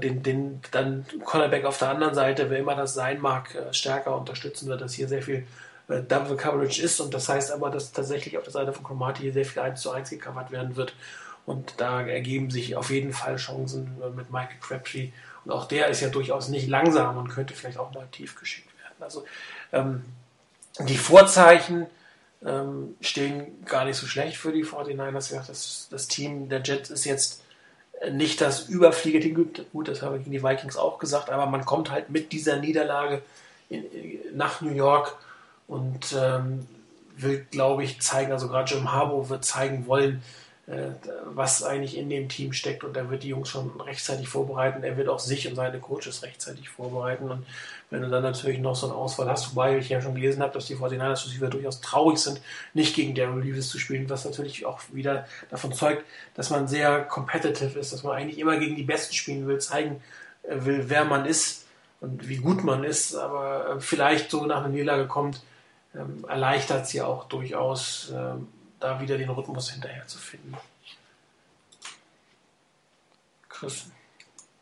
den, 0.01 0.24
den 0.24 0.62
dann 0.72 1.06
Cornerback 1.24 1.64
auf 1.64 1.78
der 1.78 1.89
anderen 1.89 2.16
Seite, 2.16 2.49
wer 2.49 2.58
immer 2.58 2.76
das 2.76 2.95
sein 2.95 3.22
mag, 3.22 3.56
stärker 3.70 4.18
unterstützen 4.18 4.68
wird, 4.68 4.82
dass 4.82 4.93
hier 4.93 5.08
sehr 5.08 5.22
viel 5.22 5.45
äh, 5.88 6.01
Double 6.01 6.36
Coverage 6.36 6.82
ist 6.82 6.99
und 6.99 7.14
das 7.14 7.30
heißt 7.30 7.51
aber, 7.51 7.70
dass 7.70 7.91
tatsächlich 7.91 8.38
auf 8.38 8.43
der 8.43 8.53
Seite 8.53 8.74
von 8.74 8.84
Cromartie 8.84 9.32
sehr 9.32 9.45
viel 9.45 9.62
1 9.62 9.82
zu 9.82 9.91
1 9.91 10.10
gecovert 10.10 10.51
werden 10.51 10.76
wird 10.76 10.95
und 11.45 11.76
da 11.78 12.01
ergeben 12.01 12.49
sich 12.49 12.76
auf 12.76 12.89
jeden 12.89 13.14
Fall 13.14 13.36
Chancen 13.36 14.01
äh, 14.01 14.10
mit 14.10 14.32
Michael 14.32 14.58
Crabtree 14.60 15.10
und 15.43 15.51
auch 15.51 15.66
der 15.66 15.88
ist 15.88 16.01
ja 16.01 16.10
durchaus 16.10 16.49
nicht 16.49 16.68
langsam 16.68 17.18
und 17.18 17.30
könnte 17.30 17.53
vielleicht 17.53 17.78
auch 17.78 17.93
mal 17.93 18.08
tief 18.12 18.36
geschickt 18.39 18.70
werden. 18.80 18.95
Also 18.99 19.26
ähm, 19.72 20.03
die 20.88 20.97
Vorzeichen 20.97 21.86
ähm, 22.43 22.95
stehen 22.99 23.64
gar 23.66 23.86
nicht 23.86 23.97
so 23.97 24.08
schlecht 24.08 24.38
für 24.38 24.51
die 24.51 24.66
49ers. 24.66 25.36
Das, 25.47 25.88
das 25.89 26.08
Team 26.08 26.49
der 26.49 26.64
Jets 26.64 26.89
ist 26.89 27.06
jetzt 27.06 27.43
nicht 28.12 28.41
das 28.41 28.68
Überfliegerteam, 28.68 29.52
gut, 29.72 29.88
das 29.88 30.02
habe 30.02 30.18
ich 30.18 30.24
gegen 30.24 30.34
die 30.34 30.43
Vikings 30.43 30.78
auch 30.78 31.00
gesagt, 31.00 31.30
aber 31.30 31.46
man 31.46 31.66
kommt 31.66 31.91
halt 31.91 32.10
mit 32.10 32.32
dieser 32.32 32.58
Niederlage 32.58 33.22
in, 33.70 33.84
nach 34.34 34.62
New 34.62 34.74
York 34.74 35.18
und 35.68 36.16
ähm, 36.18 36.68
will, 37.18 37.46
glaube 37.50 37.84
ich, 37.84 38.02
zeigen, 38.02 38.32
also 38.32 38.48
gerade 38.48 38.74
Jim 38.74 38.91
Harbour 38.91 39.30
wird 39.30 39.46
zeigen 39.46 39.88
wollen, 39.88 40.16
äh, 40.16 40.45
was 41.26 41.61
eigentlich 41.63 41.95
in 41.95 42.09
dem 42.09 42.28
Team 42.28 42.51
steckt. 42.51 42.84
Und 42.84 42.97
er 42.97 43.09
wird 43.11 43.22
die 43.22 43.30
Jungs 43.30 43.49
schon 43.49 43.80
rechtzeitig 43.80 44.28
vorbereiten. 44.28 44.84
Er 44.84 44.97
wird 44.97 45.09
auch 45.09 45.20
sich 45.20 45.47
und 45.47 45.55
seine 45.55 45.80
Coaches 45.80 46.24
rechtzeitig 46.24 46.70
vorbereiten. 46.70 47.30
Und 47.30 47.45
wenn 47.91 48.01
du 48.01 48.09
dann 48.09 48.24
natürlich 48.24 48.59
noch 48.59 48.76
so 48.76 48.88
eine 48.88 48.95
Auswahl 48.95 49.30
hast, 49.30 49.51
wobei 49.51 49.78
ich 49.78 49.89
ja 49.89 50.01
schon 50.01 50.16
gelesen 50.16 50.41
habe, 50.41 50.53
dass 50.53 50.66
die 50.66 50.76
49ers 50.76 51.26
Receiver 51.26 51.47
durchaus 51.47 51.82
traurig 51.82 52.18
sind, 52.18 52.41
nicht 52.74 52.95
gegen 52.95 53.13
Daryl 53.13 53.43
Leavis 53.43 53.70
zu 53.70 53.78
spielen, 53.78 54.09
was 54.09 54.26
natürlich 54.26 54.66
auch 54.66 54.80
wieder 54.91 55.28
davon 55.49 55.72
zeugt, 55.72 56.03
dass 56.34 56.49
man 56.49 56.68
sehr 56.68 57.03
competitive 57.03 57.78
ist, 57.78 57.93
dass 57.93 58.03
man 58.03 58.13
eigentlich 58.13 58.39
immer 58.39 58.57
gegen 58.57 58.76
die 58.76 58.84
Besten 58.84 59.13
spielen 59.13 59.47
will, 59.47 59.59
zeigen 59.59 60.01
äh, 60.43 60.66
will, 60.66 60.86
wer 60.88 61.05
man 61.05 61.26
ist 61.26 61.66
und 62.01 62.28
wie 62.28 62.38
gut 62.38 62.63
man 62.63 62.84
ist, 62.84 63.16
aber 63.16 63.76
äh, 63.76 63.80
vielleicht 63.80 64.32
so 64.32 64.45
nach 64.45 64.59
einer 64.59 64.70
Niederlage 64.70 65.07
kommt, 65.07 65.41
ähm, 65.95 66.26
erleichtert 66.28 66.86
es 66.86 66.93
ja 66.93 67.05
auch 67.05 67.28
durchaus, 67.28 68.11
ähm, 68.16 68.47
da 68.80 68.99
wieder 68.99 69.17
den 69.17 69.30
Rhythmus 69.30 69.71
hinterher 69.71 70.05
zu 70.07 70.17
finden. 70.17 70.55
Chris. 73.49 73.89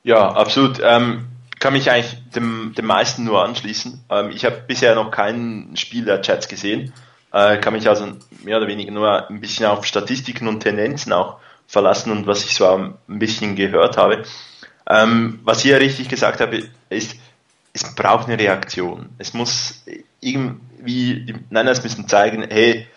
Ja, 0.04 0.32
absolut. 0.32 0.80
Ähm, 0.84 1.28
kann 1.60 1.74
mich 1.74 1.90
eigentlich 1.90 2.18
dem, 2.32 2.74
dem 2.78 2.86
meisten 2.86 3.24
nur 3.24 3.44
anschließen. 3.44 4.04
Ähm, 4.10 4.32
ich 4.32 4.46
habe 4.46 4.64
bisher 4.68 4.96
noch 4.96 5.12
kein 5.12 5.72
Spiel 5.76 6.06
der 6.06 6.22
Chats 6.22 6.48
gesehen. 6.48 6.94
Äh, 7.32 7.58
kann 7.58 7.74
mich 7.74 7.88
also 7.88 8.18
mehr 8.44 8.58
oder 8.58 8.68
weniger 8.68 8.92
nur 8.92 9.30
ein 9.30 9.40
bisschen 9.40 9.66
auf 9.66 9.86
Statistiken 9.86 10.48
und 10.48 10.60
Tendenzen 10.60 11.14
auch 11.14 11.38
verlassen 11.68 12.12
und 12.12 12.28
was 12.28 12.44
ich 12.44 12.54
so 12.54 12.68
ein 12.68 12.98
bisschen 13.08 13.56
gehört 13.56 13.98
habe. 13.98 14.24
Ähm, 14.88 15.40
was 15.44 15.64
ihr 15.66 15.80
richtig 15.80 16.10
gesagt 16.10 16.42
habt, 16.42 16.54
ist, 16.90 17.16
es 17.72 17.96
braucht 17.96 18.28
eine 18.28 18.38
Reaktion. 18.38 19.10
Es 19.18 19.34
muss 19.34 19.84
irgendwie, 20.20 21.26
die 21.26 21.36
Niners 21.50 21.82
müssen 21.82 22.08
zeigen, 22.08 22.46
hey, 22.50 22.88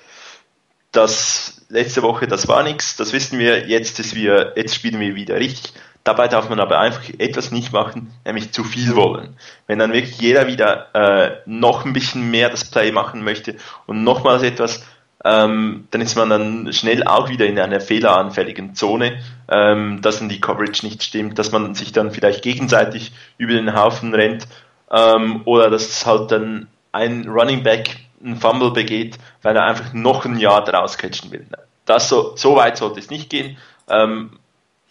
das 0.96 1.62
letzte 1.68 2.02
Woche, 2.02 2.26
das 2.26 2.48
war 2.48 2.62
nichts, 2.62 2.96
das 2.96 3.12
wissen 3.12 3.38
wir, 3.38 3.68
jetzt 3.68 3.98
ist 4.00 4.14
wir, 4.14 4.52
jetzt 4.56 4.74
spielen 4.74 5.00
wir 5.00 5.14
wieder 5.14 5.36
richtig. 5.36 5.72
Dabei 6.04 6.28
darf 6.28 6.48
man 6.48 6.60
aber 6.60 6.78
einfach 6.78 7.02
etwas 7.18 7.50
nicht 7.50 7.72
machen, 7.72 8.12
nämlich 8.24 8.52
zu 8.52 8.62
viel 8.62 8.94
wollen. 8.94 9.36
Wenn 9.66 9.80
dann 9.80 9.92
wirklich 9.92 10.20
jeder 10.20 10.46
wieder 10.46 10.94
äh, 10.94 11.38
noch 11.46 11.84
ein 11.84 11.92
bisschen 11.92 12.30
mehr 12.30 12.48
das 12.48 12.64
Play 12.64 12.92
machen 12.92 13.24
möchte 13.24 13.56
und 13.86 14.04
nochmals 14.04 14.44
etwas, 14.44 14.86
ähm, 15.24 15.88
dann 15.90 16.00
ist 16.00 16.14
man 16.14 16.30
dann 16.30 16.72
schnell 16.72 17.02
auch 17.02 17.28
wieder 17.28 17.46
in 17.46 17.58
einer 17.58 17.80
fehleranfälligen 17.80 18.76
Zone, 18.76 19.18
ähm, 19.48 20.00
dass 20.00 20.20
dann 20.20 20.28
die 20.28 20.40
Coverage 20.40 20.86
nicht 20.86 21.02
stimmt, 21.02 21.40
dass 21.40 21.50
man 21.50 21.74
sich 21.74 21.90
dann 21.90 22.12
vielleicht 22.12 22.42
gegenseitig 22.42 23.12
über 23.36 23.54
den 23.54 23.74
Haufen 23.74 24.14
rennt 24.14 24.46
ähm, 24.92 25.42
oder 25.44 25.70
dass 25.70 26.06
halt 26.06 26.30
dann 26.30 26.68
ein 26.92 27.28
Running 27.28 27.64
Back 27.64 28.05
einen 28.26 28.40
Fumble 28.40 28.72
begeht, 28.72 29.18
weil 29.42 29.56
er 29.56 29.64
einfach 29.64 29.92
noch 29.92 30.24
ein 30.24 30.38
Jahr 30.38 30.64
daraus 30.64 30.98
catchen 30.98 31.30
will. 31.30 31.46
Das 31.84 32.08
so, 32.08 32.36
so 32.36 32.56
weit 32.56 32.76
sollte 32.76 32.98
es 32.98 33.10
nicht 33.10 33.30
gehen. 33.30 33.56
Ähm, 33.88 34.38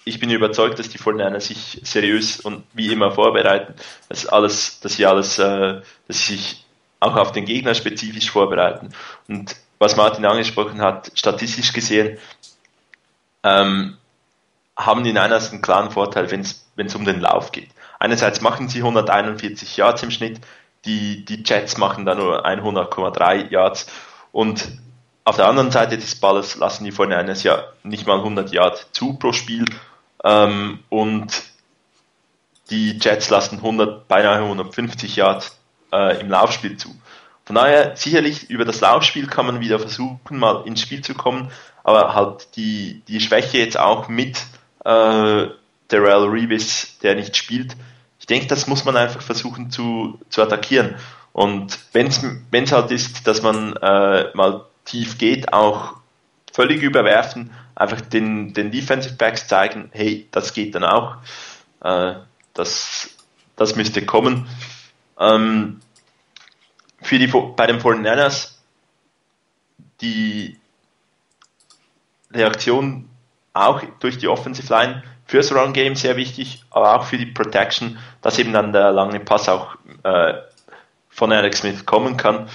ich 0.05 0.19
bin 0.19 0.29
überzeugt, 0.29 0.79
dass 0.79 0.89
die 0.89 0.97
Vorderner 0.97 1.41
sich 1.41 1.81
seriös 1.83 2.39
und 2.39 2.63
wie 2.73 2.91
immer 2.91 3.11
vorbereiten, 3.11 3.73
dass 4.07 4.25
alles, 4.25 4.79
dass 4.79 4.93
sie 4.93 5.05
alles, 5.05 5.37
äh, 5.39 5.81
dass 6.07 6.17
sie 6.19 6.35
sich 6.35 6.65
auch 6.99 7.15
auf 7.17 7.31
den 7.31 7.45
Gegner 7.45 7.75
spezifisch 7.75 8.31
vorbereiten. 8.31 8.89
Und 9.27 9.55
was 9.79 9.95
Martin 9.95 10.25
angesprochen 10.25 10.81
hat, 10.81 11.11
statistisch 11.15 11.73
gesehen, 11.73 12.17
ähm, 13.43 13.97
haben 14.77 15.03
die 15.03 15.13
Niners 15.13 15.51
einen 15.51 15.61
klaren 15.61 15.91
Vorteil, 15.91 16.31
wenn 16.31 16.41
es 16.41 16.95
um 16.95 17.05
den 17.05 17.19
Lauf 17.19 17.51
geht. 17.51 17.69
Einerseits 17.99 18.41
machen 18.41 18.69
sie 18.69 18.79
141 18.79 19.77
Yards 19.77 20.03
im 20.03 20.11
Schnitt, 20.11 20.39
die, 20.85 21.25
die 21.25 21.43
Jets 21.43 21.77
machen 21.77 22.05
da 22.05 22.15
nur 22.15 22.45
100,3 22.45 23.49
Yards. 23.49 23.87
Und 24.31 24.67
auf 25.23 25.37
der 25.37 25.47
anderen 25.47 25.71
Seite 25.71 25.97
des 25.97 26.15
Balles 26.15 26.55
lassen 26.55 26.83
die 26.83 26.91
vorne 26.91 27.17
eines 27.17 27.43
ja 27.43 27.65
nicht 27.83 28.05
mal 28.07 28.17
100 28.17 28.51
Yards 28.51 28.87
zu 28.91 29.13
pro 29.13 29.33
Spiel. 29.33 29.65
Ähm, 30.23 30.79
und 30.89 31.43
die 32.69 32.97
Jets 32.99 33.29
lassen 33.29 33.57
100, 33.57 34.07
beinahe 34.07 34.37
150 34.43 35.15
Yards 35.15 35.59
äh, 35.91 36.19
im 36.19 36.29
Laufspiel 36.29 36.77
zu. 36.77 36.95
Von 37.45 37.55
daher 37.55 37.95
sicherlich 37.95 38.49
über 38.49 38.65
das 38.65 38.81
Laufspiel 38.81 39.27
kann 39.27 39.45
man 39.45 39.59
wieder 39.59 39.77
versuchen, 39.77 40.39
mal 40.39 40.63
ins 40.65 40.81
Spiel 40.81 41.01
zu 41.01 41.13
kommen, 41.13 41.51
aber 41.83 42.15
halt 42.15 42.55
die, 42.55 43.03
die 43.07 43.21
Schwäche 43.21 43.59
jetzt 43.59 43.77
auch 43.77 44.07
mit 44.07 44.37
äh, 44.83 45.47
Darrell 45.87 46.25
Reeves, 46.27 46.97
der 47.03 47.13
nicht 47.15 47.37
spielt, 47.37 47.75
ich 48.25 48.27
denke, 48.27 48.47
das 48.47 48.65
muss 48.65 48.85
man 48.85 48.97
einfach 48.97 49.21
versuchen 49.21 49.69
zu, 49.69 50.19
zu 50.31 50.41
attackieren. 50.41 50.95
Und 51.31 51.77
wenn 51.93 52.07
es 52.07 52.71
halt 52.71 52.89
ist, 52.89 53.27
dass 53.27 53.43
man 53.43 53.73
äh, 53.73 54.31
mal 54.33 54.65
tief 54.83 55.19
geht, 55.19 55.53
auch 55.53 55.93
völlig 56.51 56.81
überwerfen, 56.81 57.51
einfach 57.75 58.01
den, 58.01 58.55
den 58.55 58.71
Defensive 58.71 59.13
Backs 59.13 59.47
zeigen, 59.47 59.91
hey, 59.91 60.27
das 60.31 60.53
geht 60.53 60.73
dann 60.73 60.85
auch. 60.85 61.17
Äh, 61.83 62.15
das, 62.55 63.15
das 63.57 63.75
müsste 63.75 64.03
kommen. 64.03 64.47
Ähm, 65.19 65.81
für 67.03 67.19
die, 67.19 67.27
bei 67.27 67.67
den 67.67 67.79
49ers 67.79 68.53
die 70.01 70.57
Reaktion 72.33 73.07
auch 73.53 73.83
durch 73.99 74.17
die 74.17 74.27
Offensive 74.27 74.73
Line 74.73 75.03
fürs 75.25 75.53
Run 75.53 75.73
Game 75.73 75.95
sehr 75.95 76.15
wichtig, 76.15 76.63
aber 76.69 76.95
auch 76.95 77.03
für 77.03 77.17
die 77.17 77.25
Protection, 77.25 77.97
dass 78.21 78.39
eben 78.39 78.53
dann 78.53 78.73
der 78.73 78.91
lange 78.91 79.19
Pass 79.19 79.49
auch 79.49 79.75
äh, 80.03 80.35
von 81.09 81.31
Alex 81.31 81.59
Smith 81.59 81.85
kommen 81.85 82.17
kann. 82.17 82.49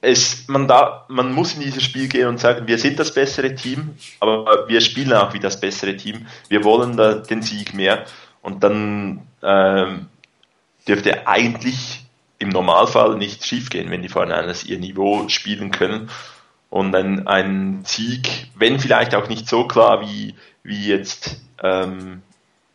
Es, 0.00 0.46
man, 0.46 0.68
da, 0.68 1.04
man 1.08 1.32
muss 1.32 1.54
in 1.54 1.60
dieses 1.60 1.82
Spiel 1.82 2.08
gehen 2.08 2.28
und 2.28 2.38
sagen, 2.38 2.68
wir 2.68 2.78
sind 2.78 3.00
das 3.00 3.12
bessere 3.12 3.54
Team, 3.54 3.96
aber 4.20 4.68
wir 4.68 4.80
spielen 4.80 5.12
auch 5.12 5.34
wie 5.34 5.40
das 5.40 5.60
bessere 5.60 5.96
Team. 5.96 6.26
Wir 6.48 6.62
wollen 6.62 6.96
da 6.96 7.14
den 7.14 7.42
Sieg 7.42 7.74
mehr 7.74 8.04
und 8.40 8.62
dann 8.62 9.26
ähm, 9.42 10.06
dürfte 10.86 11.26
eigentlich 11.26 12.04
im 12.38 12.50
Normalfall 12.50 13.16
nicht 13.16 13.44
schiefgehen, 13.44 13.90
wenn 13.90 14.02
die 14.02 14.08
49ers 14.08 14.64
ihr 14.66 14.78
Niveau 14.78 15.28
spielen 15.28 15.72
können. 15.72 16.08
Und 16.70 16.94
ein, 16.94 17.26
ein 17.26 17.82
Sieg, 17.84 18.48
wenn 18.54 18.78
vielleicht 18.78 19.14
auch 19.14 19.28
nicht 19.28 19.48
so 19.48 19.66
klar 19.66 20.02
wie, 20.02 20.34
wie 20.62 20.88
jetzt, 20.88 21.40
ähm, 21.62 22.22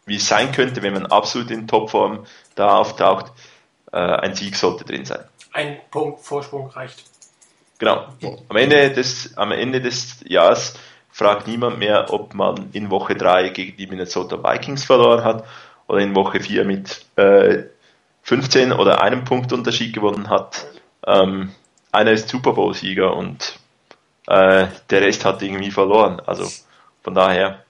wie 0.05 0.15
es 0.15 0.27
sein 0.27 0.51
könnte, 0.51 0.81
wenn 0.81 0.93
man 0.93 1.05
absolut 1.05 1.51
in 1.51 1.67
Topform 1.67 2.25
da 2.55 2.77
auftaucht, 2.77 3.31
äh, 3.91 3.97
ein 3.97 4.33
Sieg 4.35 4.55
sollte 4.55 4.83
drin 4.83 5.05
sein. 5.05 5.23
Ein 5.51 5.77
Punkt 5.91 6.21
Vorsprung 6.21 6.69
reicht. 6.69 7.03
Genau. 7.77 8.07
Am 8.49 8.55
Ende 8.55 8.91
des, 8.91 9.37
am 9.37 9.51
Ende 9.51 9.81
des 9.81 10.23
Jahres 10.25 10.75
fragt 11.11 11.47
niemand 11.47 11.77
mehr, 11.77 12.11
ob 12.11 12.33
man 12.33 12.69
in 12.73 12.89
Woche 12.89 13.13
3 13.13 13.49
gegen 13.49 13.77
die 13.77 13.87
Minnesota 13.87 14.43
Vikings 14.43 14.83
verloren 14.83 15.23
hat 15.23 15.45
oder 15.87 15.99
in 15.99 16.15
Woche 16.15 16.39
4 16.39 16.65
mit 16.65 17.05
äh, 17.17 17.63
15 18.23 18.71
oder 18.71 19.01
einem 19.01 19.23
Punkt 19.25 19.53
Unterschied 19.53 19.93
gewonnen 19.93 20.29
hat. 20.29 20.65
Ähm, 21.05 21.51
einer 21.91 22.11
ist 22.11 22.29
Super 22.29 22.53
Bowl-Sieger 22.53 23.15
und 23.15 23.59
äh, 24.27 24.67
der 24.89 25.01
Rest 25.01 25.25
hat 25.25 25.41
irgendwie 25.41 25.71
verloren. 25.71 26.19
Also 26.25 26.49
von 27.03 27.13
daher 27.13 27.63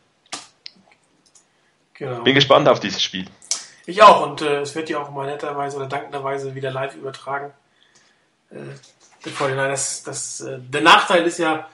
genau. 1.93 2.21
bin 2.21 2.35
gespannt 2.35 2.67
auf 2.67 2.79
dieses 2.79 3.01
Spiel. 3.01 3.25
Ich 3.85 4.01
auch 4.01 4.25
und 4.25 4.41
äh, 4.41 4.61
es 4.61 4.75
wird 4.75 4.89
ja 4.89 4.99
auch 4.99 5.11
mal 5.11 5.27
netterweise 5.27 5.77
oder 5.77 5.87
dankenderweise 5.87 6.55
wieder 6.55 6.71
live 6.71 6.95
übertragen. 6.95 7.51
Äh, 8.51 8.57
das, 9.39 10.03
das, 10.03 10.41
äh, 10.41 10.59
der 10.59 10.81
Nachteil 10.81 11.23
ist 11.23 11.39
ja, 11.39 11.67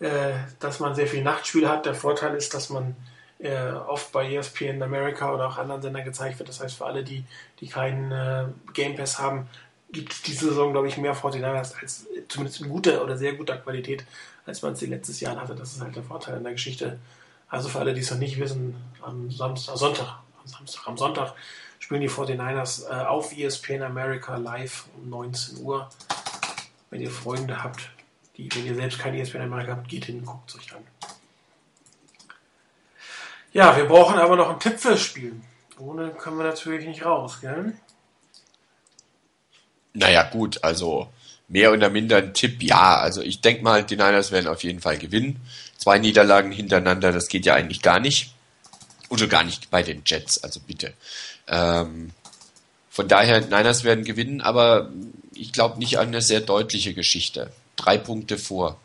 äh, 0.00 0.32
dass 0.60 0.80
man 0.80 0.94
sehr 0.94 1.06
viel 1.06 1.22
Nachtspiel 1.22 1.68
hat. 1.68 1.86
Der 1.86 1.94
Vorteil 1.94 2.34
ist, 2.34 2.54
dass 2.54 2.70
man 2.70 2.96
äh, 3.38 3.70
oft 3.70 4.12
bei 4.12 4.32
ESPN 4.32 4.82
America 4.82 5.32
oder 5.32 5.48
auch 5.48 5.58
anderen 5.58 5.82
Sendern 5.82 6.04
gezeigt 6.04 6.38
wird. 6.38 6.48
Das 6.48 6.60
heißt, 6.60 6.76
für 6.76 6.86
alle, 6.86 7.04
die, 7.04 7.24
die 7.60 7.68
keinen 7.68 8.12
äh, 8.12 8.44
Game 8.72 8.96
Pass 8.96 9.18
haben, 9.18 9.48
gibt 9.90 10.12
es 10.12 10.22
diese 10.22 10.48
Saison, 10.48 10.72
glaube 10.72 10.88
ich, 10.88 10.98
mehr 10.98 11.16
49ers 11.16 11.74
als 11.80 12.06
zumindest 12.28 12.60
in 12.60 12.68
guter 12.68 13.02
oder 13.02 13.16
sehr 13.16 13.34
guter 13.34 13.56
Qualität, 13.56 14.04
als 14.46 14.62
man 14.62 14.72
es 14.72 14.80
die 14.80 14.86
letztes 14.86 15.20
Jahr 15.20 15.36
hatte. 15.36 15.54
Das 15.54 15.72
ist 15.72 15.80
halt 15.80 15.96
der 15.96 16.02
Vorteil 16.02 16.36
in 16.36 16.44
der 16.44 16.52
Geschichte. 16.52 16.98
Also 17.48 17.68
für 17.68 17.78
alle, 17.78 17.94
die 17.94 18.00
es 18.00 18.10
noch 18.10 18.18
nicht 18.18 18.38
wissen, 18.38 18.76
am 19.00 19.30
Samstag, 19.30 19.76
Sonntag, 19.78 20.18
am 20.40 20.46
Samstag, 20.46 20.86
am 20.86 20.98
Sonntag 20.98 21.34
spielen 21.78 22.02
die 22.02 22.10
49ers 22.10 22.88
äh, 22.90 23.06
auf 23.06 23.36
ESPN 23.36 23.82
America 23.82 24.36
live 24.36 24.84
um 24.98 25.08
19 25.08 25.64
Uhr. 25.64 25.88
Wenn 26.90 27.00
ihr 27.00 27.10
Freunde 27.10 27.62
habt, 27.62 27.90
die, 28.36 28.48
wenn 28.54 28.66
ihr 28.66 28.74
selbst 28.74 28.98
keine 28.98 29.20
ESPN 29.20 29.42
America 29.42 29.72
habt, 29.72 29.88
geht 29.88 30.06
hin, 30.06 30.24
guckt 30.24 30.50
es 30.50 30.56
euch 30.56 30.74
an. 30.74 30.86
Ja, 33.52 33.76
wir 33.76 33.86
brauchen 33.86 34.18
aber 34.18 34.36
noch 34.36 34.50
einen 34.50 34.60
Tipp 34.60 34.78
fürs 34.78 35.00
Spiel. 35.00 35.40
Ohne 35.78 36.10
können 36.10 36.36
wir 36.36 36.44
natürlich 36.44 36.86
nicht 36.86 37.04
raus, 37.04 37.40
gell? 37.40 37.74
Naja, 39.94 40.24
gut, 40.24 40.62
also 40.62 41.08
mehr 41.48 41.72
oder 41.72 41.90
minder 41.90 42.18
ein 42.18 42.34
Tipp, 42.34 42.62
ja. 42.62 42.96
Also 42.96 43.22
ich 43.22 43.40
denke 43.40 43.62
mal, 43.62 43.84
die 43.84 43.96
Niners 43.96 44.30
werden 44.30 44.48
auf 44.48 44.62
jeden 44.62 44.80
Fall 44.80 44.98
gewinnen. 44.98 45.40
Zwei 45.76 45.98
Niederlagen 45.98 46.52
hintereinander, 46.52 47.12
das 47.12 47.28
geht 47.28 47.46
ja 47.46 47.54
eigentlich 47.54 47.82
gar 47.82 48.00
nicht. 48.00 48.34
Oder 49.08 49.26
gar 49.26 49.44
nicht 49.44 49.70
bei 49.70 49.82
den 49.82 50.02
Jets, 50.04 50.42
also 50.44 50.60
bitte. 50.60 50.92
Ähm, 51.46 52.10
von 52.90 53.08
daher, 53.08 53.40
Niners 53.40 53.84
werden 53.84 54.04
gewinnen, 54.04 54.40
aber 54.40 54.90
ich 55.32 55.52
glaube 55.52 55.78
nicht 55.78 55.98
an 55.98 56.08
eine 56.08 56.20
sehr 56.20 56.40
deutliche 56.40 56.94
Geschichte. 56.94 57.50
Drei 57.76 57.96
Punkte 57.96 58.36
vor. 58.36 58.78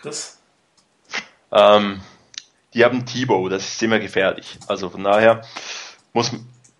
Chris? 0.00 0.38
Ähm, 1.52 2.00
die 2.74 2.84
haben 2.84 3.06
Thibaut, 3.06 3.52
das 3.52 3.66
ist 3.66 3.82
immer 3.82 3.98
gefährlich. 3.98 4.58
Also 4.66 4.90
von 4.90 5.04
daher 5.04 5.44
muss, 6.12 6.30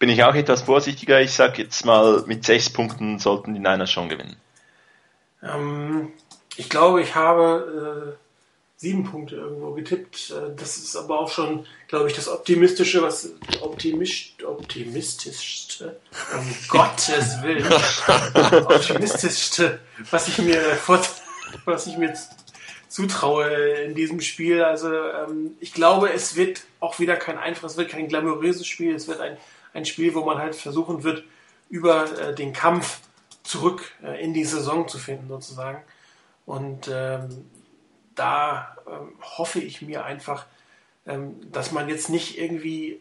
bin 0.01 0.09
ich 0.09 0.25
auch 0.25 0.35
etwas 0.35 0.63
vorsichtiger. 0.63 1.21
Ich 1.21 1.33
sage 1.33 1.63
jetzt 1.63 1.85
mal, 1.85 2.25
mit 2.27 2.45
sechs 2.45 2.71
Punkten 2.71 3.21
sollten 3.21 3.55
die 3.55 3.61
Niners 3.61 3.93
schon 3.93 4.09
gewinnen. 4.09 4.37
Ähm, 5.43 6.11
ich 6.57 6.69
glaube, 6.69 7.03
ich 7.03 7.15
habe 7.15 8.17
äh, 8.17 8.31
sieben 8.77 9.05
Punkte 9.05 9.37
irgendwo 9.37 9.73
getippt. 9.73 10.31
Äh, 10.31 10.57
das 10.57 10.79
ist 10.79 10.97
aber 10.97 11.21
auch 11.21 11.31
schon, 11.31 11.67
glaube 11.87 12.09
ich, 12.09 12.15
das 12.15 12.29
Optimistische, 12.29 13.03
was 13.03 13.35
optimisch, 13.61 14.35
optimistischste, 14.45 16.01
um 16.35 16.55
Gottes 16.69 17.43
Willen, 17.43 17.71
optimistischste, 18.65 19.81
was 20.11 20.29
ich 20.29 20.39
mir 20.39 20.61
was 21.67 21.87
ich 21.87 21.99
mir 21.99 22.15
zutraue 22.89 23.49
in 23.85 23.95
diesem 23.95 24.23
Spiel. 24.23 24.63
Also 24.63 24.89
ähm, 24.95 25.57
ich 25.61 25.75
glaube, 25.75 26.11
es 26.11 26.37
wird 26.37 26.63
auch 26.81 26.99
wieder 26.99 27.17
kein 27.17 27.37
einfaches, 27.37 27.73
es 27.73 27.79
wird 27.79 27.91
kein 27.91 28.09
glamouröses 28.09 28.67
Spiel. 28.67 28.95
Es 28.95 29.09
wird 29.09 29.21
ein, 29.21 29.37
ein 29.73 29.85
Spiel, 29.85 30.15
wo 30.15 30.25
man 30.25 30.39
halt 30.39 30.55
versuchen 30.55 31.03
wird, 31.03 31.25
über 31.69 32.19
äh, 32.19 32.35
den 32.35 32.53
Kampf 32.53 33.01
zurück 33.43 33.93
äh, 34.03 34.23
in 34.23 34.35
die 34.35 34.45
Saison 34.45 34.89
zu 34.89 34.99
finden, 34.99 35.29
sozusagen. 35.29 35.83
Und 36.47 36.91
ähm, 36.93 37.45
da 38.15 38.77
ähm, 38.87 39.13
hoffe 39.21 39.61
ich 39.61 39.83
mir 39.83 40.05
einfach, 40.05 40.47
ähm, 41.07 41.37
dass 41.53 41.73
man 41.73 41.89
jetzt 41.89 42.11
nicht 42.11 42.39
irgendwie 42.39 42.93
äh, 42.93 43.01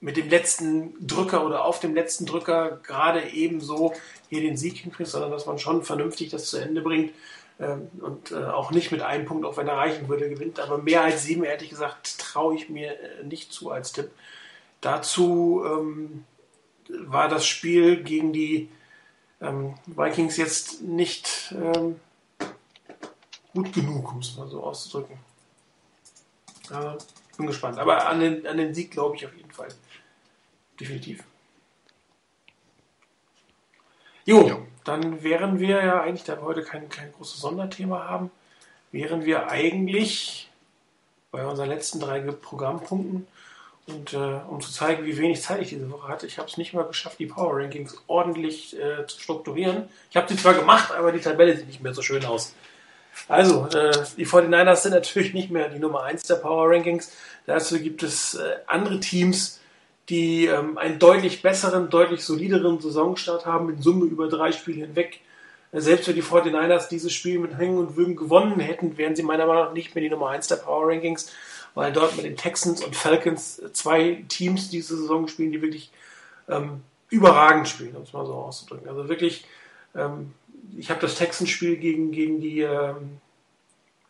mit 0.00 0.16
dem 0.16 0.28
letzten 0.28 0.94
Drücker 1.04 1.44
oder 1.44 1.64
auf 1.64 1.80
dem 1.80 1.94
letzten 1.94 2.26
Drücker 2.26 2.78
gerade 2.82 3.30
ebenso 3.30 3.94
hier 4.28 4.42
den 4.42 4.56
Sieg 4.56 4.78
hinkriegt, 4.78 5.10
sondern 5.10 5.30
dass 5.30 5.46
man 5.46 5.58
schon 5.58 5.82
vernünftig 5.82 6.30
das 6.30 6.46
zu 6.46 6.58
Ende 6.58 6.82
bringt 6.82 7.12
ähm, 7.58 7.88
und 8.00 8.30
äh, 8.30 8.44
auch 8.44 8.70
nicht 8.70 8.92
mit 8.92 9.02
einem 9.02 9.24
Punkt, 9.24 9.44
auch 9.44 9.56
wenn 9.56 9.66
er 9.66 9.76
reichen 9.76 10.08
würde, 10.08 10.28
gewinnt. 10.28 10.60
Aber 10.60 10.78
mehr 10.78 11.02
als 11.02 11.24
sieben, 11.24 11.42
ehrlich 11.42 11.70
gesagt, 11.70 12.18
traue 12.18 12.54
ich 12.54 12.68
mir 12.68 12.92
äh, 12.92 13.24
nicht 13.24 13.52
zu 13.52 13.70
als 13.70 13.92
Tipp. 13.92 14.10
Dazu 14.80 15.62
ähm, 15.64 16.24
war 16.88 17.28
das 17.28 17.46
Spiel 17.46 18.02
gegen 18.02 18.32
die 18.32 18.68
ähm, 19.40 19.74
Vikings 19.86 20.36
jetzt 20.36 20.82
nicht 20.82 21.54
ähm, 21.56 22.00
gut 23.52 23.72
genug, 23.72 24.12
um 24.12 24.18
es 24.18 24.36
mal 24.36 24.48
so 24.48 24.62
auszudrücken. 24.62 25.18
Ja, 26.70 26.96
bin 27.36 27.46
gespannt. 27.46 27.78
Aber 27.78 28.06
an 28.06 28.20
den, 28.20 28.46
an 28.46 28.56
den 28.56 28.74
Sieg 28.74 28.90
glaube 28.90 29.16
ich 29.16 29.26
auf 29.26 29.34
jeden 29.34 29.50
Fall. 29.50 29.68
Definitiv. 30.78 31.24
Jo, 34.24 34.46
ja. 34.46 34.58
dann 34.84 35.22
wären 35.22 35.58
wir 35.58 35.82
ja 35.82 36.02
eigentlich, 36.02 36.24
da 36.24 36.36
wir 36.36 36.42
heute 36.42 36.62
kein, 36.62 36.88
kein 36.88 37.12
großes 37.12 37.40
Sonderthema 37.40 38.06
haben, 38.08 38.30
wären 38.92 39.24
wir 39.24 39.48
eigentlich 39.48 40.50
bei 41.30 41.46
unseren 41.46 41.68
letzten 41.68 42.00
drei 42.00 42.20
Programmpunkten. 42.20 43.26
Und 43.88 44.12
äh, 44.12 44.40
um 44.48 44.60
zu 44.60 44.70
zeigen, 44.70 45.06
wie 45.06 45.16
wenig 45.16 45.40
Zeit 45.40 45.62
ich 45.62 45.70
diese 45.70 45.90
Woche 45.90 46.08
hatte, 46.08 46.26
ich 46.26 46.38
habe 46.38 46.46
es 46.46 46.58
nicht 46.58 46.74
mal 46.74 46.84
geschafft, 46.84 47.18
die 47.18 47.26
Power 47.26 47.56
Rankings 47.56 47.96
ordentlich 48.06 48.78
äh, 48.78 49.06
zu 49.06 49.18
strukturieren. 49.18 49.88
Ich 50.10 50.16
habe 50.16 50.28
sie 50.28 50.36
zwar 50.36 50.52
gemacht, 50.52 50.92
aber 50.92 51.10
die 51.10 51.20
Tabelle 51.20 51.56
sieht 51.56 51.68
nicht 51.68 51.82
mehr 51.82 51.94
so 51.94 52.02
schön 52.02 52.24
aus. 52.26 52.54
Also, 53.28 53.66
äh, 53.66 53.92
die 54.18 54.26
49ers 54.26 54.76
sind 54.76 54.92
natürlich 54.94 55.32
nicht 55.32 55.50
mehr 55.50 55.70
die 55.70 55.78
Nummer 55.78 56.02
1 56.04 56.24
der 56.24 56.36
Power 56.36 56.70
Rankings. 56.70 57.12
Dazu 57.46 57.78
gibt 57.80 58.02
es 58.02 58.34
äh, 58.34 58.56
andere 58.66 59.00
Teams, 59.00 59.58
die 60.10 60.46
ähm, 60.46 60.76
einen 60.76 60.98
deutlich 60.98 61.40
besseren, 61.40 61.88
deutlich 61.88 62.24
solideren 62.24 62.80
Saisonstart 62.80 63.46
haben, 63.46 63.70
in 63.70 63.80
Summe 63.80 64.04
über 64.04 64.28
drei 64.28 64.52
Spiele 64.52 64.84
hinweg. 64.84 65.20
Äh, 65.72 65.80
selbst 65.80 66.08
wenn 66.08 66.14
die 66.14 66.22
49ers 66.22 66.88
dieses 66.88 67.12
Spiel 67.12 67.38
mit 67.38 67.56
Hängen 67.56 67.78
und 67.78 67.96
Würgen 67.96 68.16
gewonnen 68.16 68.60
hätten, 68.60 68.98
wären 68.98 69.16
sie 69.16 69.22
meiner 69.22 69.46
Meinung 69.46 69.64
nach 69.64 69.72
nicht 69.72 69.94
mehr 69.94 70.02
die 70.02 70.10
Nummer 70.10 70.28
1 70.28 70.48
der 70.48 70.56
Power 70.56 70.88
Rankings, 70.88 71.32
weil 71.78 71.92
dort 71.92 72.16
mit 72.16 72.24
den 72.24 72.36
Texans 72.36 72.82
und 72.84 72.96
Falcons 72.96 73.62
zwei 73.72 74.24
Teams 74.28 74.68
diese 74.68 74.96
Saison 74.96 75.28
spielen, 75.28 75.52
die 75.52 75.62
wirklich 75.62 75.90
ähm, 76.48 76.82
überragend 77.08 77.68
spielen, 77.68 77.96
um 77.96 78.02
es 78.02 78.12
mal 78.12 78.26
so 78.26 78.34
auszudrücken. 78.34 78.88
Also 78.88 79.08
wirklich, 79.08 79.46
ähm, 79.94 80.34
ich 80.76 80.90
habe 80.90 81.00
das 81.00 81.14
Texans-Spiel 81.14 81.76
gegen, 81.76 82.10
gegen 82.12 82.40
die 82.40 82.60
ähm, 82.60 83.18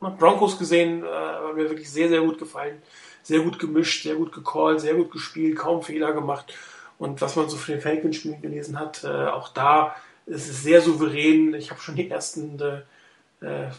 Broncos 0.00 0.58
gesehen, 0.58 1.04
äh, 1.04 1.52
mir 1.54 1.68
wirklich 1.68 1.90
sehr, 1.90 2.08
sehr 2.08 2.20
gut 2.20 2.38
gefallen 2.38 2.82
sehr 3.28 3.40
gut 3.40 3.58
gemischt, 3.58 4.04
sehr 4.04 4.14
gut 4.14 4.32
gecallt, 4.32 4.80
sehr 4.80 4.94
gut 4.94 5.10
gespielt, 5.10 5.58
kaum 5.58 5.82
Fehler 5.82 6.12
gemacht. 6.14 6.54
Und 6.98 7.20
was 7.20 7.36
man 7.36 7.50
so 7.50 7.58
für 7.58 7.72
den 7.72 7.82
Falcons-Spielen 7.82 8.40
gelesen 8.40 8.80
hat, 8.80 9.04
äh, 9.04 9.26
auch 9.26 9.50
da 9.50 9.94
ist 10.24 10.48
es 10.48 10.62
sehr 10.62 10.80
souverän. 10.80 11.52
Ich 11.52 11.70
habe 11.70 11.80
schon 11.80 11.94
die 11.94 12.10
ersten 12.10 12.58
äh, 13.42 13.66
äh, 13.66 13.70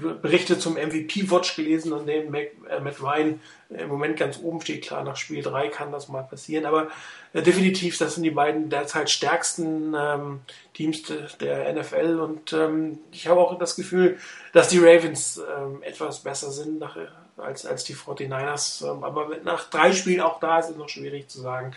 Berichte 0.00 0.58
zum 0.58 0.74
MVP-Watch 0.74 1.54
gelesen, 1.54 1.92
an 1.92 2.06
dem 2.06 2.32
äh, 2.34 2.48
Matt 2.82 3.02
Ryan 3.02 3.40
im 3.68 3.88
Moment 3.88 4.16
ganz 4.16 4.38
oben 4.42 4.60
steht. 4.62 4.84
Klar, 4.84 5.04
nach 5.04 5.16
Spiel 5.16 5.42
3 5.42 5.68
kann 5.68 5.92
das 5.92 6.08
mal 6.08 6.22
passieren, 6.22 6.64
aber 6.64 6.88
äh, 7.34 7.42
definitiv, 7.42 7.98
das 7.98 8.14
sind 8.14 8.22
die 8.22 8.30
beiden 8.30 8.70
derzeit 8.70 9.10
stärksten 9.10 9.94
ähm, 9.94 10.40
Teams 10.72 11.02
de, 11.02 11.18
der 11.40 11.72
NFL 11.74 12.20
und 12.20 12.54
ähm, 12.54 13.00
ich 13.10 13.28
habe 13.28 13.40
auch 13.40 13.58
das 13.58 13.76
Gefühl, 13.76 14.18
dass 14.54 14.68
die 14.68 14.78
Ravens 14.78 15.38
ähm, 15.38 15.82
etwas 15.82 16.20
besser 16.20 16.50
sind 16.50 16.78
nach, 16.78 16.96
als, 17.36 17.66
als 17.66 17.84
die 17.84 17.94
49ers. 17.94 18.90
Ähm, 18.90 19.04
aber 19.04 19.28
nach 19.44 19.68
drei 19.68 19.92
Spielen 19.92 20.22
auch 20.22 20.40
da 20.40 20.58
ist 20.58 20.70
es 20.70 20.76
noch 20.76 20.88
schwierig 20.88 21.28
zu 21.28 21.40
sagen. 21.40 21.74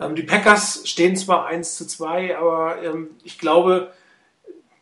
Ähm, 0.00 0.14
die 0.14 0.22
Packers 0.22 0.82
stehen 0.84 1.16
zwar 1.16 1.46
1 1.46 1.76
zu 1.76 1.86
2, 1.86 2.38
aber 2.38 2.82
ähm, 2.82 3.10
ich 3.24 3.38
glaube, 3.38 3.92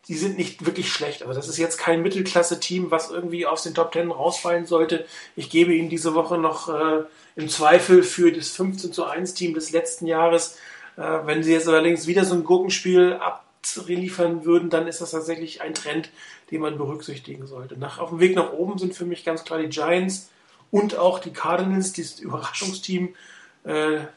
die 0.07 0.15
sind 0.15 0.37
nicht 0.37 0.65
wirklich 0.65 0.91
schlecht. 0.91 1.21
Also 1.21 1.33
das 1.33 1.49
ist 1.49 1.57
jetzt 1.57 1.77
kein 1.77 2.01
Mittelklasse-Team, 2.01 2.91
was 2.91 3.11
irgendwie 3.11 3.45
aus 3.45 3.63
den 3.63 3.73
Top 3.73 3.91
Ten 3.91 4.11
rausfallen 4.11 4.65
sollte. 4.65 5.05
Ich 5.35 5.49
gebe 5.49 5.73
Ihnen 5.73 5.89
diese 5.89 6.13
Woche 6.13 6.37
noch 6.37 6.69
äh, 6.69 7.03
im 7.35 7.49
Zweifel 7.49 8.03
für 8.03 8.31
das 8.31 8.49
15 8.49 8.93
zu 8.93 9.05
1 9.05 9.33
Team 9.33 9.53
des 9.53 9.71
letzten 9.71 10.07
Jahres. 10.07 10.57
Äh, 10.95 11.01
wenn 11.25 11.43
Sie 11.43 11.51
jetzt 11.51 11.67
allerdings 11.67 12.07
wieder 12.07 12.23
so 12.23 12.35
ein 12.35 12.45
Gurkenspiel 12.45 13.19
abliefern 13.19 14.45
würden, 14.45 14.69
dann 14.69 14.87
ist 14.87 15.01
das 15.01 15.11
tatsächlich 15.11 15.61
ein 15.61 15.73
Trend, 15.73 16.09
den 16.51 16.61
man 16.61 16.77
berücksichtigen 16.77 17.45
sollte. 17.45 17.77
Nach, 17.77 17.99
auf 17.99 18.09
dem 18.09 18.21
Weg 18.21 18.35
nach 18.35 18.53
oben 18.53 18.77
sind 18.77 18.95
für 18.95 19.05
mich 19.05 19.25
ganz 19.25 19.43
klar 19.43 19.59
die 19.59 19.67
Giants 19.67 20.29
und 20.71 20.97
auch 20.97 21.19
die 21.19 21.33
Cardinals, 21.33 21.91
dieses 21.91 22.19
Überraschungsteam 22.19 23.13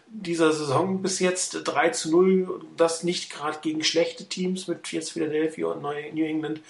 dieser 0.07 0.53
Saison 0.53 1.03
bis 1.03 1.19
jetzt 1.19 1.63
3 1.65 1.89
zu 1.91 2.11
0. 2.11 2.61
Das 2.77 3.03
nicht 3.03 3.33
gerade 3.33 3.59
gegen 3.61 3.83
schlechte 3.83 4.27
Teams 4.27 4.69
mit 4.69 4.93
jetzt 4.93 5.13
Philadelphia 5.13 5.67
und 5.67 5.83
New 5.83 6.25
England. 6.25 6.61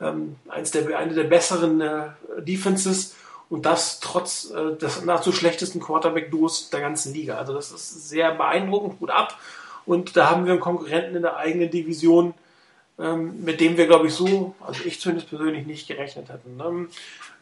Ähm, 0.00 0.36
eins 0.48 0.70
der, 0.70 0.98
eine 0.98 1.14
der 1.14 1.24
besseren 1.24 1.80
äh, 1.80 2.08
Defenses 2.38 3.14
und 3.52 3.66
das 3.66 4.00
trotz 4.00 4.50
äh, 4.50 4.76
des 4.78 5.04
nahezu 5.04 5.30
schlechtesten 5.30 5.78
Quarterback-Duos 5.78 6.70
der 6.70 6.80
ganzen 6.80 7.12
Liga. 7.12 7.36
Also 7.36 7.52
das 7.52 7.70
ist 7.70 8.08
sehr 8.08 8.34
beeindruckend, 8.34 8.98
gut 8.98 9.10
ab. 9.10 9.38
Und 9.84 10.16
da 10.16 10.30
haben 10.30 10.46
wir 10.46 10.52
einen 10.52 10.60
Konkurrenten 10.60 11.16
in 11.16 11.22
der 11.22 11.36
eigenen 11.36 11.70
Division, 11.70 12.34
ähm, 12.98 13.44
mit 13.44 13.60
dem 13.60 13.76
wir, 13.76 13.86
glaube 13.86 14.06
ich, 14.06 14.14
so, 14.14 14.54
also 14.60 14.82
ich 14.84 15.00
zumindest 15.00 15.28
persönlich 15.28 15.66
nicht 15.66 15.86
gerechnet 15.86 16.30
hätten. 16.30 16.58
Ähm, 16.66 16.88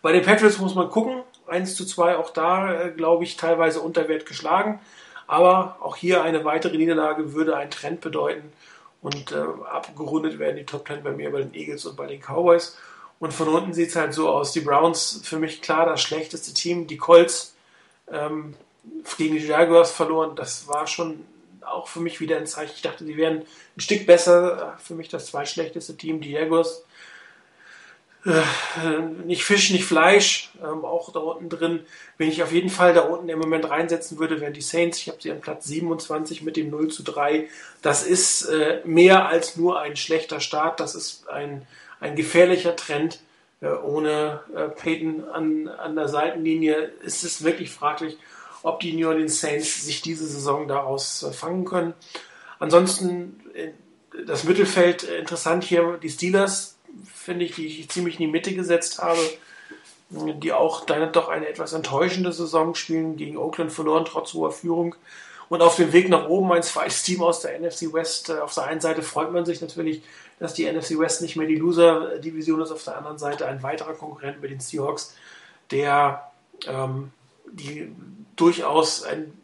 bei 0.03 0.11
den 0.13 0.25
Patriots 0.25 0.59
muss 0.59 0.75
man 0.75 0.91
gucken. 0.91 1.23
1 1.51 1.75
zu 1.75 1.85
2 1.85 2.17
auch 2.17 2.31
da, 2.31 2.87
äh, 2.87 2.91
glaube 2.91 3.25
ich, 3.25 3.37
teilweise 3.37 3.81
unter 3.81 4.09
Wert 4.09 4.27
geschlagen. 4.27 4.81
Aber 5.27 5.77
auch 5.81 5.97
hier 5.97 6.23
eine 6.23 6.45
weitere 6.45 6.77
Niederlage 6.77 7.35
würde 7.35 7.57
einen 7.57 7.71
Trend 7.71 8.01
bedeuten. 8.01 8.53
Und 9.03 9.33
äh, 9.33 9.37
abgerundet 9.71 10.39
werden 10.39 10.57
die 10.57 10.67
Top 10.67 10.87
10 10.87 11.03
bei 11.03 11.13
mir 11.13 11.31
bei 11.31 11.39
den 11.39 11.55
Eagles 11.55 11.87
und 11.87 11.97
bei 11.97 12.07
den 12.07 12.21
Cowboys. 12.21 12.77
Und 13.19 13.33
von 13.33 13.49
unten 13.49 13.73
sieht 13.73 13.91
es 13.91 13.97
halt 13.97 14.15
so 14.15 14.29
aus. 14.29 14.53
Die 14.53 14.61
Browns 14.61 15.21
für 15.25 15.39
mich 15.39 15.63
klar 15.63 15.87
das 15.87 16.03
schlechteste 16.03 16.53
Team. 16.53 16.87
Die 16.87 16.97
Colts 16.97 17.55
ähm, 18.11 18.55
gegen 19.17 19.37
die 19.37 19.47
Jaguars 19.47 19.91
verloren. 19.93 20.37
Das 20.37 20.69
war 20.69 20.87
schon 20.87 21.25
auch 21.61 21.87
für 21.87 22.01
mich 22.01 22.21
wieder 22.21 22.37
ein 22.37 22.47
Zeichen. 22.47 22.73
Ich 22.75 22.83
dachte, 22.83 23.05
die 23.05 23.17
wären 23.17 23.43
ein 23.77 23.81
Stück 23.81 24.07
besser. 24.07 24.77
Für 24.83 24.95
mich 24.95 25.09
das 25.09 25.27
zweitschlechteste 25.27 25.97
Team. 25.97 26.21
Die 26.21 26.33
Jaguars 26.33 26.85
äh, 28.27 28.99
nicht 29.25 29.45
Fisch, 29.45 29.71
nicht 29.71 29.85
Fleisch, 29.85 30.51
ähm, 30.63 30.85
auch 30.85 31.13
da 31.13 31.21
unten 31.21 31.49
drin. 31.49 31.81
Wenn 32.19 32.29
ich 32.29 32.43
auf 32.43 32.53
jeden 32.53 32.69
Fall 32.69 32.93
da 32.93 33.01
unten 33.03 33.29
im 33.29 33.39
Moment 33.39 33.69
reinsetzen 33.71 34.19
würde, 34.19 34.41
wären 34.41 34.53
die 34.53 34.61
Saints. 34.61 34.99
Ich 34.99 35.09
habe 35.09 35.19
sie 35.21 35.31
an 35.31 35.41
Platz 35.41 35.67
27 35.67 36.43
mit 36.43 36.57
dem 36.57 36.71
0 36.71 36.89
zu 36.89 37.03
3. 37.03 37.49
Das 37.81 38.03
ist 38.03 38.43
äh, 38.43 38.81
mehr 38.85 39.27
als 39.27 39.57
nur 39.57 39.81
ein 39.81 39.97
schlechter 39.97 40.41
Start. 40.41 40.81
Das 40.81 40.95
ist 40.95 41.29
ein, 41.29 41.67
ein 41.99 42.15
gefährlicher 42.15 42.77
Trend. 42.77 43.21
Äh, 43.63 43.69
ohne 43.69 44.41
äh, 44.55 44.69
Peyton 44.69 45.25
an, 45.25 45.69
an 45.69 45.95
der 45.95 46.09
Seitenlinie 46.09 46.93
ist 47.03 47.25
es 47.25 47.43
wirklich 47.45 47.71
fraglich, 47.71 48.19
ob 48.63 48.81
die 48.81 48.93
New 48.93 49.09
Orleans 49.09 49.41
Saints 49.41 49.85
sich 49.85 50.03
diese 50.03 50.27
Saison 50.27 50.69
daraus 50.69 51.23
äh, 51.23 51.33
fangen 51.33 51.65
können. 51.65 51.95
Ansonsten 52.59 53.41
äh, 53.55 53.71
das 54.27 54.45
Mittelfeld 54.45 55.05
interessant 55.05 55.65
hier, 55.65 55.99
die 56.03 56.09
Steelers 56.11 56.77
finde 57.13 57.45
ich, 57.45 57.55
die 57.55 57.67
ich 57.67 57.89
ziemlich 57.89 58.15
in 58.15 58.27
die 58.27 58.33
Mitte 58.33 58.55
gesetzt 58.55 58.99
habe, 59.01 59.21
die 60.11 60.53
auch 60.53 60.85
dann 60.85 61.13
doch 61.13 61.29
eine 61.29 61.49
etwas 61.49 61.73
enttäuschende 61.73 62.33
Saison 62.33 62.75
spielen, 62.75 63.17
gegen 63.17 63.37
Oakland 63.37 63.73
verloren, 63.73 64.05
trotz 64.05 64.35
hoher 64.35 64.53
Führung. 64.53 64.95
Und 65.49 65.63
auf 65.63 65.77
dem 65.77 65.93
Weg 65.93 66.09
nach 66.09 66.29
oben 66.29 66.53
ein 66.53 66.63
zweites 66.63 67.03
Team 67.03 67.23
aus 67.23 67.41
der 67.41 67.59
NFC 67.59 67.93
West. 67.93 68.29
Äh, 68.29 68.39
auf 68.39 68.55
der 68.55 68.65
einen 68.65 68.81
Seite 68.81 69.03
freut 69.03 69.33
man 69.33 69.45
sich 69.45 69.61
natürlich, 69.61 70.03
dass 70.39 70.55
die 70.55 70.71
NFC 70.71 70.99
West 70.99 71.23
nicht 71.23 71.37
mehr 71.37 71.47
die 71.47 71.57
Loser-Division 71.57 72.63
ist. 72.63 72.71
Auf 72.71 72.85
der 72.85 72.97
anderen 72.97 73.19
Seite 73.19 73.47
ein 73.47 73.63
weiterer 73.63 73.95
Konkurrent 73.95 74.41
mit 74.41 74.53
den 74.53 74.61
Seahawks, 74.61 75.15
der 75.73 76.31
ähm, 76.67 77.11
die 77.51 77.91
durchaus 78.37 79.03
einen 79.03 79.37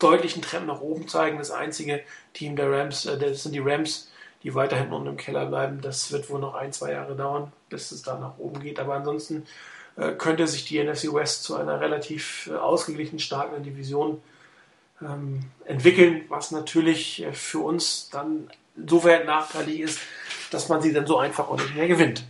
deutlichen 0.00 0.42
Trend 0.42 0.66
nach 0.66 0.80
oben 0.80 1.06
zeigen. 1.08 1.38
Das 1.38 1.52
einzige 1.52 2.02
Team 2.34 2.56
der 2.56 2.70
Rams, 2.70 3.06
äh, 3.06 3.16
das 3.16 3.44
sind 3.44 3.54
die 3.54 3.60
Rams, 3.60 4.10
die 4.42 4.54
weiterhin 4.54 4.92
unten 4.92 5.08
im 5.08 5.16
Keller 5.16 5.46
bleiben. 5.46 5.80
Das 5.80 6.12
wird 6.12 6.28
wohl 6.30 6.40
noch 6.40 6.54
ein, 6.54 6.72
zwei 6.72 6.92
Jahre 6.92 7.14
dauern, 7.14 7.52
bis 7.68 7.92
es 7.92 8.02
da 8.02 8.18
nach 8.18 8.38
oben 8.38 8.60
geht. 8.60 8.80
Aber 8.80 8.94
ansonsten 8.94 9.46
äh, 9.96 10.12
könnte 10.12 10.46
sich 10.46 10.64
die 10.64 10.82
NFC 10.82 11.12
West 11.12 11.44
zu 11.44 11.56
einer 11.56 11.80
relativ 11.80 12.48
äh, 12.50 12.56
ausgeglichen 12.56 13.18
starken 13.18 13.62
Division 13.62 14.20
ähm, 15.00 15.44
entwickeln, 15.64 16.24
was 16.28 16.50
natürlich 16.50 17.22
äh, 17.22 17.32
für 17.32 17.60
uns 17.60 18.08
dann 18.10 18.50
insofern 18.76 19.26
nachteilig 19.26 19.80
ist, 19.80 20.00
dass 20.50 20.68
man 20.68 20.80
sie 20.80 20.92
dann 20.92 21.06
so 21.06 21.18
einfach 21.18 21.48
auch 21.48 21.58
nicht 21.58 21.74
mehr 21.74 21.88
gewinnt. 21.88 22.24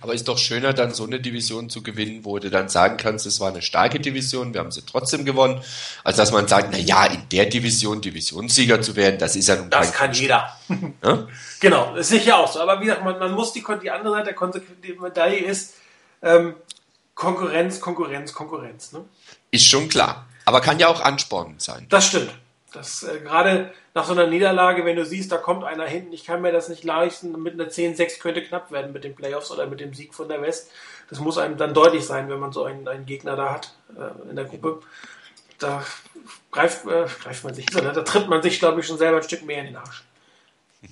Aber 0.00 0.14
ist 0.14 0.28
doch 0.28 0.38
schöner, 0.38 0.72
dann 0.72 0.94
so 0.94 1.04
eine 1.04 1.20
Division 1.20 1.68
zu 1.68 1.82
gewinnen, 1.82 2.24
wo 2.24 2.38
du 2.38 2.50
dann 2.50 2.68
sagen 2.68 2.96
kannst, 2.96 3.26
es 3.26 3.40
war 3.40 3.48
eine 3.48 3.62
starke 3.62 4.00
Division, 4.00 4.54
wir 4.54 4.60
haben 4.60 4.70
sie 4.70 4.82
trotzdem 4.82 5.24
gewonnen, 5.24 5.62
als 6.04 6.16
dass 6.16 6.32
man 6.32 6.46
sagt, 6.46 6.68
na 6.72 6.78
ja, 6.78 7.06
in 7.06 7.28
der 7.30 7.46
Division 7.46 8.00
Divisionssieger 8.00 8.80
zu 8.82 8.96
werden, 8.96 9.18
das 9.18 9.36
ist 9.36 9.48
ja 9.48 9.56
nun 9.56 9.70
Das 9.70 9.92
kann 9.92 10.12
jeder. 10.12 10.56
Ja? 11.02 11.26
genau, 11.60 11.94
das 11.94 12.10
ist 12.10 12.20
sicher 12.20 12.38
auch 12.38 12.52
so. 12.52 12.60
Aber 12.60 12.80
wie 12.80 12.86
gesagt, 12.86 13.04
man, 13.04 13.18
man 13.18 13.32
muss 13.32 13.52
die, 13.52 13.64
die 13.82 13.90
andere 13.90 14.14
Seite 14.14 14.34
der 14.34 15.00
Medaille 15.00 15.38
ist 15.38 15.74
ähm, 16.22 16.54
Konkurrenz, 17.14 17.80
Konkurrenz, 17.80 18.32
Konkurrenz. 18.32 18.92
Ne? 18.92 19.04
Ist 19.50 19.66
schon 19.66 19.88
klar. 19.88 20.26
Aber 20.44 20.60
kann 20.60 20.78
ja 20.78 20.88
auch 20.88 21.00
anspornend 21.00 21.62
sein. 21.62 21.86
Das 21.88 22.08
stimmt. 22.08 22.30
Das 22.74 23.04
äh, 23.04 23.20
gerade 23.20 23.72
nach 23.94 24.04
so 24.04 24.12
einer 24.12 24.26
Niederlage, 24.26 24.84
wenn 24.84 24.96
du 24.96 25.04
siehst, 25.04 25.30
da 25.30 25.36
kommt 25.36 25.64
einer 25.64 25.86
hinten, 25.86 26.12
ich 26.12 26.24
kann 26.24 26.42
mir 26.42 26.52
das 26.52 26.68
nicht 26.68 26.82
leisten, 26.82 27.40
mit 27.40 27.54
einer 27.54 27.70
10-6 27.70 28.18
könnte 28.18 28.42
knapp 28.42 28.72
werden 28.72 28.92
mit 28.92 29.04
den 29.04 29.14
Playoffs 29.14 29.50
oder 29.50 29.66
mit 29.66 29.80
dem 29.80 29.94
Sieg 29.94 30.12
von 30.12 30.28
der 30.28 30.42
West. 30.42 30.70
Das 31.08 31.20
muss 31.20 31.38
einem 31.38 31.56
dann 31.56 31.72
deutlich 31.72 32.04
sein, 32.04 32.28
wenn 32.28 32.40
man 32.40 32.52
so 32.52 32.64
einen, 32.64 32.88
einen 32.88 33.06
Gegner 33.06 33.36
da 33.36 33.54
hat 33.54 33.74
äh, 33.96 34.28
in 34.28 34.36
der 34.36 34.46
Gruppe. 34.46 34.80
Da 35.58 35.84
greift, 36.50 36.84
äh, 36.86 37.06
greift 37.22 37.44
man 37.44 37.54
sich, 37.54 37.66
da 37.66 37.92
tritt 38.02 38.28
man 38.28 38.42
sich, 38.42 38.58
glaube 38.58 38.80
ich, 38.80 38.86
schon 38.86 38.98
selber 38.98 39.18
ein 39.18 39.22
Stück 39.22 39.44
mehr 39.44 39.60
in 39.60 39.66
den 39.66 39.76
Arsch. 39.76 40.04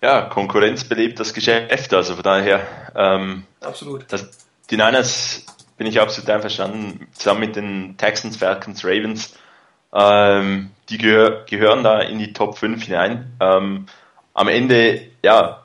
Ja, 0.00 0.20
Konkurrenz 0.20 0.84
belebt 0.84 1.18
das 1.18 1.32
Geschäft, 1.32 1.94
also 1.94 2.16
von 2.16 2.22
daher. 2.22 2.92
Ähm, 2.94 3.44
Absolut. 3.62 4.04
Das, 4.08 4.28
die 4.68 4.76
Niners 4.76 5.46
bin 5.78 5.86
ich 5.86 5.98
absolut 5.98 6.28
einverstanden, 6.28 7.08
zusammen 7.14 7.40
mit 7.40 7.56
den 7.56 7.96
Texans, 7.96 8.36
Falcons, 8.36 8.84
Ravens 8.84 9.32
ähm, 9.94 10.70
die 10.88 10.98
gehör 10.98 11.44
gehören 11.46 11.84
da 11.84 12.00
in 12.00 12.18
die 12.18 12.32
Top 12.32 12.58
5 12.58 12.84
hinein. 12.84 13.32
Ähm, 13.40 13.86
am 14.34 14.48
Ende, 14.48 15.02
ja, 15.22 15.62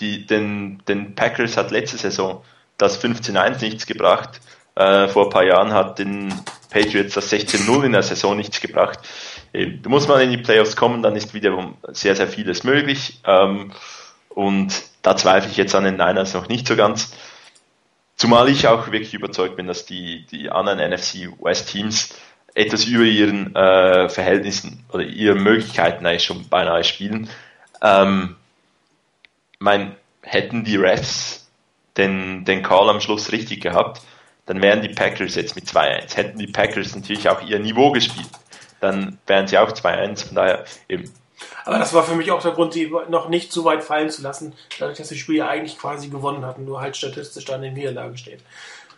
die, 0.00 0.26
den, 0.26 0.82
den 0.88 1.14
Packers 1.14 1.56
hat 1.56 1.70
letzte 1.70 1.96
Saison 1.96 2.44
das 2.76 3.02
15-1 3.02 3.60
nichts 3.60 3.86
gebracht. 3.86 4.40
Äh, 4.74 5.06
vor 5.08 5.26
ein 5.26 5.30
paar 5.30 5.44
Jahren 5.44 5.72
hat 5.72 6.00
den 6.00 6.34
Patriots 6.70 7.14
das 7.14 7.32
16-0 7.32 7.84
in 7.84 7.92
der 7.92 8.02
Saison 8.02 8.36
nichts 8.36 8.60
gebracht. 8.60 8.98
Eben, 9.52 9.80
da 9.82 9.88
muss 9.88 10.08
man 10.08 10.20
in 10.20 10.30
die 10.30 10.38
Playoffs 10.38 10.74
kommen, 10.74 11.02
dann 11.02 11.14
ist 11.14 11.32
wiederum 11.32 11.76
sehr, 11.92 12.16
sehr 12.16 12.26
vieles 12.26 12.64
möglich. 12.64 13.20
Ähm, 13.24 13.72
und 14.30 14.82
da 15.02 15.16
zweifle 15.16 15.50
ich 15.50 15.56
jetzt 15.56 15.76
an 15.76 15.84
den 15.84 15.96
Niners 15.96 16.34
noch 16.34 16.48
nicht 16.48 16.66
so 16.66 16.74
ganz. 16.74 17.12
Zumal 18.16 18.48
ich 18.48 18.66
auch 18.66 18.90
wirklich 18.90 19.14
überzeugt 19.14 19.56
bin, 19.56 19.68
dass 19.68 19.86
die, 19.86 20.26
die 20.26 20.50
anderen 20.50 20.78
NFC 20.78 21.28
West 21.40 21.70
Teams 21.70 22.14
etwas 22.54 22.84
über 22.84 23.04
ihren 23.04 23.54
äh, 23.54 24.08
Verhältnissen 24.08 24.84
oder 24.92 25.04
ihren 25.04 25.42
Möglichkeiten 25.42 26.06
eigentlich 26.06 26.24
schon 26.24 26.48
beinahe 26.48 26.84
spielen. 26.84 27.28
Ähm, 27.82 28.36
mein, 29.58 29.96
hätten 30.22 30.64
die 30.64 30.76
Refs 30.76 31.48
den, 31.96 32.44
den 32.44 32.62
Call 32.62 32.88
am 32.88 33.00
Schluss 33.00 33.32
richtig 33.32 33.60
gehabt, 33.60 34.00
dann 34.46 34.62
wären 34.62 34.82
die 34.82 34.88
Packers 34.88 35.34
jetzt 35.34 35.56
mit 35.56 35.66
2-1. 35.66 36.16
Hätten 36.16 36.38
die 36.38 36.46
Packers 36.46 36.94
natürlich 36.94 37.28
auch 37.28 37.42
ihr 37.42 37.58
Niveau 37.58 37.90
gespielt, 37.92 38.28
dann 38.80 39.18
wären 39.26 39.46
sie 39.46 39.58
auch 39.58 39.72
2-1. 39.72 40.26
Von 40.26 40.36
daher 40.36 40.64
eben. 40.88 41.12
Aber 41.64 41.78
das 41.78 41.92
war 41.94 42.04
für 42.04 42.14
mich 42.14 42.30
auch 42.30 42.42
der 42.42 42.52
Grund, 42.52 42.74
sie 42.74 42.92
noch 43.08 43.28
nicht 43.28 43.52
so 43.52 43.64
weit 43.64 43.82
fallen 43.82 44.10
zu 44.10 44.22
lassen, 44.22 44.52
dadurch, 44.78 44.98
dass 44.98 45.08
die 45.08 45.16
Spiele 45.16 45.48
eigentlich 45.48 45.78
quasi 45.78 46.08
gewonnen 46.08 46.44
hatten, 46.44 46.64
nur 46.64 46.80
halt 46.80 46.96
statistisch 46.96 47.44
dann 47.44 47.64
in 47.64 47.74
Niederlage 47.74 48.16
steht. 48.16 48.40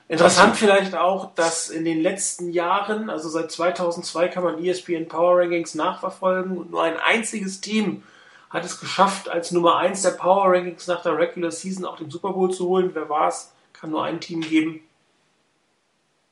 Interessant 0.09 0.57
vielleicht 0.57 0.95
auch, 0.95 1.35
dass 1.35 1.69
in 1.69 1.85
den 1.85 2.01
letzten 2.01 2.51
Jahren, 2.51 3.11
also 3.11 3.29
seit 3.29 3.51
2002 3.51 4.29
kann 4.29 4.45
man 4.45 4.65
ESPN 4.65 5.09
Power 5.09 5.41
Rankings 5.41 5.75
nachverfolgen 5.75 6.57
und 6.59 6.71
nur 6.71 6.85
ein 6.85 6.97
einziges 6.97 7.61
Team 7.61 8.05
hat 8.49 8.65
es 8.65 8.79
geschafft, 8.79 9.29
als 9.29 9.51
Nummer 9.51 9.79
1 9.79 10.03
der 10.03 10.11
Power 10.11 10.53
Rankings 10.53 10.87
nach 10.87 11.03
der 11.03 11.19
Regular 11.19 11.51
Season 11.51 11.85
auch 11.85 11.97
den 11.97 12.11
Super 12.11 12.33
Bowl 12.33 12.53
zu 12.53 12.69
holen. 12.69 12.91
Wer 12.95 13.09
war 13.09 13.29
es? 13.29 13.53
Kann 13.73 13.91
nur 13.91 14.05
ein 14.05 14.21
Team 14.21 14.43
geben. 14.43 14.81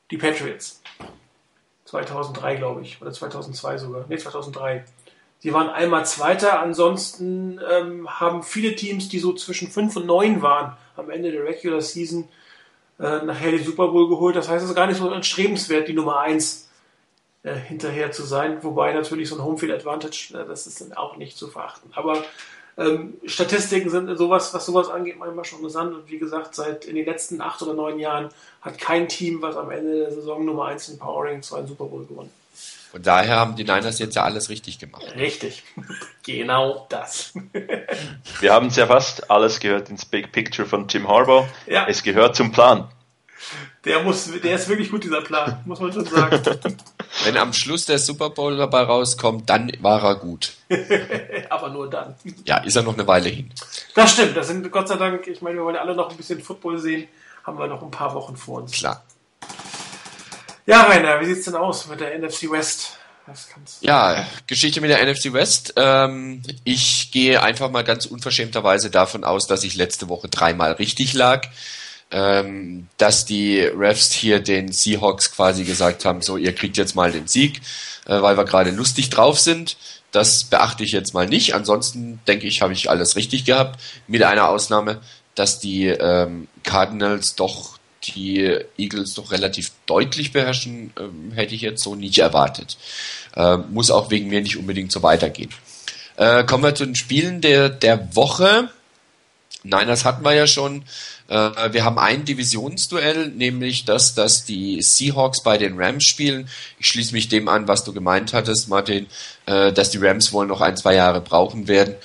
Die 0.09 0.17
Patriots. 0.17 0.81
2003, 1.83 2.55
glaube 2.55 2.81
ich. 2.81 3.01
Oder 3.01 3.11
2002 3.11 3.77
sogar. 3.77 4.05
Ne, 4.07 4.17
2003. 4.17 4.85
Sie 5.39 5.53
waren 5.53 5.69
einmal 5.69 6.05
Zweiter. 6.05 6.61
Ansonsten 6.61 7.59
ähm, 7.69 8.09
haben 8.09 8.41
viele 8.41 8.75
Teams, 8.75 9.09
die 9.09 9.19
so 9.19 9.33
zwischen 9.33 9.69
5 9.69 9.97
und 9.97 10.05
9 10.05 10.41
waren, 10.41 10.77
am 10.95 11.09
Ende 11.09 11.31
der 11.31 11.43
Regular 11.43 11.81
Season 11.81 12.29
äh, 12.99 13.25
nachher 13.25 13.51
die 13.51 13.63
Super 13.63 13.87
Bowl 13.89 14.09
geholt. 14.09 14.35
Das 14.35 14.49
heißt, 14.49 14.63
es 14.63 14.69
ist 14.69 14.75
gar 14.75 14.87
nicht 14.87 14.97
so 14.97 15.09
erstrebenswert, 15.09 15.87
die 15.87 15.93
Nummer 15.93 16.19
1 16.19 16.69
äh, 17.43 17.53
hinterher 17.55 18.11
zu 18.11 18.23
sein. 18.23 18.63
Wobei 18.63 18.93
natürlich 18.93 19.29
so 19.29 19.35
ein 19.35 19.43
Homefield 19.43 19.71
Advantage, 19.71 20.33
äh, 20.33 20.47
das 20.47 20.67
ist 20.67 20.97
auch 20.97 21.17
nicht 21.17 21.37
zu 21.37 21.47
verachten. 21.47 21.91
Aber 21.93 22.23
ähm, 22.77 23.15
Statistiken 23.25 23.89
sind 23.89 24.15
sowas, 24.17 24.53
was 24.53 24.65
sowas 24.65 24.89
angeht, 24.89 25.17
manchmal 25.17 25.45
schon 25.45 25.59
interessant. 25.59 25.93
Und 25.93 26.09
wie 26.09 26.17
gesagt, 26.17 26.55
seit 26.55 26.85
in 26.85 26.95
den 26.95 27.05
letzten 27.05 27.41
acht 27.41 27.61
oder 27.61 27.73
neun 27.73 27.99
Jahren 27.99 28.29
hat 28.61 28.77
kein 28.79 29.07
Team, 29.07 29.41
was 29.41 29.55
am 29.55 29.71
Ende 29.71 29.99
der 29.99 30.11
Saison 30.11 30.43
Nummer 30.43 30.65
1 30.65 30.89
in 30.89 30.97
Power 30.97 31.25
Rankings 31.25 31.53
einen 31.53 31.67
Super 31.67 31.85
Bowl 31.85 32.05
gewonnen. 32.05 32.31
Von 32.95 33.03
daher 33.03 33.35
haben 33.35 33.57
die 33.57 33.65
Niners 33.65 33.99
jetzt 33.99 34.15
ja 34.15 34.23
alles 34.23 34.47
richtig 34.47 34.79
gemacht. 34.79 35.03
Richtig. 35.17 35.63
genau 36.23 36.87
das. 36.87 37.33
Wir 38.39 38.53
haben 38.53 38.67
es 38.67 38.77
ja 38.77 38.87
fast 38.87 39.29
alles 39.29 39.59
gehört 39.59 39.89
ins 39.89 40.05
Big 40.05 40.31
Picture 40.31 40.65
von 40.65 40.87
Jim 40.87 41.05
Harbaugh. 41.05 41.45
Ja. 41.67 41.87
Es 41.89 42.03
gehört 42.03 42.37
zum 42.37 42.53
Plan. 42.53 42.87
Der, 43.83 44.01
muss, 44.01 44.31
der 44.41 44.55
ist 44.55 44.69
wirklich 44.69 44.91
gut, 44.91 45.03
dieser 45.03 45.19
Plan, 45.19 45.61
muss 45.65 45.81
man 45.81 45.91
schon 45.91 46.05
sagen. 46.05 46.41
Wenn 47.25 47.35
am 47.35 47.51
Schluss 47.51 47.85
der 47.85 47.99
Super 47.99 48.29
Bowl 48.29 48.55
dabei 48.55 48.83
rauskommt, 48.83 49.49
dann 49.49 49.73
war 49.81 50.01
er 50.01 50.15
gut. 50.15 50.53
Aber 51.49 51.71
nur 51.71 51.89
dann. 51.89 52.15
Ja, 52.45 52.59
ist 52.59 52.77
er 52.77 52.83
noch 52.83 52.93
eine 52.93 53.05
Weile 53.05 53.27
hin. 53.27 53.51
Das 53.93 54.13
stimmt, 54.13 54.37
das 54.37 54.47
sind 54.47 54.71
Gott 54.71 54.87
sei 54.87 54.95
Dank, 54.95 55.27
ich 55.27 55.41
meine, 55.41 55.57
wir 55.57 55.65
wollen 55.65 55.75
alle 55.75 55.95
noch 55.95 56.11
ein 56.11 56.15
bisschen 56.15 56.41
Football 56.41 56.79
sehen, 56.79 57.09
haben 57.43 57.59
wir 57.59 57.67
noch 57.67 57.83
ein 57.83 57.91
paar 57.91 58.13
Wochen 58.13 58.37
vor 58.37 58.61
uns. 58.61 58.71
Klar. 58.71 59.03
Ja, 60.67 60.83
Rainer, 60.83 61.21
wie 61.21 61.25
sieht's 61.25 61.45
denn 61.45 61.55
aus 61.55 61.87
mit 61.87 61.99
der 61.99 62.17
NFC 62.17 62.49
West? 62.49 62.97
Ja, 63.81 64.27
Geschichte 64.47 64.81
mit 64.81 64.89
der 64.89 65.03
NFC 65.05 65.33
West. 65.33 65.73
Ähm, 65.77 66.41
ich 66.63 67.11
gehe 67.11 67.41
einfach 67.41 67.71
mal 67.71 67.83
ganz 67.83 68.05
unverschämterweise 68.05 68.89
davon 68.89 69.23
aus, 69.23 69.47
dass 69.47 69.63
ich 69.63 69.75
letzte 69.75 70.09
Woche 70.09 70.27
dreimal 70.27 70.73
richtig 70.73 71.13
lag. 71.13 71.47
Ähm, 72.11 72.87
dass 72.97 73.25
die 73.25 73.59
Refs 73.61 74.11
hier 74.11 74.39
den 74.39 74.71
Seahawks 74.71 75.31
quasi 75.31 75.63
gesagt 75.63 76.05
haben, 76.05 76.21
so, 76.21 76.37
ihr 76.37 76.53
kriegt 76.53 76.77
jetzt 76.77 76.95
mal 76.95 77.11
den 77.11 77.27
Sieg, 77.27 77.61
äh, 78.05 78.21
weil 78.21 78.37
wir 78.37 78.45
gerade 78.45 78.69
lustig 78.69 79.09
drauf 79.09 79.39
sind. 79.39 79.77
Das 80.11 80.43
beachte 80.43 80.83
ich 80.83 80.91
jetzt 80.91 81.15
mal 81.15 81.27
nicht. 81.27 81.55
Ansonsten 81.55 82.19
denke 82.27 82.45
ich, 82.45 82.61
habe 82.61 82.73
ich 82.73 82.89
alles 82.89 83.15
richtig 83.15 83.43
gehabt. 83.45 83.79
Mit 84.07 84.21
einer 84.21 84.49
Ausnahme, 84.49 85.01
dass 85.33 85.59
die 85.59 85.87
ähm, 85.87 86.47
Cardinals 86.63 87.35
doch 87.35 87.74
die 88.13 88.59
Eagles 88.77 89.13
doch 89.13 89.31
relativ 89.31 89.71
deutlich 89.85 90.31
beherrschen, 90.31 90.91
ähm, 90.99 91.31
hätte 91.33 91.55
ich 91.55 91.61
jetzt 91.61 91.83
so 91.83 91.95
nicht 91.95 92.17
erwartet. 92.17 92.77
Ähm, 93.35 93.65
muss 93.71 93.91
auch 93.91 94.11
wegen 94.11 94.27
mir 94.27 94.41
nicht 94.41 94.57
unbedingt 94.57 94.91
so 94.91 95.03
weitergehen. 95.03 95.49
Äh, 96.17 96.43
kommen 96.43 96.63
wir 96.63 96.75
zu 96.75 96.85
den 96.85 96.95
Spielen 96.95 97.41
der, 97.41 97.69
der 97.69 98.15
Woche. 98.15 98.69
Niners 99.63 100.05
hatten 100.05 100.23
wir 100.23 100.33
ja 100.33 100.47
schon. 100.47 100.83
Äh, 101.27 101.73
wir 101.73 101.83
haben 101.83 101.97
ein 101.97 102.23
Divisionsduell, 102.23 103.29
nämlich 103.29 103.85
das, 103.85 104.13
dass 104.13 104.45
die 104.45 104.81
Seahawks 104.81 105.41
bei 105.41 105.57
den 105.57 105.77
Rams 105.77 106.05
spielen. 106.05 106.47
Ich 106.79 106.87
schließe 106.87 107.13
mich 107.13 107.27
dem 107.29 107.47
an, 107.49 107.67
was 107.67 107.83
du 107.83 107.93
gemeint 107.93 108.33
hattest, 108.33 108.69
Martin, 108.69 109.07
äh, 109.45 109.73
dass 109.73 109.89
die 109.89 109.97
Rams 109.97 110.31
wohl 110.31 110.45
noch 110.45 110.61
ein, 110.61 110.77
zwei 110.77 110.95
Jahre 110.95 111.21
brauchen 111.21 111.67
werden. 111.67 111.95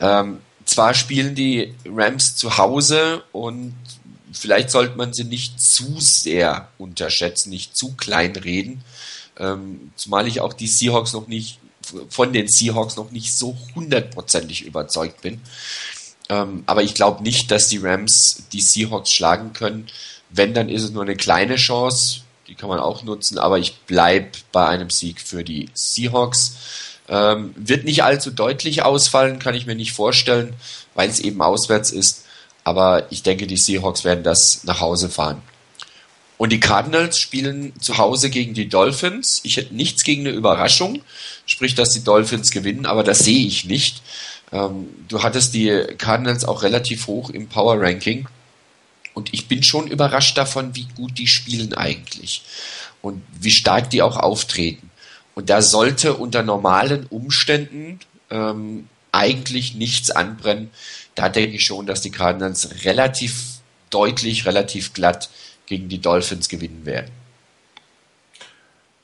Ähm, 0.00 0.38
zwar 0.64 0.94
spielen 0.94 1.34
die 1.34 1.74
Rams 1.84 2.36
zu 2.36 2.56
Hause 2.56 3.22
und 3.32 3.74
vielleicht 4.32 4.70
sollte 4.70 4.96
man 4.96 5.12
sie 5.12 5.24
nicht 5.24 5.60
zu 5.60 5.98
sehr 5.98 6.68
unterschätzen, 6.78 7.50
nicht 7.50 7.76
zu 7.76 7.92
klein 7.92 8.36
reden. 8.36 8.82
Ähm, 9.38 9.92
zumal 9.96 10.26
ich 10.26 10.40
auch 10.40 10.52
die 10.52 10.66
Seahawks 10.66 11.12
noch 11.12 11.26
nicht, 11.26 11.58
von 12.08 12.32
den 12.32 12.48
Seahawks 12.48 12.96
noch 12.96 13.10
nicht 13.10 13.34
so 13.34 13.56
hundertprozentig 13.74 14.64
überzeugt 14.64 15.22
bin. 15.22 15.40
Ähm, 16.28 16.62
aber 16.66 16.82
ich 16.82 16.94
glaube 16.94 17.22
nicht, 17.22 17.50
dass 17.50 17.68
die 17.68 17.78
Rams 17.78 18.44
die 18.52 18.60
Seahawks 18.60 19.12
schlagen 19.12 19.52
können. 19.52 19.88
Wenn, 20.30 20.54
dann 20.54 20.68
ist 20.68 20.84
es 20.84 20.90
nur 20.90 21.02
eine 21.02 21.16
kleine 21.16 21.56
Chance. 21.56 22.20
Die 22.46 22.54
kann 22.54 22.68
man 22.68 22.78
auch 22.78 23.02
nutzen, 23.02 23.38
aber 23.38 23.58
ich 23.58 23.78
bleib 23.86 24.36
bei 24.52 24.66
einem 24.66 24.90
Sieg 24.90 25.20
für 25.20 25.42
die 25.42 25.70
Seahawks. 25.74 26.56
Ähm, 27.08 27.52
wird 27.56 27.84
nicht 27.84 28.04
allzu 28.04 28.30
deutlich 28.30 28.82
ausfallen, 28.82 29.40
kann 29.40 29.54
ich 29.54 29.66
mir 29.66 29.74
nicht 29.74 29.92
vorstellen, 29.92 30.54
weil 30.94 31.08
es 31.08 31.18
eben 31.18 31.42
auswärts 31.42 31.90
ist. 31.90 32.24
Aber 32.70 33.10
ich 33.10 33.24
denke, 33.24 33.48
die 33.48 33.56
Seahawks 33.56 34.04
werden 34.04 34.22
das 34.22 34.62
nach 34.62 34.80
Hause 34.80 35.10
fahren. 35.10 35.42
Und 36.38 36.52
die 36.52 36.60
Cardinals 36.60 37.18
spielen 37.18 37.72
zu 37.80 37.98
Hause 37.98 38.30
gegen 38.30 38.54
die 38.54 38.68
Dolphins. 38.68 39.40
Ich 39.42 39.56
hätte 39.56 39.74
nichts 39.74 40.04
gegen 40.04 40.20
eine 40.20 40.36
Überraschung, 40.36 41.02
sprich, 41.46 41.74
dass 41.74 41.90
die 41.90 42.04
Dolphins 42.04 42.52
gewinnen, 42.52 42.86
aber 42.86 43.02
das 43.02 43.18
sehe 43.18 43.44
ich 43.44 43.64
nicht. 43.64 44.02
Ähm, 44.52 44.86
du 45.08 45.24
hattest 45.24 45.52
die 45.52 45.68
Cardinals 45.98 46.44
auch 46.44 46.62
relativ 46.62 47.08
hoch 47.08 47.30
im 47.30 47.48
Power 47.48 47.82
Ranking. 47.82 48.28
Und 49.14 49.34
ich 49.34 49.48
bin 49.48 49.64
schon 49.64 49.88
überrascht 49.88 50.38
davon, 50.38 50.76
wie 50.76 50.86
gut 50.94 51.18
die 51.18 51.26
spielen 51.26 51.74
eigentlich. 51.74 52.44
Und 53.02 53.20
wie 53.40 53.50
stark 53.50 53.90
die 53.90 54.00
auch 54.00 54.16
auftreten. 54.16 54.90
Und 55.34 55.50
da 55.50 55.60
sollte 55.60 56.14
unter 56.14 56.44
normalen 56.44 57.06
Umständen 57.06 57.98
ähm, 58.30 58.86
eigentlich 59.12 59.74
nichts 59.74 60.10
anbrennen. 60.10 60.70
Da 61.14 61.28
denke 61.28 61.56
ich 61.56 61.64
schon, 61.64 61.86
dass 61.86 62.00
die 62.00 62.10
Cardinals 62.10 62.84
relativ 62.84 63.60
deutlich, 63.90 64.46
relativ 64.46 64.92
glatt 64.92 65.30
gegen 65.66 65.88
die 65.88 66.00
Dolphins 66.00 66.48
gewinnen 66.48 66.84
werden. 66.84 67.10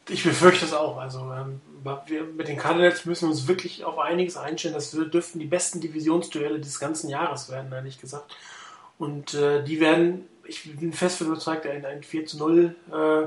Ich 0.08 0.22
befürchte 0.22 0.64
es 0.64 0.72
auch. 0.72 0.98
Also 0.98 1.32
ähm, 1.32 1.60
wir, 2.06 2.24
mit 2.24 2.48
den 2.48 2.58
Cardinals 2.58 3.04
müssen 3.04 3.28
uns 3.28 3.48
wirklich 3.48 3.84
auf 3.84 3.98
einiges 3.98 4.36
einstellen. 4.36 4.74
Das 4.74 4.90
dürften 4.90 5.38
die 5.38 5.46
besten 5.46 5.80
Divisionsduelle 5.80 6.60
des 6.60 6.78
ganzen 6.78 7.08
Jahres 7.08 7.50
werden, 7.50 7.72
ehrlich 7.72 8.00
gesagt. 8.00 8.34
Und 8.98 9.34
äh, 9.34 9.62
die 9.64 9.80
werden, 9.80 10.26
ich 10.44 10.76
bin 10.76 10.92
fest 10.92 11.20
überzeugt, 11.20 11.66
ein, 11.66 11.84
ein 11.84 12.02
4 12.02 12.26
zu 12.26 12.38
0 12.38 12.74
äh, 12.92 13.26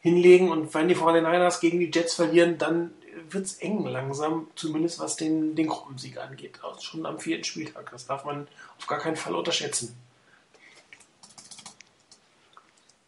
hinlegen. 0.00 0.50
Und 0.50 0.72
wenn 0.74 0.88
die 0.88 0.96
49ers 0.96 1.60
gegen 1.60 1.80
die 1.80 1.90
Jets 1.92 2.14
verlieren, 2.14 2.58
dann 2.58 2.90
wird 3.32 3.46
es 3.46 3.54
eng 3.54 3.84
langsam, 3.86 4.48
zumindest 4.54 4.98
was 4.98 5.16
den, 5.16 5.54
den 5.54 5.68
Gruppensieg 5.68 6.18
angeht. 6.18 6.62
Auch 6.62 6.80
schon 6.80 7.06
am 7.06 7.18
vierten 7.18 7.44
Spieltag. 7.44 7.90
Das 7.90 8.06
darf 8.06 8.24
man 8.24 8.48
auf 8.78 8.86
gar 8.86 8.98
keinen 8.98 9.16
Fall 9.16 9.34
unterschätzen. 9.34 9.96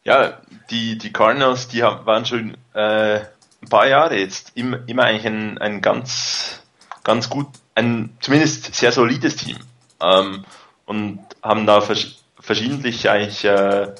Ja, 0.04 0.40
die, 0.70 0.96
die 0.96 1.12
Cardinals, 1.12 1.68
die 1.68 1.82
haben, 1.82 2.06
waren 2.06 2.24
schon 2.24 2.56
äh, 2.72 3.20
ein 3.62 3.68
paar 3.68 3.86
Jahre 3.86 4.18
jetzt 4.18 4.52
immer, 4.54 4.80
immer 4.86 5.04
eigentlich 5.04 5.26
ein, 5.26 5.58
ein 5.58 5.82
ganz, 5.82 6.62
ganz 7.04 7.28
gut, 7.28 7.48
ein 7.74 8.16
zumindest 8.20 8.74
sehr 8.74 8.92
solides 8.92 9.36
Team. 9.36 9.58
Ähm, 10.00 10.44
und 10.86 11.24
haben 11.42 11.66
da 11.66 11.80
vers 11.80 12.16
verschiedentlich 12.40 13.08
eigentlich 13.10 13.44
äh, 13.44 13.94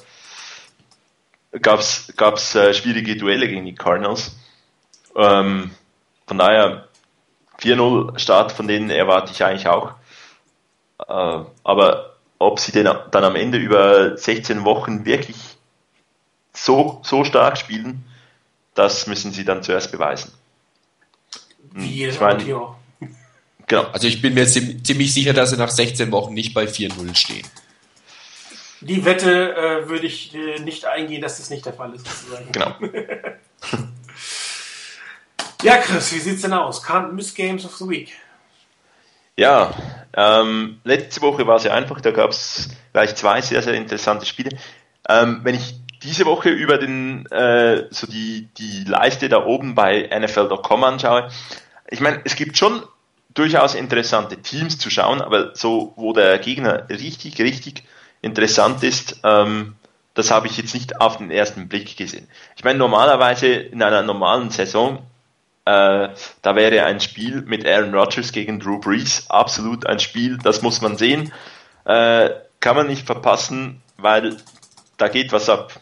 gab's 1.61 2.11
gab's 2.17 2.55
äh, 2.55 2.73
schwierige 2.73 3.15
Duelle 3.15 3.47
gegen 3.47 3.65
die 3.65 3.75
Cardinals. 3.75 4.35
Ähm, 5.15 5.71
von 6.31 6.37
daher 6.37 6.87
4-0 7.59 8.17
Start 8.17 8.53
von 8.53 8.65
denen 8.65 8.89
erwarte 8.89 9.33
ich 9.33 9.43
eigentlich 9.43 9.67
auch. 9.67 9.91
Äh, 10.97 11.43
aber 11.65 12.15
ob 12.39 12.57
sie 12.61 12.71
denn 12.71 12.85
dann 12.85 13.23
am 13.25 13.35
Ende 13.35 13.57
über 13.57 14.15
16 14.17 14.63
Wochen 14.63 15.03
wirklich 15.03 15.35
so, 16.53 17.01
so 17.03 17.25
stark 17.25 17.57
spielen, 17.57 18.05
das 18.75 19.07
müssen 19.07 19.33
sie 19.33 19.43
dann 19.43 19.61
zuerst 19.61 19.91
beweisen. 19.91 20.31
Wie 21.73 21.87
jedes 21.87 22.15
ich 22.15 22.21
meine-. 22.21 22.45
Genau. 23.67 23.83
Also 23.91 24.07
ich 24.07 24.21
bin 24.21 24.33
mir 24.33 24.45
ziem- 24.47 24.81
ziemlich 24.85 25.13
sicher, 25.13 25.33
dass 25.33 25.49
sie 25.49 25.57
nach 25.57 25.69
16 25.69 26.13
Wochen 26.13 26.33
nicht 26.33 26.53
bei 26.53 26.63
4-0 26.63 27.13
stehen. 27.13 27.45
Die 28.79 29.03
Wette 29.03 29.53
äh, 29.53 29.89
würde 29.89 30.07
ich 30.07 30.33
äh, 30.33 30.59
nicht 30.59 30.85
eingehen, 30.85 31.21
dass 31.21 31.39
das 31.39 31.49
nicht 31.49 31.65
der 31.65 31.73
Fall 31.73 31.93
ist, 31.93 32.07
sozusagen. 32.07 32.49
Genau. 32.53 32.73
Ja, 35.63 35.77
Chris, 35.77 36.11
wie 36.13 36.19
sieht's 36.19 36.41
denn 36.41 36.53
aus? 36.53 36.83
Can't 36.83 37.11
miss 37.11 37.35
Games 37.35 37.65
of 37.65 37.75
the 37.75 37.87
Week. 37.87 38.11
Ja, 39.37 39.73
ähm, 40.15 40.79
letzte 40.83 41.21
Woche 41.21 41.45
war 41.45 41.57
es 41.57 41.63
ja 41.63 41.73
einfach, 41.73 42.01
da 42.01 42.11
gab 42.11 42.31
es 42.31 42.69
gleich 42.93 43.15
zwei 43.15 43.41
sehr, 43.41 43.61
sehr 43.61 43.75
interessante 43.75 44.25
Spiele. 44.25 44.57
Ähm, 45.07 45.41
wenn 45.43 45.55
ich 45.55 45.75
diese 46.03 46.25
Woche 46.25 46.49
über 46.49 46.77
den 46.77 47.25
äh, 47.27 47.85
so 47.91 48.07
die, 48.07 48.49
die 48.57 48.83
Leiste 48.85 49.29
da 49.29 49.45
oben 49.45 49.75
bei 49.75 50.09
NFL.com 50.11 50.83
anschaue, 50.83 51.29
ich 51.89 51.99
meine, 51.99 52.21
es 52.23 52.35
gibt 52.35 52.57
schon 52.57 52.83
durchaus 53.33 53.75
interessante 53.75 54.37
Teams 54.41 54.77
zu 54.77 54.89
schauen, 54.89 55.21
aber 55.21 55.55
so, 55.55 55.93
wo 55.95 56.13
der 56.13 56.39
Gegner 56.39 56.89
richtig, 56.89 57.39
richtig 57.39 57.83
interessant 58.21 58.83
ist, 58.83 59.19
ähm, 59.23 59.75
das 60.13 60.31
habe 60.31 60.47
ich 60.47 60.57
jetzt 60.57 60.73
nicht 60.73 60.99
auf 60.99 61.17
den 61.17 61.31
ersten 61.31 61.69
Blick 61.69 61.95
gesehen. 61.95 62.27
Ich 62.57 62.63
meine, 62.63 62.79
normalerweise 62.79 63.47
in 63.47 63.81
einer 63.81 64.01
normalen 64.01 64.49
Saison 64.49 64.99
äh, 65.65 66.09
da 66.41 66.55
wäre 66.55 66.85
ein 66.85 66.99
Spiel 66.99 67.41
mit 67.41 67.67
Aaron 67.67 67.93
Rodgers 67.93 68.31
gegen 68.31 68.59
Drew 68.59 68.79
Brees 68.79 69.29
absolut 69.29 69.85
ein 69.85 69.99
Spiel, 69.99 70.37
das 70.37 70.61
muss 70.61 70.81
man 70.81 70.97
sehen. 70.97 71.31
Äh, 71.85 72.31
kann 72.59 72.75
man 72.75 72.87
nicht 72.87 73.05
verpassen, 73.05 73.81
weil 73.97 74.37
da 74.97 75.07
geht 75.07 75.31
was 75.31 75.49
ab. 75.49 75.79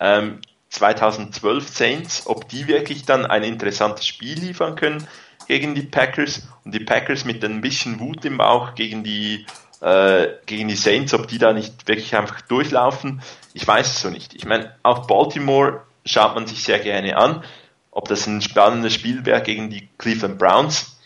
Ähm, 0.00 0.40
2012 0.70 1.68
Saints, 1.68 2.22
ob 2.26 2.48
die 2.48 2.66
wirklich 2.66 3.04
dann 3.04 3.26
ein 3.26 3.42
interessantes 3.42 4.06
Spiel 4.06 4.38
liefern 4.38 4.74
können 4.74 5.06
gegen 5.46 5.74
die 5.74 5.82
Packers 5.82 6.48
und 6.64 6.74
die 6.74 6.80
Packers 6.80 7.24
mit 7.24 7.44
ein 7.44 7.60
bisschen 7.60 8.00
Wut 8.00 8.24
im 8.24 8.38
Bauch 8.38 8.74
gegen 8.74 9.04
die 9.04 9.46
äh, 9.82 10.28
gegen 10.46 10.68
die 10.68 10.76
Saints, 10.76 11.12
ob 11.12 11.26
die 11.26 11.38
da 11.38 11.52
nicht 11.52 11.88
wirklich 11.88 12.14
einfach 12.16 12.40
durchlaufen, 12.42 13.20
ich 13.52 13.66
weiß 13.66 13.86
es 13.88 14.00
so 14.00 14.10
nicht. 14.10 14.34
Ich 14.34 14.44
meine, 14.44 14.74
auch 14.82 15.06
Baltimore 15.06 15.82
schaut 16.06 16.34
man 16.34 16.46
sich 16.46 16.62
sehr 16.62 16.78
gerne 16.78 17.16
an. 17.16 17.44
Ob 17.92 18.08
das 18.08 18.26
ein 18.26 18.42
spannendes 18.42 18.94
Spiel 18.94 19.24
wäre 19.24 19.42
gegen 19.42 19.70
die 19.70 19.88
Cleveland 19.98 20.38
Browns, 20.38 20.96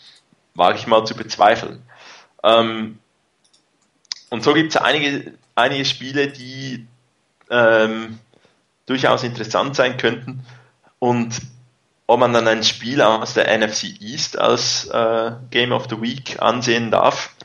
wage 0.55 0.79
ich 0.79 0.87
mal 0.87 1.05
zu 1.05 1.15
bezweifeln. 1.15 1.83
Ähm, 2.43 2.97
und 4.29 4.43
so 4.43 4.53
gibt 4.53 4.73
es 4.73 4.81
einige, 4.81 5.33
einige 5.53 5.85
Spiele, 5.85 6.27
die 6.29 6.87
ähm, 7.51 8.19
durchaus 8.87 9.23
interessant 9.23 9.75
sein 9.75 9.97
könnten. 9.97 10.43
Und 10.99 11.39
ob 12.07 12.19
man 12.19 12.33
dann 12.33 12.47
ein 12.47 12.63
Spiel 12.63 13.01
aus 13.01 13.33
der 13.33 13.55
NFC 13.57 14.01
East 14.01 14.39
als 14.39 14.87
äh, 14.87 15.31
Game 15.51 15.73
of 15.73 15.87
the 15.89 16.01
Week 16.01 16.41
ansehen 16.41 16.89
darf, 16.89 17.35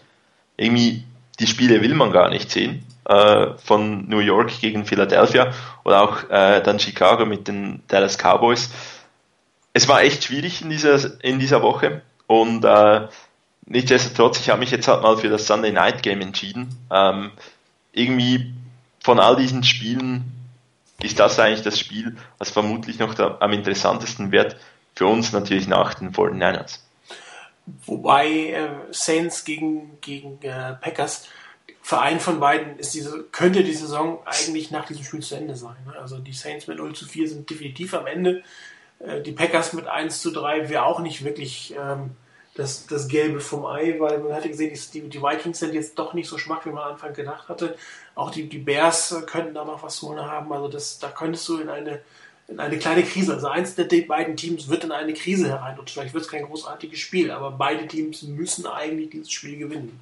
irgendwie 0.57 1.05
die 1.41 1.47
Spiele 1.47 1.83
will 1.83 1.95
man 1.95 2.13
gar 2.13 2.31
nicht 2.31 2.51
sehen. 2.51 2.87
Äh, 3.05 3.55
von 3.59 4.09
New 4.09 4.21
York 4.21 4.61
gegen 4.61 4.87
Philadelphia 4.87 5.53
oder 5.83 6.03
auch 6.03 6.31
äh, 6.31 6.63
dann 6.63 6.79
Chicago 6.79 7.27
mit 7.27 7.49
den 7.49 7.83
Dallas 7.89 8.17
Cowboys. 8.17 8.71
Es 9.73 9.89
war 9.89 10.03
echt 10.03 10.25
schwierig 10.25 10.63
in 10.63 10.71
dieser, 10.71 11.23
in 11.25 11.39
dieser 11.39 11.63
Woche 11.63 12.03
und 12.27 12.65
äh, 12.65 13.09
nichtsdestotrotz, 13.67 14.41
ich 14.41 14.51
habe 14.51 14.61
mich 14.61 14.71
jetzt 14.71 14.89
halt 14.89 15.03
mal 15.03 15.17
für 15.17 15.29
das 15.29 15.47
Sunday 15.47 15.73
Night 15.73 16.03
Game 16.03 16.21
entschieden. 16.21 16.69
Ähm, 16.91 17.33
irgendwie 17.93 18.53
von 19.01 19.19
all 19.19 19.37
diesen 19.37 19.65
Spielen 19.65 20.25
ist 21.03 21.19
das 21.19 21.39
eigentlich 21.39 21.63
das 21.63 21.79
Spiel, 21.79 22.17
was 22.39 22.51
vermutlich 22.51 22.99
noch 22.99 23.15
da, 23.15 23.39
am 23.41 23.53
interessantesten 23.53 24.31
wird. 24.33 24.57
Für 24.95 25.07
uns 25.07 25.33
natürlich 25.33 25.67
nach 25.67 25.95
den 25.95 26.13
49ers. 26.13 26.81
Wobei 27.87 28.51
äh, 28.51 28.69
Saints 28.91 29.45
gegen, 29.45 29.99
gegen 30.01 30.39
äh, 30.43 30.75
Packers, 30.75 31.29
Verein 31.81 32.21
von 32.21 32.39
beiden 32.39 32.79
ist 32.79 32.95
diese, 32.95 33.25
könnte 33.33 33.65
die 33.65 33.73
Saison 33.73 34.21
eigentlich 34.27 34.71
nach 34.71 34.87
diesem 34.87 35.03
Spiel 35.03 35.21
zu 35.21 35.35
Ende 35.35 35.57
sein. 35.57 35.77
Ne? 35.87 35.99
Also 35.99 36.19
die 36.19 36.33
Saints 36.33 36.67
mit 36.67 36.79
0 36.79 36.95
zu 36.95 37.07
4 37.07 37.29
sind 37.29 37.51
definitiv 37.51 37.95
am 37.95 38.07
Ende. 38.07 38.43
Äh, 39.07 39.21
die 39.23 39.33
Packers 39.33 39.73
mit 39.73 39.87
1 39.87 40.21
zu 40.21 40.31
3 40.31 40.69
wäre 40.69 40.85
auch 40.85 41.01
nicht 41.01 41.25
wirklich 41.25 41.75
ähm, 41.79 42.11
das, 42.55 42.87
das 42.87 43.09
Gelbe 43.09 43.41
vom 43.41 43.65
Ei, 43.65 43.97
weil 43.99 44.19
man 44.19 44.35
hatte 44.35 44.49
gesehen, 44.49 44.79
die, 44.93 45.09
die 45.09 45.23
Vikings 45.23 45.59
sind 45.59 45.75
jetzt 45.75 45.99
doch 45.99 46.15
nicht 46.15 46.29
so 46.29 46.39
schwach, 46.39 46.65
wie 46.67 46.71
man 46.71 46.85
am 46.85 46.93
Anfang 46.93 47.15
gedacht 47.15 47.49
hatte. 47.49 47.77
Auch 48.15 48.31
die, 48.31 48.49
die 48.49 48.59
Bears 48.59 49.15
könnten 49.27 49.55
da 49.55 49.65
noch 49.65 49.83
was 49.83 49.97
zu 49.97 50.15
haben. 50.17 50.53
Also 50.53 50.69
das, 50.69 50.99
da 50.99 51.09
könntest 51.09 51.49
du 51.49 51.59
in 51.59 51.71
eine, 51.71 52.01
in 52.49 52.61
eine 52.61 52.79
kleine 52.79 53.03
Krise, 53.05 53.35
also 53.35 53.49
eins 53.49 53.75
der 53.75 53.87
beiden 54.07 54.37
Teams 54.37 54.69
wird 54.69 54.85
in 54.85 54.93
eine 54.93 55.15
Krise 55.15 55.49
herein 55.49 55.79
und 55.79 55.89
vielleicht 55.89 56.13
wird 56.13 56.25
es 56.25 56.31
kein 56.31 56.45
großartiges 56.45 56.99
Spiel, 56.99 57.31
aber 57.31 57.53
beide 57.53 57.87
Teams 57.87 58.23
müssen 58.23 58.67
eigentlich 58.67 59.11
dieses 59.11 59.31
Spiel 59.31 59.57
gewinnen. 59.57 60.01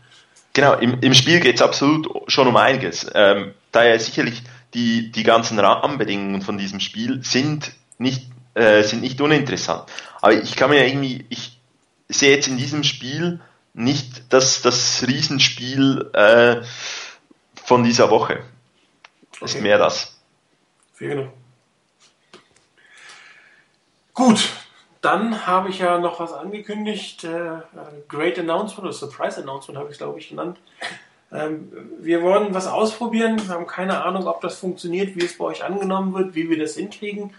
Genau, 0.52 0.74
im, 0.74 0.98
im 1.00 1.14
Spiel 1.14 1.38
geht 1.38 1.56
es 1.56 1.62
absolut 1.62 2.08
schon 2.26 2.48
um 2.48 2.56
einiges. 2.56 3.06
Ähm, 3.14 3.54
daher 3.70 4.00
sicherlich 4.00 4.42
die, 4.74 5.12
die 5.12 5.22
ganzen 5.22 5.58
Rahmenbedingungen 5.60 6.42
von 6.42 6.58
diesem 6.58 6.80
Spiel 6.80 7.20
sind 7.22 7.72
nicht, 7.98 8.29
äh, 8.54 8.82
sind 8.82 9.02
nicht 9.02 9.20
uninteressant. 9.20 9.84
Aber 10.20 10.32
ich 10.32 10.56
kann 10.56 10.70
mir 10.70 10.86
irgendwie, 10.86 11.24
ich, 11.28 11.60
sehe 12.10 12.34
jetzt 12.34 12.48
in 12.48 12.58
diesem 12.58 12.82
Spiel 12.84 13.40
nicht 13.72 14.32
das, 14.32 14.62
das 14.62 15.04
Riesenspiel 15.06 16.10
äh, 16.12 16.62
von 17.54 17.84
dieser 17.84 18.10
Woche. 18.10 18.42
Okay. 19.36 19.44
Ist 19.44 19.60
mehr 19.60 19.78
das. 19.78 20.18
Genau. 20.98 21.32
Gut, 24.12 24.50
dann 25.00 25.46
habe 25.46 25.70
ich 25.70 25.78
ja 25.78 25.98
noch 25.98 26.20
was 26.20 26.32
angekündigt. 26.32 27.24
Äh, 27.24 27.60
Great 28.08 28.38
Announcement 28.38 28.80
oder 28.80 28.92
Surprise 28.92 29.40
Announcement 29.40 29.78
habe 29.78 29.88
ich 29.88 29.92
es, 29.92 29.98
glaube 29.98 30.18
ich, 30.18 30.28
genannt. 30.28 30.58
Ähm, 31.32 31.72
wir 32.00 32.22
wollen 32.22 32.52
was 32.52 32.66
ausprobieren. 32.66 33.40
Wir 33.46 33.54
haben 33.54 33.66
keine 33.66 34.04
Ahnung, 34.04 34.26
ob 34.26 34.40
das 34.40 34.58
funktioniert, 34.58 35.14
wie 35.14 35.24
es 35.24 35.38
bei 35.38 35.44
euch 35.44 35.64
angenommen 35.64 36.12
wird, 36.12 36.34
wie 36.34 36.50
wir 36.50 36.58
das 36.58 36.74
hinkriegen. 36.74 37.32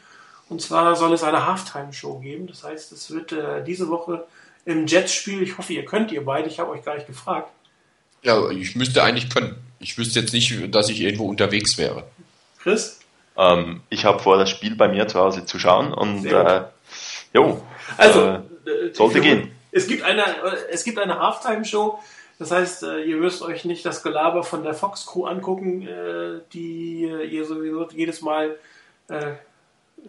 Und 0.52 0.62
zwar 0.62 0.98
soll 0.98 1.14
es 1.14 1.24
eine 1.24 1.48
Halftime-Show 1.48 2.20
geben. 2.20 2.46
Das 2.46 2.66
heißt, 2.66 2.92
es 2.92 3.10
wird 3.10 3.32
äh, 3.32 3.64
diese 3.64 3.88
Woche 3.88 4.26
im 4.66 4.86
Jets-Spiel. 4.86 5.42
Ich 5.42 5.58
hoffe, 5.58 5.72
ihr 5.72 5.86
könnt, 5.86 6.12
ihr 6.12 6.26
beide. 6.26 6.50
Ich 6.50 6.60
habe 6.60 6.72
euch 6.72 6.84
gar 6.84 6.96
nicht 6.96 7.08
gefragt. 7.08 7.50
Ja, 8.22 8.50
ich 8.50 8.76
müsste 8.76 9.02
eigentlich 9.02 9.30
können. 9.30 9.56
Ich 9.80 9.98
wüsste 9.98 10.20
jetzt 10.20 10.34
nicht, 10.34 10.76
dass 10.76 10.90
ich 10.90 11.00
irgendwo 11.00 11.30
unterwegs 11.30 11.78
wäre. 11.78 12.04
Chris? 12.62 13.00
Ähm, 13.38 13.80
ich 13.90 14.04
habe 14.04 14.20
vor, 14.20 14.38
das 14.38 14.50
Spiel 14.50 14.76
bei 14.76 14.90
mir 14.90 15.08
zu 15.08 15.20
Hause 15.20 15.46
zu 15.46 15.58
schauen 15.58 15.94
und 15.94 16.26
äh, 16.26 16.64
jo, 17.34 17.64
also, 17.96 18.20
äh, 18.22 18.92
sollte 18.92 19.20
ich, 19.20 19.24
gehen. 19.24 19.52
Es 19.72 19.88
gibt 19.88 20.04
eine, 20.04 20.22
es 20.70 20.84
gibt 20.84 21.00
eine 21.00 21.18
Halftime-Show. 21.18 21.98
Das 22.40 22.52
heißt, 22.52 22.84
äh, 22.84 23.04
ihr 23.04 23.16
müsst 23.16 23.42
euch 23.42 23.64
nicht 23.64 23.86
das 23.86 24.04
Gelaber 24.04 24.44
von 24.44 24.64
der 24.64 24.74
Fox 24.74 25.06
Crew 25.06 25.28
angucken, 25.28 25.88
äh, 25.88 26.42
die 26.52 27.04
ihr 27.04 27.46
sowieso 27.46 27.88
jedes 27.92 28.20
Mal 28.22 28.58
äh, 29.08 29.32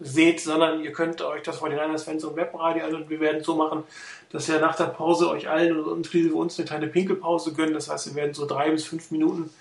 seht, 0.01 0.41
sondern 0.41 0.83
ihr 0.83 0.91
könnt 0.91 1.21
euch 1.21 1.43
das 1.43 1.57
vor 1.57 1.69
den 1.69 1.79
anderen 1.79 1.99
Fans 1.99 2.23
und 2.23 2.35
Webradio 2.35 2.85
an 2.85 2.95
und 2.95 3.09
wir 3.09 3.19
werden 3.19 3.43
so 3.43 3.55
machen, 3.55 3.83
dass 4.31 4.47
wir 4.47 4.59
nach 4.59 4.75
der 4.75 4.85
Pause 4.85 5.29
euch 5.29 5.49
allen 5.49 5.79
und 5.79 5.97
inklusive 5.97 6.35
uns 6.35 6.57
eine 6.57 6.67
kleine 6.67 6.87
Pinkelpause 6.87 7.53
gönnen. 7.53 7.73
Das 7.73 7.89
heißt, 7.89 8.07
wir 8.07 8.15
werden 8.15 8.33
so 8.33 8.45
drei 8.45 8.71
bis 8.71 8.85
fünf 8.85 9.11
Minuten 9.11 9.51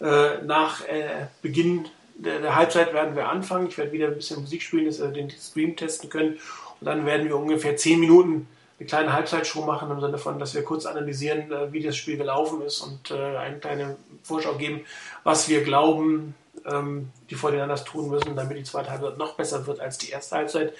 äh, 0.00 0.42
nach 0.42 0.86
äh, 0.86 1.26
Beginn 1.42 1.86
der, 2.14 2.40
der, 2.40 2.54
Halbzeit 2.54 2.92
werden 2.92 3.16
wir 3.16 3.28
anfangen. 3.28 3.68
Ich 3.68 3.78
werde 3.78 3.92
wieder 3.92 4.08
ein 4.08 4.14
bisschen 4.14 4.40
Musik 4.40 4.62
spielen, 4.62 4.84
dass 4.84 5.00
wir 5.00 5.08
den 5.08 5.30
Stream 5.30 5.76
testen 5.76 6.10
können. 6.10 6.38
Und 6.80 6.86
dann 6.86 7.06
werden 7.06 7.28
wir 7.28 7.36
ungefähr 7.36 7.76
zehn 7.76 7.98
Minuten 7.98 8.46
eine 8.78 8.86
kleine 8.86 9.12
Halbzeitshow 9.12 9.64
machen, 9.64 9.90
im 9.90 10.00
Sinne 10.00 10.18
von, 10.18 10.38
dass 10.38 10.54
wir 10.54 10.62
kurz 10.62 10.86
analysieren, 10.86 11.50
äh, 11.50 11.72
wie 11.72 11.82
das 11.82 11.96
Spiel 11.96 12.16
gelaufen 12.16 12.62
ist 12.62 12.80
und 12.80 13.10
äh, 13.10 13.36
eine 13.36 13.58
kleine 13.58 13.96
Vorschau 14.22 14.54
geben, 14.54 14.82
was 15.24 15.48
wir 15.48 15.62
glauben, 15.62 16.34
ähm, 16.66 17.10
die 17.28 17.36
anders 17.60 17.84
tun 17.84 18.10
müssen, 18.10 18.36
damit 18.36 18.56
die 18.56 18.64
zweite 18.64 18.90
Halbzeit 18.90 19.18
noch 19.18 19.34
besser 19.34 19.66
wird 19.66 19.80
als 19.80 19.98
die 19.98 20.10
erste 20.10 20.36
Halbzeit. 20.36 20.74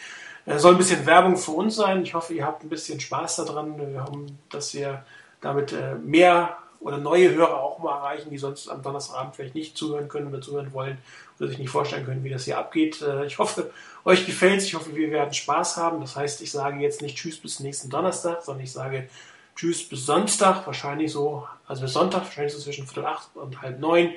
Äh, 0.46 0.58
soll 0.58 0.72
ein 0.72 0.78
bisschen 0.78 1.06
Werbung 1.06 1.36
für 1.36 1.52
uns 1.52 1.76
sein. 1.76 2.02
Ich 2.02 2.14
hoffe, 2.14 2.34
ihr 2.34 2.46
habt 2.46 2.64
ein 2.64 2.68
bisschen 2.68 3.00
Spaß 3.00 3.36
daran. 3.36 3.78
Wir 3.78 4.02
hoffen, 4.02 4.38
dass 4.50 4.74
wir 4.74 5.04
damit 5.40 5.72
äh, 5.72 5.94
mehr 5.94 6.56
oder 6.80 6.96
neue 6.96 7.34
Hörer 7.34 7.60
auch 7.60 7.78
mal 7.78 7.96
erreichen, 7.96 8.30
die 8.30 8.38
sonst 8.38 8.68
am 8.68 8.82
Donnerstagabend 8.82 9.36
vielleicht 9.36 9.54
nicht 9.54 9.76
zuhören 9.76 10.08
können 10.08 10.28
oder 10.28 10.40
zuhören 10.40 10.72
wollen 10.72 10.98
oder 11.38 11.48
sich 11.48 11.58
nicht 11.58 11.70
vorstellen 11.70 12.06
können, 12.06 12.24
wie 12.24 12.30
das 12.30 12.44
hier 12.44 12.58
abgeht. 12.58 13.02
Äh, 13.02 13.26
ich 13.26 13.38
hoffe, 13.38 13.70
euch 14.04 14.24
gefällt 14.26 14.58
es. 14.58 14.64
Ich 14.64 14.74
hoffe, 14.74 14.94
wir 14.94 15.10
werden 15.10 15.34
Spaß 15.34 15.76
haben. 15.76 16.00
Das 16.00 16.16
heißt, 16.16 16.40
ich 16.40 16.50
sage 16.50 16.80
jetzt 16.80 17.02
nicht 17.02 17.16
Tschüss 17.16 17.38
bis 17.38 17.60
nächsten 17.60 17.90
Donnerstag, 17.90 18.42
sondern 18.42 18.64
ich 18.64 18.72
sage 18.72 19.08
Tschüss 19.56 19.86
bis 19.86 20.06
Sonntag, 20.06 20.66
wahrscheinlich 20.66 21.12
so, 21.12 21.46
also 21.66 21.82
bis 21.82 21.92
Sonntag, 21.92 22.22
wahrscheinlich 22.22 22.54
so 22.54 22.60
zwischen 22.60 22.86
Viertel 22.86 23.04
acht 23.04 23.36
und 23.36 23.60
halb 23.60 23.78
neun. 23.78 24.12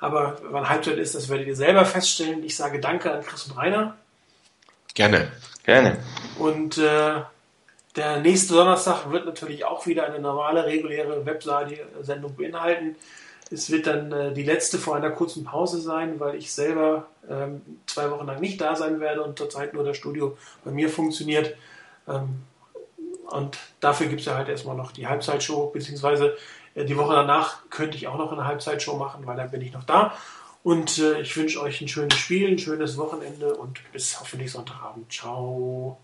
Aber 0.00 0.36
wann 0.42 0.68
Halbzeit 0.68 0.98
ist, 0.98 1.14
das 1.14 1.28
werdet 1.28 1.48
ihr 1.48 1.56
selber 1.56 1.84
feststellen. 1.84 2.44
Ich 2.44 2.56
sage 2.56 2.80
Danke 2.80 3.12
an 3.12 3.22
Chris 3.22 3.46
und 3.46 3.56
Rainer. 3.56 3.96
Gerne. 4.94 5.30
Gerne. 5.64 5.98
Und 6.38 6.78
äh, 6.78 7.20
der 7.96 8.20
nächste 8.20 8.54
Donnerstag 8.54 9.10
wird 9.10 9.26
natürlich 9.26 9.64
auch 9.64 9.86
wieder 9.86 10.06
eine 10.06 10.20
normale, 10.20 10.64
reguläre 10.66 11.26
Websendung 11.26 12.36
beinhalten. 12.36 12.96
Es 13.50 13.70
wird 13.70 13.86
dann 13.86 14.12
äh, 14.12 14.32
die 14.32 14.42
letzte 14.42 14.78
vor 14.78 14.96
einer 14.96 15.10
kurzen 15.10 15.44
Pause 15.44 15.80
sein, 15.80 16.20
weil 16.20 16.36
ich 16.36 16.52
selber 16.52 17.06
ähm, 17.28 17.62
zwei 17.86 18.10
Wochen 18.10 18.26
lang 18.26 18.40
nicht 18.40 18.60
da 18.60 18.76
sein 18.76 19.00
werde 19.00 19.22
und 19.22 19.38
zurzeit 19.38 19.74
nur 19.74 19.84
das 19.84 19.96
Studio 19.96 20.36
bei 20.64 20.70
mir 20.70 20.90
funktioniert. 20.90 21.56
Ähm, 22.06 22.42
und 23.26 23.58
dafür 23.80 24.06
gibt 24.06 24.20
es 24.20 24.26
ja 24.26 24.36
halt 24.36 24.48
erstmal 24.48 24.76
noch 24.76 24.92
die 24.92 25.06
Halbzeitshow, 25.06 25.66
beziehungsweise 25.66 26.36
die 26.84 26.96
Woche 26.96 27.14
danach 27.14 27.68
könnte 27.70 27.96
ich 27.96 28.08
auch 28.08 28.18
noch 28.18 28.32
eine 28.32 28.44
Halbzeitshow 28.44 28.96
machen, 28.96 29.26
weil 29.26 29.36
dann 29.36 29.50
bin 29.50 29.60
ich 29.60 29.72
noch 29.72 29.84
da. 29.84 30.12
Und 30.62 30.98
äh, 30.98 31.20
ich 31.20 31.36
wünsche 31.36 31.62
euch 31.62 31.80
ein 31.80 31.88
schönes 31.88 32.18
Spiel, 32.18 32.48
ein 32.48 32.58
schönes 32.58 32.98
Wochenende 32.98 33.54
und 33.54 33.80
bis 33.92 34.20
hoffentlich 34.20 34.52
Sonntagabend. 34.52 35.10
Ciao. 35.12 35.98